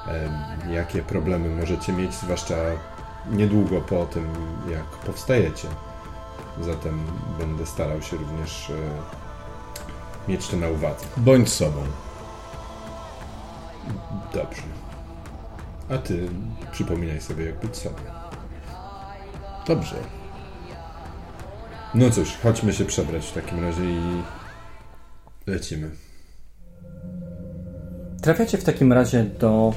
em, 0.07 0.73
jakie 0.73 1.03
problemy 1.03 1.49
możecie 1.49 1.93
mieć, 1.93 2.15
zwłaszcza 2.15 2.55
niedługo 3.31 3.81
po 3.81 4.07
tym, 4.07 4.29
jak 4.71 4.85
powstajecie. 4.85 5.69
Zatem 6.61 7.07
będę 7.39 7.67
starał 7.67 8.03
się 8.03 8.17
również 8.17 8.71
e, 8.71 10.31
mieć 10.31 10.49
to 10.49 10.57
na 10.57 10.69
uwadze. 10.69 11.07
Bądź 11.17 11.49
sobą. 11.49 11.85
Dobrze. 14.35 14.63
A 15.91 15.99
ty 15.99 16.29
przypominaj 16.73 17.21
sobie, 17.21 17.45
jak 17.45 17.61
być 17.61 17.77
sobą. 17.77 17.99
Dobrze. 19.67 19.97
No 21.95 22.11
cóż, 22.11 22.39
chodźmy 22.43 22.73
się 22.73 22.85
przebrać 22.85 23.27
w 23.27 23.33
takim 23.33 23.65
razie 23.65 23.85
i 23.85 24.23
lecimy. 25.47 25.91
Trafiacie 28.23 28.59
w 28.59 28.65
takim 28.65 28.93
razie 28.93 29.25
do 29.41 29.75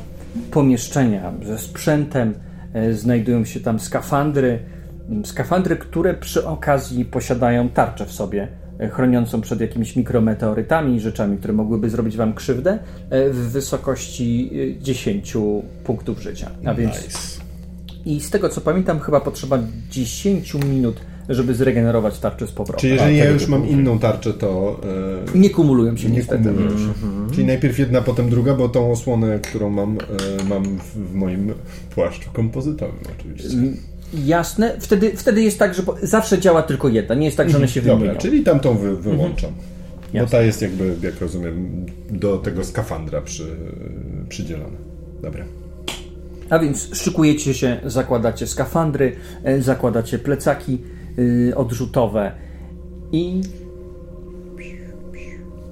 pomieszczenia 0.52 1.34
ze 1.46 1.58
sprzętem. 1.60 2.34
E, 2.74 2.94
Znajdują 2.94 3.46
się 3.46 3.60
tam 3.60 3.80
skafandry. 3.80 4.60
m, 5.10 5.26
Skafandry, 5.26 5.76
które 5.78 6.14
przy 6.14 6.48
okazji 6.48 7.06
posiadają 7.06 7.70
tarczę 7.70 8.06
w 8.06 8.12
sobie, 8.12 8.48
e, 8.80 8.90
chroniącą 8.90 9.42
przed 9.42 9.62
jakimiś 9.62 9.96
mikrometeorytami 9.96 10.96
i 10.96 11.00
rzeczami, 11.00 11.38
które 11.38 11.54
mogłyby 11.54 11.90
zrobić 11.90 12.18
wam 12.18 12.34
krzywdę 12.34 12.80
e, 13.10 13.30
w 13.30 13.36
wysokości 13.52 14.50
e, 14.80 14.82
10 14.84 15.34
punktów 15.84 16.22
życia. 16.22 16.50
A 16.66 16.74
więc 16.74 16.96
Nice. 16.96 17.42
i 18.06 18.20
z 18.22 18.30
tego 18.30 18.50
co 18.50 18.62
pamiętam, 18.62 19.00
chyba 19.00 19.20
potrzeba 19.20 19.60
10 19.90 20.54
minut, 20.54 21.00
żeby 21.30 21.56
zregenerować 21.56 22.20
tarczę 22.20 22.48
z 22.48 22.52
powrotem. 22.52 22.80
Czyli 22.82 22.94
jeżeli 22.94 23.22
A, 23.22 23.24
ja 23.26 23.32
już 23.32 23.48
mam 23.48 23.68
inną 23.68 24.00
tarczę, 24.00 24.34
to 24.34 24.80
e, 25.36 25.38
Nie 25.38 25.50
kumulują 25.50 25.98
się 25.98 26.10
nie 26.10 26.18
niestety. 26.18 26.44
kumulują 26.44 26.70
się. 26.78 26.94
Czyli 27.32 27.48
najpierw 27.48 27.80
jedna, 27.80 28.02
potem 28.02 28.30
druga, 28.30 28.54
bo 28.56 28.70
tą 28.70 28.92
osłonę, 28.92 29.40
którą 29.40 29.70
mam, 29.70 29.98
e, 30.42 30.44
mam 30.50 30.64
w, 30.80 31.12
w 31.12 31.14
moim 31.14 31.54
płaszczu 31.96 32.30
kompozytowym 32.34 32.96
oczywiście. 33.20 33.58
Jasne, 34.26 34.76
wtedy, 34.80 35.12
wtedy 35.18 35.42
jest 35.44 35.60
tak, 35.60 35.74
że 35.76 35.84
po- 35.84 35.96
zawsze 36.02 36.40
działa 36.40 36.62
tylko 36.64 36.90
jedna, 36.90 37.16
nie 37.16 37.26
jest 37.26 37.38
tak, 37.38 37.50
że 37.50 37.58
one 37.58 37.68
się 37.68 37.82
Dobra, 37.82 37.96
wymienią. 37.98 38.20
czyli 38.20 38.44
tamtą 38.44 38.78
wy, 38.78 38.96
wyłączam. 38.98 39.52
Bo 40.14 40.18
Jasne. 40.18 40.38
ta 40.38 40.44
jest 40.44 40.62
jakby, 40.62 40.96
jak 41.02 41.22
rozumiem, 41.22 41.86
do 42.10 42.38
tego 42.38 42.64
skafandra 42.64 43.22
przy, 43.22 43.46
przydzielona. 44.30 44.78
Dobra. 45.22 45.46
A 46.50 46.60
więc 46.60 46.96
szykujecie 46.96 47.54
się, 47.54 47.80
zakładacie 47.86 48.48
skafandry, 48.48 49.16
e, 49.44 49.62
zakładacie 49.62 50.20
plecaki 50.20 50.82
odrzutowe 51.56 52.32
i 53.12 53.42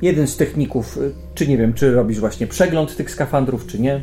jeden 0.01 0.27
z 0.27 0.37
techników, 0.37 0.97
y, 0.97 1.11
czy 1.35 1.47
nie 1.47 1.57
wiem, 1.57 1.73
czy 1.73 1.91
robisz 1.91 2.19
właśnie 2.19 2.47
przegląd 2.47 2.95
tych 2.95 3.11
skafandrów, 3.11 3.67
czy 3.67 3.79
nie. 3.79 4.01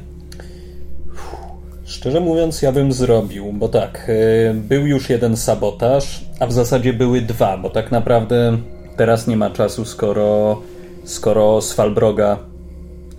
Szczerze 1.85 2.21
mówiąc, 2.21 2.63
ja 2.63 2.73
bym 2.73 2.93
zrobił, 2.93 3.53
bo 3.53 3.69
tak, 3.69 4.09
y, 4.09 4.55
był 4.55 4.87
już 4.87 5.11
jeden 5.11 5.37
sabotaż, 5.37 6.25
a 6.41 6.47
w 6.47 6.53
zasadzie 6.53 6.93
były 6.93 7.21
dwa, 7.21 7.59
bo 7.59 7.71
tak 7.71 7.91
naprawdę 7.91 8.59
teraz 8.97 9.27
nie 9.27 9.37
ma 9.37 9.51
czasu, 9.51 9.85
skoro, 9.85 10.63
skoro 11.05 11.61
Svalbroga 11.61 12.39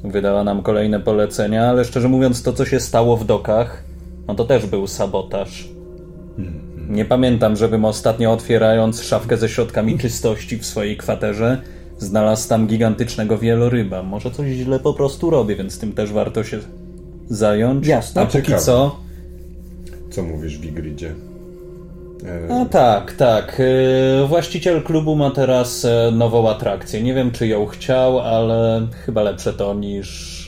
wydała 0.04 0.44
nam 0.44 0.62
kolejne 0.62 1.00
polecenia, 1.00 1.70
ale 1.70 1.86
szczerze 1.86 2.08
mówiąc, 2.08 2.44
to 2.44 2.54
co 2.54 2.66
się 2.66 2.80
stało 2.80 3.18
w 3.18 3.26
dokach, 3.26 3.84
no 4.28 4.36
to 4.36 4.46
też 4.46 4.66
był 4.66 4.88
sabotaż. 4.88 5.70
Nie 6.90 7.06
pamiętam, 7.06 7.56
żebym 7.56 7.86
ostatnio 7.86 8.32
otwierając 8.32 9.02
szafkę 9.02 9.38
ze 9.38 9.50
środkami 9.50 9.98
czystości 9.98 10.58
w 10.58 10.66
swojej 10.66 10.98
kwaterze, 10.98 11.62
znalazł 11.98 12.50
tam 12.50 12.68
gigantycznego 12.68 13.38
wieloryba. 13.38 14.04
Może 14.04 14.32
coś 14.32 14.48
źle 14.48 14.80
po 14.80 14.94
prostu 14.94 15.30
robię, 15.30 15.56
więc 15.56 15.80
tym 15.80 15.92
też 15.94 16.12
warto 16.14 16.44
się 16.44 16.60
zająć. 17.30 17.88
Jasne. 17.88 18.22
A 18.22 18.26
póki 18.26 18.38
Ciekawe. 18.38 18.62
co. 18.62 19.00
Co 20.12 20.24
mówisz 20.24 20.58
w 20.58 20.66
Igridzie? 20.66 21.14
E, 22.50 22.62
A 22.62 22.66
tak, 22.66 23.14
tak. 23.14 23.62
Yy, 24.22 24.28
Właściciel 24.28 24.84
klubu 24.84 25.16
ma 25.16 25.32
teraz 25.32 25.86
e, 25.86 26.12
nową 26.14 26.50
atrakcję. 26.50 27.04
Nie 27.04 27.14
wiem, 27.14 27.32
czy 27.32 27.48
ją 27.48 27.66
chciał, 27.66 28.20
ale 28.20 28.88
chyba 29.06 29.24
lepsze 29.24 29.54
to 29.54 29.74
niż 29.74 30.40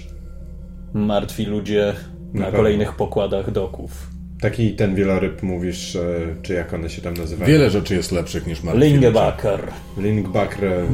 martwi 0.93 1.45
ludzie 1.45 1.93
na 2.33 2.43
pewno. 2.45 2.57
kolejnych 2.57 2.95
pokładach 2.95 3.51
doków. 3.51 4.10
Taki 4.41 4.73
ten 4.73 4.95
wieloryb 4.95 5.43
mówisz, 5.43 5.95
e, 5.95 6.01
czy 6.41 6.53
jak 6.53 6.73
one 6.73 6.89
się 6.89 7.01
tam 7.01 7.13
nazywają? 7.13 7.51
Wiele 7.51 7.69
rzeczy 7.69 7.95
jest 7.95 8.11
lepszych 8.11 8.47
niż 8.47 8.63
martwi 8.63 8.79
ludzie. 8.83 8.93
Lingebacker. 8.93 9.59
Lingbacker 9.97 10.65
e, 10.65 10.85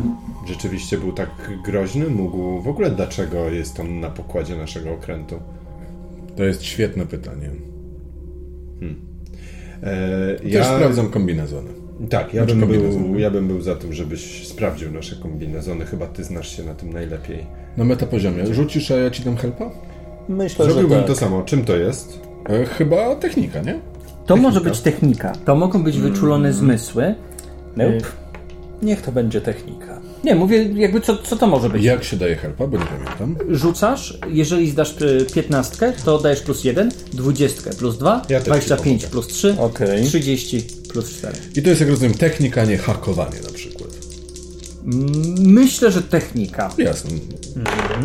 rzeczywiście 0.48 0.98
był 0.98 1.12
tak 1.14 1.30
groźny? 1.66 2.10
Mógł... 2.10 2.62
W 2.62 2.68
ogóle 2.68 2.92
dlaczego 2.92 3.50
jest 3.50 3.80
on 3.80 4.00
na 4.00 4.10
pokładzie 4.10 4.56
naszego 4.56 4.92
okrętu? 4.94 5.40
To 6.36 6.44
jest 6.44 6.64
świetne 6.64 7.06
pytanie. 7.06 7.50
E, 9.84 10.36
Ja 10.44 10.60
Też 10.64 10.76
sprawdzam 10.76 11.10
kombinezony. 11.10 11.70
Tak, 12.10 12.34
ja 12.34 12.44
Znaczy 12.46 12.60
bym, 12.60 12.70
był, 12.70 13.20
ja 13.20 13.32
bym 13.32 13.48
był 13.48 13.62
za 13.62 13.76
tym, 13.76 13.94
żebyś 13.94 14.48
sprawdził 14.48 14.92
nasze 14.92 15.16
kombinezony. 15.16 15.86
Chyba 15.86 16.08
ty 16.08 16.24
znasz 16.24 16.58
się 16.58 16.64
na 16.64 16.74
tym 16.74 16.94
najlepiej. 16.94 17.46
Na 17.78 17.84
metapoziomie. 17.84 18.54
Rzucisz, 18.54 18.92
a 18.92 18.96
ja 18.96 19.10
ci 19.10 19.24
dam 19.24 19.38
helpa? 19.38 19.72
Myślę, 20.30 20.66
Zrobiłbym 20.66 20.98
że 20.98 21.04
tak. 21.04 21.08
to 21.08 21.16
samo. 21.16 21.42
Czym 21.42 21.66
to 21.66 21.78
jest? 21.78 22.27
E, 22.50 22.66
chyba 22.66 23.16
technika, 23.16 23.62
nie? 23.62 23.80
To 24.26 24.36
może 24.36 24.62
być 24.62 24.80
technika, 24.80 25.34
to 25.46 25.56
mogą 25.56 25.84
być 25.84 25.98
wyczulone 26.00 26.54
zmysły. 26.54 27.16
Nope. 27.78 27.98
Niech 28.82 29.02
to 29.02 29.12
będzie 29.12 29.42
technika. 29.42 30.02
Nie, 30.24 30.36
mówię 30.36 30.64
jakby 30.64 31.02
co, 31.02 31.18
co 31.18 31.36
to 31.36 31.48
może 31.48 31.70
być. 31.70 31.84
Jak 31.84 32.04
się 32.04 32.18
daje 32.18 32.36
helpa, 32.36 32.68
bo 32.68 32.78
nie 32.78 32.86
pamiętam. 32.86 33.36
Rzucasz, 33.56 34.18
jeżeli 34.30 34.70
zdasz 34.72 35.02
y, 35.02 35.26
15, 35.34 35.94
to 36.06 36.20
dajesz 36.20 36.42
plus 36.42 36.64
1, 36.64 36.92
20 37.14 37.70
plus 37.74 37.98
2, 37.98 38.22
Ja 38.30 38.40
też 38.40 38.44
ci 38.44 38.50
25 38.50 39.02
pomogę. 39.02 39.12
plus 39.12 39.28
3, 39.28 39.56
Okej. 39.60 40.06
30 40.06 40.64
plus 40.90 41.10
4. 41.10 41.36
I 41.56 41.62
to 41.62 41.70
jest, 41.70 41.82
jak 41.82 41.90
rozumiem, 41.90 42.14
technika, 42.14 42.66
nie 42.66 42.78
hakowanie 42.78 43.42
na 43.44 43.50
przykład. 43.54 43.90
Myślę, 45.40 45.92
że 45.92 46.02
technika. 46.02 46.70
Jasne. 46.78 47.12
Tak, 47.64 48.00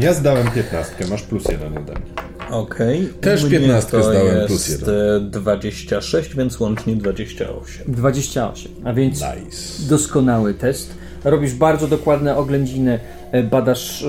Ja 0.00 0.12
zdałem 0.14 0.46
15, 0.50 0.94
masz 1.10 1.22
plus 1.22 1.44
jeden 1.48 1.78
ode 1.78 1.92
mnie. 1.92 2.02
Okej. 2.50 3.08
Też 3.20 3.44
U 3.44 3.46
mnie 3.46 3.58
15 3.58 3.90
to 3.90 4.02
zdałem, 4.02 4.36
jest 4.36 4.46
plus 4.46 4.68
jeden. 4.68 4.94
e, 5.26 5.30
26, 5.30 6.34
więc 6.36 6.60
łącznie 6.60 6.96
28. 6.96 7.92
28, 7.94 8.72
a 8.84 8.92
więc 8.92 9.14
Nice. 9.14 9.88
doskonały 9.88 10.54
test. 10.54 10.94
Robisz 11.24 11.54
bardzo 11.54 11.88
dokładne 11.88 12.36
oględziny, 12.36 12.98
e, 13.32 13.42
badasz 13.42 14.02
e, 14.02 14.08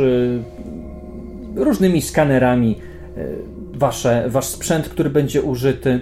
różnymi 1.64 2.02
skanerami 2.02 2.76
e, 3.18 3.26
wasze, 3.74 4.26
wasz 4.30 4.46
sprzęt, 4.46 4.90
który 4.90 5.10
będzie 5.10 5.42
użyty 5.42 6.02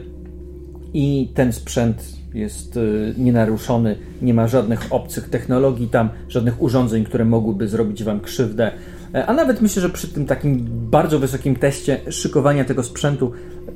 i 0.93 1.31
ten 1.35 1.53
sprzęt 1.53 2.03
jest 2.33 2.77
e, 2.77 2.79
nienaruszony, 3.17 3.95
nie 4.21 4.33
ma 4.33 4.47
żadnych 4.47 4.93
obcych 4.93 5.29
technologii 5.29 5.87
tam, 5.87 6.09
żadnych 6.29 6.61
urządzeń, 6.61 7.03
które 7.05 7.25
mogłyby 7.25 7.67
zrobić 7.67 8.03
wam 8.03 8.19
krzywdę. 8.19 8.71
E, 9.13 9.25
A 9.25 9.33
nawet 9.33 9.61
myślę, 9.61 9.81
że 9.81 9.89
przy 9.89 10.07
tym 10.07 10.25
takim 10.25 10.65
bardzo 10.69 11.19
wysokim 11.19 11.55
teście 11.55 11.99
szykowania 12.11 12.65
tego 12.65 12.83
sprzętu 12.83 13.31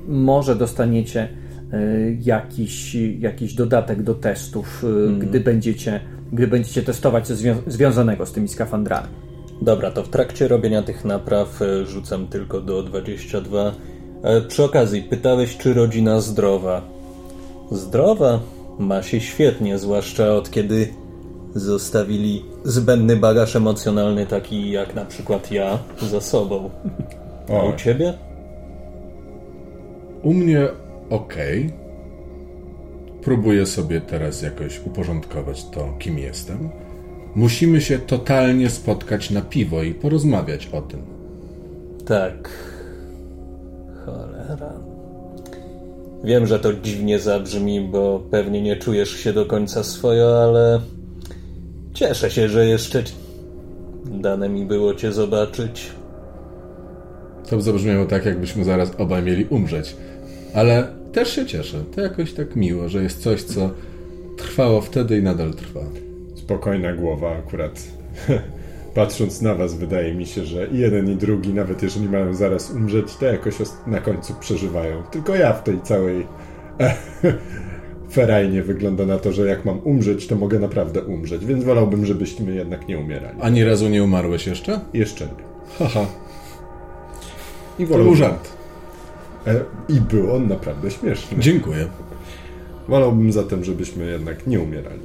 może 0.07 0.55
dostaniecie 0.55 1.29
e, 1.73 1.77
jakiś, 2.21 2.95
jakiś 3.19 3.53
dodatek 3.53 4.03
do 4.03 4.13
testów, 4.15 4.83
e, 5.09 5.19
gdy, 5.19 5.39
będziecie, 5.39 5.99
gdy 6.33 6.47
będziecie 6.47 6.83
testować 6.83 7.27
coś 7.27 7.37
zwią- 7.37 7.61
związanego 7.67 8.25
z 8.25 8.31
tymi 8.31 8.47
skafandrami. 8.47 9.07
Dobra, 9.61 9.91
to 9.91 10.03
w 10.03 10.09
trakcie 10.09 10.47
robienia 10.47 10.81
tych 10.81 11.05
napraw 11.05 11.59
rzucam 11.85 12.27
tylko 12.27 12.61
do 12.61 12.83
22. 12.83 13.71
E, 14.23 14.41
Przy 14.41 14.63
okazji, 14.63 15.01
pytałeś, 15.03 15.57
czy 15.57 15.73
rodzina 15.73 16.21
zdrowa. 16.21 16.81
Zdrowa? 17.71 18.39
Ma 18.79 19.03
się 19.03 19.19
świetnie, 19.21 19.77
zwłaszcza 19.77 20.33
od 20.35 20.51
kiedy 20.51 20.87
zostawili 21.55 22.45
zbędny 22.63 23.15
bagaż 23.15 23.55
emocjonalny, 23.55 24.25
taki 24.25 24.71
jak 24.71 24.95
na 24.95 25.05
przykład 25.05 25.51
ja, 25.51 25.79
za 26.01 26.21
sobą. 26.21 26.69
A 27.49 27.63
u 27.63 27.75
ciebie? 27.75 28.13
U 30.23 30.33
mnie 30.33 30.67
ok. 31.09 31.33
Próbuję 33.21 33.65
sobie 33.65 34.01
teraz 34.01 34.41
jakoś 34.41 34.81
uporządkować 34.85 35.65
to, 35.65 35.93
kim 35.99 36.19
jestem. 36.19 36.69
Musimy 37.35 37.81
się 37.81 37.99
totalnie 37.99 38.69
spotkać 38.69 39.29
na 39.29 39.41
piwo 39.41 39.83
i 39.83 39.93
porozmawiać 39.93 40.69
o 40.73 40.81
tym. 40.81 41.01
Tak. 42.05 42.49
Cholera. 44.05 44.73
Wiem, 46.23 46.47
że 46.47 46.59
to 46.59 46.73
dziwnie 46.73 47.19
zabrzmi, 47.19 47.81
bo 47.81 48.23
pewnie 48.31 48.61
nie 48.61 48.75
czujesz 48.75 49.09
się 49.09 49.33
do 49.33 49.45
końca 49.45 49.83
swojo, 49.83 50.43
ale 50.43 50.81
cieszę 51.97 52.31
się, 52.31 52.49
że 52.49 52.65
jeszcze 52.65 53.03
dane 54.05 54.49
mi 54.49 54.65
było 54.65 54.93
cię 54.93 55.11
zobaczyć. 55.11 55.91
To 57.49 57.61
zabrzmiało 57.61 58.05
tak, 58.05 58.25
jakbyśmy 58.25 58.63
zaraz 58.63 58.91
obaj 58.97 59.23
mieli 59.23 59.45
umrzeć. 59.45 59.95
Ale 60.53 60.87
też 61.13 61.35
się 61.35 61.45
cieszę. 61.45 61.83
To 61.95 62.01
jakoś 62.01 62.33
tak 62.33 62.55
miło, 62.55 62.89
że 62.89 63.03
jest 63.03 63.21
coś, 63.21 63.43
co 63.43 63.69
trwało 64.37 64.81
wtedy 64.81 65.17
i 65.17 65.23
nadal 65.23 65.53
trwa. 65.53 65.81
spokojna 66.35 66.93
głowa 66.93 67.31
akurat. 67.37 67.83
Patrząc 68.95 69.41
na 69.41 69.55
was, 69.55 69.73
wydaje 69.75 70.13
mi 70.13 70.25
się, 70.25 70.45
że 70.45 70.67
i 70.67 70.77
jeden 70.77 71.11
i 71.11 71.15
drugi, 71.15 71.53
nawet 71.53 71.83
jeżeli 71.83 72.09
mają 72.09 72.33
zaraz 72.33 72.71
umrzeć, 72.71 73.15
to 73.15 73.25
jakoś 73.25 73.55
na 73.87 74.01
końcu 74.01 74.33
przeżywają. 74.39 75.03
Tylko 75.03 75.35
ja 75.35 75.53
w 75.53 75.63
tej 75.63 75.81
całej 75.81 76.27
ferajnie 78.17 78.63
wygląda 78.63 79.05
na 79.05 79.17
to, 79.19 79.31
że 79.31 79.47
jak 79.47 79.65
mam 79.65 79.79
umrzeć, 79.83 80.27
to 80.27 80.35
mogę 80.35 80.59
naprawdę 80.59 81.01
umrzeć, 81.01 81.45
więc 81.45 81.63
wolałbym, 81.63 82.05
żebyśmy 82.05 82.55
jednak 82.55 82.87
nie 82.87 82.99
umierali. 82.99 83.37
Ani 83.41 83.63
razu 83.63 83.89
nie 83.89 84.03
umarłeś 84.03 84.47
jeszcze? 84.47 84.79
Jeszcze 84.93 85.25
nie. 85.25 85.31
Haha. 85.77 86.05
I 87.79 87.87
To 87.87 87.97
był 87.97 88.15
żart. 88.15 88.49
E, 89.47 89.55
I 89.89 90.01
był 90.01 90.35
on 90.35 90.47
naprawdę 90.47 90.91
śmieszny. 90.91 91.37
Dziękuję. 91.39 91.87
Wolałbym 92.87 93.31
zatem, 93.31 93.63
żebyśmy 93.63 94.05
jednak 94.05 94.47
nie 94.47 94.59
umierali. 94.59 95.01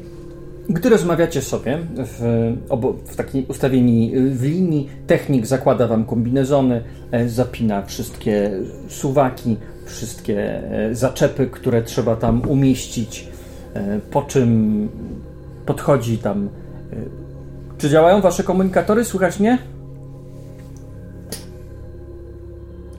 Gdy 0.68 0.88
rozmawiacie 0.88 1.42
sobie 1.42 1.78
w, 1.96 2.52
obo, 2.68 2.92
w 2.92 3.16
takiej 3.16 3.46
ustawieni 3.48 4.12
w 4.30 4.42
linii, 4.42 4.88
technik 5.06 5.46
zakłada 5.46 5.86
wam 5.86 6.04
kombinezony, 6.04 6.82
e, 7.10 7.28
zapina 7.28 7.82
wszystkie 7.82 8.50
suwaki, 8.88 9.56
wszystkie 9.86 10.62
e, 10.72 10.94
zaczepy, 10.94 11.46
które 11.46 11.82
trzeba 11.82 12.16
tam 12.16 12.48
umieścić, 12.48 13.28
e, 13.74 14.00
po 14.10 14.22
czym 14.22 14.88
podchodzi 15.66 16.18
tam. 16.18 16.48
e, 16.92 16.96
Czy 17.78 17.90
działają 17.90 18.20
wasze 18.20 18.42
komunikatory? 18.42 19.04
Słychać 19.04 19.40
mnie? 19.40 19.58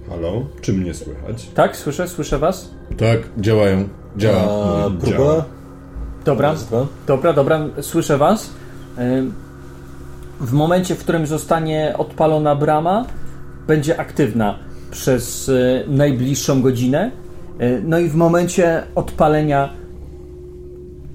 Halo? 0.10 0.46
Czy 0.62 0.74
mnie 0.74 0.94
słychać? 0.94 1.48
Tak, 1.56 1.78
słyszę, 1.78 2.08
słyszę 2.08 2.40
was. 2.40 2.70
Tak, 2.98 3.20
działają. 3.38 3.88
Działa. 4.18 4.86
A, 4.86 4.90
Mój 4.90 4.98
próba? 4.98 5.18
działa. 5.18 5.46
Dobra, 6.26 6.56
dobra, 7.08 7.34
dobra, 7.34 7.60
słyszę 7.82 8.18
was. 8.18 8.50
W 10.40 10.54
momencie, 10.54 10.96
w 10.96 11.00
którym 11.00 11.28
zostanie 11.28 11.94
odpalona 11.98 12.56
brama, 12.56 13.06
będzie 13.68 14.00
aktywna 14.00 14.60
przez 14.94 15.50
y, 15.50 15.84
najbliższą 15.88 16.62
godzinę. 16.62 17.12
Y, 17.62 17.82
No 17.86 18.00
i 18.00 18.10
w 18.10 18.16
momencie 18.16 18.84
odpalenia 18.96 19.74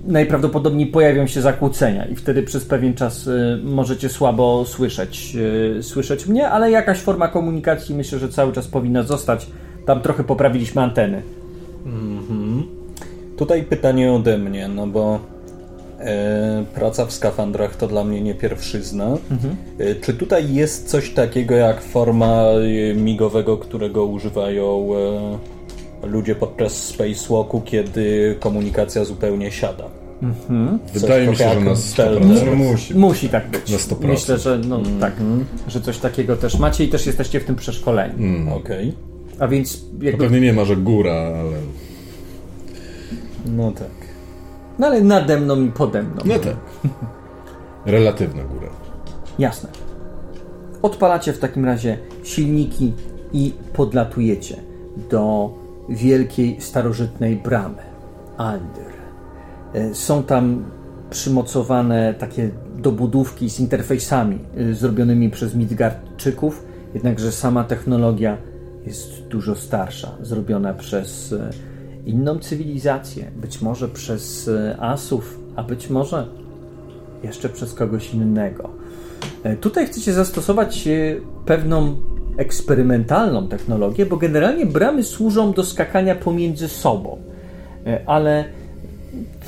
najprawdopodobniej 0.05 0.87
pojawią 0.87 1.27
się 1.27 1.41
zakłócenia 1.41 2.07
i 2.07 2.17
wtedy 2.17 2.43
przez 2.43 2.65
pewien 2.65 2.95
czas 2.95 3.27
y, 3.27 3.61
możecie 3.65 4.09
słabo 4.09 4.65
słyszeć, 4.65 5.37
słyszeć 5.81 6.27
mnie, 6.27 6.49
ale 6.49 6.71
jakaś 6.71 6.99
forma 6.99 7.29
komunikacji 7.29 7.95
myślę, 7.95 8.19
że 8.19 8.29
cały 8.29 8.53
czas 8.53 8.69
powinna 8.69 9.03
zostać. 9.03 9.47
Tam 9.87 10.01
trochę 10.01 10.25
poprawiliśmy 10.25 10.83
anteny. 10.83 11.23
Tutaj 13.37 13.63
pytanie 13.63 14.13
ode 14.13 14.39
mnie, 14.39 14.69
no 14.69 14.87
bo 14.87 15.21
praca 16.75 17.07
w 17.07 17.13
skafandrach 17.13 17.77
to 17.77 17.87
dla 17.87 18.05
mnie 18.05 18.21
nie 18.21 18.35
pierwszyzna. 18.35 19.17
E, 19.79 19.95
czy 19.95 20.15
tutaj 20.15 20.55
jest 20.55 20.89
coś 20.89 21.11
takiego 21.11 21.55
jak 21.55 21.81
forma 21.81 22.43
e, 22.45 22.95
migowego, 22.95 23.57
którego 23.57 24.05
używają 24.05 24.89
e, 26.03 26.07
ludzie 26.07 26.35
podczas 26.35 26.73
spacewalku, 26.73 27.61
kiedy 27.61 28.37
komunikacja 28.41 29.05
zupełnie 29.05 29.51
siada? 29.51 29.85
Wydaje 30.95 31.27
mi 31.27 31.37
się, 31.37 31.45
że 31.45 31.45
jak 31.45 31.59
na 31.59 31.75
Delta. 31.97 32.21
100%. 32.21 32.57
Musi. 32.57 32.95
Musi 32.95 33.29
tak 33.29 33.51
być. 33.51 33.71
Na 33.71 33.79
100%. 33.79 34.07
Myślę, 34.07 34.39
że 34.39 34.59
no 34.59 34.83
tak, 35.01 35.13
że 35.69 35.81
coś 35.81 35.99
takiego 35.99 36.37
też 36.37 36.59
macie 36.59 36.85
i 36.85 36.89
też 36.89 37.07
jesteście 37.07 37.41
w 37.41 37.45
tym 37.45 37.57
przeszkoleni. 37.57 38.51
Okej. 38.53 38.93
A 39.39 39.49
więc 39.49 39.81
To 39.81 40.05
jakby, 40.05 40.25
pewnie 40.25 40.41
nie 40.41 40.53
ma, 40.53 40.65
że 40.65 40.77
góra, 40.77 41.13
ale... 41.13 41.57
No 43.57 43.73
tak. 43.73 44.08
No 44.79 44.87
ale 44.87 45.01
nade 45.01 45.41
mną 45.41 45.61
i 45.63 45.71
pode 45.71 46.03
mną. 46.03 46.23
No 46.25 46.39
tak. 46.39 46.57
Relatywna 47.87 48.45
góra. 48.45 48.69
Jasne. 49.39 49.69
Odpalacie 50.83 51.33
w 51.33 51.39
takim 51.39 51.65
razie 51.65 51.99
silniki 52.23 52.93
i 53.33 53.55
podlatujecie 53.73 54.57
do 55.11 55.51
wielkiej 55.89 56.61
starożytnej 56.61 57.37
bramy 57.37 57.83
Aldyr. 58.37 58.93
E, 59.75 59.95
Są 59.95 60.23
tam 60.23 60.65
przymocowane 61.11 62.15
takie 62.15 62.51
dobudówki 62.77 63.51
z 63.51 63.61
interfejsami 63.61 64.39
y, 64.59 64.75
zrobionymi 64.75 65.31
przez 65.31 65.55
Midgardczyków, 65.55 66.65
jednakże 66.95 67.33
sama 67.33 67.65
technologia 67.65 68.37
jest 68.87 69.23
dużo 69.27 69.55
starsza, 69.55 70.17
zrobiona 70.23 70.75
przez 70.75 71.33
y, 71.33 71.41
inną 72.09 72.39
cywilizację, 72.39 73.31
być 73.37 73.63
może 73.63 73.89
przez 73.89 74.49
y, 74.49 74.77
Asów, 74.79 75.39
a 75.57 75.63
być 75.63 75.91
może 75.91 76.27
jeszcze 77.23 77.49
przez 77.49 77.75
kogoś 77.75 78.15
innego. 78.15 78.71
E, 79.43 79.57
Tutaj 79.57 79.87
chcecie 79.87 80.13
zastosować 80.13 80.87
e, 80.87 81.17
pewną 81.47 81.97
eksperymentalną 82.37 83.49
technologię, 83.49 84.07
bo 84.07 84.17
generalnie 84.17 84.67
bramy 84.67 85.05
służą 85.05 85.53
do 85.53 85.65
skakania 85.65 86.15
pomiędzy 86.15 86.69
sobą, 86.69 87.19
E, 87.89 88.01
ale 88.07 88.45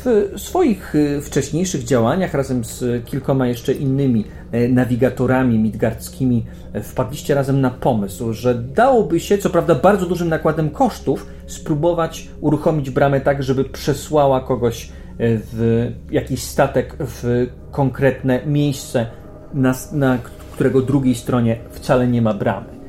w 0.05 0.33
swoich 0.37 0.95
e, 0.95 1.21
wcześniejszych 1.21 1.85
działaniach 1.85 2.35
razem 2.35 2.65
z 2.65 3.05
kilkoma 3.05 3.47
jeszcze 3.47 3.73
innymi 3.73 4.25
e, 4.53 4.69
nawigatorami 4.69 5.59
midgardzkimi 5.59 6.47
e, 6.73 6.83
wpadliście 6.83 7.35
razem 7.35 7.61
na 7.61 7.71
pomysł, 7.71 8.33
że 8.33 8.55
dałoby 8.55 9.21
się, 9.21 9.39
co 9.39 9.51
prawda 9.51 9.75
bardzo 9.75 10.07
dużym 10.07 10.29
nakładem 10.29 10.71
kosztów, 10.71 11.27
spróbować 11.47 12.29
uruchomić 12.41 12.91
bramę 12.91 13.21
tak, 13.21 13.43
żeby 13.43 13.65
przesłała 13.65 14.41
kogoś 14.41 14.85
e, 14.85 14.91
w 15.19 15.91
jakiś 16.11 16.43
statek 16.43 16.97
w 17.01 17.47
konkretne 17.71 18.47
miejsce, 18.47 19.07
na, 19.55 19.75
na 19.93 20.19
którego 20.53 20.83
drugiej 20.83 21.15
stronie 21.15 21.57
wcale 21.71 22.09
nie 22.09 22.23
ma 22.23 22.35
bramy. 22.35 22.81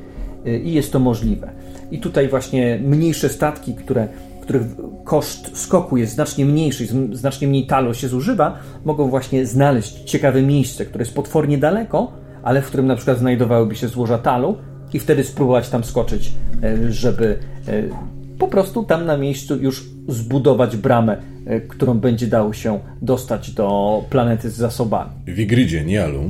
Y, 0.46 0.58
I 0.58 0.72
jest 0.72 0.92
to 0.92 0.98
możliwe. 0.98 1.50
I 1.90 1.98
tutaj 1.98 2.28
właśnie 2.28 2.78
mniejsze 2.82 3.28
statki, 3.28 3.74
które, 3.74 4.08
których 4.42 4.62
koszt 5.04 5.58
skoku 5.58 5.96
jest 5.96 6.14
znacznie 6.14 6.44
mniejszy, 6.44 6.86
znacznie 7.12 7.48
mniej 7.48 7.66
talu 7.66 7.94
się 7.94 8.08
zużywa, 8.08 8.58
mogą 8.84 9.10
właśnie 9.10 9.46
znaleźć 9.46 10.00
ciekawe 10.04 10.42
miejsce, 10.42 10.86
które 10.86 11.02
jest 11.02 11.14
potwornie 11.14 11.58
daleko, 11.58 12.12
ale 12.42 12.62
w 12.62 12.66
którym 12.66 12.86
na 12.86 12.96
przykład 12.96 13.18
znajdowałyby 13.18 13.76
się 13.76 13.88
złoża 13.88 14.18
talu 14.18 14.56
i 14.92 14.98
wtedy 14.98 15.24
spróbować 15.24 15.68
tam 15.68 15.84
skoczyć, 15.84 16.32
y, 16.64 16.92
żeby 16.92 17.38
y, 17.68 17.90
po 18.38 18.48
prostu 18.48 18.84
tam 18.84 19.06
na 19.06 19.16
miejscu 19.16 19.56
już 19.56 19.84
zbudować 20.08 20.76
bramę, 20.76 21.16
y, 21.46 21.60
którą 21.60 21.98
będzie 21.98 22.26
dało 22.26 22.52
się 22.52 22.80
dostać 23.02 23.50
do 23.50 24.00
planety 24.10 24.50
z 24.50 24.54
zasobami. 24.54 25.10
W 25.26 25.38
Igridzie, 25.38 25.84
Nialu, 25.84 26.22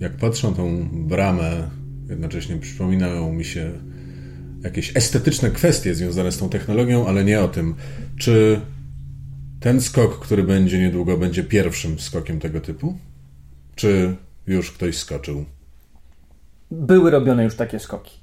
jak 0.00 0.12
patrzę 0.12 0.48
na 0.48 0.56
tą 0.56 0.88
bramę, 0.92 1.50
jednocześnie 2.08 2.56
przypominają 2.56 3.32
mi 3.32 3.44
się 3.44 3.70
jakieś 4.64 4.96
estetyczne 4.96 5.50
kwestie 5.50 5.94
związane 5.94 6.32
z 6.32 6.38
tą 6.38 6.48
technologią, 6.48 7.06
ale 7.06 7.24
nie 7.24 7.40
o 7.40 7.48
tym, 7.48 7.74
czy 8.18 8.60
ten 9.60 9.80
skok, 9.80 10.18
który 10.18 10.42
będzie 10.42 10.78
niedługo, 10.78 11.18
będzie 11.18 11.44
pierwszym 11.44 11.98
skokiem 11.98 12.40
tego 12.40 12.60
typu? 12.60 12.98
Czy 13.74 14.16
już 14.46 14.72
ktoś 14.72 14.96
skoczył? 14.98 15.44
Były 16.70 17.10
robione 17.10 17.44
już 17.44 17.54
takie 17.56 17.78
skoki. 17.78 18.20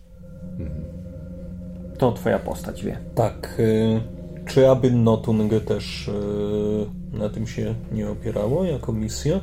To 1.97 2.11
twoja 2.11 2.39
postać 2.39 2.83
wie. 2.83 2.97
Tak. 3.15 3.55
y, 3.59 4.01
Czy 4.45 4.69
aby 4.69 4.91
Notung 4.91 5.53
też 5.65 6.07
y, 6.07 7.17
na 7.17 7.29
tym 7.29 7.47
się 7.47 7.75
nie 7.91 8.09
opierało 8.09 8.65
jako 8.65 8.93
misja? 8.93 9.39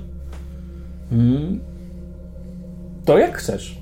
To 3.04 3.18
jak 3.18 3.38
chcesz. 3.38 3.78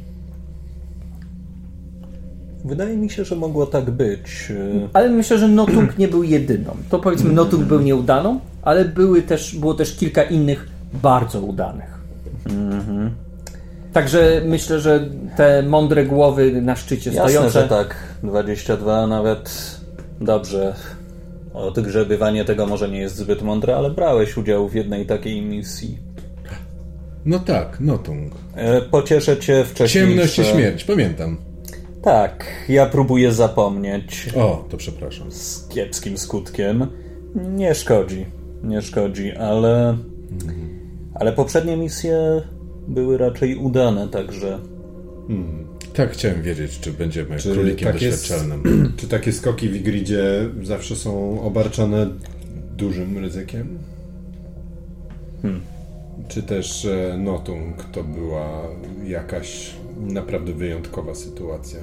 Wydaje 2.65 2.97
mi 2.97 3.11
się, 3.11 3.25
że 3.25 3.37
mogło 3.37 3.67
tak 3.67 3.91
być. 3.91 4.47
y, 4.51 4.89
Ale 4.93 5.09
myślę, 5.11 5.39
że 5.39 5.49
Notung 5.49 5.99
nie 5.99 6.09
był 6.09 6.23
jedyną. 6.23 6.77
To 6.91 6.99
powiedzmy, 6.99 7.33
Notung 7.33 7.65
był 7.65 7.81
nieudaną, 7.81 8.41
ale 8.63 8.85
były 8.85 9.23
też, 9.23 9.57
było 9.57 9.75
też 9.75 9.97
kilka 9.97 10.23
innych 10.23 10.67
bardzo 11.03 11.41
udanych. 11.41 11.95
Także 13.93 14.43
myślę, 14.47 14.81
że 14.81 15.09
te 15.37 15.63
mądre 15.63 16.05
głowy 16.05 16.63
na 16.63 16.77
szczycie 16.77 17.11
Jasne, 17.11 17.31
stojące. 17.31 17.63
że 17.63 17.69
tak. 17.69 17.97
22 18.23 19.07
nawet 19.07 19.77
dobrze. 20.21 20.75
Odgrzebywanie 21.55 22.45
tego 22.45 22.67
może 22.67 22.89
nie 22.89 22.99
jest 22.99 23.17
zbyt 23.17 23.43
mądre, 23.43 23.77
ale 23.77 23.91
brałeś 23.91 24.37
udział 24.37 24.69
w 24.69 24.75
jednej 24.75 25.07
takiej 25.07 25.43
misji. 25.43 25.99
No 27.25 27.39
tak, 27.39 27.81
Notung. 27.81 28.33
E, 28.55 28.81
Pocieszę 28.81 29.37
cię 29.37 29.65
wcześniej. 29.65 30.05
Ciemność 30.09 30.39
i 30.39 30.45
śmierć, 30.45 30.85
pamiętam. 30.85 31.37
Tak, 32.05 32.47
ja 32.69 32.87
próbuję 32.87 33.33
zapomnieć. 33.33 34.29
O, 34.37 34.65
to 34.71 34.77
przepraszam. 34.77 35.31
Z 35.33 35.69
kiepskim 35.69 36.19
skutkiem. 36.19 36.87
Nie 37.35 37.75
szkodzi. 37.75 38.27
Nie 38.63 38.83
szkodzi, 38.83 39.33
ale. 39.33 39.97
Ale 41.15 41.33
poprzednie 41.33 41.77
misje 41.77 42.43
były 42.89 43.19
raczej 43.19 43.57
udane, 43.57 44.09
także. 44.09 44.59
Tak 45.95 46.11
chciałem 46.13 46.43
wiedzieć, 46.43 46.81
czy 46.81 46.93
będziemy 46.93 47.37
Czy 47.39 47.53
królikiem 47.53 47.93
tak 47.93 48.03
jest- 48.03 48.21
doświadczalnym. 48.23 48.93
Czy 48.99 49.09
takie 49.09 49.33
skoki 49.33 49.69
w 49.69 49.77
Igridzie 49.77 50.23
zawsze 50.63 50.97
są 50.97 51.41
obarczone 51.43 52.07
dużym 52.77 53.19
ryzykiem? 53.19 53.79
Czy 56.29 56.43
też 56.43 56.85
e, 56.85 57.19
Notung 57.19 57.85
to 57.93 58.05
była 58.05 58.63
jakaś 59.07 59.71
naprawdę 60.01 60.53
wyjątkowa 60.53 61.15
sytuacja? 61.15 61.81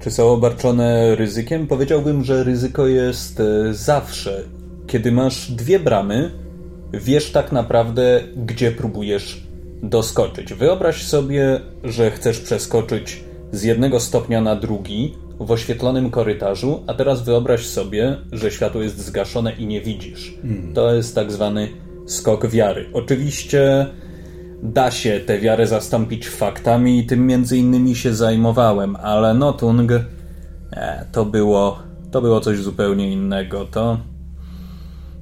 Czy 0.00 0.10
są 0.10 0.28
obarczone 0.28 1.16
ryzykiem? 1.16 1.66
Powiedziałbym, 1.66 2.24
że 2.24 2.44
ryzyko 2.44 2.86
jest 2.86 3.40
e, 3.40 3.74
zawsze. 3.74 4.44
Kiedy 4.86 5.12
masz 5.12 5.50
dwie 5.50 5.80
bramy, 5.80 6.30
wiesz 6.92 7.32
tak 7.32 7.52
naprawdę, 7.52 8.20
gdzie 8.36 8.72
próbujesz 8.72 9.46
doskoczyć. 9.82 10.54
Wyobraź 10.54 11.02
sobie, 11.02 11.60
że 11.84 12.10
chcesz 12.10 12.40
przeskoczyć 12.40 13.24
z 13.52 13.62
jednego 13.62 14.00
stopnia 14.00 14.40
na 14.40 14.56
drugi 14.56 15.14
w 15.40 15.50
oświetlonym 15.50 16.10
korytarzu, 16.10 16.82
a 16.86 16.94
teraz 16.94 17.22
wyobraź 17.24 17.66
sobie, 17.66 18.16
że 18.32 18.50
światło 18.50 18.82
jest 18.82 18.98
zgaszone 18.98 19.52
i 19.52 19.66
nie 19.66 19.80
widzisz. 19.80 20.34
To 20.74 20.94
jest 20.94 21.14
tak 21.14 21.32
zwany 21.32 21.68
skok 22.06 22.46
wiary. 22.46 22.86
Oczywiście 22.92 23.86
da 24.62 24.90
się 24.90 25.20
tę 25.20 25.38
wiarę 25.38 25.66
zastąpić 25.66 26.28
faktami 26.28 26.98
i 26.98 27.06
tym 27.06 27.26
między 27.26 27.58
innymi 27.58 27.96
się 27.96 28.14
zajmowałem, 28.14 28.96
ale 28.96 29.34
Notung 29.34 29.92
e, 30.72 31.04
to 31.12 31.24
było 31.24 31.78
to 32.10 32.20
było 32.20 32.40
coś 32.40 32.58
zupełnie 32.58 33.12
innego. 33.12 33.64
To 33.64 33.98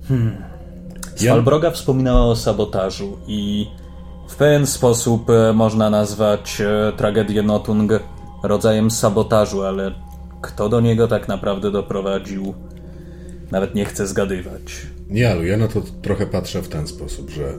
hmm. 0.09 0.36
Svalbroga 1.16 1.70
wspominała 1.70 2.24
o 2.24 2.36
sabotażu 2.36 3.19
i 3.27 3.66
w 4.28 4.36
pewien 4.36 4.66
sposób 4.66 5.31
e, 5.31 5.52
można 5.52 5.90
nazwać 5.90 6.60
e, 6.60 6.93
tragedię 6.97 7.43
Notung 7.43 7.93
rodzajem 8.43 8.90
sabotażu, 8.90 9.62
ale 9.62 9.93
kto 10.40 10.69
do 10.69 10.81
niego 10.81 11.09
tak 11.09 11.28
naprawdę 11.28 11.70
doprowadził, 11.70 12.55
nawet 13.51 13.74
nie 13.74 13.85
chcę 13.85 14.06
zgadywać. 14.06 14.86
Nie, 15.10 15.31
ale 15.31 15.47
ja 15.47 15.56
na 15.56 15.69
to 15.69 15.82
trochę 16.02 16.27
patrzę 16.27 16.62
w 16.62 16.69
ten 16.69 16.86
sposób, 16.86 17.31
że 17.31 17.55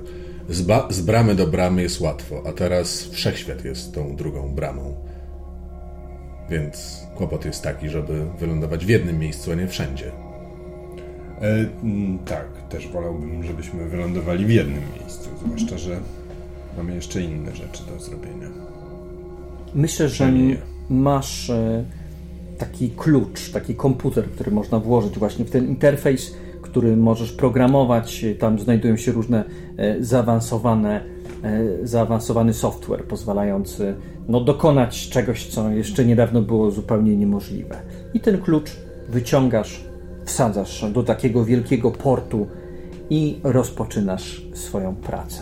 z, 0.49 0.61
ba- 0.61 0.87
z 0.89 1.01
bramy 1.01 1.35
do 1.35 1.47
bramy 1.47 1.81
jest 1.81 2.01
łatwo, 2.01 2.43
a 2.45 2.51
teraz 2.51 3.03
wszechświat 3.03 3.65
jest 3.65 3.93
tą 3.93 4.15
drugą 4.15 4.51
bramą. 4.55 4.95
Więc 6.49 7.03
kłopot 7.15 7.45
jest 7.45 7.63
taki, 7.63 7.89
żeby 7.89 8.25
wylądować 8.39 8.85
w 8.85 8.89
jednym 8.89 9.19
miejscu, 9.19 9.51
a 9.51 9.55
nie 9.55 9.67
wszędzie. 9.67 10.11
E, 11.41 11.65
mm, 11.83 12.19
tak, 12.19 12.47
też 12.69 12.87
wolałbym, 12.87 13.43
żebyśmy 13.43 13.89
wylądowali 13.89 14.45
w 14.45 14.49
jednym 14.49 14.83
miejscu, 14.99 15.29
zwłaszcza, 15.45 15.77
że 15.77 15.99
mamy 16.77 16.95
jeszcze 16.95 17.21
inne 17.21 17.55
rzeczy 17.55 17.83
do 17.93 17.99
zrobienia. 17.99 18.47
Myślę, 19.75 20.09
że 20.09 20.31
masz 20.89 21.49
e, 21.49 21.83
taki 22.57 22.89
klucz, 22.89 23.51
taki 23.51 23.75
komputer, 23.75 24.25
który 24.25 24.51
można 24.51 24.79
włożyć 24.79 25.19
właśnie 25.19 25.45
w 25.45 25.51
ten 25.51 25.67
interfejs, 25.67 26.35
który 26.69 26.97
możesz 26.97 27.31
programować. 27.31 28.25
Tam 28.39 28.59
znajdują 28.59 28.97
się 28.97 29.11
różne 29.11 29.43
e, 29.77 30.03
zaawansowane, 30.03 31.03
e, 31.43 31.87
zaawansowany 31.87 32.53
software 32.53 33.03
pozwalający 33.03 33.95
no, 34.27 34.41
dokonać 34.41 35.09
czegoś, 35.09 35.47
co 35.47 35.69
jeszcze 35.69 36.05
niedawno 36.05 36.41
było 36.41 36.71
zupełnie 36.71 37.17
niemożliwe. 37.17 37.75
I 38.13 38.19
ten 38.19 38.41
klucz 38.41 38.71
wyciągasz, 39.09 39.85
wsadzasz 40.25 40.85
do 40.93 41.03
takiego 41.03 41.45
wielkiego 41.45 41.91
portu 41.91 42.47
i 43.09 43.39
rozpoczynasz 43.43 44.45
swoją 44.53 44.95
pracę. 44.95 45.41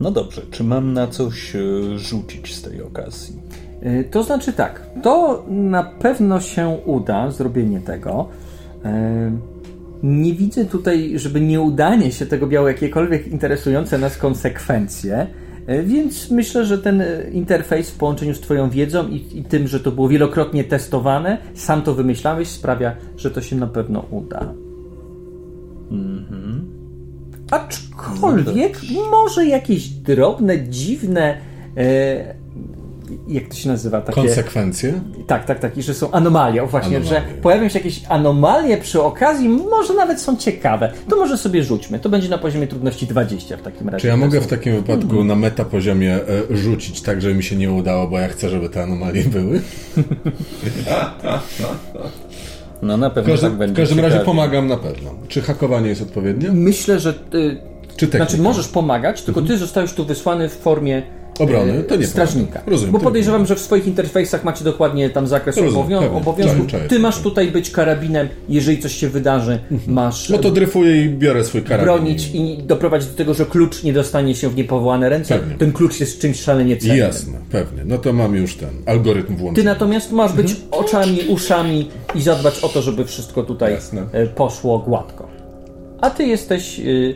No 0.00 0.10
dobrze, 0.10 0.42
czy 0.50 0.64
mam 0.64 0.92
na 0.92 1.06
coś 1.06 1.56
e, 1.56 1.58
rzucić 1.98 2.54
z 2.54 2.62
tej 2.62 2.82
okazji? 2.82 3.42
Y, 3.84 4.04
To 4.10 4.22
znaczy 4.22 4.52
tak, 4.52 4.86
to 5.02 5.44
na 5.48 5.82
pewno 5.82 6.40
się 6.40 6.68
uda, 6.86 7.30
zrobienie 7.30 7.80
tego. 7.80 8.28
Y, 8.84 9.54
Nie 10.02 10.32
widzę 10.34 10.64
tutaj, 10.64 11.12
żeby 11.18 11.40
nieudanie 11.40 12.12
się 12.12 12.26
tego 12.26 12.46
miało 12.46 12.68
jakiekolwiek 12.68 13.26
interesujące 13.26 13.98
nas 13.98 14.18
konsekwencje, 14.18 15.26
y, 15.68 15.82
więc 15.82 16.30
myślę, 16.30 16.64
że 16.66 16.78
ten 16.78 17.02
interfejs 17.32 17.90
w 17.90 17.96
połączeniu 17.98 18.34
z 18.34 18.40
Twoją 18.40 18.70
wiedzą 18.70 19.08
i, 19.08 19.38
i 19.38 19.44
tym, 19.44 19.68
że 19.68 19.80
to 19.80 19.92
było 19.92 20.08
wielokrotnie 20.08 20.64
testowane, 20.64 21.38
sam 21.54 21.82
to 21.82 21.94
wymyślałeś, 21.94 22.48
sprawia, 22.48 22.96
że 23.16 23.30
to 23.30 23.40
się 23.40 23.56
na 23.56 23.66
pewno 23.66 24.04
uda. 24.10 24.52
Aczkolwiek 27.50 28.78
może 29.10 29.46
jakieś 29.46 29.88
drobne, 29.88 30.68
dziwne. 30.68 31.36
E, 31.76 32.34
jak 33.28 33.48
to 33.48 33.54
się 33.54 33.68
nazywa? 33.68 34.00
Takie, 34.00 34.20
Konsekwencje? 34.20 35.00
tak, 35.26 35.44
tak, 35.44 35.58
tak. 35.58 35.78
I 35.78 35.82
że 35.82 35.94
są 35.94 36.10
anomalie. 36.10 36.62
O, 36.62 36.66
właśnie, 36.66 36.96
Anomalie. 36.96 37.20
że 37.26 37.40
pojawią 37.42 37.68
się 37.68 37.78
jakieś 37.78 38.02
anomalie 38.08 38.76
przy 38.78 39.02
okazji, 39.02 39.48
może 39.48 39.94
nawet 39.94 40.20
są 40.20 40.36
ciekawe. 40.36 40.92
To 41.08 41.16
może 41.16 41.38
sobie 41.38 41.64
rzućmy. 41.64 41.98
To 41.98 42.08
będzie 42.08 42.28
na 42.28 42.38
poziomie 42.38 42.66
trudności 42.66 43.06
20 43.06 43.56
w 43.56 43.62
takim 43.62 43.88
razie. 43.88 44.00
Czy 44.02 44.06
ja 44.08 44.16
mogę 44.16 44.40
w 44.40 44.46
takim 44.46 44.74
wypadku 44.76 45.24
na 45.24 45.34
metapoziomie 45.34 46.14
e, 46.14 46.56
rzucić 46.56 47.00
tak, 47.02 47.22
żeby 47.22 47.34
mi 47.34 47.42
się 47.42 47.56
nie 47.56 47.72
udało, 47.72 48.08
bo 48.08 48.18
ja 48.18 48.28
chcę, 48.28 48.48
żeby 48.48 48.68
te 48.68 48.82
anomalie 48.82 49.24
były? 49.38 49.60
No 52.82 52.96
na 52.96 53.10
pewno 53.10 53.32
każdym, 53.32 53.50
tak 53.50 53.58
będzie. 53.58 53.74
w 53.74 53.76
każdym 53.76 53.98
razie 53.98 54.10
ciekawie. 54.12 54.26
pomagam 54.26 54.66
na 54.68 54.76
pewno. 54.76 55.10
Czy 55.28 55.42
hakowanie 55.42 55.88
jest 55.88 56.02
odpowiednie? 56.02 56.50
Myślę, 56.52 57.00
że. 57.00 57.10
Y, 57.10 57.56
Czy 57.96 58.06
technika? 58.06 58.18
znaczy, 58.18 58.42
możesz 58.42 58.68
pomagać, 58.68 59.22
tylko 59.22 59.42
ty 59.42 59.58
zostałeś 59.58 59.92
tu 59.92 60.04
wysłany 60.04 60.48
w 60.48 60.52
formie. 60.56 61.02
Obrony? 61.38 61.72
e, 61.72 61.82
To 61.82 61.96
nie 61.96 62.06
strażnika. 62.06 62.62
Rozumiem, 62.66 62.92
Bo 62.92 62.98
podejrzewam, 62.98 63.40
nie 63.40 63.46
że 63.46 63.54
w 63.56 63.60
swoich 63.60 63.86
interfejsach 63.86 64.44
macie 64.44 64.64
dokładnie 64.64 65.10
tam 65.10 65.26
zakres 65.26 65.56
Rozumiem, 65.56 65.98
obowią- 65.98 66.16
obowiązków. 66.16 66.66
Ty 66.88 66.98
masz 66.98 67.20
tutaj 67.20 67.48
być 67.52 67.70
karabinem, 67.70 68.28
jeżeli 68.48 68.78
coś 68.78 68.94
się 68.96 69.08
wydarzy, 69.08 69.58
masz 69.86 70.28
No 70.30 70.38
to 70.38 70.50
dryfuję 70.50 71.04
i 71.04 71.08
biorę 71.08 71.44
swój 71.44 71.62
karabin. 71.62 71.84
bronić 71.84 72.30
i 72.34 72.58
doprowadzić 72.62 73.08
do 73.08 73.14
tego, 73.16 73.34
że 73.34 73.46
klucz 73.46 73.82
nie 73.82 73.92
dostanie 73.92 74.34
się 74.34 74.48
w 74.50 74.56
niepowołane 74.56 75.08
ręce. 75.08 75.38
Pewnie. 75.38 75.54
Ten 75.54 75.72
klucz 75.72 76.00
jest 76.00 76.20
czymś 76.20 76.40
szalenie 76.40 76.76
cennym. 76.76 76.98
Jasne, 76.98 77.38
pewnie. 77.50 77.82
No 77.84 77.98
to 77.98 78.12
mam 78.12 78.34
już 78.36 78.56
ten 78.56 78.68
algorytm 78.86 79.34
Ty 79.34 79.40
włączony. 79.40 79.64
natomiast 79.64 80.12
masz 80.12 80.32
być 80.32 80.50
Mhm. 80.50 80.68
oczami, 80.84 81.18
uszami 81.28 81.88
i 82.14 82.22
zadbać 82.22 82.58
o 82.64 82.68
to, 82.68 82.82
żeby 82.82 83.04
wszystko 83.04 83.42
tutaj 83.42 83.72
Jasne. 83.72 84.02
e, 84.12 84.26
poszło 84.26 84.78
gładko. 84.78 85.28
A 86.00 86.10
ty 86.10 86.24
jesteś 86.24 86.80
y, 86.80 87.14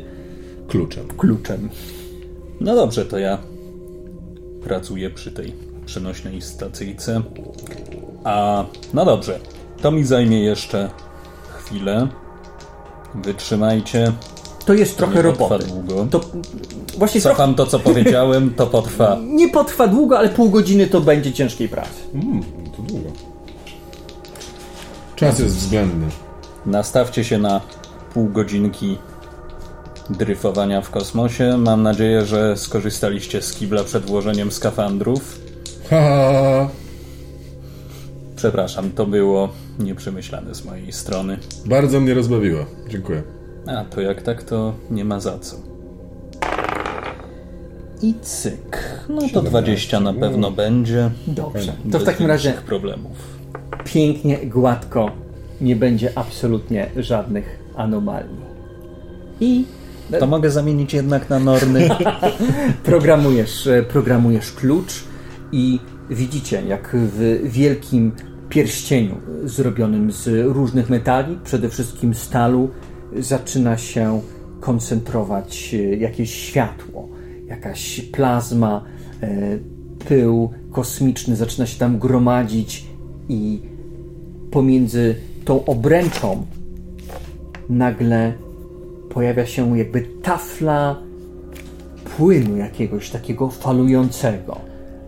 Kluczem. 0.69 1.05
kluczem. 1.19 1.69
No 2.61 2.75
dobrze, 2.75 3.05
to 3.05 3.19
ja 3.19 3.39
pracuję 4.69 5.11
przy 5.11 5.33
tej 5.33 5.53
przenośnej 5.87 6.43
stacyjce. 6.43 7.23
A 8.25 8.65
no 8.95 9.05
dobrze, 9.05 9.39
to 9.83 9.91
mi 9.91 10.05
zajmie 10.05 10.41
jeszcze 10.45 10.91
chwilę. 11.59 12.09
Wytrzymajcie. 13.15 14.13
To 14.67 14.75
jest 14.75 14.97
trochę 14.97 15.15
nie 15.15 15.23
potrwa 15.23 15.57
roboty. 15.57 15.67
długo. 15.67 16.07
To 16.11 16.21
właśnie 16.99 17.21
trochę, 17.21 17.37
Cofam 17.37 17.55
to, 17.55 17.67
co 17.67 17.79
powiedziałem, 17.79 18.55
to 18.55 18.67
potrwa. 18.67 19.19
nie 19.41 19.49
potrwa 19.49 19.89
długo, 19.89 20.19
ale 20.19 20.29
pół 20.29 20.51
godziny 20.51 20.87
to 20.87 21.01
będzie 21.01 21.33
ciężkiej 21.33 21.69
pracy. 21.69 22.03
Mm, 22.15 22.43
to 22.77 22.83
długo. 22.83 23.11
Czas 25.17 25.39
jest 25.39 25.57
względny. 25.57 26.07
Nastawcie 26.67 27.25
się 27.25 27.39
na 27.39 27.61
pół 28.15 28.29
godzinki 28.29 28.99
dryfowania 30.11 30.83
w 30.83 30.91
kosmosie. 30.91 31.59
Mam 31.59 31.83
nadzieję, 31.83 32.27
że 32.27 32.57
skorzystaliście 32.57 33.43
z 33.43 33.53
kibla 33.53 33.85
przed 33.85 34.07
włożeniem 34.07 34.53
skafandrów. 34.53 35.41
Ha. 35.91 36.69
Przepraszam, 38.37 38.91
to 38.91 39.07
było 39.07 39.49
nieprzemyślane 39.79 40.55
z 40.55 40.65
mojej 40.65 40.93
strony. 40.93 41.39
Bardzo 41.67 42.01
mnie 42.01 42.15
rozbawiło. 42.15 42.65
Dziękuję. 42.89 43.23
A 43.67 43.85
to 43.85 44.01
jak 44.01 44.23
tak, 44.23 44.43
to 44.43 44.75
nie 44.91 45.05
ma 45.05 45.21
za 45.21 45.39
co. 45.39 45.57
I 48.03 48.15
cyk. 48.23 48.83
No 49.09 49.23
to 49.35 49.43
20 49.43 50.01
na 50.01 50.15
pewno 50.15 50.51
będzie. 50.51 51.11
Dobrze. 51.27 51.73
To 51.93 51.99
w 51.99 52.05
takim 52.05 52.27
razie 52.27 52.53
problemów. 52.53 53.39
pięknie, 53.85 54.39
gładko. 54.47 55.11
Nie 55.61 55.77
będzie 55.77 56.19
absolutnie 56.19 56.91
żadnych 56.97 57.59
anomalii. 57.77 58.49
I 59.41 59.65
To 60.21 60.27
mogę 60.27 60.51
zamienić 60.51 60.95
jednak 60.95 61.31
na 61.31 61.39
normy. 61.39 61.89
programujesz, 62.85 63.67
e, 63.67 63.83
programujesz 63.83 64.53
klucz 64.53 65.05
i 65.53 65.81
widzicie, 66.11 66.63
jak 66.63 66.97
w 66.97 67.41
wielkim 67.45 68.13
pierścieniu 68.49 69.15
zrobionym 69.45 70.13
z 70.13 70.47
różnych 70.47 70.91
metali, 70.91 71.39
przede 71.45 71.69
wszystkim 71.69 72.15
stalu, 72.15 72.71
zaczyna 73.17 73.77
się 73.77 74.21
koncentrować 74.61 75.75
e, 75.75 75.97
jakieś 75.97 76.35
światło, 76.35 77.09
jakaś 77.47 78.01
plazma, 78.01 78.85
e, 79.23 79.59
pył 80.09 80.51
kosmiczny 80.73 81.37
zaczyna 81.37 81.67
się 81.67 81.79
tam 81.79 81.99
gromadzić 81.99 82.87
i 83.29 83.61
pomiędzy 84.51 85.15
tą 85.45 85.65
obręczą 85.65 86.47
nagle 87.69 88.33
pojawia 89.09 89.47
się 89.47 89.79
jakby 89.79 90.03
tafla 90.23 90.97
płynu 92.17 92.57
jakiegoś 92.57 93.11
takiego 93.11 93.51
falującego. 93.51 94.57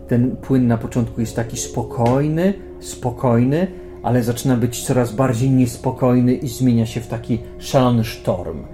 Ten 0.09 0.36
płyn 0.36 0.66
na 0.66 0.78
początku 0.78 1.20
jest 1.20 1.36
taki 1.36 1.56
spokojny, 1.56 2.55
spokojny, 2.81 3.66
ale 4.02 4.22
zaczyna 4.22 4.56
być 4.56 4.85
coraz 4.85 5.12
bardziej 5.12 5.51
niespokojny 5.51 6.35
i 6.35 6.48
zmienia 6.48 6.86
się 6.86 7.01
w 7.01 7.06
taki 7.06 7.39
szalony 7.59 8.05
sztorm. 8.05 8.64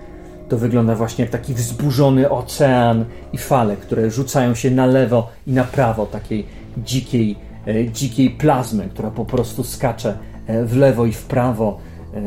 To 0.49 0.59
wygląda 0.59 0.95
właśnie 0.95 1.25
jak 1.25 1.33
taki 1.33 1.55
wzburzony 1.55 2.31
ocean 2.31 3.05
i 3.33 3.39
fale, 3.39 3.77
które 3.77 4.11
rzucają 4.11 4.55
się 4.55 4.71
na 4.71 4.87
lewo 4.87 5.29
i 5.47 5.53
na 5.53 5.65
prawo 5.65 6.07
takiej 6.07 6.47
dzikiej, 6.79 7.37
e, 7.67 7.91
dzikiej 7.91 8.31
plazmy, 8.31 8.89
która 8.91 9.11
po 9.11 9.25
prostu 9.25 9.65
skacze 9.65 10.19
e, 10.47 10.65
w 10.65 10.77
lewo 10.77 11.07
i 11.07 11.13
w 11.13 11.25
prawo. 11.25 11.79
E, 12.15 12.21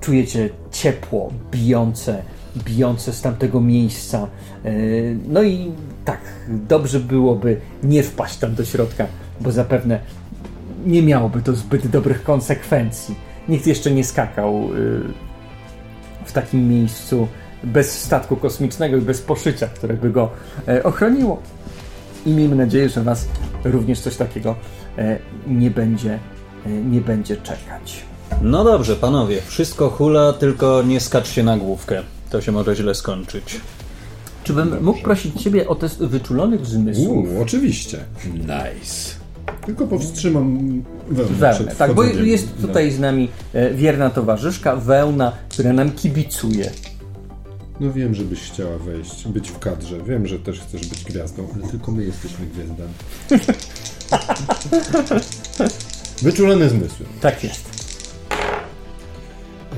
czujecie 0.00 0.50
ciepło 0.70 1.30
bijące 1.50 2.22
bijące 2.56 3.12
z 3.12 3.20
tamtego 3.20 3.60
miejsca. 3.60 4.28
E, 4.64 4.70
no 5.28 5.42
i 5.42 5.72
tak, 6.04 6.20
dobrze 6.48 7.00
byłoby 7.00 7.60
nie 7.82 8.02
wpaść 8.02 8.38
tam 8.38 8.54
do 8.54 8.64
środka, 8.64 9.06
bo 9.40 9.52
zapewne 9.52 10.00
nie 10.86 11.02
miałoby 11.02 11.42
to 11.42 11.54
zbyt 11.54 11.86
dobrych 11.86 12.22
konsekwencji. 12.22 13.14
Nikt 13.48 13.66
jeszcze 13.66 13.90
nie 13.90 14.04
skakał 14.04 14.54
e, 14.54 14.68
w 16.24 16.32
takim 16.32 16.68
miejscu 16.68 17.28
bez 17.64 18.00
statku 18.00 18.36
kosmicznego 18.36 18.96
i 18.96 19.00
bez 19.00 19.22
poszycia, 19.22 19.66
które 19.66 19.94
by 19.94 20.10
go 20.10 20.30
e, 20.68 20.82
ochroniło. 20.82 21.42
I 22.26 22.30
miejmy 22.30 22.56
nadzieję, 22.56 22.88
że 22.88 23.02
Was 23.02 23.28
również 23.64 24.00
coś 24.00 24.16
takiego 24.16 24.54
nie 25.46 25.70
będzie, 25.70 26.18
nie 26.66 27.00
będzie 27.00 27.36
czekać. 27.36 28.04
No 28.42 28.64
dobrze, 28.64 28.96
panowie, 28.96 29.40
wszystko 29.46 29.90
hula, 29.90 30.32
tylko 30.32 30.82
nie 30.82 31.00
skaczcie 31.00 31.42
na 31.42 31.56
główkę. 31.56 32.02
To 32.32 32.40
się 32.40 32.52
może 32.52 32.76
źle 32.76 32.94
skończyć. 32.94 33.60
Czy 34.44 34.52
bym 34.52 34.70
Dobrze. 34.70 34.84
mógł 34.84 35.02
prosić 35.02 35.42
Ciebie 35.42 35.68
o 35.68 35.74
test 35.74 35.98
wyczulonych 35.98 36.66
zmysłów? 36.66 37.08
Uuu, 37.08 37.42
oczywiście. 37.42 37.98
Nice. 38.34 39.14
Tylko 39.66 39.86
powstrzymam 39.86 40.82
wełnę. 41.10 41.34
wełnę 41.34 41.74
tak, 41.76 41.94
bo 41.94 42.04
jest 42.04 42.60
tutaj 42.60 42.90
z 42.90 43.00
nami 43.00 43.28
e, 43.52 43.74
wierna 43.74 44.10
towarzyszka, 44.10 44.76
wełna, 44.76 45.32
która 45.48 45.72
nam 45.72 45.92
kibicuje. 45.92 46.70
No 47.80 47.92
wiem, 47.92 48.14
żebyś 48.14 48.40
chciała 48.40 48.78
wejść, 48.78 49.28
być 49.28 49.50
w 49.50 49.58
kadrze. 49.58 50.02
Wiem, 50.02 50.26
że 50.26 50.38
też 50.38 50.60
chcesz 50.60 50.86
być 50.86 51.04
gwiazdą, 51.04 51.48
ale 51.54 51.68
tylko 51.68 51.92
my 51.92 52.04
jesteśmy 52.04 52.46
gwiazdami. 52.46 52.92
Wyczulone 56.22 56.68
zmysły. 56.68 57.06
Tak 57.20 57.44
jest. 57.44 57.64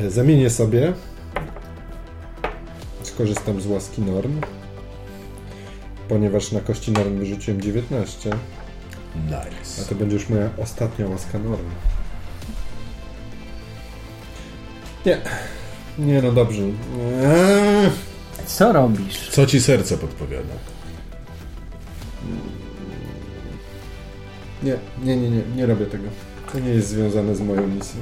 E, 0.05 0.11
zamienię 0.11 0.51
sobie. 0.51 0.93
Skorzystam 3.15 3.61
z 3.61 3.67
łaski 3.67 4.03
norm. 4.03 4.41
Ponieważ 6.09 6.53
na 6.53 6.61
kości 6.61 6.93
norm 6.93 7.19
wyrzuciłem 7.19 7.61
19. 7.61 8.31
Nice. 9.25 9.83
A 9.83 9.89
to 9.89 9.95
będzie 9.95 10.17
już 10.17 10.29
moja 10.29 10.51
ostatnia 10.59 11.09
łaska 11.09 11.39
norm. 11.39 11.65
Nie. 15.07 15.21
Nie, 15.99 16.23
no 16.23 16.33
dobrze. 16.33 16.63
Eee. 16.63 17.91
Co 18.47 18.73
robisz? 18.73 19.29
Co 19.31 19.47
ci 19.47 19.61
serce 19.61 19.99
podpowiada? 19.99 20.55
Nie, 24.63 24.77
nie, 25.03 25.17
nie, 25.17 25.31
nie, 25.31 25.43
nie 25.57 25.67
robię 25.67 25.87
tego. 25.87 26.09
To 26.53 26.59
nie 26.59 26.71
jest 26.71 26.89
związane 26.89 27.37
z 27.37 27.41
moją 27.41 27.67
misją. 27.67 28.01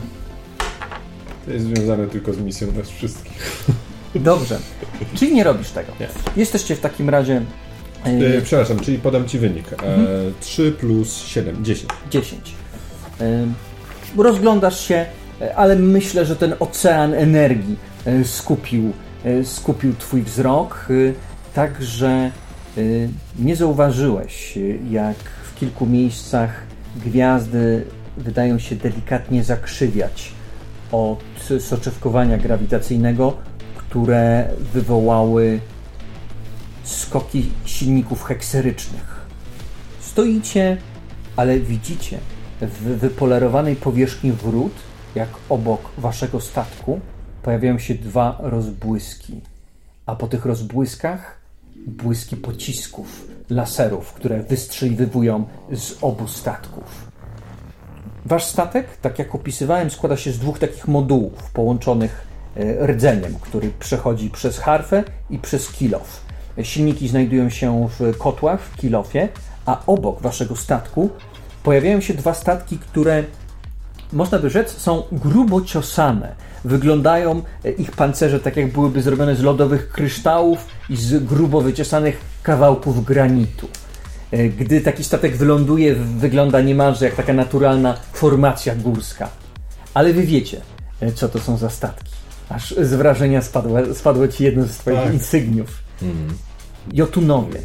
To 1.44 1.50
jest 1.52 1.66
związane 1.66 2.06
tylko 2.06 2.32
z 2.32 2.38
misją 2.38 2.72
nas 2.72 2.88
wszystkich. 2.88 3.64
Dobrze. 4.14 4.58
Czyli 5.14 5.34
nie 5.34 5.44
robisz 5.44 5.70
tego. 5.70 5.92
Nie. 6.00 6.08
Jesteście 6.36 6.76
w 6.76 6.80
takim 6.80 7.08
razie. 7.08 7.42
E, 8.04 8.42
przepraszam, 8.42 8.80
czyli 8.80 8.98
podam 8.98 9.28
ci 9.28 9.38
wynik. 9.38 9.72
E, 9.72 9.76
mhm. 9.76 10.34
3 10.40 10.72
plus 10.72 11.16
7, 11.24 11.64
10. 11.64 11.90
10. 12.10 12.54
E, 13.20 13.46
rozglądasz 14.16 14.80
się, 14.80 15.06
e, 15.40 15.56
ale 15.56 15.76
myślę, 15.76 16.26
że 16.26 16.36
ten 16.36 16.54
ocean 16.60 17.14
energii 17.14 17.76
e, 18.04 18.24
skupił, 18.24 18.92
e, 19.24 19.44
skupił 19.44 19.94
twój 19.98 20.22
wzrok, 20.22 20.88
tak 21.54 21.82
że 21.82 22.30
nie 23.38 23.56
zauważyłeś, 23.56 24.58
jak 24.90 25.16
w 25.16 25.58
kilku 25.58 25.86
miejscach 25.86 26.62
gwiazdy 27.04 27.84
wydają 28.16 28.58
się 28.58 28.76
delikatnie 28.76 29.44
zakrzywiać 29.44 30.32
od 30.92 31.24
soczewkowania 31.60 32.38
grawitacyjnego, 32.38 33.36
które 33.92 34.48
wywołały 34.72 35.60
skoki 36.84 37.52
silników 37.64 38.24
hekserycznych. 38.24 39.26
Stoicie, 40.00 40.76
ale 41.36 41.60
widzicie 41.60 42.18
w 42.60 42.82
wypolerowanej 42.82 43.76
powierzchni 43.76 44.32
wrót, 44.32 44.72
jak 45.14 45.28
obok 45.48 45.90
waszego 45.98 46.40
statku, 46.40 47.00
pojawiają 47.42 47.78
się 47.78 47.94
dwa 47.94 48.38
rozbłyski. 48.40 49.40
A 50.06 50.16
po 50.16 50.26
tych 50.28 50.44
rozbłyskach 50.44 51.40
błyski 51.86 52.36
pocisków, 52.36 53.28
laserów, 53.50 54.12
które 54.12 54.42
wystrzeliwują 54.42 55.44
z 55.72 55.94
obu 56.00 56.28
statków. 56.28 57.10
Wasz 58.26 58.44
statek, 58.44 58.96
tak 58.96 59.18
jak 59.18 59.34
opisywałem, 59.34 59.90
składa 59.90 60.16
się 60.16 60.32
z 60.32 60.38
dwóch 60.38 60.58
takich 60.58 60.88
modułów 60.88 61.50
połączonych 61.50 62.31
rdzeniem, 62.86 63.34
który 63.40 63.70
przechodzi 63.80 64.30
przez 64.30 64.58
harfę 64.58 65.04
i 65.30 65.38
przez 65.38 65.72
kilof. 65.72 66.20
Silniki 66.62 67.08
znajdują 67.08 67.50
się 67.50 67.88
w 67.98 68.18
kotłach 68.18 68.60
w 68.60 68.76
kilofie, 68.76 69.28
a 69.66 69.82
obok 69.86 70.22
waszego 70.22 70.56
statku 70.56 71.10
pojawiają 71.62 72.00
się 72.00 72.14
dwa 72.14 72.34
statki, 72.34 72.78
które 72.78 73.24
można 74.12 74.38
by 74.38 74.50
rzec 74.50 74.78
są 74.78 75.02
grubo 75.12 75.60
ciosane. 75.60 76.34
Wyglądają 76.64 77.42
e, 77.64 77.70
ich 77.70 77.92
pancerze 77.92 78.40
tak 78.40 78.56
jak 78.56 78.72
byłyby 78.72 79.02
zrobione 79.02 79.36
z 79.36 79.42
lodowych 79.42 79.88
kryształów 79.88 80.66
i 80.90 80.96
z 80.96 81.24
grubo 81.24 81.60
wyciosanych 81.60 82.20
kawałków 82.42 83.04
granitu. 83.04 83.68
E, 84.30 84.48
gdy 84.48 84.80
taki 84.80 85.04
statek 85.04 85.36
wyląduje, 85.36 85.94
wygląda 85.94 86.60
niemalże 86.60 87.04
jak 87.04 87.14
taka 87.14 87.32
naturalna 87.32 87.96
formacja 88.12 88.74
górska. 88.74 89.28
Ale 89.94 90.12
wy 90.12 90.22
wiecie, 90.22 90.60
e, 91.00 91.12
co 91.12 91.28
to 91.28 91.38
są 91.38 91.56
za 91.56 91.70
statki. 91.70 92.11
Aż 92.54 92.74
z 92.74 92.94
wrażenia 92.94 93.42
spadło, 93.42 93.78
spadło 93.94 94.28
ci 94.28 94.44
jedno 94.44 94.66
z 94.66 94.70
twoich 94.70 94.98
tak. 94.98 95.12
insygniów. 95.12 95.82
Mhm. 96.02 96.38
Jotunowie. 96.92 97.60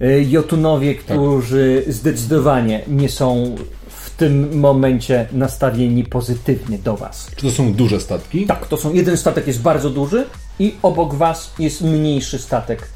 E, 0.00 0.22
Jotunowie, 0.22 0.94
którzy 0.94 1.82
tak. 1.84 1.94
zdecydowanie 1.94 2.82
nie 2.88 3.08
są 3.08 3.56
w 3.88 4.10
tym 4.10 4.58
momencie 4.58 5.28
nastawieni 5.32 6.04
pozytywnie 6.04 6.78
do 6.78 6.96
was. 6.96 7.30
Czy 7.36 7.46
to 7.46 7.52
są 7.52 7.72
duże 7.72 8.00
statki? 8.00 8.46
Tak, 8.46 8.66
to 8.66 8.76
są. 8.76 8.92
Jeden 8.92 9.16
statek 9.16 9.46
jest 9.46 9.62
bardzo 9.62 9.90
duży 9.90 10.24
i 10.58 10.74
obok 10.82 11.14
was 11.14 11.52
jest 11.58 11.80
mniejszy 11.80 12.38
statek, 12.38 12.88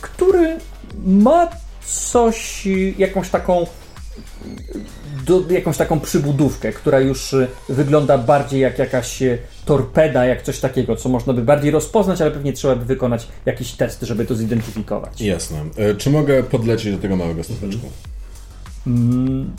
który 0.00 0.56
ma 1.06 1.48
coś, 1.86 2.68
jakąś 2.98 3.30
taką 3.30 3.66
do, 5.30 5.54
jakąś 5.54 5.76
taką 5.76 6.00
przybudówkę, 6.00 6.72
która 6.72 7.00
już 7.00 7.32
y, 7.32 7.48
wygląda 7.68 8.18
bardziej 8.18 8.60
jak 8.60 8.78
jakaś 8.78 9.22
y, 9.22 9.38
torpeda, 9.64 10.26
jak 10.26 10.42
coś 10.42 10.60
takiego, 10.60 10.96
co 10.96 11.08
można 11.08 11.32
by 11.32 11.42
bardziej 11.42 11.70
rozpoznać, 11.70 12.20
ale 12.20 12.30
pewnie 12.30 12.52
trzeba 12.52 12.76
by 12.76 12.84
wykonać 12.84 13.28
jakiś 13.46 13.72
test, 13.72 14.02
żeby 14.02 14.26
to 14.26 14.34
zidentyfikować. 14.34 15.20
Jasne. 15.20 15.64
E, 15.76 15.94
czy 15.94 16.10
mogę 16.10 16.42
podlecieć 16.42 16.94
do 16.94 17.02
tego 17.02 17.16
małego 17.16 17.44
stateczku? 17.44 17.90
Mm, 18.86 19.50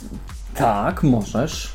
tak, 0.56 1.04
możesz. 1.04 1.70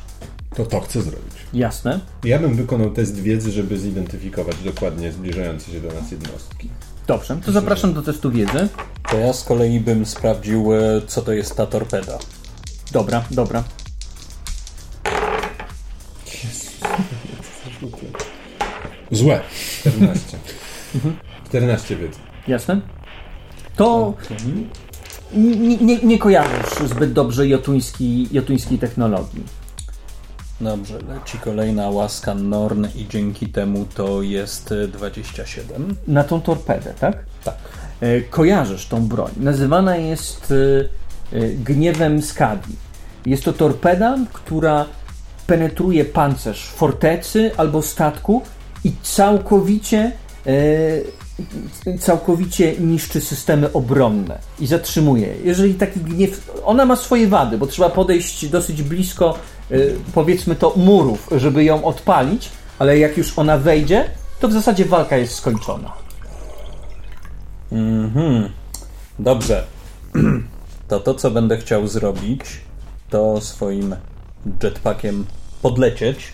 To 0.55 0.65
to 0.65 0.81
chcę 0.81 1.01
zrobić. 1.01 1.33
Jasne. 1.53 1.99
Ja 2.23 2.39
bym 2.39 2.55
wykonał 2.55 2.89
test 2.89 3.21
wiedzy, 3.21 3.51
żeby 3.51 3.77
zidentyfikować 3.77 4.55
dokładnie 4.65 5.11
zbliżające 5.11 5.71
się 5.71 5.81
do 5.81 5.87
nas 5.87 6.11
jednostki. 6.11 6.69
Dobrze, 7.07 7.37
to 7.45 7.51
zapraszam 7.51 7.93
do 7.93 8.01
testu 8.01 8.31
wiedzy. 8.31 8.67
To 9.11 9.17
ja 9.17 9.33
z 9.33 9.43
kolei 9.43 9.79
bym 9.79 10.05
sprawdził, 10.05 10.73
e, 10.73 11.01
co 11.07 11.21
to 11.21 11.33
jest 11.33 11.55
ta 11.55 11.65
torpeda. 11.65 12.17
Dobra, 12.91 13.23
dobra. 13.31 13.63
Złe. 19.11 19.41
14. 19.79 20.37
14 21.45 21.95
wiedzy. 21.95 22.19
Jasne. 22.47 22.81
To 23.75 24.13
nie, 25.33 25.77
nie, 25.77 25.97
nie 25.97 26.17
kojarzysz 26.17 26.89
zbyt 26.89 27.13
dobrze 27.13 27.47
jotuńskiej, 27.47 28.27
jotuńskiej 28.31 28.79
technologii. 28.79 29.43
Dobrze, 30.61 30.99
leci 31.09 31.37
kolejna 31.37 31.89
łaska 31.89 32.35
Norn 32.35 32.85
i 32.95 33.07
dzięki 33.07 33.47
temu 33.47 33.85
to 33.95 34.21
jest 34.21 34.73
27. 34.87 35.95
Na 36.07 36.23
tą 36.23 36.41
torpedę, 36.41 36.93
tak? 36.99 37.23
Tak. 37.43 37.55
E, 38.01 38.21
kojarzysz 38.21 38.85
tą 38.85 39.07
broń. 39.07 39.31
Nazywana 39.37 39.97
jest 39.97 40.53
e, 41.31 41.37
e, 41.37 41.49
gniewem 41.49 42.21
Skadi. 42.21 42.75
Jest 43.25 43.43
to 43.43 43.53
torpeda, 43.53 44.17
która 44.33 44.85
penetruje 45.47 46.05
pancerz 46.05 46.65
fortecy 46.65 47.51
albo 47.57 47.81
statku 47.81 48.41
i 48.87 48.91
całkowicie 49.01 50.11
całkowicie 51.99 52.75
niszczy 52.79 53.21
systemy 53.21 53.73
obronne 53.73 54.39
i 54.59 54.67
zatrzymuje. 54.67 55.35
Jeżeli 55.43 55.73
taki 55.73 55.99
gniew. 55.99 56.51
Ona 56.65 56.85
ma 56.85 56.95
swoje 56.95 57.27
wady, 57.27 57.57
bo 57.57 57.67
trzeba 57.67 57.89
podejść 57.89 58.47
dosyć 58.49 58.83
blisko 58.83 59.37
Y, 59.71 59.95
powiedzmy 60.13 60.55
to, 60.55 60.73
murów, 60.75 61.29
żeby 61.35 61.63
ją 61.63 61.83
odpalić, 61.83 62.49
ale 62.79 62.99
jak 62.99 63.17
już 63.17 63.39
ona 63.39 63.57
wejdzie, 63.57 64.09
to 64.39 64.47
w 64.47 64.53
zasadzie 64.53 64.85
walka 64.85 65.17
jest 65.17 65.33
skończona. 65.33 65.93
Mhm. 67.71 68.49
Dobrze. 69.19 69.63
To 70.87 70.99
to, 70.99 71.13
co 71.13 71.31
będę 71.31 71.57
chciał 71.57 71.87
zrobić, 71.87 72.41
to 73.09 73.41
swoim 73.41 73.95
jetpackiem 74.63 75.25
podlecieć 75.61 76.33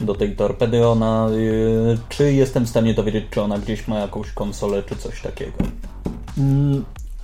do 0.00 0.14
tej 0.14 0.36
torpedy. 0.36 0.86
Ona, 0.86 1.28
y, 1.30 1.98
czy 2.08 2.32
jestem 2.32 2.64
w 2.66 2.68
stanie 2.68 2.94
dowiedzieć, 2.94 3.24
czy 3.30 3.42
ona 3.42 3.58
gdzieś 3.58 3.88
ma 3.88 3.98
jakąś 3.98 4.32
konsolę, 4.32 4.82
czy 4.82 4.96
coś 4.96 5.22
takiego? 5.22 5.58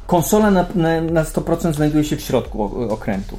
Konsola 0.06 0.50
na, 0.50 0.66
na, 0.74 1.00
na 1.00 1.24
100% 1.24 1.74
znajduje 1.74 2.04
się 2.04 2.16
w 2.16 2.20
środku 2.20 2.86
okrętu. 2.90 3.38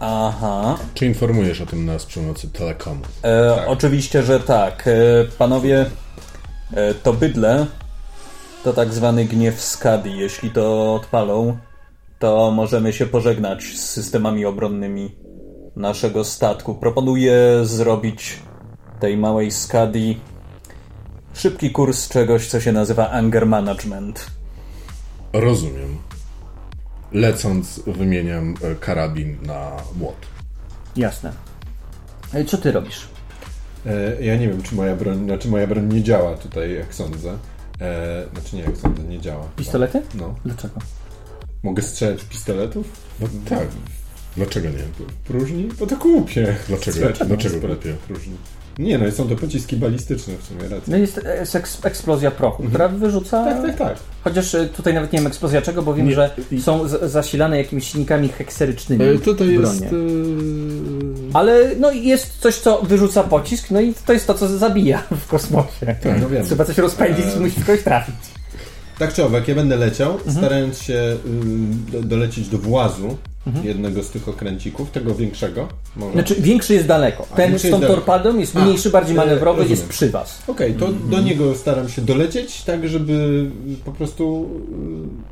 Aha. 0.00 0.76
Czy 0.94 1.06
informujesz 1.06 1.60
o 1.60 1.66
tym 1.66 1.84
nas 1.84 2.04
przy 2.04 2.20
pomocy 2.20 2.48
telekomu? 2.48 3.00
E, 3.24 3.66
Oczywiście, 3.66 4.22
że 4.22 4.40
tak. 4.40 4.84
E, 4.88 4.92
panowie, 5.38 5.86
e, 6.74 6.94
to 6.94 7.12
bydle 7.12 7.66
to 8.64 8.72
tak 8.72 8.92
zwany 8.92 9.24
gniew 9.24 9.60
Skadi. 9.60 10.16
Jeśli 10.16 10.50
to 10.50 10.94
odpalą, 10.94 11.56
to 12.18 12.50
możemy 12.50 12.92
się 12.92 13.06
pożegnać 13.06 13.62
z 13.62 13.90
systemami 13.90 14.44
obronnymi 14.44 15.10
naszego 15.76 16.24
statku. 16.24 16.74
Proponuję 16.74 17.60
zrobić 17.62 18.38
tej 19.00 19.16
małej 19.16 19.50
Skadi 19.50 20.20
szybki 21.34 21.70
kurs 21.70 22.08
czegoś, 22.08 22.46
co 22.46 22.60
się 22.60 22.72
nazywa 22.72 23.10
anger 23.10 23.46
management. 23.46 24.26
Rozumiem. 25.32 25.98
Lecąc, 27.12 27.80
wymieniam 27.86 28.54
e, 28.62 28.74
karabin 28.74 29.38
na 29.42 29.70
młot. 29.96 30.16
Jasne. 30.96 31.32
E, 32.34 32.44
Co 32.44 32.58
ty 32.58 32.72
robisz? 32.72 33.08
E, 33.86 34.22
ja 34.24 34.36
nie 34.36 34.48
wiem, 34.48 34.62
czy 34.62 34.74
moja 34.74 34.96
broń, 34.96 35.24
znaczy 35.24 35.48
moja 35.48 35.66
broń 35.66 35.94
nie 35.94 36.02
działa 36.02 36.36
tutaj, 36.36 36.74
jak 36.74 36.94
sądzę. 36.94 37.38
E, 37.80 38.26
znaczy 38.32 38.56
nie, 38.56 38.62
jak 38.62 38.76
sądzę, 38.76 39.02
nie 39.02 39.20
działa. 39.20 39.44
Pistolety? 39.56 40.02
No. 40.14 40.34
Dlaczego? 40.44 40.80
Mogę 41.62 41.82
strzelać 41.82 42.20
z 42.20 42.24
pistoletów? 42.24 42.86
No 43.20 43.26
tak. 43.48 43.68
Dlaczego 44.36 44.68
nie? 44.68 45.06
Próżni? 45.28 45.68
Bo 45.80 45.86
to 45.86 45.96
głupie. 45.96 46.56
Dlaczego? 46.68 46.98
Dlaczego 47.26 47.60
głupie? 47.68 47.94
Próżni. 48.06 48.32
Nie 48.78 48.98
no, 48.98 49.10
są 49.10 49.28
to 49.28 49.36
pociski 49.36 49.76
balistyczne 49.76 50.34
w 50.38 50.44
sumie, 50.46 50.62
racja. 50.62 50.80
No 50.86 50.96
jest, 50.96 51.20
jest 51.40 51.54
eks- 51.54 51.86
eksplozja 51.86 52.30
prochu, 52.30 52.62
która 52.62 52.88
wyrzuca... 52.88 53.44
Tak, 53.44 53.62
tak, 53.66 53.76
tak. 53.78 53.96
Chociaż 54.24 54.54
e, 54.54 54.66
tutaj 54.66 54.94
nawet 54.94 55.12
nie 55.12 55.18
wiem 55.18 55.26
eksplozja 55.26 55.62
czego, 55.62 55.82
bo 55.82 55.94
wiem, 55.94 56.08
Nie. 56.08 56.14
że 56.14 56.30
są 56.60 56.88
z- 56.88 57.10
zasilane 57.10 57.58
jakimiś 57.58 57.88
silnikami 57.92 58.28
hekserycznymi 58.28 59.04
E, 59.04 59.18
Tutaj 59.18 59.46
w 59.48 59.50
jest... 59.60 59.80
bronie. 59.80 60.04
e, 61.30 61.36
Ale 61.36 61.70
no 61.80 61.92
jest 61.92 62.38
coś, 62.38 62.54
co 62.54 62.82
wyrzuca 62.82 63.24
pocisk, 63.24 63.70
no 63.70 63.80
i 63.80 63.94
to 64.06 64.12
jest 64.12 64.26
to, 64.26 64.34
co 64.34 64.58
zabija 64.58 65.02
w 65.10 65.26
kosmosie. 65.26 65.86
Tak, 66.02 66.20
no 66.20 66.28
wiem. 66.28 66.44
Trzeba 66.46 66.64
coś 66.64 66.78
rozpędzić 66.78 67.24
i 67.36 67.40
musi 67.40 67.60
kogoś 67.60 67.82
trafić. 67.82 68.14
Tak 68.98 69.14
czy 69.14 69.24
owak, 69.24 69.48
ja 69.48 69.54
będę 69.54 69.76
leciał, 69.76 70.12
Mhm. 70.12 70.36
starając 70.36 70.78
się 70.78 71.16
do, 71.92 72.02
dolecieć 72.02 72.48
do 72.48 72.58
włazu 72.58 73.16
jednego 73.64 74.02
z 74.02 74.10
tych 74.10 74.28
okręcików, 74.28 74.90
tego 74.90 75.14
większego. 75.14 75.60
Może. 75.96 76.06
Mhm. 76.06 76.12
Znaczy 76.12 76.42
większy 76.42 76.74
jest 76.74 76.86
daleko. 76.86 77.26
A, 77.32 77.36
Ten 77.36 77.58
z 77.58 77.70
tą 77.70 77.80
torpadą 77.80 78.38
jest 78.38 78.56
A, 78.56 78.64
mniejszy, 78.64 78.90
bardziej 78.90 79.14
e, 79.14 79.16
manewrowy, 79.16 79.58
rozumiem. 79.58 79.70
jest 79.70 79.88
przy 79.88 80.10
was. 80.10 80.42
Okej, 80.46 80.74
to 80.74 80.86
Mhm. 80.86 81.10
do 81.10 81.20
niego 81.20 81.54
staram 81.54 81.88
się 81.88 82.02
dolecieć, 82.02 82.62
tak 82.62 82.88
żeby 82.88 83.46
po 83.84 83.92
prostu, 83.92 84.50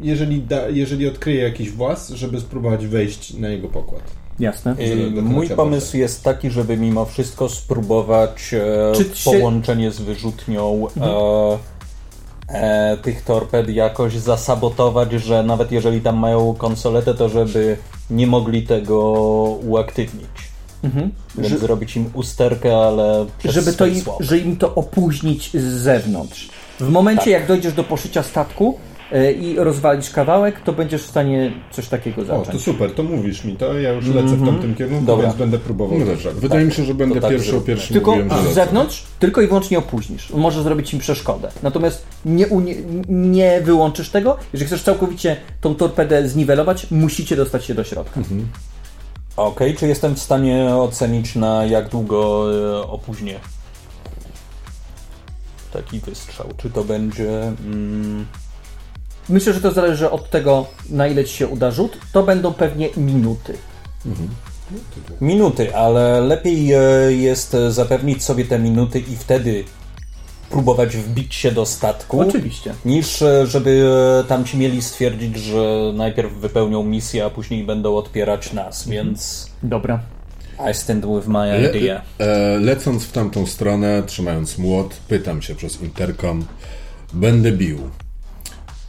y, 0.01 0.07
jeżeli, 0.07 0.43
da, 0.43 0.69
jeżeli 0.69 1.09
odkryję 1.09 1.43
jakiś 1.43 1.71
włas, 1.71 2.11
żeby 2.11 2.41
spróbować 2.41 2.87
wejść 2.87 3.35
na 3.35 3.49
jego 3.49 3.69
pokład. 3.69 4.03
Jasne. 4.41 4.77
Żeby 4.89 5.11
dokonać 5.11 5.33
Mój 5.33 5.49
pomysł 5.49 5.97
jest 5.97 6.23
taki, 6.23 6.51
żeby 6.51 6.77
mimo 6.77 7.05
wszystko 7.05 7.49
spróbować 7.49 8.55
e, 8.55 8.93
Czy 8.97 9.05
się- 9.19 9.31
połączenie 9.31 9.91
z 9.91 10.01
wyrzutnią 10.01 10.87
e, 11.01 11.59
e, 12.53 12.97
tych 12.97 13.25
torped 13.25 13.69
jakoś 13.69 14.17
zasabotować, 14.17 15.13
że 15.13 15.43
nawet 15.43 15.73
jeżeli 15.73 16.01
tam 16.01 16.19
mają 16.19 16.55
konsoletę, 16.55 17.15
to 17.15 17.29
żeby 17.29 17.77
nie 18.11 18.27
mogli 18.27 18.63
tego 18.63 19.11
uaktywnić. 19.63 20.53
Więc 21.39 21.61
zrobić 21.61 21.97
im 21.97 22.11
usterkę, 22.15 22.77
ale 22.77 23.27
przez 23.39 23.55
żeby, 23.55 23.73
to 23.73 23.87
im, 23.87 24.05
że 24.21 24.39
im 24.39 24.57
to 24.57 24.75
opóźnić 24.75 25.51
z 25.51 25.63
zewnątrz. 25.63 26.49
W 26.81 26.89
momencie, 26.89 27.31
jak 27.31 27.47
dojdziesz 27.47 27.73
do 27.73 27.85
poszycia 27.85 28.23
statku 28.23 28.79
i 29.41 29.57
rozwalisz 29.57 30.11
kawałek, 30.11 30.61
to 30.61 30.73
będziesz 30.73 31.03
w 31.03 31.07
stanie 31.07 31.53
coś 31.71 31.89
takiego 31.89 32.23
O, 32.23 32.25
to 32.25 32.45
zacząć. 32.45 32.63
super, 32.63 32.95
to 32.95 33.03
mówisz 33.03 33.45
mi 33.45 33.57
to, 33.57 33.79
ja 33.79 33.93
już 33.93 34.07
lecę 34.07 34.37
w 34.37 34.45
tamtym 34.47 34.75
kierunku, 34.75 35.05
Dobra. 35.05 35.27
więc 35.27 35.39
będę 35.39 35.59
próbował 35.59 35.99
No 35.99 36.07
dobrze. 36.07 36.33
Wydaje 36.33 36.65
mi 36.65 36.73
się, 36.73 36.85
że 36.85 36.95
będę 36.95 37.21
tak 37.21 37.31
pierwszy 37.31 37.57
o 37.57 37.61
pierwszym 37.61 37.95
Tylko 37.95 38.17
mówiłem, 38.17 38.53
z 38.53 38.55
zewnątrz 38.55 39.05
tylko 39.19 39.41
i 39.41 39.47
wyłącznie 39.47 39.79
opóźnisz. 39.79 40.31
Może 40.31 40.63
zrobić 40.63 40.95
im 40.95 41.01
przeszkodę. 41.01 41.51
Natomiast 41.63 42.07
nie, 42.25 42.47
nie 43.09 43.61
wyłączysz 43.65 44.11
tego. 44.11 44.37
Jeżeli 44.53 44.67
chcesz 44.67 44.83
całkowicie 44.83 45.37
tą 45.61 45.75
torpedę 45.75 46.29
zniwelować, 46.29 46.91
musicie 46.91 47.37
dostać 47.37 47.65
się 47.65 47.75
do 47.75 47.85
środka. 47.85 48.21
Okej, 49.37 49.75
czy 49.77 49.89
jestem 49.89 50.15
w 50.15 50.19
stanie 50.19 50.77
ocenić 50.77 51.35
na 51.35 51.65
jak 51.65 51.89
długo 51.89 52.47
e, 52.55 52.89
opóźnię 52.89 53.41
taki 55.73 56.01
wystrzał? 56.01 56.49
Czy 56.57 56.71
to 56.71 56.85
będzie... 56.85 57.43
Mm, 57.43 58.27
Myślę, 59.29 59.53
że 59.53 59.61
to 59.61 59.73
zależy 59.73 60.11
od 60.11 60.31
tego, 60.31 60.67
na 60.91 61.07
ile 61.07 61.25
ci 61.25 61.37
się 61.37 61.47
uda 61.49 61.71
rzut. 61.71 61.99
To 62.13 62.23
będą 62.23 62.53
pewnie 62.53 62.89
minuty. 62.97 63.55
Minuty, 65.21 65.77
ale 65.77 66.21
lepiej 66.21 66.73
e, 66.73 66.79
jest 67.13 67.57
zapewnić 67.69 68.25
sobie 68.25 68.45
te 68.45 68.59
minuty 68.59 68.99
i 68.99 69.17
wtedy 69.17 69.65
próbować 70.51 70.97
wbić 70.97 71.35
się 71.35 71.53
do 71.53 71.67
statku. 71.67 72.21
Oczywiście. 72.21 72.75
Niż 72.85 73.23
e, 73.23 73.47
żeby 73.47 73.91
e, 74.21 74.29
tam 74.29 74.45
ci 74.45 74.59
mieli 74.59 74.83
stwierdzić, 74.83 75.37
że 75.37 75.93
najpierw 75.95 76.33
wypełnią 76.33 76.83
misję, 76.85 77.25
a 77.25 77.31
później 77.31 77.65
będą 77.65 77.97
odpierać 77.97 78.53
nas, 78.53 78.89
więc 78.89 79.51
Dobra. 79.63 80.01
I 80.71 80.75
stand 80.75 81.07
with 81.07 81.27
my 81.29 81.39
Le, 81.61 81.79
idea. 81.79 82.03
e, 82.19 82.59
lecąc 82.61 83.05
w 83.05 83.13
tamtą 83.13 83.47
stronę, 83.47 84.03
trzymając 84.07 84.59
młot, 84.59 84.95
pytam 85.09 85.43
się 85.43 85.55
przez 85.55 85.83
interkom. 85.83 86.45
Będę 87.13 87.53
bił. 87.53 87.79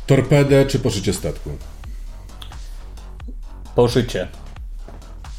Torpedę 0.08 0.66
czy 0.66 0.80
poszycie 0.80 1.14
statku? 1.14 1.50
Poszycie. 3.76 4.28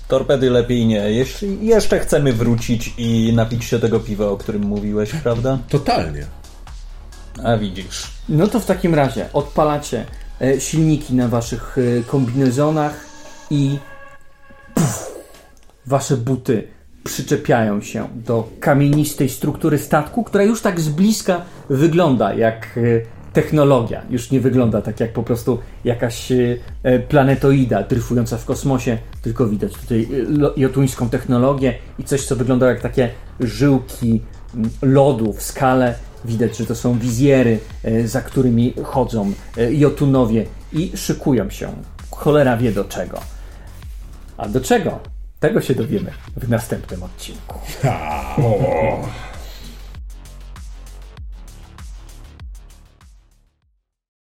Torpedy 0.09 0.51
lepiej 0.51 0.87
nie. 0.87 0.97
Jeśli 0.97 1.67
jeszcze 1.67 1.99
chcemy 1.99 2.33
wrócić 2.33 2.95
i 2.99 3.33
napić 3.33 3.65
się 3.65 3.79
tego 3.79 4.01
piwa, 4.01 4.29
o 4.29 4.37
którym 4.37 4.63
mówiłeś, 4.63 5.11
prawda? 5.23 5.59
Totalnie. 5.69 6.27
A 7.45 7.57
widzisz. 7.57 8.11
No 8.29 8.47
to 8.47 8.61
w 8.61 8.67
takim 8.67 8.95
razie 8.95 9.33
odpalacie 9.33 10.07
e, 10.41 10.61
silniki 10.61 11.15
na 11.15 11.29
waszych 11.29 11.77
e, 11.79 12.03
kombinezonach 12.03 13.07
i 13.51 13.79
puf, 14.75 15.13
wasze 15.87 16.17
buty 16.17 16.69
przyczepiają 17.05 17.83
się 17.83 18.09
do 18.15 18.49
kamienistej 18.61 19.29
struktury 19.29 19.79
statku, 19.79 20.25
która 20.25 20.45
już 20.45 20.61
tak 20.61 20.81
z 20.81 20.89
bliska 20.89 21.43
wygląda 21.71 22.35
jak 22.35 22.79
e, 22.79 22.81
technologia. 23.35 24.03
Już 24.11 24.31
nie 24.31 24.41
wygląda 24.41 24.83
tak 24.83 25.01
jak 25.01 25.13
po 25.13 25.23
prostu 25.23 25.59
jakaś 25.85 26.33
e, 26.33 26.99
planetoida 26.99 27.83
dryfująca 27.83 28.37
w 28.39 28.45
kosmosie, 28.45 28.99
tylko 29.23 29.47
widać 29.47 29.73
tutaj 29.73 30.03
e, 30.03 30.51
jotuńską 30.57 31.09
technologię 31.09 31.75
i 31.99 32.05
coś, 32.05 32.27
co 32.27 32.37
wygląda 32.37 32.69
jak 32.69 32.81
takie 32.81 33.11
żyłki 33.41 34.23
mm, 34.55 34.71
lodu 34.83 35.33
w 35.33 35.43
skale. 35.43 35.95
Widać, 36.25 36.57
że 36.57 36.67
to 36.67 36.75
są 36.75 36.99
wizjery, 36.99 37.59
e, 37.85 38.09
za 38.09 38.21
którymi 38.21 38.75
chodzą 38.83 39.33
jotunowie 39.71 40.47
i 40.73 40.93
szykują 40.97 41.51
się. 41.51 41.69
Cholera 42.11 42.57
wie 42.57 42.73
do 42.73 42.85
czego. 42.85 43.21
A 44.37 44.49
do 44.49 44.61
czego? 44.61 44.99
Tego 45.41 45.61
się 45.61 45.75
dowiemy 45.75 46.11
w 46.37 46.49
następnym 46.49 47.03
odcinku. 47.03 47.59